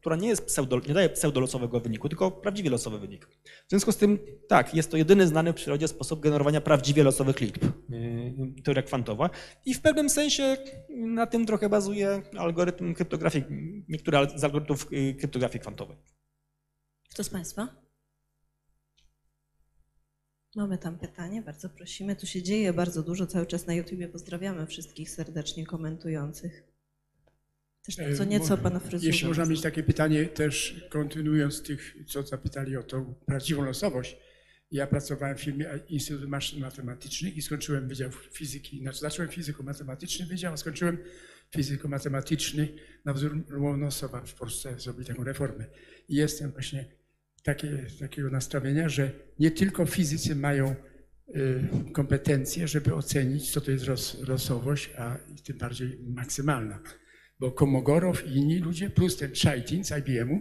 która 0.00 0.16
nie, 0.16 0.28
jest 0.28 0.44
pseudo, 0.44 0.80
nie 0.88 0.94
daje 0.94 1.08
pseudolosowego 1.08 1.80
wyniku, 1.80 2.08
tylko 2.08 2.30
prawdziwie 2.30 2.70
losowy 2.70 2.98
wynik. 2.98 3.26
W 3.66 3.70
związku 3.70 3.92
z 3.92 3.96
tym, 3.96 4.18
tak, 4.48 4.74
jest 4.74 4.90
to 4.90 4.96
jedyny 4.96 5.26
znany 5.26 5.52
w 5.52 5.56
przyrodzie 5.56 5.88
sposób 5.88 6.20
generowania 6.20 6.60
prawdziwie 6.60 7.04
losowych 7.04 7.40
liczb, 7.40 7.64
yy, 7.88 8.62
teoria 8.64 8.82
kwantowa. 8.82 9.30
I 9.64 9.74
w 9.74 9.80
pewnym 9.80 10.10
sensie 10.10 10.56
na 10.88 11.26
tym 11.26 11.46
trochę 11.46 11.68
bazuje 11.68 12.22
algorytm 12.38 12.94
kryptografii, 12.94 13.44
niektóre 13.88 14.26
z 14.36 14.44
algorytmów 14.44 14.92
yy, 14.92 15.14
kryptografii 15.14 15.60
kwantowej. 15.60 15.96
Kto 17.10 17.24
z 17.24 17.30
Państwa? 17.30 17.88
Mamy 20.56 20.78
tam 20.78 20.98
pytanie, 20.98 21.42
bardzo 21.42 21.68
prosimy. 21.68 22.16
Tu 22.16 22.26
się 22.26 22.42
dzieje 22.42 22.72
bardzo 22.72 23.02
dużo 23.02 23.26
cały 23.26 23.46
czas 23.46 23.66
na 23.66 23.74
YouTubie. 23.74 24.08
Pozdrawiamy 24.08 24.66
wszystkich 24.66 25.10
serdecznie 25.10 25.66
komentujących. 25.66 26.67
Też 27.96 28.16
co 28.16 28.22
E, 28.22 28.26
nieco 28.26 28.56
mo- 28.56 28.62
pana 28.62 28.80
fryzurze. 28.80 29.06
Jeśli 29.06 29.28
można 29.28 29.44
mieć 29.46 29.60
takie 29.60 29.82
pytanie, 29.82 30.26
też 30.26 30.86
kontynuując 30.90 31.62
tych, 31.62 31.96
co 32.06 32.22
zapytali 32.22 32.76
o 32.76 32.82
tą 32.82 33.14
prawdziwą 33.26 33.64
losowość. 33.64 34.16
Ja 34.72 34.86
pracowałem 34.86 35.36
w 35.36 35.40
firmie 35.40 35.66
Instytut 35.88 36.28
Maszyn 36.28 36.60
Matematycznych 36.60 37.36
i 37.36 37.42
skończyłem 37.42 37.88
Wydział 37.88 38.10
Fizyki. 38.32 38.80
Znaczy 38.80 38.98
zacząłem 38.98 39.30
fizyko-matematyczny 39.30 40.26
wydział, 40.26 40.52
a 40.52 40.56
skończyłem 40.56 40.98
fizyko-matematyczny 41.56 42.68
na 43.04 43.12
wzór 43.12 43.44
Łomonosowa 43.50 44.20
w 44.20 44.34
Polsce, 44.34 44.74
zrobili 44.78 45.06
taką 45.06 45.24
reformę. 45.24 45.64
I 46.08 46.14
jestem 46.14 46.50
właśnie 46.50 46.84
takie, 47.42 47.86
takiego 48.00 48.30
nastawienia, 48.30 48.88
że 48.88 49.10
nie 49.38 49.50
tylko 49.50 49.86
fizycy 49.86 50.36
mają 50.36 50.74
y, 51.36 51.92
kompetencje, 51.92 52.68
żeby 52.68 52.94
ocenić, 52.94 53.50
co 53.50 53.60
to 53.60 53.70
jest 53.70 53.86
losowość, 54.28 54.90
a 54.98 55.16
tym 55.44 55.58
bardziej 55.58 55.98
maksymalna 56.06 56.80
bo 57.38 57.50
Komogorow 57.50 58.26
i 58.26 58.36
inni 58.36 58.58
ludzie, 58.58 58.90
plus 58.90 59.16
ten 59.16 59.32
Chaitin 59.42 59.84
z 59.84 59.90
IBM-u, 59.90 60.40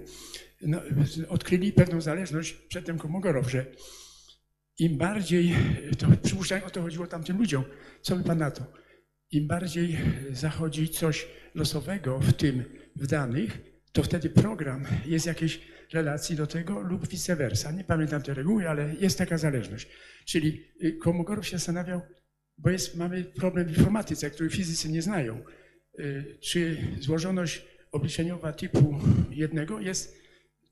no, 0.62 0.82
odkryli 1.30 1.74
pewną 1.74 2.02
zależność 2.02 2.54
przedtem 2.54 2.98
Komogorow, 2.98 3.52
że 3.52 3.66
im 4.80 4.98
bardziej, 4.98 5.56
to 5.98 6.08
przypuszczalnie 6.24 6.66
o 6.66 6.70
to 6.70 6.82
chodziło 6.82 7.08
tamtym 7.08 7.38
ludziom, 7.38 7.64
co 8.02 8.16
by 8.16 8.24
pan 8.24 8.38
na 8.38 8.52
to, 8.52 8.66
im 9.32 9.48
bardziej 9.48 9.98
zachodzi 10.32 10.90
coś 10.90 11.28
losowego 11.56 12.20
w 12.20 12.34
tym 12.34 12.64
w 12.96 13.08
danych, 13.08 13.58
to 13.92 14.04
wtedy 14.04 14.30
program 14.30 14.86
jest 15.06 15.26
jakiejś 15.26 15.62
relacji 15.94 16.36
do 16.36 16.48
tego 16.48 16.82
lub 16.82 17.08
vice 17.08 17.36
versa. 17.36 17.72
Nie 17.72 17.84
pamiętam 17.84 18.22
tej 18.22 18.36
reguły, 18.36 18.70
ale 18.70 18.96
jest 19.00 19.18
taka 19.18 19.38
zależność. 19.38 19.88
Czyli 20.26 20.64
y, 20.84 20.98
Kolmogorow 20.98 21.48
się 21.48 21.58
zastanawiał, 21.58 22.02
bo 22.58 22.70
jest, 22.70 22.96
mamy 22.96 23.24
problem 23.24 23.68
w 23.68 23.78
informatyce, 23.78 24.32
który 24.32 24.50
fizycy 24.50 24.90
nie 24.90 25.02
znają. 25.02 25.44
Y, 26.00 26.38
Czy 26.40 26.78
złożoność 27.00 27.66
obliczeniowa 27.92 28.54
typu 28.54 29.00
jednego 29.32 29.80
jest 29.80 30.18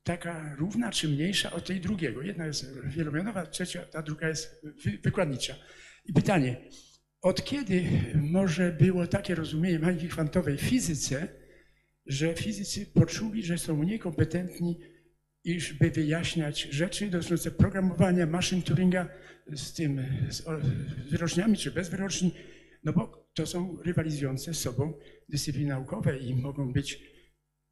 taka 0.02 0.54
równa 0.58 0.90
czy 0.92 1.08
mniejsza 1.08 1.52
od 1.52 1.66
tej 1.66 1.80
drugiego? 1.80 2.22
Jedna 2.22 2.46
jest 2.46 2.78
wielomianowa, 2.84 3.46
trzecia, 3.46 3.82
ta 3.82 4.02
druga 4.02 4.28
jest 4.28 4.60
wy- 4.84 4.98
wykładnicza. 5.02 5.54
I 6.04 6.12
pytanie, 6.12 6.56
od 7.22 7.44
kiedy 7.44 7.84
może 8.14 8.72
było 8.72 9.06
takie 9.06 9.34
rozumienie 9.34 9.78
mechaniki 9.78 10.08
kwantowej 10.08 10.56
w 10.56 10.60
fizyce, 10.60 11.28
że 12.06 12.34
fizycy 12.34 12.86
poczuli, 12.86 13.42
że 13.42 13.58
są 13.58 13.76
mniej 13.76 13.98
kompetentni, 13.98 14.80
iż 15.44 15.72
by 15.72 15.90
wyjaśniać 15.90 16.62
rzeczy 16.62 17.10
dotyczące 17.10 17.50
programowania 17.50 18.26
maszyn 18.26 18.62
Turinga 18.62 19.08
z 19.54 19.72
tym, 19.72 20.04
z 20.30 20.42
wyroczniami 21.10 21.56
czy 21.56 21.70
bez 21.70 21.88
wyroczni, 21.88 22.34
no 22.84 22.92
bo 22.92 23.28
to 23.34 23.46
są 23.46 23.82
rywalizujące 23.82 24.54
z 24.54 24.58
sobą 24.60 24.92
dyscypliny 25.28 25.68
naukowe 25.68 26.18
i 26.18 26.34
mogą 26.34 26.72
być 26.72 27.00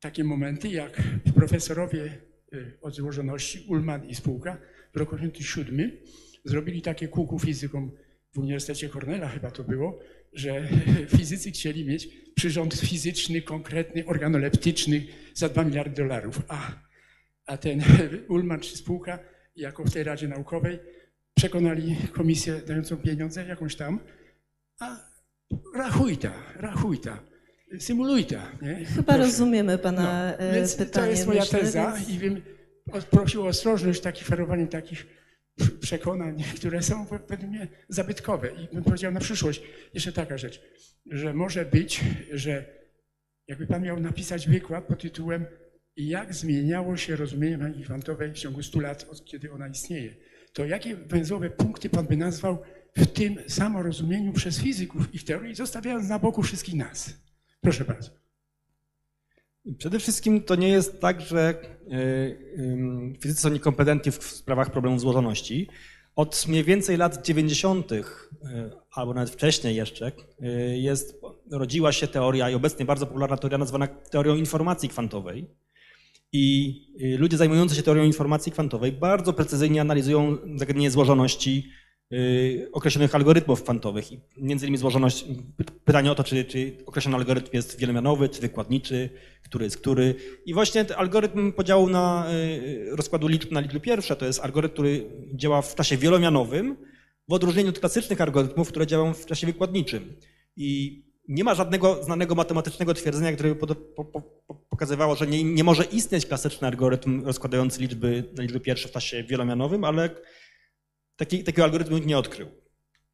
takie 0.00 0.24
momenty, 0.24 0.68
jak 0.68 1.02
profesorowie 1.34 2.18
y, 2.54 2.78
od 2.80 2.94
złożoności 2.94 3.64
Ullman 3.68 4.08
i 4.08 4.14
spółka 4.14 4.58
w 4.94 4.96
roku 4.96 5.16
1987 5.16 5.90
zrobili 6.44 6.82
takie 6.82 7.08
kółku 7.08 7.38
fizykom 7.38 7.90
w 8.32 8.38
Uniwersytecie 8.38 8.88
Cornella 8.88 9.28
chyba 9.28 9.50
to 9.50 9.64
było, 9.64 9.98
że 10.32 10.68
fizycy 11.16 11.50
chcieli 11.50 11.84
mieć 11.84 12.08
przyrząd 12.34 12.74
fizyczny, 12.74 13.42
konkretny, 13.42 14.06
organoleptyczny 14.06 15.06
za 15.34 15.48
2 15.48 15.64
miliardy 15.64 16.02
dolarów. 16.02 16.42
A, 16.48 16.72
a 17.46 17.56
ten 17.56 17.82
Ullman 18.28 18.60
czy 18.60 18.76
spółka, 18.76 19.18
jako 19.56 19.84
w 19.84 19.92
tej 19.92 20.04
Radzie 20.04 20.28
Naukowej, 20.28 20.78
przekonali 21.34 21.96
komisję 22.12 22.60
dającą 22.66 22.96
pieniądze 22.96 23.46
jakąś 23.46 23.76
tam, 23.76 24.00
a 24.80 24.96
rachuj 25.74 26.16
ta, 26.16 26.54
rachuj 27.74 27.78
ta, 27.80 27.84
symuluj 27.86 28.24
ta. 28.24 28.52
Nie? 28.62 28.84
Chyba 28.84 29.02
Proszę. 29.02 29.18
rozumiemy 29.18 29.78
Pana 29.78 30.02
No, 30.02 30.38
e, 30.38 30.54
więc 30.54 30.76
pytanie. 30.76 31.06
to 31.06 31.10
jest 31.10 31.26
moja 31.26 31.40
myślę, 31.40 31.58
teza 31.60 31.92
więc- 31.96 32.08
i 32.08 32.18
bym 32.18 32.42
prosił 33.10 33.42
o 33.42 33.46
ostrożność 33.46 34.00
w 34.00 34.02
takich 34.02 34.26
ferowaniu 34.26 34.66
takich 34.66 35.06
przekonań, 35.80 36.42
które 36.56 36.82
są 36.82 37.06
mnie 37.48 37.68
zabytkowe. 37.88 38.48
I 38.62 38.74
bym 38.74 38.84
powiedział 38.84 39.12
na 39.12 39.20
przyszłość 39.20 39.62
jeszcze 39.94 40.12
taka 40.12 40.38
rzecz, 40.38 40.60
że 41.06 41.34
może 41.34 41.64
być, 41.64 42.00
że 42.32 42.64
jakby 43.48 43.66
Pan 43.66 43.82
miał 43.82 44.00
napisać 44.00 44.48
wykład 44.48 44.84
pod 44.84 45.02
tytułem 45.02 45.46
jak 45.96 46.34
zmieniało 46.34 46.96
się 46.96 47.16
rozumienie 47.16 47.58
mechaniki 47.58 47.84
kwantowej 47.84 48.30
w 48.32 48.38
ciągu 48.38 48.62
100 48.62 48.80
lat, 48.80 49.06
od 49.10 49.24
kiedy 49.24 49.52
ona 49.52 49.68
istnieje, 49.68 50.14
to 50.52 50.64
jakie 50.64 50.96
węzłowe 50.96 51.50
punkty 51.50 51.90
Pan 51.90 52.06
by 52.06 52.16
nazwał 52.16 52.62
w 52.96 53.06
tym 53.06 53.36
samorozumieniu 53.48 54.32
przez 54.32 54.60
fizyków 54.60 55.14
ich 55.14 55.24
teorii, 55.24 55.54
zostawiając 55.54 56.08
na 56.08 56.18
boku 56.18 56.42
wszystkich 56.42 56.74
nas? 56.74 57.23
Proszę 57.64 57.84
bardzo. 57.84 58.10
Przede 59.78 59.98
wszystkim 59.98 60.42
to 60.42 60.54
nie 60.54 60.68
jest 60.68 61.00
tak, 61.00 61.20
że 61.20 61.54
ym, 62.58 63.14
fizycy 63.20 63.40
są 63.40 63.50
niekompetentni 63.50 64.12
w 64.12 64.24
sprawach 64.24 64.70
problemów 64.70 65.00
złożoności. 65.00 65.68
Od 66.16 66.44
mniej 66.48 66.64
więcej 66.64 66.96
lat 66.96 67.26
90., 67.26 67.92
y, 67.92 68.04
albo 68.90 69.14
nawet 69.14 69.30
wcześniej 69.30 69.76
jeszcze, 69.76 70.12
y, 70.42 70.78
jest, 70.78 71.20
rodziła 71.50 71.92
się 71.92 72.08
teoria 72.08 72.50
i 72.50 72.54
obecnie 72.54 72.84
bardzo 72.84 73.06
popularna 73.06 73.36
teoria 73.36 73.58
nazwana 73.58 73.86
teorią 73.86 74.36
informacji 74.36 74.88
kwantowej. 74.88 75.50
I 76.32 76.74
ludzie 77.18 77.36
zajmujący 77.36 77.74
się 77.74 77.82
teorią 77.82 78.04
informacji 78.04 78.52
kwantowej 78.52 78.92
bardzo 78.92 79.32
precyzyjnie 79.32 79.80
analizują 79.80 80.38
zagadnienie 80.56 80.90
złożoności 80.90 81.70
określonych 82.72 83.14
algorytmów 83.14 83.62
kwantowych. 83.62 84.12
I 84.12 84.20
między 84.36 84.66
innymi 84.66 84.78
złożoność, 84.78 85.24
py- 85.56 85.72
pytanie 85.84 86.12
o 86.12 86.14
to, 86.14 86.24
czy, 86.24 86.44
czy 86.44 86.76
określony 86.86 87.16
algorytm 87.16 87.50
jest 87.52 87.78
wielomianowy, 87.78 88.28
czy 88.28 88.40
wykładniczy, 88.40 89.10
który 89.42 89.64
jest 89.64 89.76
który. 89.76 90.14
I 90.46 90.54
właśnie 90.54 90.84
ten 90.84 90.96
algorytm 90.98 91.52
podziału 91.52 91.88
na 91.88 92.26
y, 92.32 92.96
rozkładu 92.96 93.26
liczb 93.26 93.52
na 93.52 93.60
liczby 93.60 93.80
pierwsze 93.80 94.16
to 94.16 94.26
jest 94.26 94.40
algorytm, 94.40 94.74
który 94.74 95.10
działa 95.34 95.62
w 95.62 95.74
czasie 95.74 95.96
wielomianowym, 95.96 96.76
w 97.28 97.32
odróżnieniu 97.32 97.68
od 97.68 97.78
klasycznych 97.78 98.20
algorytmów, 98.20 98.68
które 98.68 98.86
działają 98.86 99.14
w 99.14 99.26
czasie 99.26 99.46
wykładniczym. 99.46 100.16
I 100.56 101.02
nie 101.28 101.44
ma 101.44 101.54
żadnego 101.54 102.02
znanego 102.02 102.34
matematycznego 102.34 102.94
twierdzenia, 102.94 103.32
które 103.32 103.54
by 103.54 103.74
pokazywało, 104.70 105.14
że 105.16 105.26
nie, 105.26 105.44
nie 105.44 105.64
może 105.64 105.84
istnieć 105.84 106.26
klasyczny 106.26 106.68
algorytm 106.68 107.24
rozkładający 107.24 107.80
liczby 107.80 108.24
na 108.36 108.42
liczby 108.42 108.60
pierwsze 108.60 108.88
w 108.88 108.92
czasie 108.92 109.22
wielomianowym, 109.22 109.84
ale 109.84 110.10
taki, 111.16 111.44
takiego 111.44 111.64
algorytmu 111.64 111.96
nikt 111.96 112.08
nie 112.08 112.18
odkrył. 112.18 112.48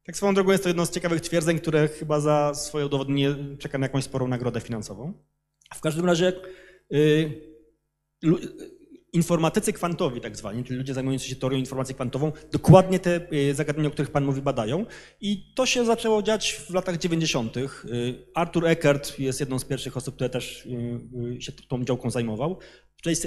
Tak 0.05 0.17
swoją 0.17 0.33
drogą 0.33 0.51
jest 0.51 0.63
to 0.63 0.69
jedno 0.69 0.85
z 0.85 0.91
ciekawych 0.91 1.21
twierdzeń, 1.21 1.59
które 1.59 1.87
chyba 1.87 2.19
za 2.19 2.53
swoje 2.53 2.85
udowodnienie 2.85 3.35
czeka 3.59 3.77
na 3.77 3.85
jakąś 3.85 4.03
sporą 4.03 4.27
nagrodę 4.27 4.61
finansową. 4.61 5.13
W 5.73 5.81
każdym 5.81 6.05
razie 6.05 6.33
y, 6.93 7.31
lu- 8.21 8.39
informatycy 9.13 9.73
kwantowi 9.73 10.21
tak 10.21 10.37
zwani, 10.37 10.63
czyli 10.63 10.79
ludzie 10.79 10.93
zajmujący 10.93 11.27
się 11.27 11.35
teorią 11.35 11.57
informacji 11.57 11.95
kwantową, 11.95 12.31
dokładnie 12.51 12.99
te 12.99 13.33
y, 13.33 13.53
zagadnienia, 13.53 13.89
o 13.89 13.91
których 13.91 14.11
Pan 14.11 14.25
mówi, 14.25 14.41
badają. 14.41 14.85
I 15.21 15.53
to 15.55 15.65
się 15.65 15.85
zaczęło 15.85 16.23
dziać 16.23 16.53
w 16.53 16.73
latach 16.73 16.97
90. 16.97 17.57
Y, 17.57 17.63
Arthur 18.35 18.67
Eckert 18.67 19.19
jest 19.19 19.39
jedną 19.39 19.59
z 19.59 19.65
pierwszych 19.65 19.97
osób, 19.97 20.15
które 20.15 20.29
też 20.29 20.67
się 21.39 21.51
tą 21.51 21.85
działką 21.85 22.11
zajmował. 22.11 22.59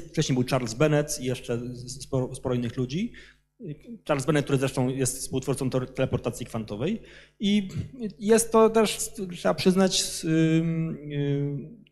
Wcześniej 0.09 0.35
był 0.35 0.45
Charles 0.51 0.75
Bennett 0.75 1.21
i 1.21 1.25
jeszcze 1.25 1.61
sporo, 1.87 2.35
sporo 2.35 2.55
innych 2.55 2.77
ludzi. 2.77 3.13
Charles 4.09 4.27
Bennett, 4.27 4.45
który 4.45 4.59
zresztą 4.59 4.89
jest 4.89 5.19
współtwórcą 5.19 5.71
teleportacji 5.71 6.47
kwantowej. 6.47 7.03
I 7.41 7.69
jest 8.19 8.53
to 8.53 8.71
też, 8.71 8.99
trzeba 9.37 9.55
przyznać, 9.55 10.05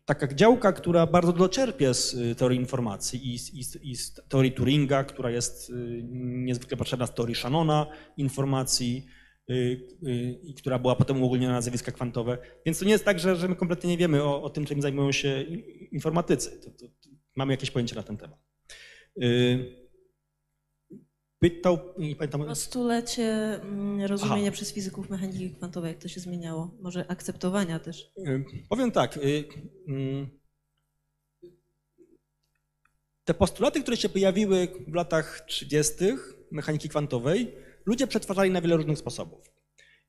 taka 0.05 0.27
działka, 0.35 0.73
która 0.73 1.07
bardzo 1.07 1.33
dużo 1.33 1.49
czerpie 1.49 1.93
z 1.93 2.13
y, 2.13 2.35
teorii 2.35 2.59
informacji 2.59 3.33
i, 3.33 3.39
z- 3.39 3.53
i, 3.53 3.63
z- 3.63 3.83
i 3.83 3.95
z 3.95 4.13
teorii 4.29 4.51
Turinga, 4.51 5.03
która 5.03 5.31
jest 5.31 5.69
y, 5.69 5.73
niezwykle 6.13 6.77
potrzebna 6.77 7.07
z 7.07 7.13
teorii 7.15 7.35
Shannona 7.35 7.87
informacji 8.17 9.05
y, 9.49 9.79
i 10.43 10.53
która 10.53 10.79
była 10.79 10.95
potem 10.95 11.21
uogólniona 11.23 11.53
na 11.53 11.61
zjawiska 11.61 11.91
kwantowe. 11.91 12.37
Więc 12.65 12.79
to 12.79 12.85
nie 12.85 12.91
jest 12.91 13.05
tak, 13.05 13.19
że, 13.19 13.35
że 13.35 13.47
my 13.47 13.55
kompletnie 13.55 13.89
nie 13.89 13.97
wiemy 13.97 14.23
o, 14.23 14.41
o 14.43 14.49
tym, 14.49 14.65
czym 14.65 14.81
zajmują 14.81 15.11
się 15.11 15.43
informatycy. 15.91 16.59
To, 16.63 16.69
to, 16.71 16.87
to 16.87 17.09
mamy 17.35 17.53
jakieś 17.53 17.71
pojęcie 17.71 17.95
na 17.95 18.03
ten 18.03 18.17
temat. 18.17 18.39
Pytał, 21.43 21.79
nie 21.97 22.15
pamiętam, 22.15 22.55
stulecie 22.55 23.23
mm, 23.61 24.01
rozumienia 24.01 24.47
Aha. 24.47 24.51
przez 24.51 24.73
fizyków 24.73 25.09
mechaniki 25.09 25.51
kwantowej, 25.55 25.91
jak 25.91 26.01
to 26.01 26.07
się 26.07 26.19
zmieniało? 26.19 26.77
Może 26.81 27.11
akceptowania 27.11 27.79
też. 27.79 28.11
Powiem 28.69 28.91
tak. 28.91 29.17
y, 29.17 29.45
mm, 29.87 30.29
Te 33.23 33.33
postulaty, 33.33 33.81
które 33.81 33.97
się 33.97 34.09
pojawiły 34.09 34.67
w 34.87 34.93
latach 34.93 35.45
30. 35.47 35.93
mechaniki 36.51 36.89
kwantowej, 36.89 37.55
ludzie 37.85 38.07
przetwarzali 38.07 38.51
na 38.51 38.61
wiele 38.61 38.77
różnych 38.77 38.97
sposobów. 38.97 39.51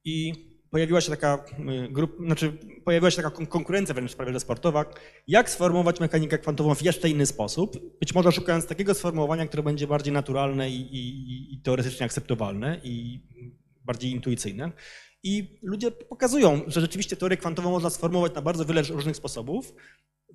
I 0.05 0.32
pojawiła 0.74 1.01
się 1.01 1.10
taka 1.10 1.44
grupa, 1.90 2.24
znaczy 2.24 2.59
pojawiła 2.84 3.10
się 3.10 3.16
taka 3.16 3.30
kon- 3.30 3.46
konkurencja 3.46 3.94
wręcz 3.94 4.14
prawie 4.14 4.40
sportowa, 4.40 4.84
jak 5.28 5.51
sformułować 5.51 6.01
mechanikę 6.01 6.38
kwantową 6.38 6.74
w 6.74 6.82
jeszcze 6.82 7.09
inny 7.09 7.26
sposób, 7.26 7.98
być 8.01 8.14
może 8.14 8.32
szukając 8.32 8.66
takiego 8.66 8.94
sformułowania, 8.94 9.46
które 9.46 9.62
będzie 9.62 9.86
bardziej 9.86 10.12
naturalne 10.12 10.70
i, 10.70 10.80
i, 10.80 11.55
i 11.55 11.60
teoretycznie 11.62 12.06
akceptowalne 12.06 12.80
i 12.84 13.20
bardziej 13.84 14.10
intuicyjne. 14.10 14.72
I 15.22 15.59
ludzie 15.62 15.90
pokazują, 15.90 16.60
że 16.66 16.80
rzeczywiście 16.80 17.16
teorię 17.16 17.36
kwantową 17.36 17.70
można 17.70 17.90
sformułować 17.90 18.34
na 18.34 18.42
bardzo 18.42 18.64
wiele 18.64 18.82
różnych 18.82 19.16
sposobów, 19.16 19.74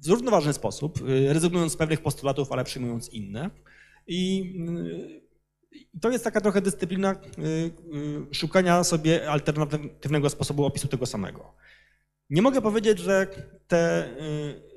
w 0.01 0.05
zrównoważony 0.05 0.53
sposób, 0.53 1.01
y, 1.09 1.33
rezygnując 1.33 1.73
z 1.73 1.77
pewnych 1.77 2.01
postulatów, 2.01 2.51
ale 2.51 2.63
przyjmując 2.63 3.09
inne. 3.09 3.49
I 4.07 4.53
y, 4.69 5.28
to 6.01 6.11
jest 6.11 6.23
taka 6.23 6.41
trochę 6.41 6.61
dyscyplina 6.61 7.11
y, 7.13 7.43
y, 8.31 8.35
szukania 8.35 8.83
sobie 8.83 9.31
alternatywnego 9.31 10.29
sposobu 10.29 10.65
opisu 10.65 10.87
tego 10.87 11.05
samego. 11.05 11.53
Nie 12.29 12.41
mogę 12.41 12.61
powiedzieć, 12.61 12.99
że 12.99 13.27
te, 13.67 14.09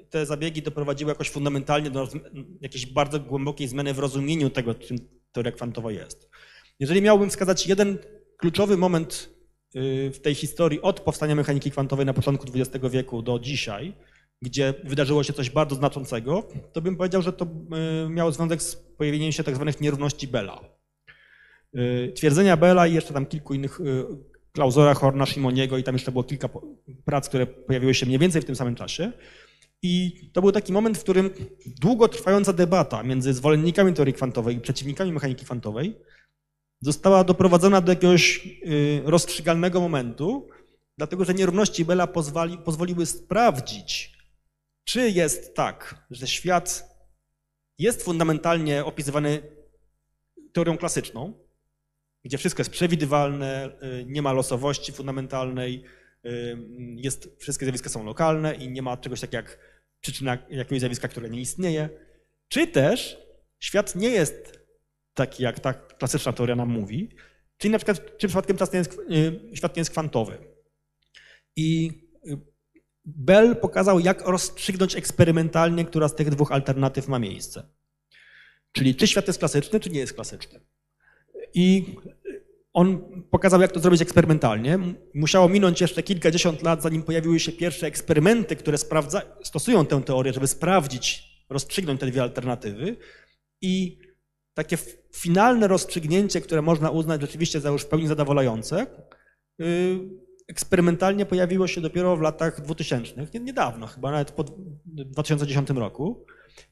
y, 0.01 0.07
te 0.11 0.27
zabiegi 0.27 0.63
doprowadziły 0.63 1.09
jakoś 1.11 1.31
fundamentalnie 1.31 1.91
do 1.91 2.09
jakiejś 2.61 2.87
bardzo 2.87 3.21
głębokiej 3.21 3.69
zmiany 3.69 3.95
w 3.95 3.99
rozumieniu 3.99 4.51
tego, 4.51 4.75
czym 4.75 4.99
teoria 5.33 5.53
kwantowa 5.53 5.93
jest. 5.93 6.29
Jeżeli 6.81 7.03
miałbym 7.03 7.31
wskazać 7.31 7.67
jeden 7.67 7.99
kluczowy 8.37 8.77
moment 8.77 9.31
w 10.13 10.19
tej 10.23 10.35
historii 10.35 10.81
od 10.81 11.01
powstania 11.01 11.35
mechaniki 11.35 11.71
kwantowej 11.71 12.07
na 12.07 12.15
początku 12.15 12.47
XX 12.55 12.87
wieku 12.91 13.23
do 13.23 13.39
dzisiaj, 13.39 13.95
gdzie 14.43 14.75
wydarzyło 14.85 15.23
się 15.23 15.33
coś 15.33 15.51
bardzo 15.51 15.77
znaczącego, 15.77 16.49
to 16.73 16.81
bym 16.81 16.97
powiedział, 16.97 17.23
że 17.23 17.33
to 17.33 17.47
miało 18.11 18.33
związek 18.33 18.63
z 18.63 18.77
pojawieniem 18.77 19.33
się 19.33 19.45
tak 19.45 19.55
zwanych 19.55 19.81
nierówności 19.81 20.29
Bella. 20.29 20.82
Y, 21.77 22.13
Twierdzenia 22.17 22.57
Bella 22.57 22.87
i 22.87 22.95
jeszcze 22.95 23.15
tam 23.15 23.27
kilku 23.27 23.55
innych 23.55 23.81
y, 23.81 24.05
Klausora, 24.53 24.95
Horna, 24.95 25.27
Simoniego 25.27 25.79
i 25.79 25.83
tam 25.83 25.95
jeszcze 25.95 26.13
było 26.13 26.25
kilka 26.25 26.49
prac, 27.05 27.29
które 27.29 27.47
pojawiły 27.47 27.95
się 27.95 28.07
mniej 28.07 28.19
więcej 28.19 28.43
w 28.43 28.45
tym 28.45 28.57
samym 28.57 28.75
czasie. 28.75 29.13
I 29.83 30.21
to 30.33 30.43
był 30.43 30.53
taki 30.53 30.73
moment, 30.73 30.99
w 30.99 31.03
którym 31.03 31.31
długotrwająca 31.81 32.53
debata 32.53 33.03
między 33.03 33.33
zwolennikami 33.33 33.95
teorii 33.95 34.15
kwantowej 34.15 34.57
i 34.57 34.61
przeciwnikami 34.61 35.13
mechaniki 35.13 35.45
kwantowej 35.45 35.99
została 36.81 37.25
doprowadzona 37.25 37.81
do 37.81 37.93
jakiegoś 37.93 38.47
y, 38.47 39.03
rozstrzygalnego 39.05 39.81
momentu, 39.81 40.49
dlatego 40.99 41.25
że 41.25 41.35
nierówności 41.35 41.85
Bella 41.85 42.07
pozwali, 42.07 42.59
pozwoliły 42.59 43.07
sprawdzić, 43.07 44.19
czy 44.85 45.11
jest 45.11 45.55
tak, 45.55 46.07
że 46.11 46.27
świat 46.27 46.93
jest 47.79 48.03
fundamentalnie 48.03 48.85
opisywany 48.85 49.43
teorią 50.53 50.79
klasyczną, 50.79 51.35
gdzie 52.25 52.39
wszystko 52.39 52.61
jest 52.61 52.71
przewidywalne, 52.71 53.71
y, 54.01 54.05
nie 54.07 54.23
ma 54.23 54.33
losowości 54.33 54.93
fundamentalnej, 54.93 55.85
y, 56.27 56.59
jest, 56.97 57.29
wszystkie 57.39 57.67
zjawiska 57.67 57.91
są 57.91 58.05
lokalne 58.05 58.55
i 58.55 58.71
nie 58.71 58.83
ma 58.83 58.97
czegoś 58.97 59.21
takiego 59.21 59.37
jak 59.37 59.59
przyczyna 60.01 60.39
jakiegoś 60.51 60.81
zjawiska, 60.81 61.09
które 61.09 61.31
nie 61.31 61.41
istnieje. 61.41 61.89
Czy 62.49 62.67
też 62.67 63.19
świat 63.61 63.95
nie 63.95 64.09
jest 64.09 64.61
taki, 65.15 65.43
jak 65.43 65.61
ta 65.61 65.75
klasyczna 65.75 66.33
teoria 66.33 66.57
nam 66.57 66.69
mówi, 66.69 67.09
czyli 67.59 67.73
na 67.73 67.79
przykład, 67.79 68.19
czy 68.19 68.29
przypadkiem 68.29 68.57
nie 68.73 68.79
jest, 68.79 68.99
y, 69.11 69.57
świat 69.57 69.77
nie 69.77 69.81
jest 69.81 69.91
kwantowy. 69.91 70.39
I 71.57 71.91
Bell 73.05 73.57
pokazał, 73.57 74.01
jak 74.01 74.29
rozstrzygnąć 74.29 74.97
eksperymentalnie, 74.97 75.85
która 75.85 76.09
z 76.09 76.15
tych 76.15 76.31
dwóch 76.31 76.53
alternatyw 76.53 77.09
ma 77.09 77.19
miejsce. 77.19 77.69
Czyli 78.73 78.95
czy 78.95 79.07
świat 79.07 79.27
jest 79.27 79.39
klasyczny, 79.39 79.81
czy 79.81 79.91
nie 79.91 80.01
jest 80.01 80.15
klasyczny. 80.15 80.61
I 81.55 81.97
on 82.73 82.99
pokazał, 83.31 83.61
jak 83.61 83.73
to 83.73 83.81
zrobić 83.81 84.03
eksperymentalnie. 84.03 84.79
Musiało 85.15 85.49
minąć 85.49 85.81
jeszcze 85.81 86.03
kilkadziesiąt 86.03 86.63
lat, 86.63 86.83
zanim 86.83 87.03
pojawiły 87.03 87.41
się 87.41 87.53
pierwsze 87.53 87.87
eksperymenty, 87.87 88.57
które 88.57 88.79
sprawdza, 88.79 89.23
stosują 89.43 89.87
tę 89.87 90.03
teorię, 90.03 90.33
żeby 90.33 90.47
sprawdzić, 90.47 91.23
rozstrzygnąć 91.51 92.01
te 92.01 92.07
dwie 92.07 92.23
alternatywy. 92.23 92.97
I 93.61 93.99
takie 94.55 94.77
finalne 95.15 95.69
rozstrzygnięcie, 95.69 96.41
które 96.41 96.63
można 96.63 96.91
uznać 96.91 97.21
rzeczywiście 97.21 97.61
za 97.61 97.71
już 97.71 97.83
w 97.83 97.87
pełni 97.87 98.07
zadowalające, 98.07 98.87
yy, 99.59 99.67
eksperymentalnie 100.49 101.27
pojawiło 101.27 101.67
się 101.67 101.81
dopiero 101.81 102.17
w 102.17 102.21
latach 102.21 102.61
2000, 102.61 103.27
niedawno, 103.41 103.87
chyba 103.87 104.11
nawet 104.11 104.31
po 104.31 104.45
2010 104.85 105.71
roku. 105.71 106.25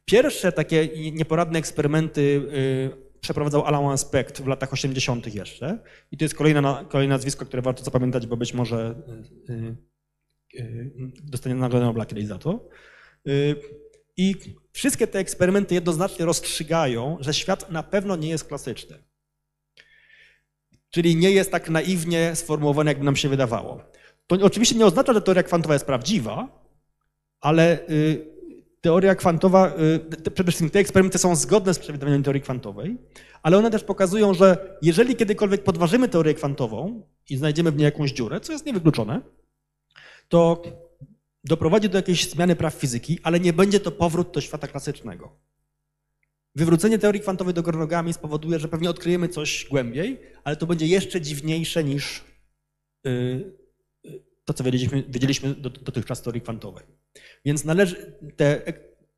Pierwsze 0.04 0.52
takie 0.52 0.88
nieporadne 1.12 1.58
eksperymenty 1.58 2.22
yy, 2.52 3.09
przeprowadzał 3.20 3.64
Alan 3.64 3.84
Aspect 3.84 4.42
w 4.42 4.46
latach 4.46 4.72
80. 4.72 5.34
jeszcze. 5.34 5.78
I 6.12 6.16
to 6.16 6.24
jest 6.24 6.34
kolejne, 6.34 6.84
kolejne 6.88 7.14
nazwisko, 7.14 7.46
które 7.46 7.62
warto 7.62 7.84
zapamiętać, 7.84 8.26
bo 8.26 8.36
być 8.36 8.54
może 8.54 8.94
yy, 9.48 9.76
dostanie 11.22 11.54
nagrodę 11.54 11.84
Nobla 11.84 12.06
kiedyś 12.06 12.26
za 12.26 12.38
to. 12.38 12.68
I 14.16 14.34
wszystkie 14.72 15.06
te 15.06 15.18
eksperymenty 15.18 15.74
jednoznacznie 15.74 16.24
rozstrzygają, 16.24 17.16
że 17.20 17.34
świat 17.34 17.70
na 17.70 17.82
pewno 17.82 18.16
nie 18.16 18.28
jest 18.28 18.44
klasyczny. 18.44 19.02
Czyli 20.90 21.16
nie 21.16 21.30
jest 21.30 21.50
tak 21.50 21.70
naiwnie 21.70 22.36
sformułowany, 22.36 22.90
jakby 22.90 23.04
nam 23.04 23.16
się 23.16 23.28
wydawało. 23.28 23.82
To 24.26 24.36
oczywiście 24.42 24.74
nie 24.74 24.86
oznacza, 24.86 25.12
że 25.12 25.22
teoria 25.22 25.42
kwantowa 25.42 25.74
jest 25.74 25.86
prawdziwa, 25.86 26.64
ale 27.40 27.88
y, 27.88 28.26
teoria 28.80 29.14
kwantowa, 29.14 29.72
y, 30.26 30.30
przede 30.30 30.42
wszystkim 30.42 30.70
te 30.70 30.78
eksperymenty 30.78 31.18
są 31.18 31.36
zgodne 31.36 31.74
z 31.74 31.78
przewidywaniami 31.78 32.24
teorii 32.24 32.42
kwantowej, 32.42 32.98
ale 33.42 33.58
one 33.58 33.70
też 33.70 33.84
pokazują, 33.84 34.34
że 34.34 34.78
jeżeli 34.82 35.16
kiedykolwiek 35.16 35.64
podważymy 35.64 36.08
teorię 36.08 36.34
kwantową 36.34 37.02
i 37.30 37.36
znajdziemy 37.36 37.72
w 37.72 37.76
niej 37.76 37.84
jakąś 37.84 38.12
dziurę, 38.12 38.40
co 38.40 38.52
jest 38.52 38.66
niewykluczone, 38.66 39.20
to 40.28 40.62
doprowadzi 41.44 41.88
do 41.88 41.98
jakiejś 41.98 42.30
zmiany 42.30 42.56
praw 42.56 42.74
fizyki, 42.74 43.18
ale 43.22 43.40
nie 43.40 43.52
będzie 43.52 43.80
to 43.80 43.90
powrót 43.90 44.30
do 44.34 44.40
świata 44.40 44.68
klasycznego. 44.68 45.36
Wywrócenie 46.54 46.98
teorii 46.98 47.20
kwantowej 47.20 47.54
do 47.54 47.62
góry 47.62 47.78
nogami 47.78 48.12
spowoduje, 48.12 48.58
że 48.58 48.68
pewnie 48.68 48.90
odkryjemy 48.90 49.28
coś 49.28 49.66
głębiej, 49.70 50.20
ale 50.44 50.56
to 50.56 50.66
będzie 50.66 50.86
jeszcze 50.86 51.20
dziwniejsze 51.20 51.84
niż 51.84 52.24
y, 53.06 53.59
to, 54.44 54.54
co 54.54 54.64
wiedzieliśmy, 54.64 55.04
wiedzieliśmy 55.08 55.54
dotychczas 55.54 56.22
teorii 56.22 56.42
kwantowej. 56.42 56.84
Więc 57.44 57.64
należy, 57.64 58.18
te, 58.36 58.62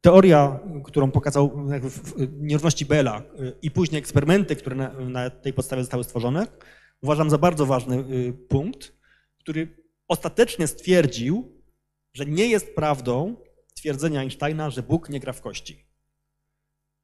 teoria, 0.01 0.61
którą 0.85 1.11
pokazał 1.11 1.67
nierówności 2.33 2.87
Bella 2.87 3.23
y, 3.41 3.53
i 3.63 3.71
później 3.71 3.99
eksperymenty, 3.99 4.57
które 4.57 4.77
na, 4.77 4.93
na 4.93 5.31
tej 5.31 5.53
podstawie 5.53 5.83
zostały 5.83 6.05
stworzone, 6.05 6.47
uważam 7.03 7.31
za 7.31 7.39
bardzo 7.39 7.67
ważny 7.67 7.97
y, 7.99 8.33
punkt, 8.49 8.93
który 9.39 9.77
ostatecznie 10.09 10.67
stwierdził, 10.67 11.63
że 12.15 12.27
nie 12.27 12.47
jest 12.47 12.75
prawdą 12.75 13.37
twierdzenia 13.75 14.21
Einsteina, 14.21 14.71
że 14.71 14.83
Bóg 14.83 15.09
nie 15.09 15.21
gra 15.21 15.33
w 15.33 15.41
kości. 15.41 15.87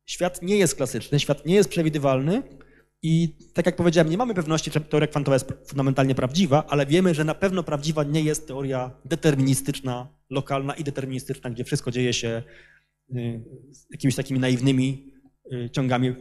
Świat 0.06 0.42
nie 0.42 0.56
jest 0.56 0.74
klasyczny, 0.74 1.20
świat 1.20 1.46
nie 1.46 1.54
jest 1.54 1.70
przewidywalny 1.70 2.42
i 3.02 3.36
tak 3.54 3.66
jak 3.66 3.76
powiedziałem, 3.76 4.10
nie 4.10 4.16
mamy 4.16 4.34
pewności, 4.34 4.70
czy 4.70 4.80
teoria 4.80 5.06
kwantowa 5.06 5.34
jest 5.34 5.52
fundamentalnie 5.66 6.14
prawdziwa, 6.14 6.66
ale 6.68 6.86
wiemy, 6.86 7.14
że 7.14 7.24
na 7.24 7.34
pewno 7.34 7.62
prawdziwa 7.62 8.04
nie 8.04 8.22
jest 8.22 8.48
teoria 8.48 8.90
deterministyczna, 9.04 10.08
lokalna 10.30 10.74
i 10.74 10.84
deterministyczna, 10.84 11.50
gdzie 11.50 11.64
wszystko 11.64 11.90
dzieje 11.90 12.12
się 12.12 12.42
y, 13.16 13.44
jakimiś 13.90 14.16
takimi 14.16 14.40
naiwnymi 14.40 15.12
y, 15.52 15.70
ciągami 15.70 16.14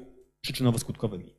przyczynowo-skutkowymi. 0.48 1.30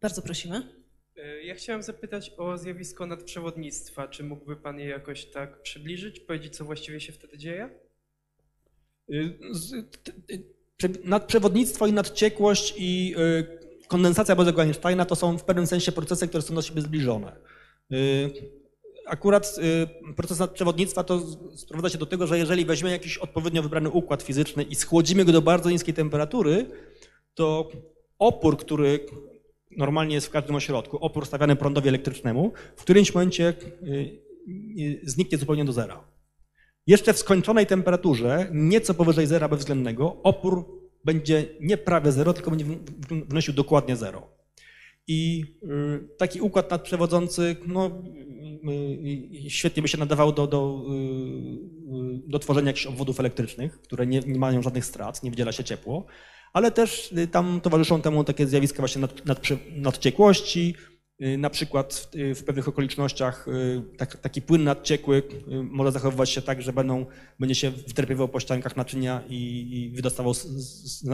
Bardzo 0.00 0.22
prosimy. 0.22 0.84
E, 1.16 1.42
ja 1.42 1.54
chciałem 1.54 1.82
zapytać 1.82 2.30
o 2.36 2.58
zjawisko 2.58 3.06
nadprzewodnictwa. 3.06 4.08
Czy 4.08 4.24
mógłby 4.24 4.56
Pan 4.56 4.78
je 4.78 4.86
jakoś 4.86 5.24
tak 5.24 5.62
przybliżyć, 5.62 6.20
powiedzieć, 6.20 6.56
co 6.56 6.64
właściwie 6.64 7.00
się 7.00 7.12
wtedy 7.12 7.38
dzieje? 7.38 7.70
Y, 10.82 10.88
nadprzewodnictwo 11.04 11.86
i 11.86 11.92
nadciekłość 11.92 12.74
i 12.76 13.14
y, 13.18 13.86
kondensacja 13.88 14.36
Bosego 14.36 14.62
Einsteina 14.62 15.04
to 15.04 15.16
są 15.16 15.38
w 15.38 15.44
pewnym 15.44 15.66
sensie 15.66 15.92
procesy, 15.92 16.28
które 16.28 16.42
są 16.42 16.54
do 16.54 16.62
siebie 16.62 16.82
zbliżone. 16.82 17.36
Y, 17.92 18.30
akurat 19.06 19.56
proces 20.16 20.38
nadprzewodnictwa 20.38 21.04
to 21.04 21.20
sprowadza 21.56 21.88
się 21.88 21.98
do 21.98 22.06
tego, 22.06 22.26
że 22.26 22.38
jeżeli 22.38 22.64
weźmiemy 22.64 22.92
jakiś 22.92 23.18
odpowiednio 23.18 23.62
wybrany 23.62 23.90
układ 23.90 24.22
fizyczny 24.22 24.62
i 24.62 24.74
schłodzimy 24.74 25.24
go 25.24 25.32
do 25.32 25.42
bardzo 25.42 25.70
niskiej 25.70 25.94
temperatury, 25.94 26.66
to 27.34 27.70
opór, 28.18 28.56
który 28.56 29.06
normalnie 29.76 30.14
jest 30.14 30.26
w 30.26 30.30
każdym 30.30 30.56
ośrodku, 30.56 30.96
opór 30.96 31.26
stawiany 31.26 31.56
prądowi 31.56 31.88
elektrycznemu, 31.88 32.52
w 32.76 32.82
którymś 32.82 33.14
momencie 33.14 33.54
y, 33.82 34.20
y, 34.78 35.00
zniknie 35.02 35.38
zupełnie 35.38 35.64
do 35.64 35.72
zera. 35.72 36.13
Jeszcze 36.86 37.12
w 37.12 37.18
skończonej 37.18 37.66
temperaturze, 37.66 38.48
nieco 38.52 38.94
powyżej 38.94 39.26
zera 39.26 39.48
bezwzględnego, 39.48 40.16
opór 40.22 40.64
będzie 41.04 41.44
nie 41.60 41.76
prawie 41.76 42.12
zero, 42.12 42.32
tylko 42.32 42.50
będzie 42.50 42.66
wnosił 43.10 43.54
dokładnie 43.54 43.96
zero. 43.96 44.28
I 45.06 45.44
y, 45.62 46.16
taki 46.18 46.40
układ 46.40 46.70
nadprzewodzący 46.70 47.56
no, 47.66 47.90
świetnie 49.48 49.82
by 49.82 49.88
się 49.88 49.98
nadawał 49.98 50.32
do, 50.32 50.46
do, 50.46 50.84
do 52.26 52.38
tworzenia 52.38 52.66
jakichś 52.66 52.86
obwodów 52.86 53.20
elektrycznych, 53.20 53.82
które 53.82 54.06
nie, 54.06 54.20
nie 54.20 54.38
mają 54.38 54.62
żadnych 54.62 54.84
strat, 54.84 55.22
nie 55.22 55.30
wydziela 55.30 55.52
się 55.52 55.64
ciepło 55.64 56.06
ale 56.54 56.70
też 56.70 57.12
y, 57.12 57.26
tam 57.26 57.60
towarzyszą 57.60 58.02
temu 58.02 58.24
takie 58.24 58.46
zjawiska 58.46 58.78
właśnie 58.78 59.00
nad, 59.00 59.26
nad, 59.26 59.40
nadciekłości, 59.76 60.74
y, 60.78 60.93
na 61.20 61.50
przykład 61.50 61.94
w, 61.94 62.16
y, 62.16 62.34
w 62.34 62.44
pewnych 62.44 62.68
okolicznościach 62.68 63.46
tak, 63.96 64.16
taki 64.16 64.42
płyn 64.42 64.64
nadciekły 64.64 65.22
może 65.62 65.92
zachowywać 65.92 66.30
się 66.30 66.42
tak, 66.42 66.62
że 66.62 66.72
będą, 66.72 67.06
będzie 67.38 67.54
się 67.54 67.70
wdrapywał 67.70 68.28
po 68.28 68.40
ściankach 68.40 68.76
naczynia 68.76 69.22
i, 69.28 69.68
i 69.72 69.96
wydostawał 69.96 70.34
z, 70.34 70.46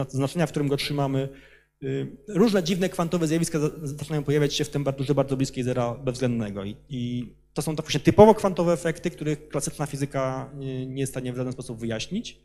znaczenia, 0.09 0.47
w 0.47 0.49
którym 0.49 0.67
go 0.67 0.77
trzymamy. 0.77 1.29
Różne 2.27 2.63
dziwne 2.63 2.89
kwantowe 2.89 3.27
zjawiska 3.27 3.59
zaczynają 3.83 4.23
pojawiać 4.23 4.53
się 4.53 4.63
w 4.63 4.69
temperaturze 4.69 5.15
bardzo 5.15 5.37
bliskiej 5.37 5.63
zera 5.63 5.93
bezwzględnego 5.93 6.63
i, 6.63 6.75
i 6.89 7.33
to 7.53 7.61
są 7.61 7.75
to 7.75 7.83
właśnie 7.83 7.99
typowo 7.99 8.35
kwantowe 8.35 8.73
efekty, 8.73 9.11
których 9.11 9.49
klasyczna 9.49 9.85
fizyka 9.85 10.49
nie 10.87 10.99
jest 10.99 11.11
w 11.11 11.13
stanie 11.13 11.33
w 11.33 11.35
żaden 11.35 11.53
sposób 11.53 11.79
wyjaśnić. 11.79 12.39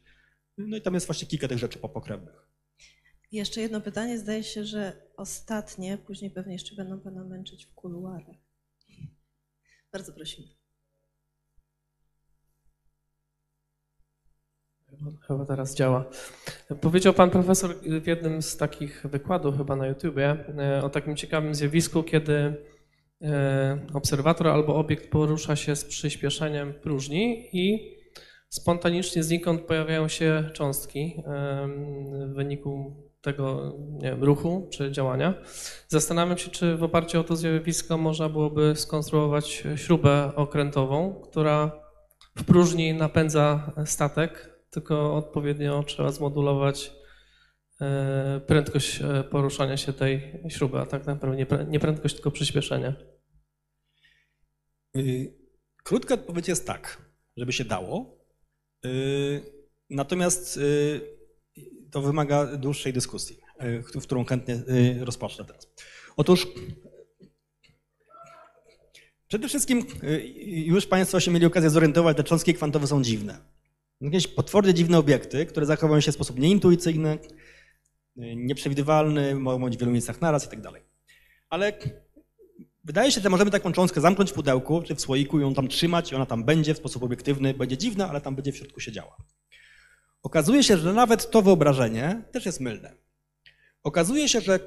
No 0.58 0.76
i 0.76 0.80
tam 0.80 0.94
jest 0.94 1.06
właśnie 1.06 1.28
kilka 1.28 1.48
tych 1.48 1.58
rzeczy 1.58 1.78
popokrewnych. 1.78 2.46
Jeszcze 3.32 3.60
jedno 3.60 3.80
pytanie. 3.80 4.18
Zdaje 4.18 4.44
się, 4.44 4.64
że 4.64 4.92
ostatnie, 5.16 5.98
później 5.98 6.30
pewnie 6.30 6.52
jeszcze 6.52 6.74
będą 6.74 7.00
Pana 7.00 7.24
męczyć 7.24 7.66
w 7.66 7.74
kuluarach. 7.74 8.36
Bardzo 9.92 10.12
prosimy. 10.12 10.48
Chyba 15.26 15.44
teraz 15.44 15.74
działa. 15.74 16.10
Powiedział 16.80 17.12
pan 17.14 17.30
profesor 17.30 17.76
w 18.02 18.06
jednym 18.06 18.42
z 18.42 18.56
takich 18.56 19.06
wykładów, 19.06 19.56
chyba 19.56 19.76
na 19.76 19.86
YouTubie, 19.86 20.36
e, 20.58 20.82
o 20.82 20.88
takim 20.88 21.16
ciekawym 21.16 21.54
zjawisku, 21.54 22.02
kiedy 22.02 22.54
e, 23.22 23.86
obserwator 23.94 24.48
albo 24.48 24.76
obiekt 24.76 25.10
porusza 25.10 25.56
się 25.56 25.76
z 25.76 25.84
przyspieszeniem 25.84 26.74
próżni 26.74 27.48
i 27.52 27.96
spontanicznie 28.48 29.22
znikąd 29.22 29.60
pojawiają 29.60 30.08
się 30.08 30.50
cząstki 30.52 31.22
w 32.26 32.34
wyniku 32.34 32.96
tego 33.26 33.72
nie 33.78 34.10
wiem, 34.10 34.24
ruchu 34.24 34.68
czy 34.70 34.90
działania. 34.92 35.34
Zastanawiam 35.88 36.38
się, 36.38 36.50
czy 36.50 36.76
w 36.76 36.82
oparciu 36.82 37.20
o 37.20 37.24
to 37.24 37.36
zjawisko 37.36 37.98
można 37.98 38.28
byłoby 38.28 38.72
skonstruować 38.76 39.64
śrubę 39.76 40.32
okrętową, 40.36 41.22
która 41.30 41.82
w 42.36 42.44
próżni 42.44 42.94
napędza 42.94 43.72
statek, 43.84 44.60
tylko 44.70 45.14
odpowiednio 45.14 45.82
trzeba 45.82 46.12
zmodulować 46.12 46.92
e, 47.80 48.40
prędkość 48.46 49.00
e, 49.02 49.24
poruszania 49.24 49.76
się 49.76 49.92
tej 49.92 50.42
śruby, 50.48 50.78
a 50.78 50.86
tak 50.86 51.06
naprawdę 51.06 51.36
nie 51.36 51.46
prę- 51.46 51.68
nie 51.68 51.80
prędkość, 51.80 52.14
tylko 52.14 52.30
przyspieszenie. 52.30 52.94
Y, 54.96 55.34
Krótka 55.84 56.14
odpowiedź 56.14 56.48
jest 56.48 56.66
tak, 56.66 57.02
żeby 57.36 57.52
się 57.52 57.64
dało. 57.64 58.18
Y, 58.84 59.56
Natomiast 59.90 60.56
y, 60.56 61.15
to 61.90 62.02
wymaga 62.02 62.46
dłuższej 62.46 62.92
dyskusji, 62.92 63.38
w 63.94 64.02
którą 64.02 64.24
chętnie 64.24 64.54
y, 64.54 65.04
rozpocznę 65.04 65.44
teraz. 65.44 65.68
Otóż 66.16 66.48
przede 69.28 69.48
wszystkim 69.48 69.86
y, 70.04 70.26
już 70.46 70.86
Państwo 70.86 71.20
się 71.20 71.30
mieli 71.30 71.46
okazję 71.46 71.70
zorientować, 71.70 72.16
że 72.16 72.24
cząstki 72.24 72.54
kwantowe 72.54 72.86
są 72.86 73.02
dziwne. 73.02 73.38
Jakieś 74.00 74.26
potwornie 74.26 74.74
dziwne 74.74 74.98
obiekty, 74.98 75.46
które 75.46 75.66
zachowują 75.66 76.00
się 76.00 76.12
w 76.12 76.14
sposób 76.14 76.38
nieintuicyjny, 76.38 77.18
nieprzewidywalny, 78.16 79.34
mogą 79.34 79.64
być 79.64 79.76
w 79.76 79.80
wielu 79.80 79.92
miejscach 79.92 80.20
naraz 80.20 80.46
i 80.46 80.48
tak 80.48 80.60
dalej. 80.60 80.82
Ale 81.50 81.72
Wydaje 82.86 83.12
się, 83.12 83.20
że 83.20 83.30
możemy 83.30 83.50
taką 83.50 83.72
cząstkę 83.72 84.00
zamknąć 84.00 84.30
w 84.30 84.34
pudełku 84.34 84.82
czy 84.82 84.94
w 84.94 85.00
słoiku 85.00 85.40
ją 85.40 85.54
tam 85.54 85.68
trzymać 85.68 86.12
i 86.12 86.14
ona 86.14 86.26
tam 86.26 86.44
będzie 86.44 86.74
w 86.74 86.76
sposób 86.76 87.02
obiektywny, 87.02 87.54
będzie 87.54 87.78
dziwna, 87.78 88.08
ale 88.08 88.20
tam 88.20 88.36
będzie 88.36 88.52
w 88.52 88.56
środku 88.56 88.80
siedziała. 88.80 89.16
Okazuje 90.26 90.62
się, 90.62 90.76
że 90.76 90.92
nawet 90.92 91.30
to 91.30 91.42
wyobrażenie 91.42 92.22
też 92.32 92.46
jest 92.46 92.60
mylne. 92.60 92.94
Okazuje 93.82 94.28
się, 94.28 94.40
że 94.40 94.60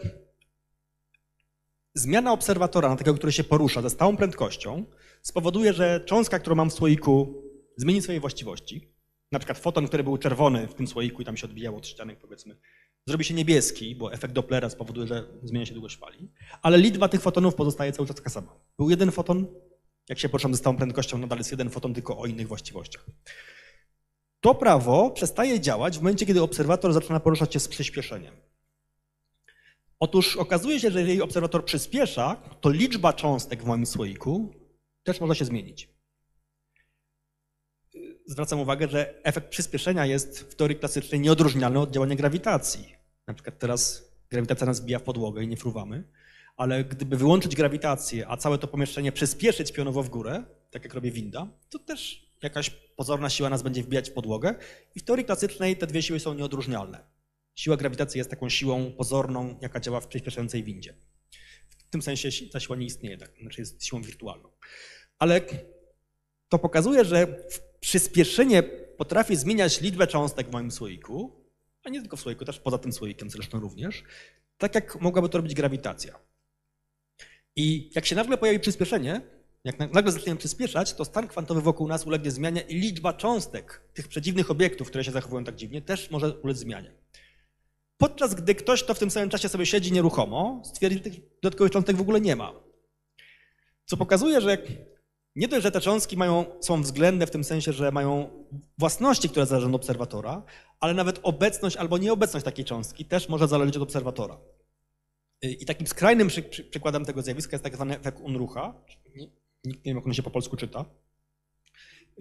zmiana 1.94 2.32
obserwatora 2.32 2.90
na 2.90 2.96
tego, 2.96 3.14
który 3.14 3.32
się 3.32 3.44
porusza 3.44 3.82
ze 3.82 3.90
stałą 3.90 4.18
prędkością 4.18 4.86
spowoduje, 5.22 5.74
że 5.74 6.02
cząstka, 6.06 6.40
którą 6.40 6.56
mam 6.56 6.70
w 6.70 6.74
słoiku 6.74 7.44
zmieni 7.78 8.02
swoje 8.02 8.20
właściwości. 8.20 8.94
Na 9.32 9.40
przykład 9.40 9.58
foton, 9.58 9.88
który 9.88 10.04
był 10.04 10.18
czerwony 10.18 10.68
w 10.68 10.74
tym 10.74 10.88
słoiku 10.88 11.22
i 11.22 11.26
tam 11.26 11.38
się 11.38 11.48
odbijał 11.48 11.78
od 11.78 11.88
ścianek 11.88 12.20
powiedzmy, 12.20 12.56
zrobi 13.08 13.24
się 13.24 13.34
niebieski, 13.34 13.96
bo 13.96 14.14
efekt 14.14 14.34
Dopplera 14.34 14.70
spowoduje, 14.70 15.08
że 15.08 15.28
zmienia 15.44 15.66
się 15.66 15.74
długość 15.74 15.98
fali, 15.98 16.32
ale 16.62 16.78
liczba 16.78 17.10
tych 17.10 17.22
fotonów 17.22 17.56
pozostaje 17.56 17.92
cały 17.92 18.08
czas 18.08 18.16
taka 18.16 18.30
sama. 18.30 18.56
Był 18.78 18.90
jeden 18.90 19.12
foton, 19.12 19.48
jak 20.10 20.20
się 20.20 20.30
poruszam 20.30 20.54
ze 20.54 20.58
stałą 20.58 20.78
prędkością, 20.78 21.18
nadal 21.18 21.38
jest 21.38 21.52
jeden 21.52 21.70
foton, 21.70 21.94
tylko 21.94 22.18
o 22.18 22.26
innych 22.26 22.48
właściwościach. 22.48 23.06
To 24.42 24.56
prawo 24.56 25.12
przestaje 25.12 25.60
działać 25.60 25.98
w 25.98 26.02
momencie, 26.02 26.26
kiedy 26.26 26.42
obserwator 26.42 26.94
zaczyna 26.94 27.20
poruszać 27.20 27.54
się 27.54 27.60
z 27.60 27.68
przyspieszeniem. 27.68 28.36
Otóż 30.00 30.38
okazuje 30.38 30.80
się, 30.80 30.92
że 30.92 31.00
jeżeli 31.00 31.22
obserwator 31.22 31.66
przyspiesza, 31.66 32.36
to 32.62 32.70
liczba 32.70 33.14
cząstek 33.14 33.64
w 33.64 33.66
moim 33.66 33.86
słoiku 33.86 34.54
też 35.04 35.22
może 35.22 35.36
się 35.36 35.46
zmienić. 35.46 35.90
Zwracam 38.26 38.60
uwagę, 38.60 38.88
że 38.88 39.24
efekt 39.24 39.50
przyspieszenia 39.50 40.06
jest 40.06 40.40
w 40.40 40.56
teorii 40.56 40.78
klasycznej 40.78 41.20
nieodróżnialny 41.20 41.80
od 41.80 41.92
działania 41.92 42.16
grawitacji. 42.16 42.96
Na 43.28 43.34
przykład 43.34 43.60
teraz 43.60 44.12
grawitacja 44.30 44.68
nas 44.68 44.82
bija 44.82 45.00
w 45.00 45.04
podłogę 45.04 45.44
i 45.44 45.48
nie 45.48 45.58
fruwamy, 45.58 46.04
ale 46.58 46.84
gdyby 46.84 47.18
wyłączyć 47.18 47.56
grawitację, 47.56 48.28
a 48.28 48.38
całe 48.38 48.58
to 48.58 48.68
pomieszczenie 48.68 49.12
przyspieszyć 49.12 49.72
pionowo 49.72 50.04
w 50.04 50.10
górę, 50.10 50.44
tak 50.72 50.84
jak 50.84 50.94
robi 50.94 51.12
winda, 51.12 51.48
to 51.70 51.80
też 51.80 52.29
jakaś 52.44 52.70
pozorna 52.70 53.30
siła 53.30 53.50
nas 53.50 53.62
będzie 53.62 53.84
wbijać 53.84 54.10
w 54.10 54.14
podłogę 54.14 54.56
i 54.96 55.00
w 55.00 55.04
teorii 55.04 55.26
klasycznej 55.26 55.78
te 55.78 55.88
dwie 55.88 56.02
siły 56.02 56.20
są 56.20 56.34
nieodróżnialne. 56.34 57.04
Siła 57.56 57.78
grawitacji 57.78 58.18
jest 58.18 58.30
taką 58.30 58.50
siłą 58.50 58.92
pozorną, 58.92 59.60
jaka 59.62 59.80
działa 59.80 60.00
w 60.00 60.08
przyspieszającej 60.08 60.64
windzie. 60.64 60.94
W 61.70 61.90
tym 61.92 62.02
sensie 62.02 62.32
si- 62.32 62.50
ta 62.50 62.60
siła 62.60 62.76
nie 62.76 62.86
istnieje, 62.86 63.18
tak, 63.18 63.32
znaczy 63.42 63.62
jest 63.62 63.86
siłą 63.86 64.02
wirtualną. 64.02 64.52
Ale 65.20 65.42
to 66.50 66.60
pokazuje, 66.60 67.06
że 67.06 67.44
przyspieszenie 67.80 68.64
potrafi 68.98 69.36
zmieniać 69.36 69.82
liczbę 69.82 70.08
cząstek 70.08 70.48
w 70.48 70.52
moim 70.52 70.72
słoiku, 70.72 71.46
a 71.84 71.90
nie 71.90 72.02
tylko 72.02 72.18
w 72.18 72.22
słoiku, 72.22 72.46
też 72.46 72.60
poza 72.60 72.78
tym 72.78 72.94
słoikiem 72.94 73.30
zresztą 73.30 73.60
również, 73.60 74.04
tak 74.58 74.76
jak 74.76 75.02
mogłaby 75.02 75.30
to 75.30 75.38
robić 75.38 75.54
grawitacja. 75.54 76.20
I 77.56 77.92
jak 77.96 78.06
się 78.06 78.16
nagle 78.16 78.38
pojawi 78.38 78.60
przyspieszenie, 78.60 79.22
jak 79.64 79.80
na- 79.80 79.88
nagle 79.88 80.12
zaczniemy 80.12 80.40
przyspieszać, 80.40 80.94
to 80.94 81.06
stan 81.06 81.28
kwantowy 81.28 81.62
wokół 81.62 81.88
nas 81.88 82.08
ulegnie 82.08 82.32
zmianie 82.32 82.62
i 82.62 82.76
liczba 82.76 83.14
cząstek 83.14 83.82
tych 83.94 84.08
przedziwnych 84.08 84.52
obiektów, 84.52 84.88
które 84.88 85.04
się 85.04 85.12
zachowują 85.12 85.44
tak 85.44 85.56
dziwnie, 85.56 85.82
też 85.82 86.12
może 86.12 86.38
ulec 86.40 86.58
zmianie. 86.58 86.94
Podczas 87.98 88.36
gdy 88.36 88.56
ktoś, 88.56 88.84
kto 88.84 88.94
w 88.94 89.00
tym 89.00 89.12
samym 89.12 89.30
czasie 89.30 89.50
sobie 89.50 89.66
siedzi 89.66 89.92
nieruchomo, 89.92 90.62
stwierdzi, 90.66 90.98
że 90.98 91.04
tych 91.04 91.14
dodatkowych 91.42 91.74
cząstek 91.74 91.96
w 91.96 92.02
ogóle 92.02 92.22
nie 92.22 92.36
ma. 92.36 92.54
Co 93.86 93.98
pokazuje, 93.98 94.42
że 94.42 94.58
nie 95.36 95.48
dość, 95.48 95.64
że 95.64 95.72
te 95.72 95.82
cząstki 95.82 96.18
mają, 96.18 96.46
są 96.62 96.82
względne 96.82 97.28
w 97.28 97.32
tym 97.32 97.44
sensie, 97.44 97.74
że 97.74 97.92
mają 97.92 98.30
własności, 98.78 99.30
które 99.30 99.46
zależą 99.46 99.68
od 99.68 99.76
obserwatora, 99.76 100.44
ale 100.80 100.94
nawet 100.94 101.20
obecność 101.24 101.78
albo 101.78 101.98
nieobecność 101.98 102.46
takiej 102.46 102.66
cząstki 102.66 103.06
też 103.06 103.30
może 103.30 103.48
zależeć 103.48 103.76
od 103.78 103.84
obserwatora. 103.84 104.38
I 105.42 105.66
takim 105.66 105.88
skrajnym 105.88 106.28
przy, 106.28 106.44
przy, 106.44 106.64
przykładem 106.64 107.06
tego 107.06 107.22
zjawiska 107.22 107.56
jest 107.56 107.64
tak 107.64 107.76
zwany 107.76 108.00
efekt 108.00 108.20
Unrucha. 108.20 108.74
Nie, 109.64 109.72
nie 109.74 109.80
wiem, 109.86 109.98
jak 109.98 110.06
on 110.06 110.14
się 110.14 110.24
po 110.24 110.30
polsku 110.30 110.58
czyta. 110.58 110.86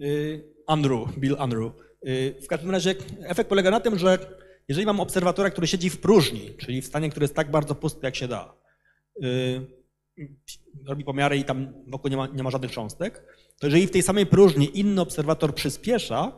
Y, 0.01 0.43
Unruh, 0.67 1.19
Bill 1.19 1.37
Unruh. 1.43 1.73
Y, 2.07 2.35
W 2.41 2.47
każdym 2.47 2.71
razie 2.71 2.95
efekt 3.19 3.49
polega 3.49 3.71
na 3.71 3.79
tym, 3.79 3.97
że 3.99 4.17
jeżeli 4.67 4.85
mam 4.85 4.99
obserwatora, 4.99 5.49
który 5.49 5.67
siedzi 5.67 5.89
w 5.89 5.99
próżni, 5.99 6.53
czyli 6.57 6.81
w 6.81 6.85
stanie, 6.85 7.09
który 7.09 7.23
jest 7.23 7.35
tak 7.35 7.51
bardzo 7.51 7.75
pusty, 7.75 7.99
jak 8.03 8.15
się 8.15 8.27
da, 8.27 8.53
y, 9.23 9.61
robi 10.85 11.03
pomiary 11.03 11.37
i 11.37 11.43
tam 11.43 11.73
wokół 11.87 12.11
nie 12.11 12.17
ma, 12.17 12.27
nie 12.27 12.43
ma 12.43 12.51
żadnych 12.51 12.71
cząstek, 12.71 13.23
to 13.59 13.67
jeżeli 13.67 13.87
w 13.87 13.91
tej 13.91 14.01
samej 14.01 14.25
próżni 14.25 14.79
inny 14.79 15.01
obserwator 15.01 15.55
przyspiesza, 15.55 16.31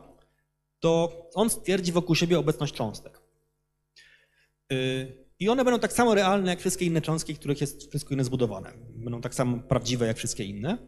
to 0.80 1.12
on 1.34 1.50
stwierdzi 1.50 1.92
wokół 1.92 2.14
siebie 2.14 2.38
obecność 2.38 2.74
cząstek. 2.74 3.20
I 5.42 5.48
one 5.48 5.64
będą 5.64 5.80
tak 5.80 5.92
samo 5.92 6.14
realne 6.14 6.50
jak 6.50 6.60
wszystkie 6.60 6.86
inne 6.86 7.00
cząstki, 7.00 7.34
których 7.34 7.60
jest 7.60 7.88
wszystko 7.90 8.14
inne 8.14 8.24
zbudowane. 8.24 8.72
Będą 8.94 9.20
tak 9.20 9.34
samo 9.34 9.58
prawdziwe 9.58 10.06
jak 10.06 10.16
wszystkie 10.16 10.44
inne. 10.44 10.78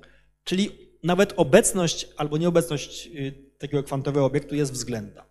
Czyli 0.44 0.70
nawet 1.02 1.34
obecność 1.36 2.08
albo 2.16 2.36
nieobecność 2.36 3.06
y, 3.06 3.50
takiego 3.58 3.82
kwantowego 3.82 4.26
obiektu 4.26 4.54
jest 4.54 4.72
względna. 4.72 5.26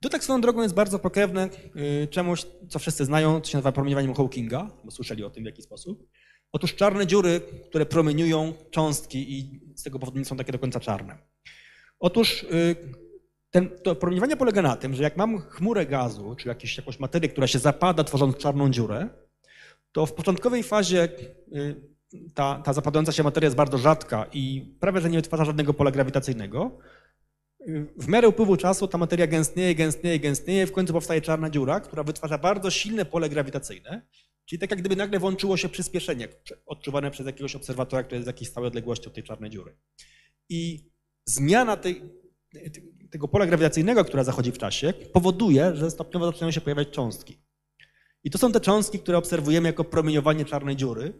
To 0.00 0.08
tak 0.08 0.24
swoją 0.24 0.40
drogą 0.40 0.62
jest 0.62 0.74
bardzo 0.74 0.98
pokrewne 0.98 1.48
y, 1.76 2.08
czemuś, 2.10 2.46
co 2.68 2.78
wszyscy 2.78 3.04
znają, 3.04 3.40
co 3.40 3.50
się 3.50 3.58
nazywa 3.58 3.72
promieniowaniem 3.72 4.14
Hawkinga, 4.14 4.70
bo 4.84 4.90
słyszeli 4.90 5.24
o 5.24 5.30
tym 5.30 5.42
w 5.42 5.46
jaki 5.46 5.62
sposób. 5.62 6.08
Otóż 6.52 6.74
czarne 6.74 7.06
dziury, 7.06 7.40
które 7.68 7.86
promieniują 7.86 8.52
cząstki 8.70 9.38
i 9.38 9.60
z 9.76 9.82
tego 9.82 9.98
powodu 9.98 10.18
nie 10.18 10.24
są 10.24 10.36
takie 10.36 10.52
do 10.52 10.58
końca 10.58 10.80
czarne. 10.80 11.18
Otóż 11.98 12.42
y, 12.42 12.76
ten, 13.50 13.70
to 13.82 13.94
promieniowanie 13.94 14.36
polega 14.36 14.62
na 14.62 14.76
tym, 14.76 14.94
że 14.94 15.02
jak 15.02 15.16
mam 15.16 15.38
chmurę 15.38 15.86
gazu, 15.86 16.34
czy 16.38 16.48
jakieś, 16.48 16.76
jakąś 16.76 17.00
materię, 17.00 17.28
która 17.28 17.46
się 17.46 17.58
zapada, 17.58 18.04
tworząc 18.04 18.36
czarną 18.36 18.70
dziurę, 18.70 19.08
to 19.92 20.06
w 20.06 20.12
początkowej 20.12 20.62
fazie 20.62 21.08
y, 21.52 21.98
ta, 22.34 22.62
ta 22.64 22.72
zapadająca 22.72 23.12
się 23.12 23.22
materia 23.22 23.46
jest 23.46 23.56
bardzo 23.56 23.78
rzadka 23.78 24.26
i 24.32 24.74
prawie 24.80 25.00
że 25.00 25.10
nie 25.10 25.18
wytwarza 25.18 25.44
żadnego 25.44 25.74
pola 25.74 25.90
grawitacyjnego. 25.90 26.78
Y, 27.68 27.86
W 27.96 28.08
miarę 28.08 28.28
upływu 28.28 28.56
czasu 28.56 28.88
ta 28.88 28.98
materia 28.98 29.26
gęstnieje, 29.26 29.74
gęstnieje, 29.74 30.20
gęstnieje, 30.20 30.66
w 30.66 30.72
końcu 30.72 30.92
powstaje 30.92 31.20
czarna 31.20 31.50
dziura, 31.50 31.80
która 31.80 32.02
wytwarza 32.02 32.38
bardzo 32.38 32.70
silne 32.70 33.04
pole 33.04 33.28
grawitacyjne, 33.28 34.02
czyli 34.44 34.60
tak 34.60 34.70
jak 34.70 34.80
gdyby 34.80 34.96
nagle 34.96 35.18
włączyło 35.18 35.56
się 35.56 35.68
przyspieszenie 35.68 36.28
odczuwane 36.66 37.10
przez 37.10 37.26
jakiegoś 37.26 37.56
obserwatora, 37.56 38.02
który 38.02 38.16
jest 38.16 38.26
w 38.26 38.32
jakiejś 38.32 38.50
stałej 38.50 38.68
odległości 38.68 39.06
od 39.06 39.14
tej 39.14 39.24
czarnej 39.24 39.50
dziury. 39.50 39.76
I 40.48 40.90
zmiana 41.24 41.76
tej, 41.76 42.02
tego 43.10 43.28
pola 43.28 43.46
grawitacyjnego, 43.46 44.04
która 44.04 44.24
zachodzi 44.24 44.52
w 44.52 44.58
czasie, 44.58 44.92
powoduje, 45.12 45.76
że 45.76 45.90
stopniowo 45.90 46.26
zaczynają 46.26 46.50
się 46.50 46.60
pojawiać 46.60 46.90
cząstki. 46.90 47.38
I 48.24 48.30
to 48.30 48.38
są 48.38 48.52
te 48.52 48.60
cząstki, 48.60 48.98
które 48.98 49.18
obserwujemy 49.18 49.68
jako 49.68 49.84
promieniowanie 49.84 50.44
czarnej 50.44 50.76
dziury. 50.76 51.12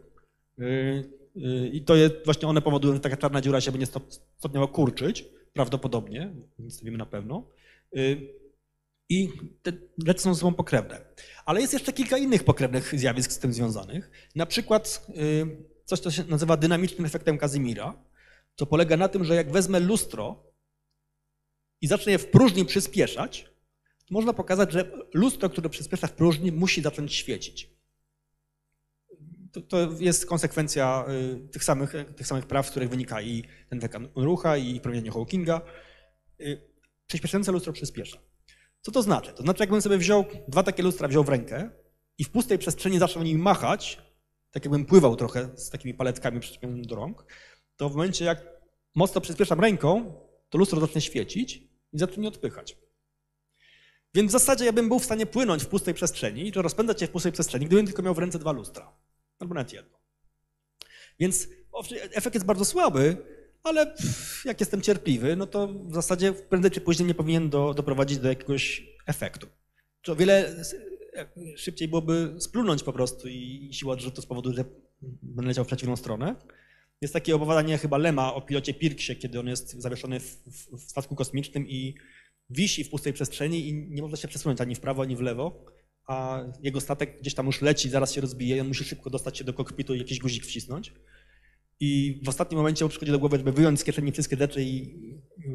Yy, 0.59 1.11
yy, 1.35 1.69
I 1.69 1.85
to 1.85 1.97
jest, 1.97 2.15
właśnie 2.25 2.49
one 2.49 2.63
powodują, 2.63 2.95
że 2.95 3.01
taka 3.01 3.17
czarna 3.17 3.41
dziura 3.41 3.61
się 3.61 3.73
będzie 3.73 3.87
stop- 3.87 4.21
stopniowo 4.39 4.69
kurczyć, 4.69 5.25
prawdopodobnie, 5.53 6.35
nic 6.59 6.83
nie 6.83 6.85
wiemy 6.85 6.99
na 6.99 7.07
pewno. 7.07 7.51
Yy, 7.93 8.21
I 9.09 9.29
te 9.63 9.73
rzeczy 10.07 10.21
są 10.21 10.35
ze 10.35 10.41
sobą 10.41 10.55
pokrewne. 10.55 11.01
Ale 11.45 11.61
jest 11.61 11.73
jeszcze 11.73 11.93
kilka 11.93 12.19
innych 12.19 12.45
pokrewnych 12.45 12.99
zjawisk 12.99 13.33
z 13.33 13.39
tym 13.39 13.53
związanych. 13.53 14.11
Na 14.35 14.47
przykład 14.47 15.07
coś, 15.85 16.01
co 16.01 16.11
się 16.11 16.25
nazywa 16.25 16.57
dynamicznym 16.57 17.07
efektem 17.07 17.39
Kazimira, 17.39 18.05
co 18.57 18.67
polega 18.67 18.97
na 18.97 19.09
tym, 19.09 19.25
że 19.25 19.35
jak 19.35 19.53
wezmę 19.53 19.81
lustro 19.81 20.48
i 21.81 21.87
zacznę 21.87 22.13
je 22.13 22.19
w 22.19 22.31
próżni 22.31 22.65
przyspieszać, 22.65 23.51
można 24.11 24.33
pokazać, 24.33 24.73
że 24.73 24.93
lustro, 25.15 25.51
które 25.51 25.69
przyspiesza 25.69 26.07
w 26.07 26.13
próżni, 26.13 26.53
musi 26.53 26.83
zacząć 26.83 27.15
świecić. 27.15 27.71
To, 29.53 29.61
to 29.61 29.79
jest 29.99 30.27
konsekwencja 30.27 31.05
y, 31.45 31.49
tych 31.49 31.65
samych, 31.65 31.95
tych 32.17 32.27
samych 32.27 32.47
praw, 32.47 32.67
z 32.67 32.71
których 32.71 32.91
wynika 32.91 33.23
i 33.23 33.45
ten 33.69 33.81
wekan 33.81 34.09
rucha, 34.17 34.57
i 34.57 34.81
promienienie 34.81 35.11
Hawkinga. 35.11 35.61
Y, 36.41 36.69
Przyspieszające 37.09 37.53
lustro 37.53 37.73
przyspiesza. 37.73 38.19
Co 38.83 38.93
to 38.93 39.03
znaczy? 39.03 39.33
To 39.33 39.43
znaczy, 39.43 39.63
jakbym 39.63 39.83
sobie 39.83 39.99
wziął 39.99 40.25
dwa 40.49 40.63
takie 40.63 40.83
lustra, 40.83 41.09
wziął 41.09 41.25
w 41.25 41.29
rękę 41.29 41.71
i 42.19 42.25
w 42.25 42.31
pustej 42.31 42.59
przestrzeni 42.59 42.99
zaczął 42.99 43.23
nimi 43.23 43.43
machać, 43.43 44.03
tak 44.51 44.65
jakbym 44.65 44.85
pływał 44.85 45.17
trochę 45.17 45.51
z 45.57 45.71
takimi 45.71 45.95
paletkami 45.95 46.41
przyczepionymi 46.41 46.87
do 46.87 46.97
rąk, 46.97 47.25
to 47.77 47.89
w 47.89 47.97
momencie, 47.97 48.25
jak 48.25 48.43
mocno 48.95 49.21
przyspieszam 49.21 49.61
ręką, 49.61 50.15
to 50.49 50.59
lustro 50.59 50.81
zacznie 50.81 51.01
świecić 51.01 51.68
i 51.93 51.99
zacznie 51.99 52.29
odpychać. 52.29 52.77
Więc 54.15 54.29
w 54.29 54.33
zasadzie 54.33 54.65
ja 54.65 54.73
bym 54.73 54.89
był 54.89 54.99
w 54.99 55.05
stanie 55.05 55.27
płynąć 55.27 55.65
w 55.65 55.69
pustej 55.69 55.95
przestrzeni, 55.95 56.53
czy 56.53 56.63
rozpędzać 56.63 57.01
się 57.01 57.07
w 57.07 57.11
pustej 57.11 57.33
przestrzeni, 57.33 57.67
gdybym 57.67 57.87
tylko 57.87 58.03
miał 58.03 58.15
w 58.15 58.19
ręce 58.19 58.39
dwa 58.39 58.53
lustra. 58.53 58.93
Albo 59.39 59.55
nawet 59.55 59.73
jedno. 59.73 59.99
Więc 61.19 61.49
efekt 62.13 62.35
jest 62.35 62.47
bardzo 62.47 62.65
słaby, 62.65 63.17
ale 63.63 63.87
pff, 63.87 64.45
jak 64.45 64.61
jestem 64.61 64.83
cierpliwy, 64.83 65.37
no 65.37 65.47
to 65.47 65.69
w 65.69 65.95
zasadzie 65.95 66.33
prędzej 66.33 66.71
czy 66.71 66.81
później 66.81 67.07
nie 67.09 67.15
powinien 67.15 67.51
do, 67.51 67.75
doprowadzić 67.75 68.19
do 68.19 68.29
jakiegoś 68.29 68.87
efektu. 69.07 69.47
Czy 70.03 70.13
o 70.13 70.17
wiele 70.17 70.65
e, 71.15 71.57
szybciej 71.57 71.89
byłoby 71.89 72.35
splunąć 72.39 72.83
po 72.83 72.93
prostu 72.93 73.29
i 73.29 73.71
siła 73.73 73.93
odrzutu 73.93 74.23
spowoduje, 74.23 74.57
że 74.57 74.65
będę 75.03 75.49
leciał 75.49 75.65
w 75.65 75.67
przeciwną 75.67 75.97
stronę. 75.97 76.37
Jest 77.03 77.15
takie 77.15 77.37
opowiadanie 77.37 77.79
chyba 77.79 77.99
Lema 77.99 78.35
o 78.35 78.43
pilocie 78.43 78.75
Pirksie, 78.75 79.17
kiedy 79.17 79.41
on 79.41 79.47
jest 79.47 79.81
zawieszony 79.81 80.21
w, 80.21 80.25
w, 80.25 80.87
w 80.87 80.91
statku 80.91 81.15
kosmicznym 81.15 81.69
i 81.69 81.95
wisi 82.51 82.85
w 82.85 82.91
pustej 82.91 83.13
przestrzeni 83.13 83.69
i 83.69 83.75
nie 83.75 84.03
może 84.03 84.17
się 84.17 84.29
przesunąć 84.29 84.61
ani 84.61 84.75
w 84.75 84.81
prawo, 84.81 85.03
ani 85.03 85.17
w 85.17 85.21
lewo, 85.21 85.65
a 86.07 86.45
jego 86.63 86.81
statek 86.81 87.21
gdzieś 87.21 87.35
tam 87.35 87.47
już 87.47 87.63
leci, 87.63 87.91
zaraz 87.91 88.13
się 88.13 88.21
rozbije 88.21 88.57
i 88.57 88.61
on 88.61 88.69
musi 88.69 88.85
szybko 88.85 89.11
dostać 89.11 89.39
się 89.39 89.45
do 89.45 89.53
kokpitu 89.53 89.95
i 89.95 89.99
jakiś 89.99 90.19
guzik 90.19 90.45
wcisnąć. 90.45 90.93
I 91.81 92.21
w 92.25 92.29
ostatnim 92.29 92.59
momencie 92.59 92.85
mu 92.85 92.89
przychodzi 92.89 93.13
do 93.13 93.19
głowy, 93.19 93.37
żeby 93.37 93.53
wyjąć 93.53 93.81
z 93.81 93.85
kieszeni 93.85 94.13
wszystkie 94.13 94.37
rzeczy 94.37 94.63
i 94.63 94.95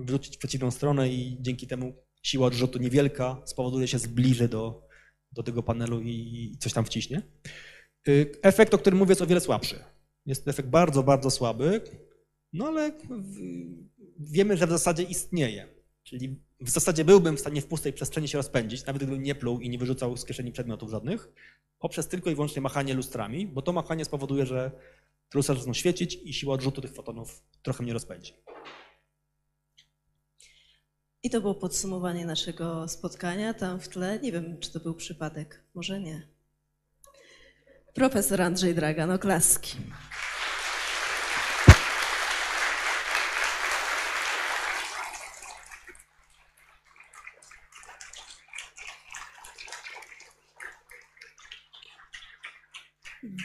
wrócić 0.06 0.36
w 0.36 0.40
przeciwną 0.40 0.72
stronę 0.72 1.10
i 1.10 1.38
dzięki 1.42 1.68
temu 1.68 1.94
siła 2.24 2.48
odrzutu 2.48 2.80
niewielka 2.80 3.42
spowoduje, 3.46 3.88
się 3.88 4.00
zbliży 4.00 4.48
do, 4.48 4.88
do 5.32 5.44
tego 5.44 5.64
panelu 5.64 6.02
i 6.02 6.58
coś 6.60 6.74
tam 6.74 6.86
wciśnie. 6.86 7.22
Y, 8.08 8.32
Efekt, 8.42 8.74
o 8.74 8.78
którym 8.78 9.00
mówię, 9.00 9.12
jest 9.12 9.22
o 9.22 9.28
wiele 9.28 9.42
słabszy. 9.42 9.93
Jest 10.26 10.46
to 10.46 10.52
efekt 10.52 10.70
bardzo, 10.70 11.04
bardzo 11.04 11.32
słaby, 11.32 11.82
no 12.54 12.68
ale 12.68 12.92
wiemy, 14.20 14.58
że 14.58 14.68
w 14.68 14.70
zasadzie 14.70 15.04
istnieje. 15.04 15.68
Czyli 16.04 16.40
w 16.60 16.70
zasadzie 16.70 17.06
byłbym 17.06 17.38
w 17.38 17.40
stanie 17.40 17.62
w 17.62 17.68
pustej 17.68 17.94
przestrzeni 17.94 18.28
się 18.28 18.38
rozpędzić, 18.38 18.86
nawet 18.86 19.04
gdybym 19.04 19.24
nie 19.24 19.36
pluł 19.36 19.60
i 19.60 19.70
nie 19.70 19.78
wyrzucał 19.78 20.18
z 20.18 20.26
kieszeni 20.26 20.52
przedmiotów 20.52 20.90
żadnych, 20.90 21.32
poprzez 21.80 22.08
tylko 22.08 22.30
i 22.30 22.36
wyłącznie 22.36 22.62
machanie 22.62 22.94
lustrami, 22.94 23.48
bo 23.48 23.62
to 23.62 23.74
machanie 23.74 24.06
spowoduje, 24.06 24.46
że 24.46 24.72
lustra 25.34 25.56
zaczną 25.56 25.74
świecić 25.74 26.20
i 26.24 26.34
siła 26.34 26.54
odrzutu 26.54 26.82
tych 26.82 26.94
fotonów 26.94 27.44
trochę 27.62 27.84
mnie 27.84 27.94
rozpędzi. 27.94 28.34
I 31.24 31.30
to 31.30 31.42
było 31.42 31.56
podsumowanie 31.56 32.26
naszego 32.26 32.88
spotkania. 32.88 33.54
Tam 33.54 33.80
w 33.80 33.90
tle, 33.90 34.20
nie 34.20 34.32
wiem, 34.32 34.60
czy 34.60 34.72
to 34.72 34.80
był 34.80 34.94
przypadek, 34.94 35.64
może 35.74 36.00
nie. 36.00 36.33
Profesor 37.94 38.42
Andrzej 38.42 38.74
Dragan, 38.76 39.12
oklaski. 39.12 39.78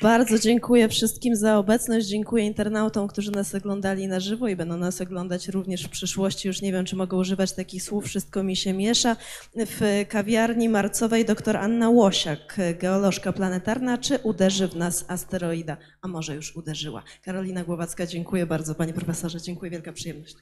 Bardzo 0.02 0.38
dziękuję 0.38 0.88
wszystkim 0.88 1.36
za 1.36 1.58
obecność. 1.58 2.06
Dziękuję 2.06 2.44
internautom, 2.44 3.08
którzy 3.08 3.30
nas 3.30 3.54
oglądali 3.54 4.08
na 4.08 4.20
żywo 4.20 4.48
i 4.48 4.56
będą 4.56 4.76
nas 4.76 5.00
oglądać 5.00 5.48
również 5.48 5.84
w 5.84 5.88
przyszłości. 5.88 6.48
Już 6.48 6.62
nie 6.62 6.72
wiem, 6.72 6.84
czy 6.84 6.96
mogę 6.96 7.16
używać 7.16 7.52
takich 7.52 7.82
słów, 7.82 8.04
wszystko 8.04 8.42
mi 8.42 8.56
się 8.56 8.72
miesza. 8.72 9.16
W 9.56 10.04
kawiarni 10.08 10.68
marcowej 10.68 11.24
dr 11.24 11.56
Anna 11.56 11.90
Łosiak, 11.90 12.56
geolożka 12.80 13.32
planetarna, 13.32 13.98
czy 13.98 14.18
uderzy 14.18 14.68
w 14.68 14.76
nas 14.76 15.04
asteroida? 15.08 15.76
A 16.02 16.08
może 16.08 16.34
już 16.34 16.56
uderzyła. 16.56 17.02
Karolina 17.24 17.64
Głowacka, 17.64 18.06
dziękuję 18.06 18.46
bardzo. 18.46 18.74
Panie 18.74 18.92
profesorze, 18.92 19.40
dziękuję, 19.40 19.70
wielka 19.70 19.92
przyjemność. 19.92 20.36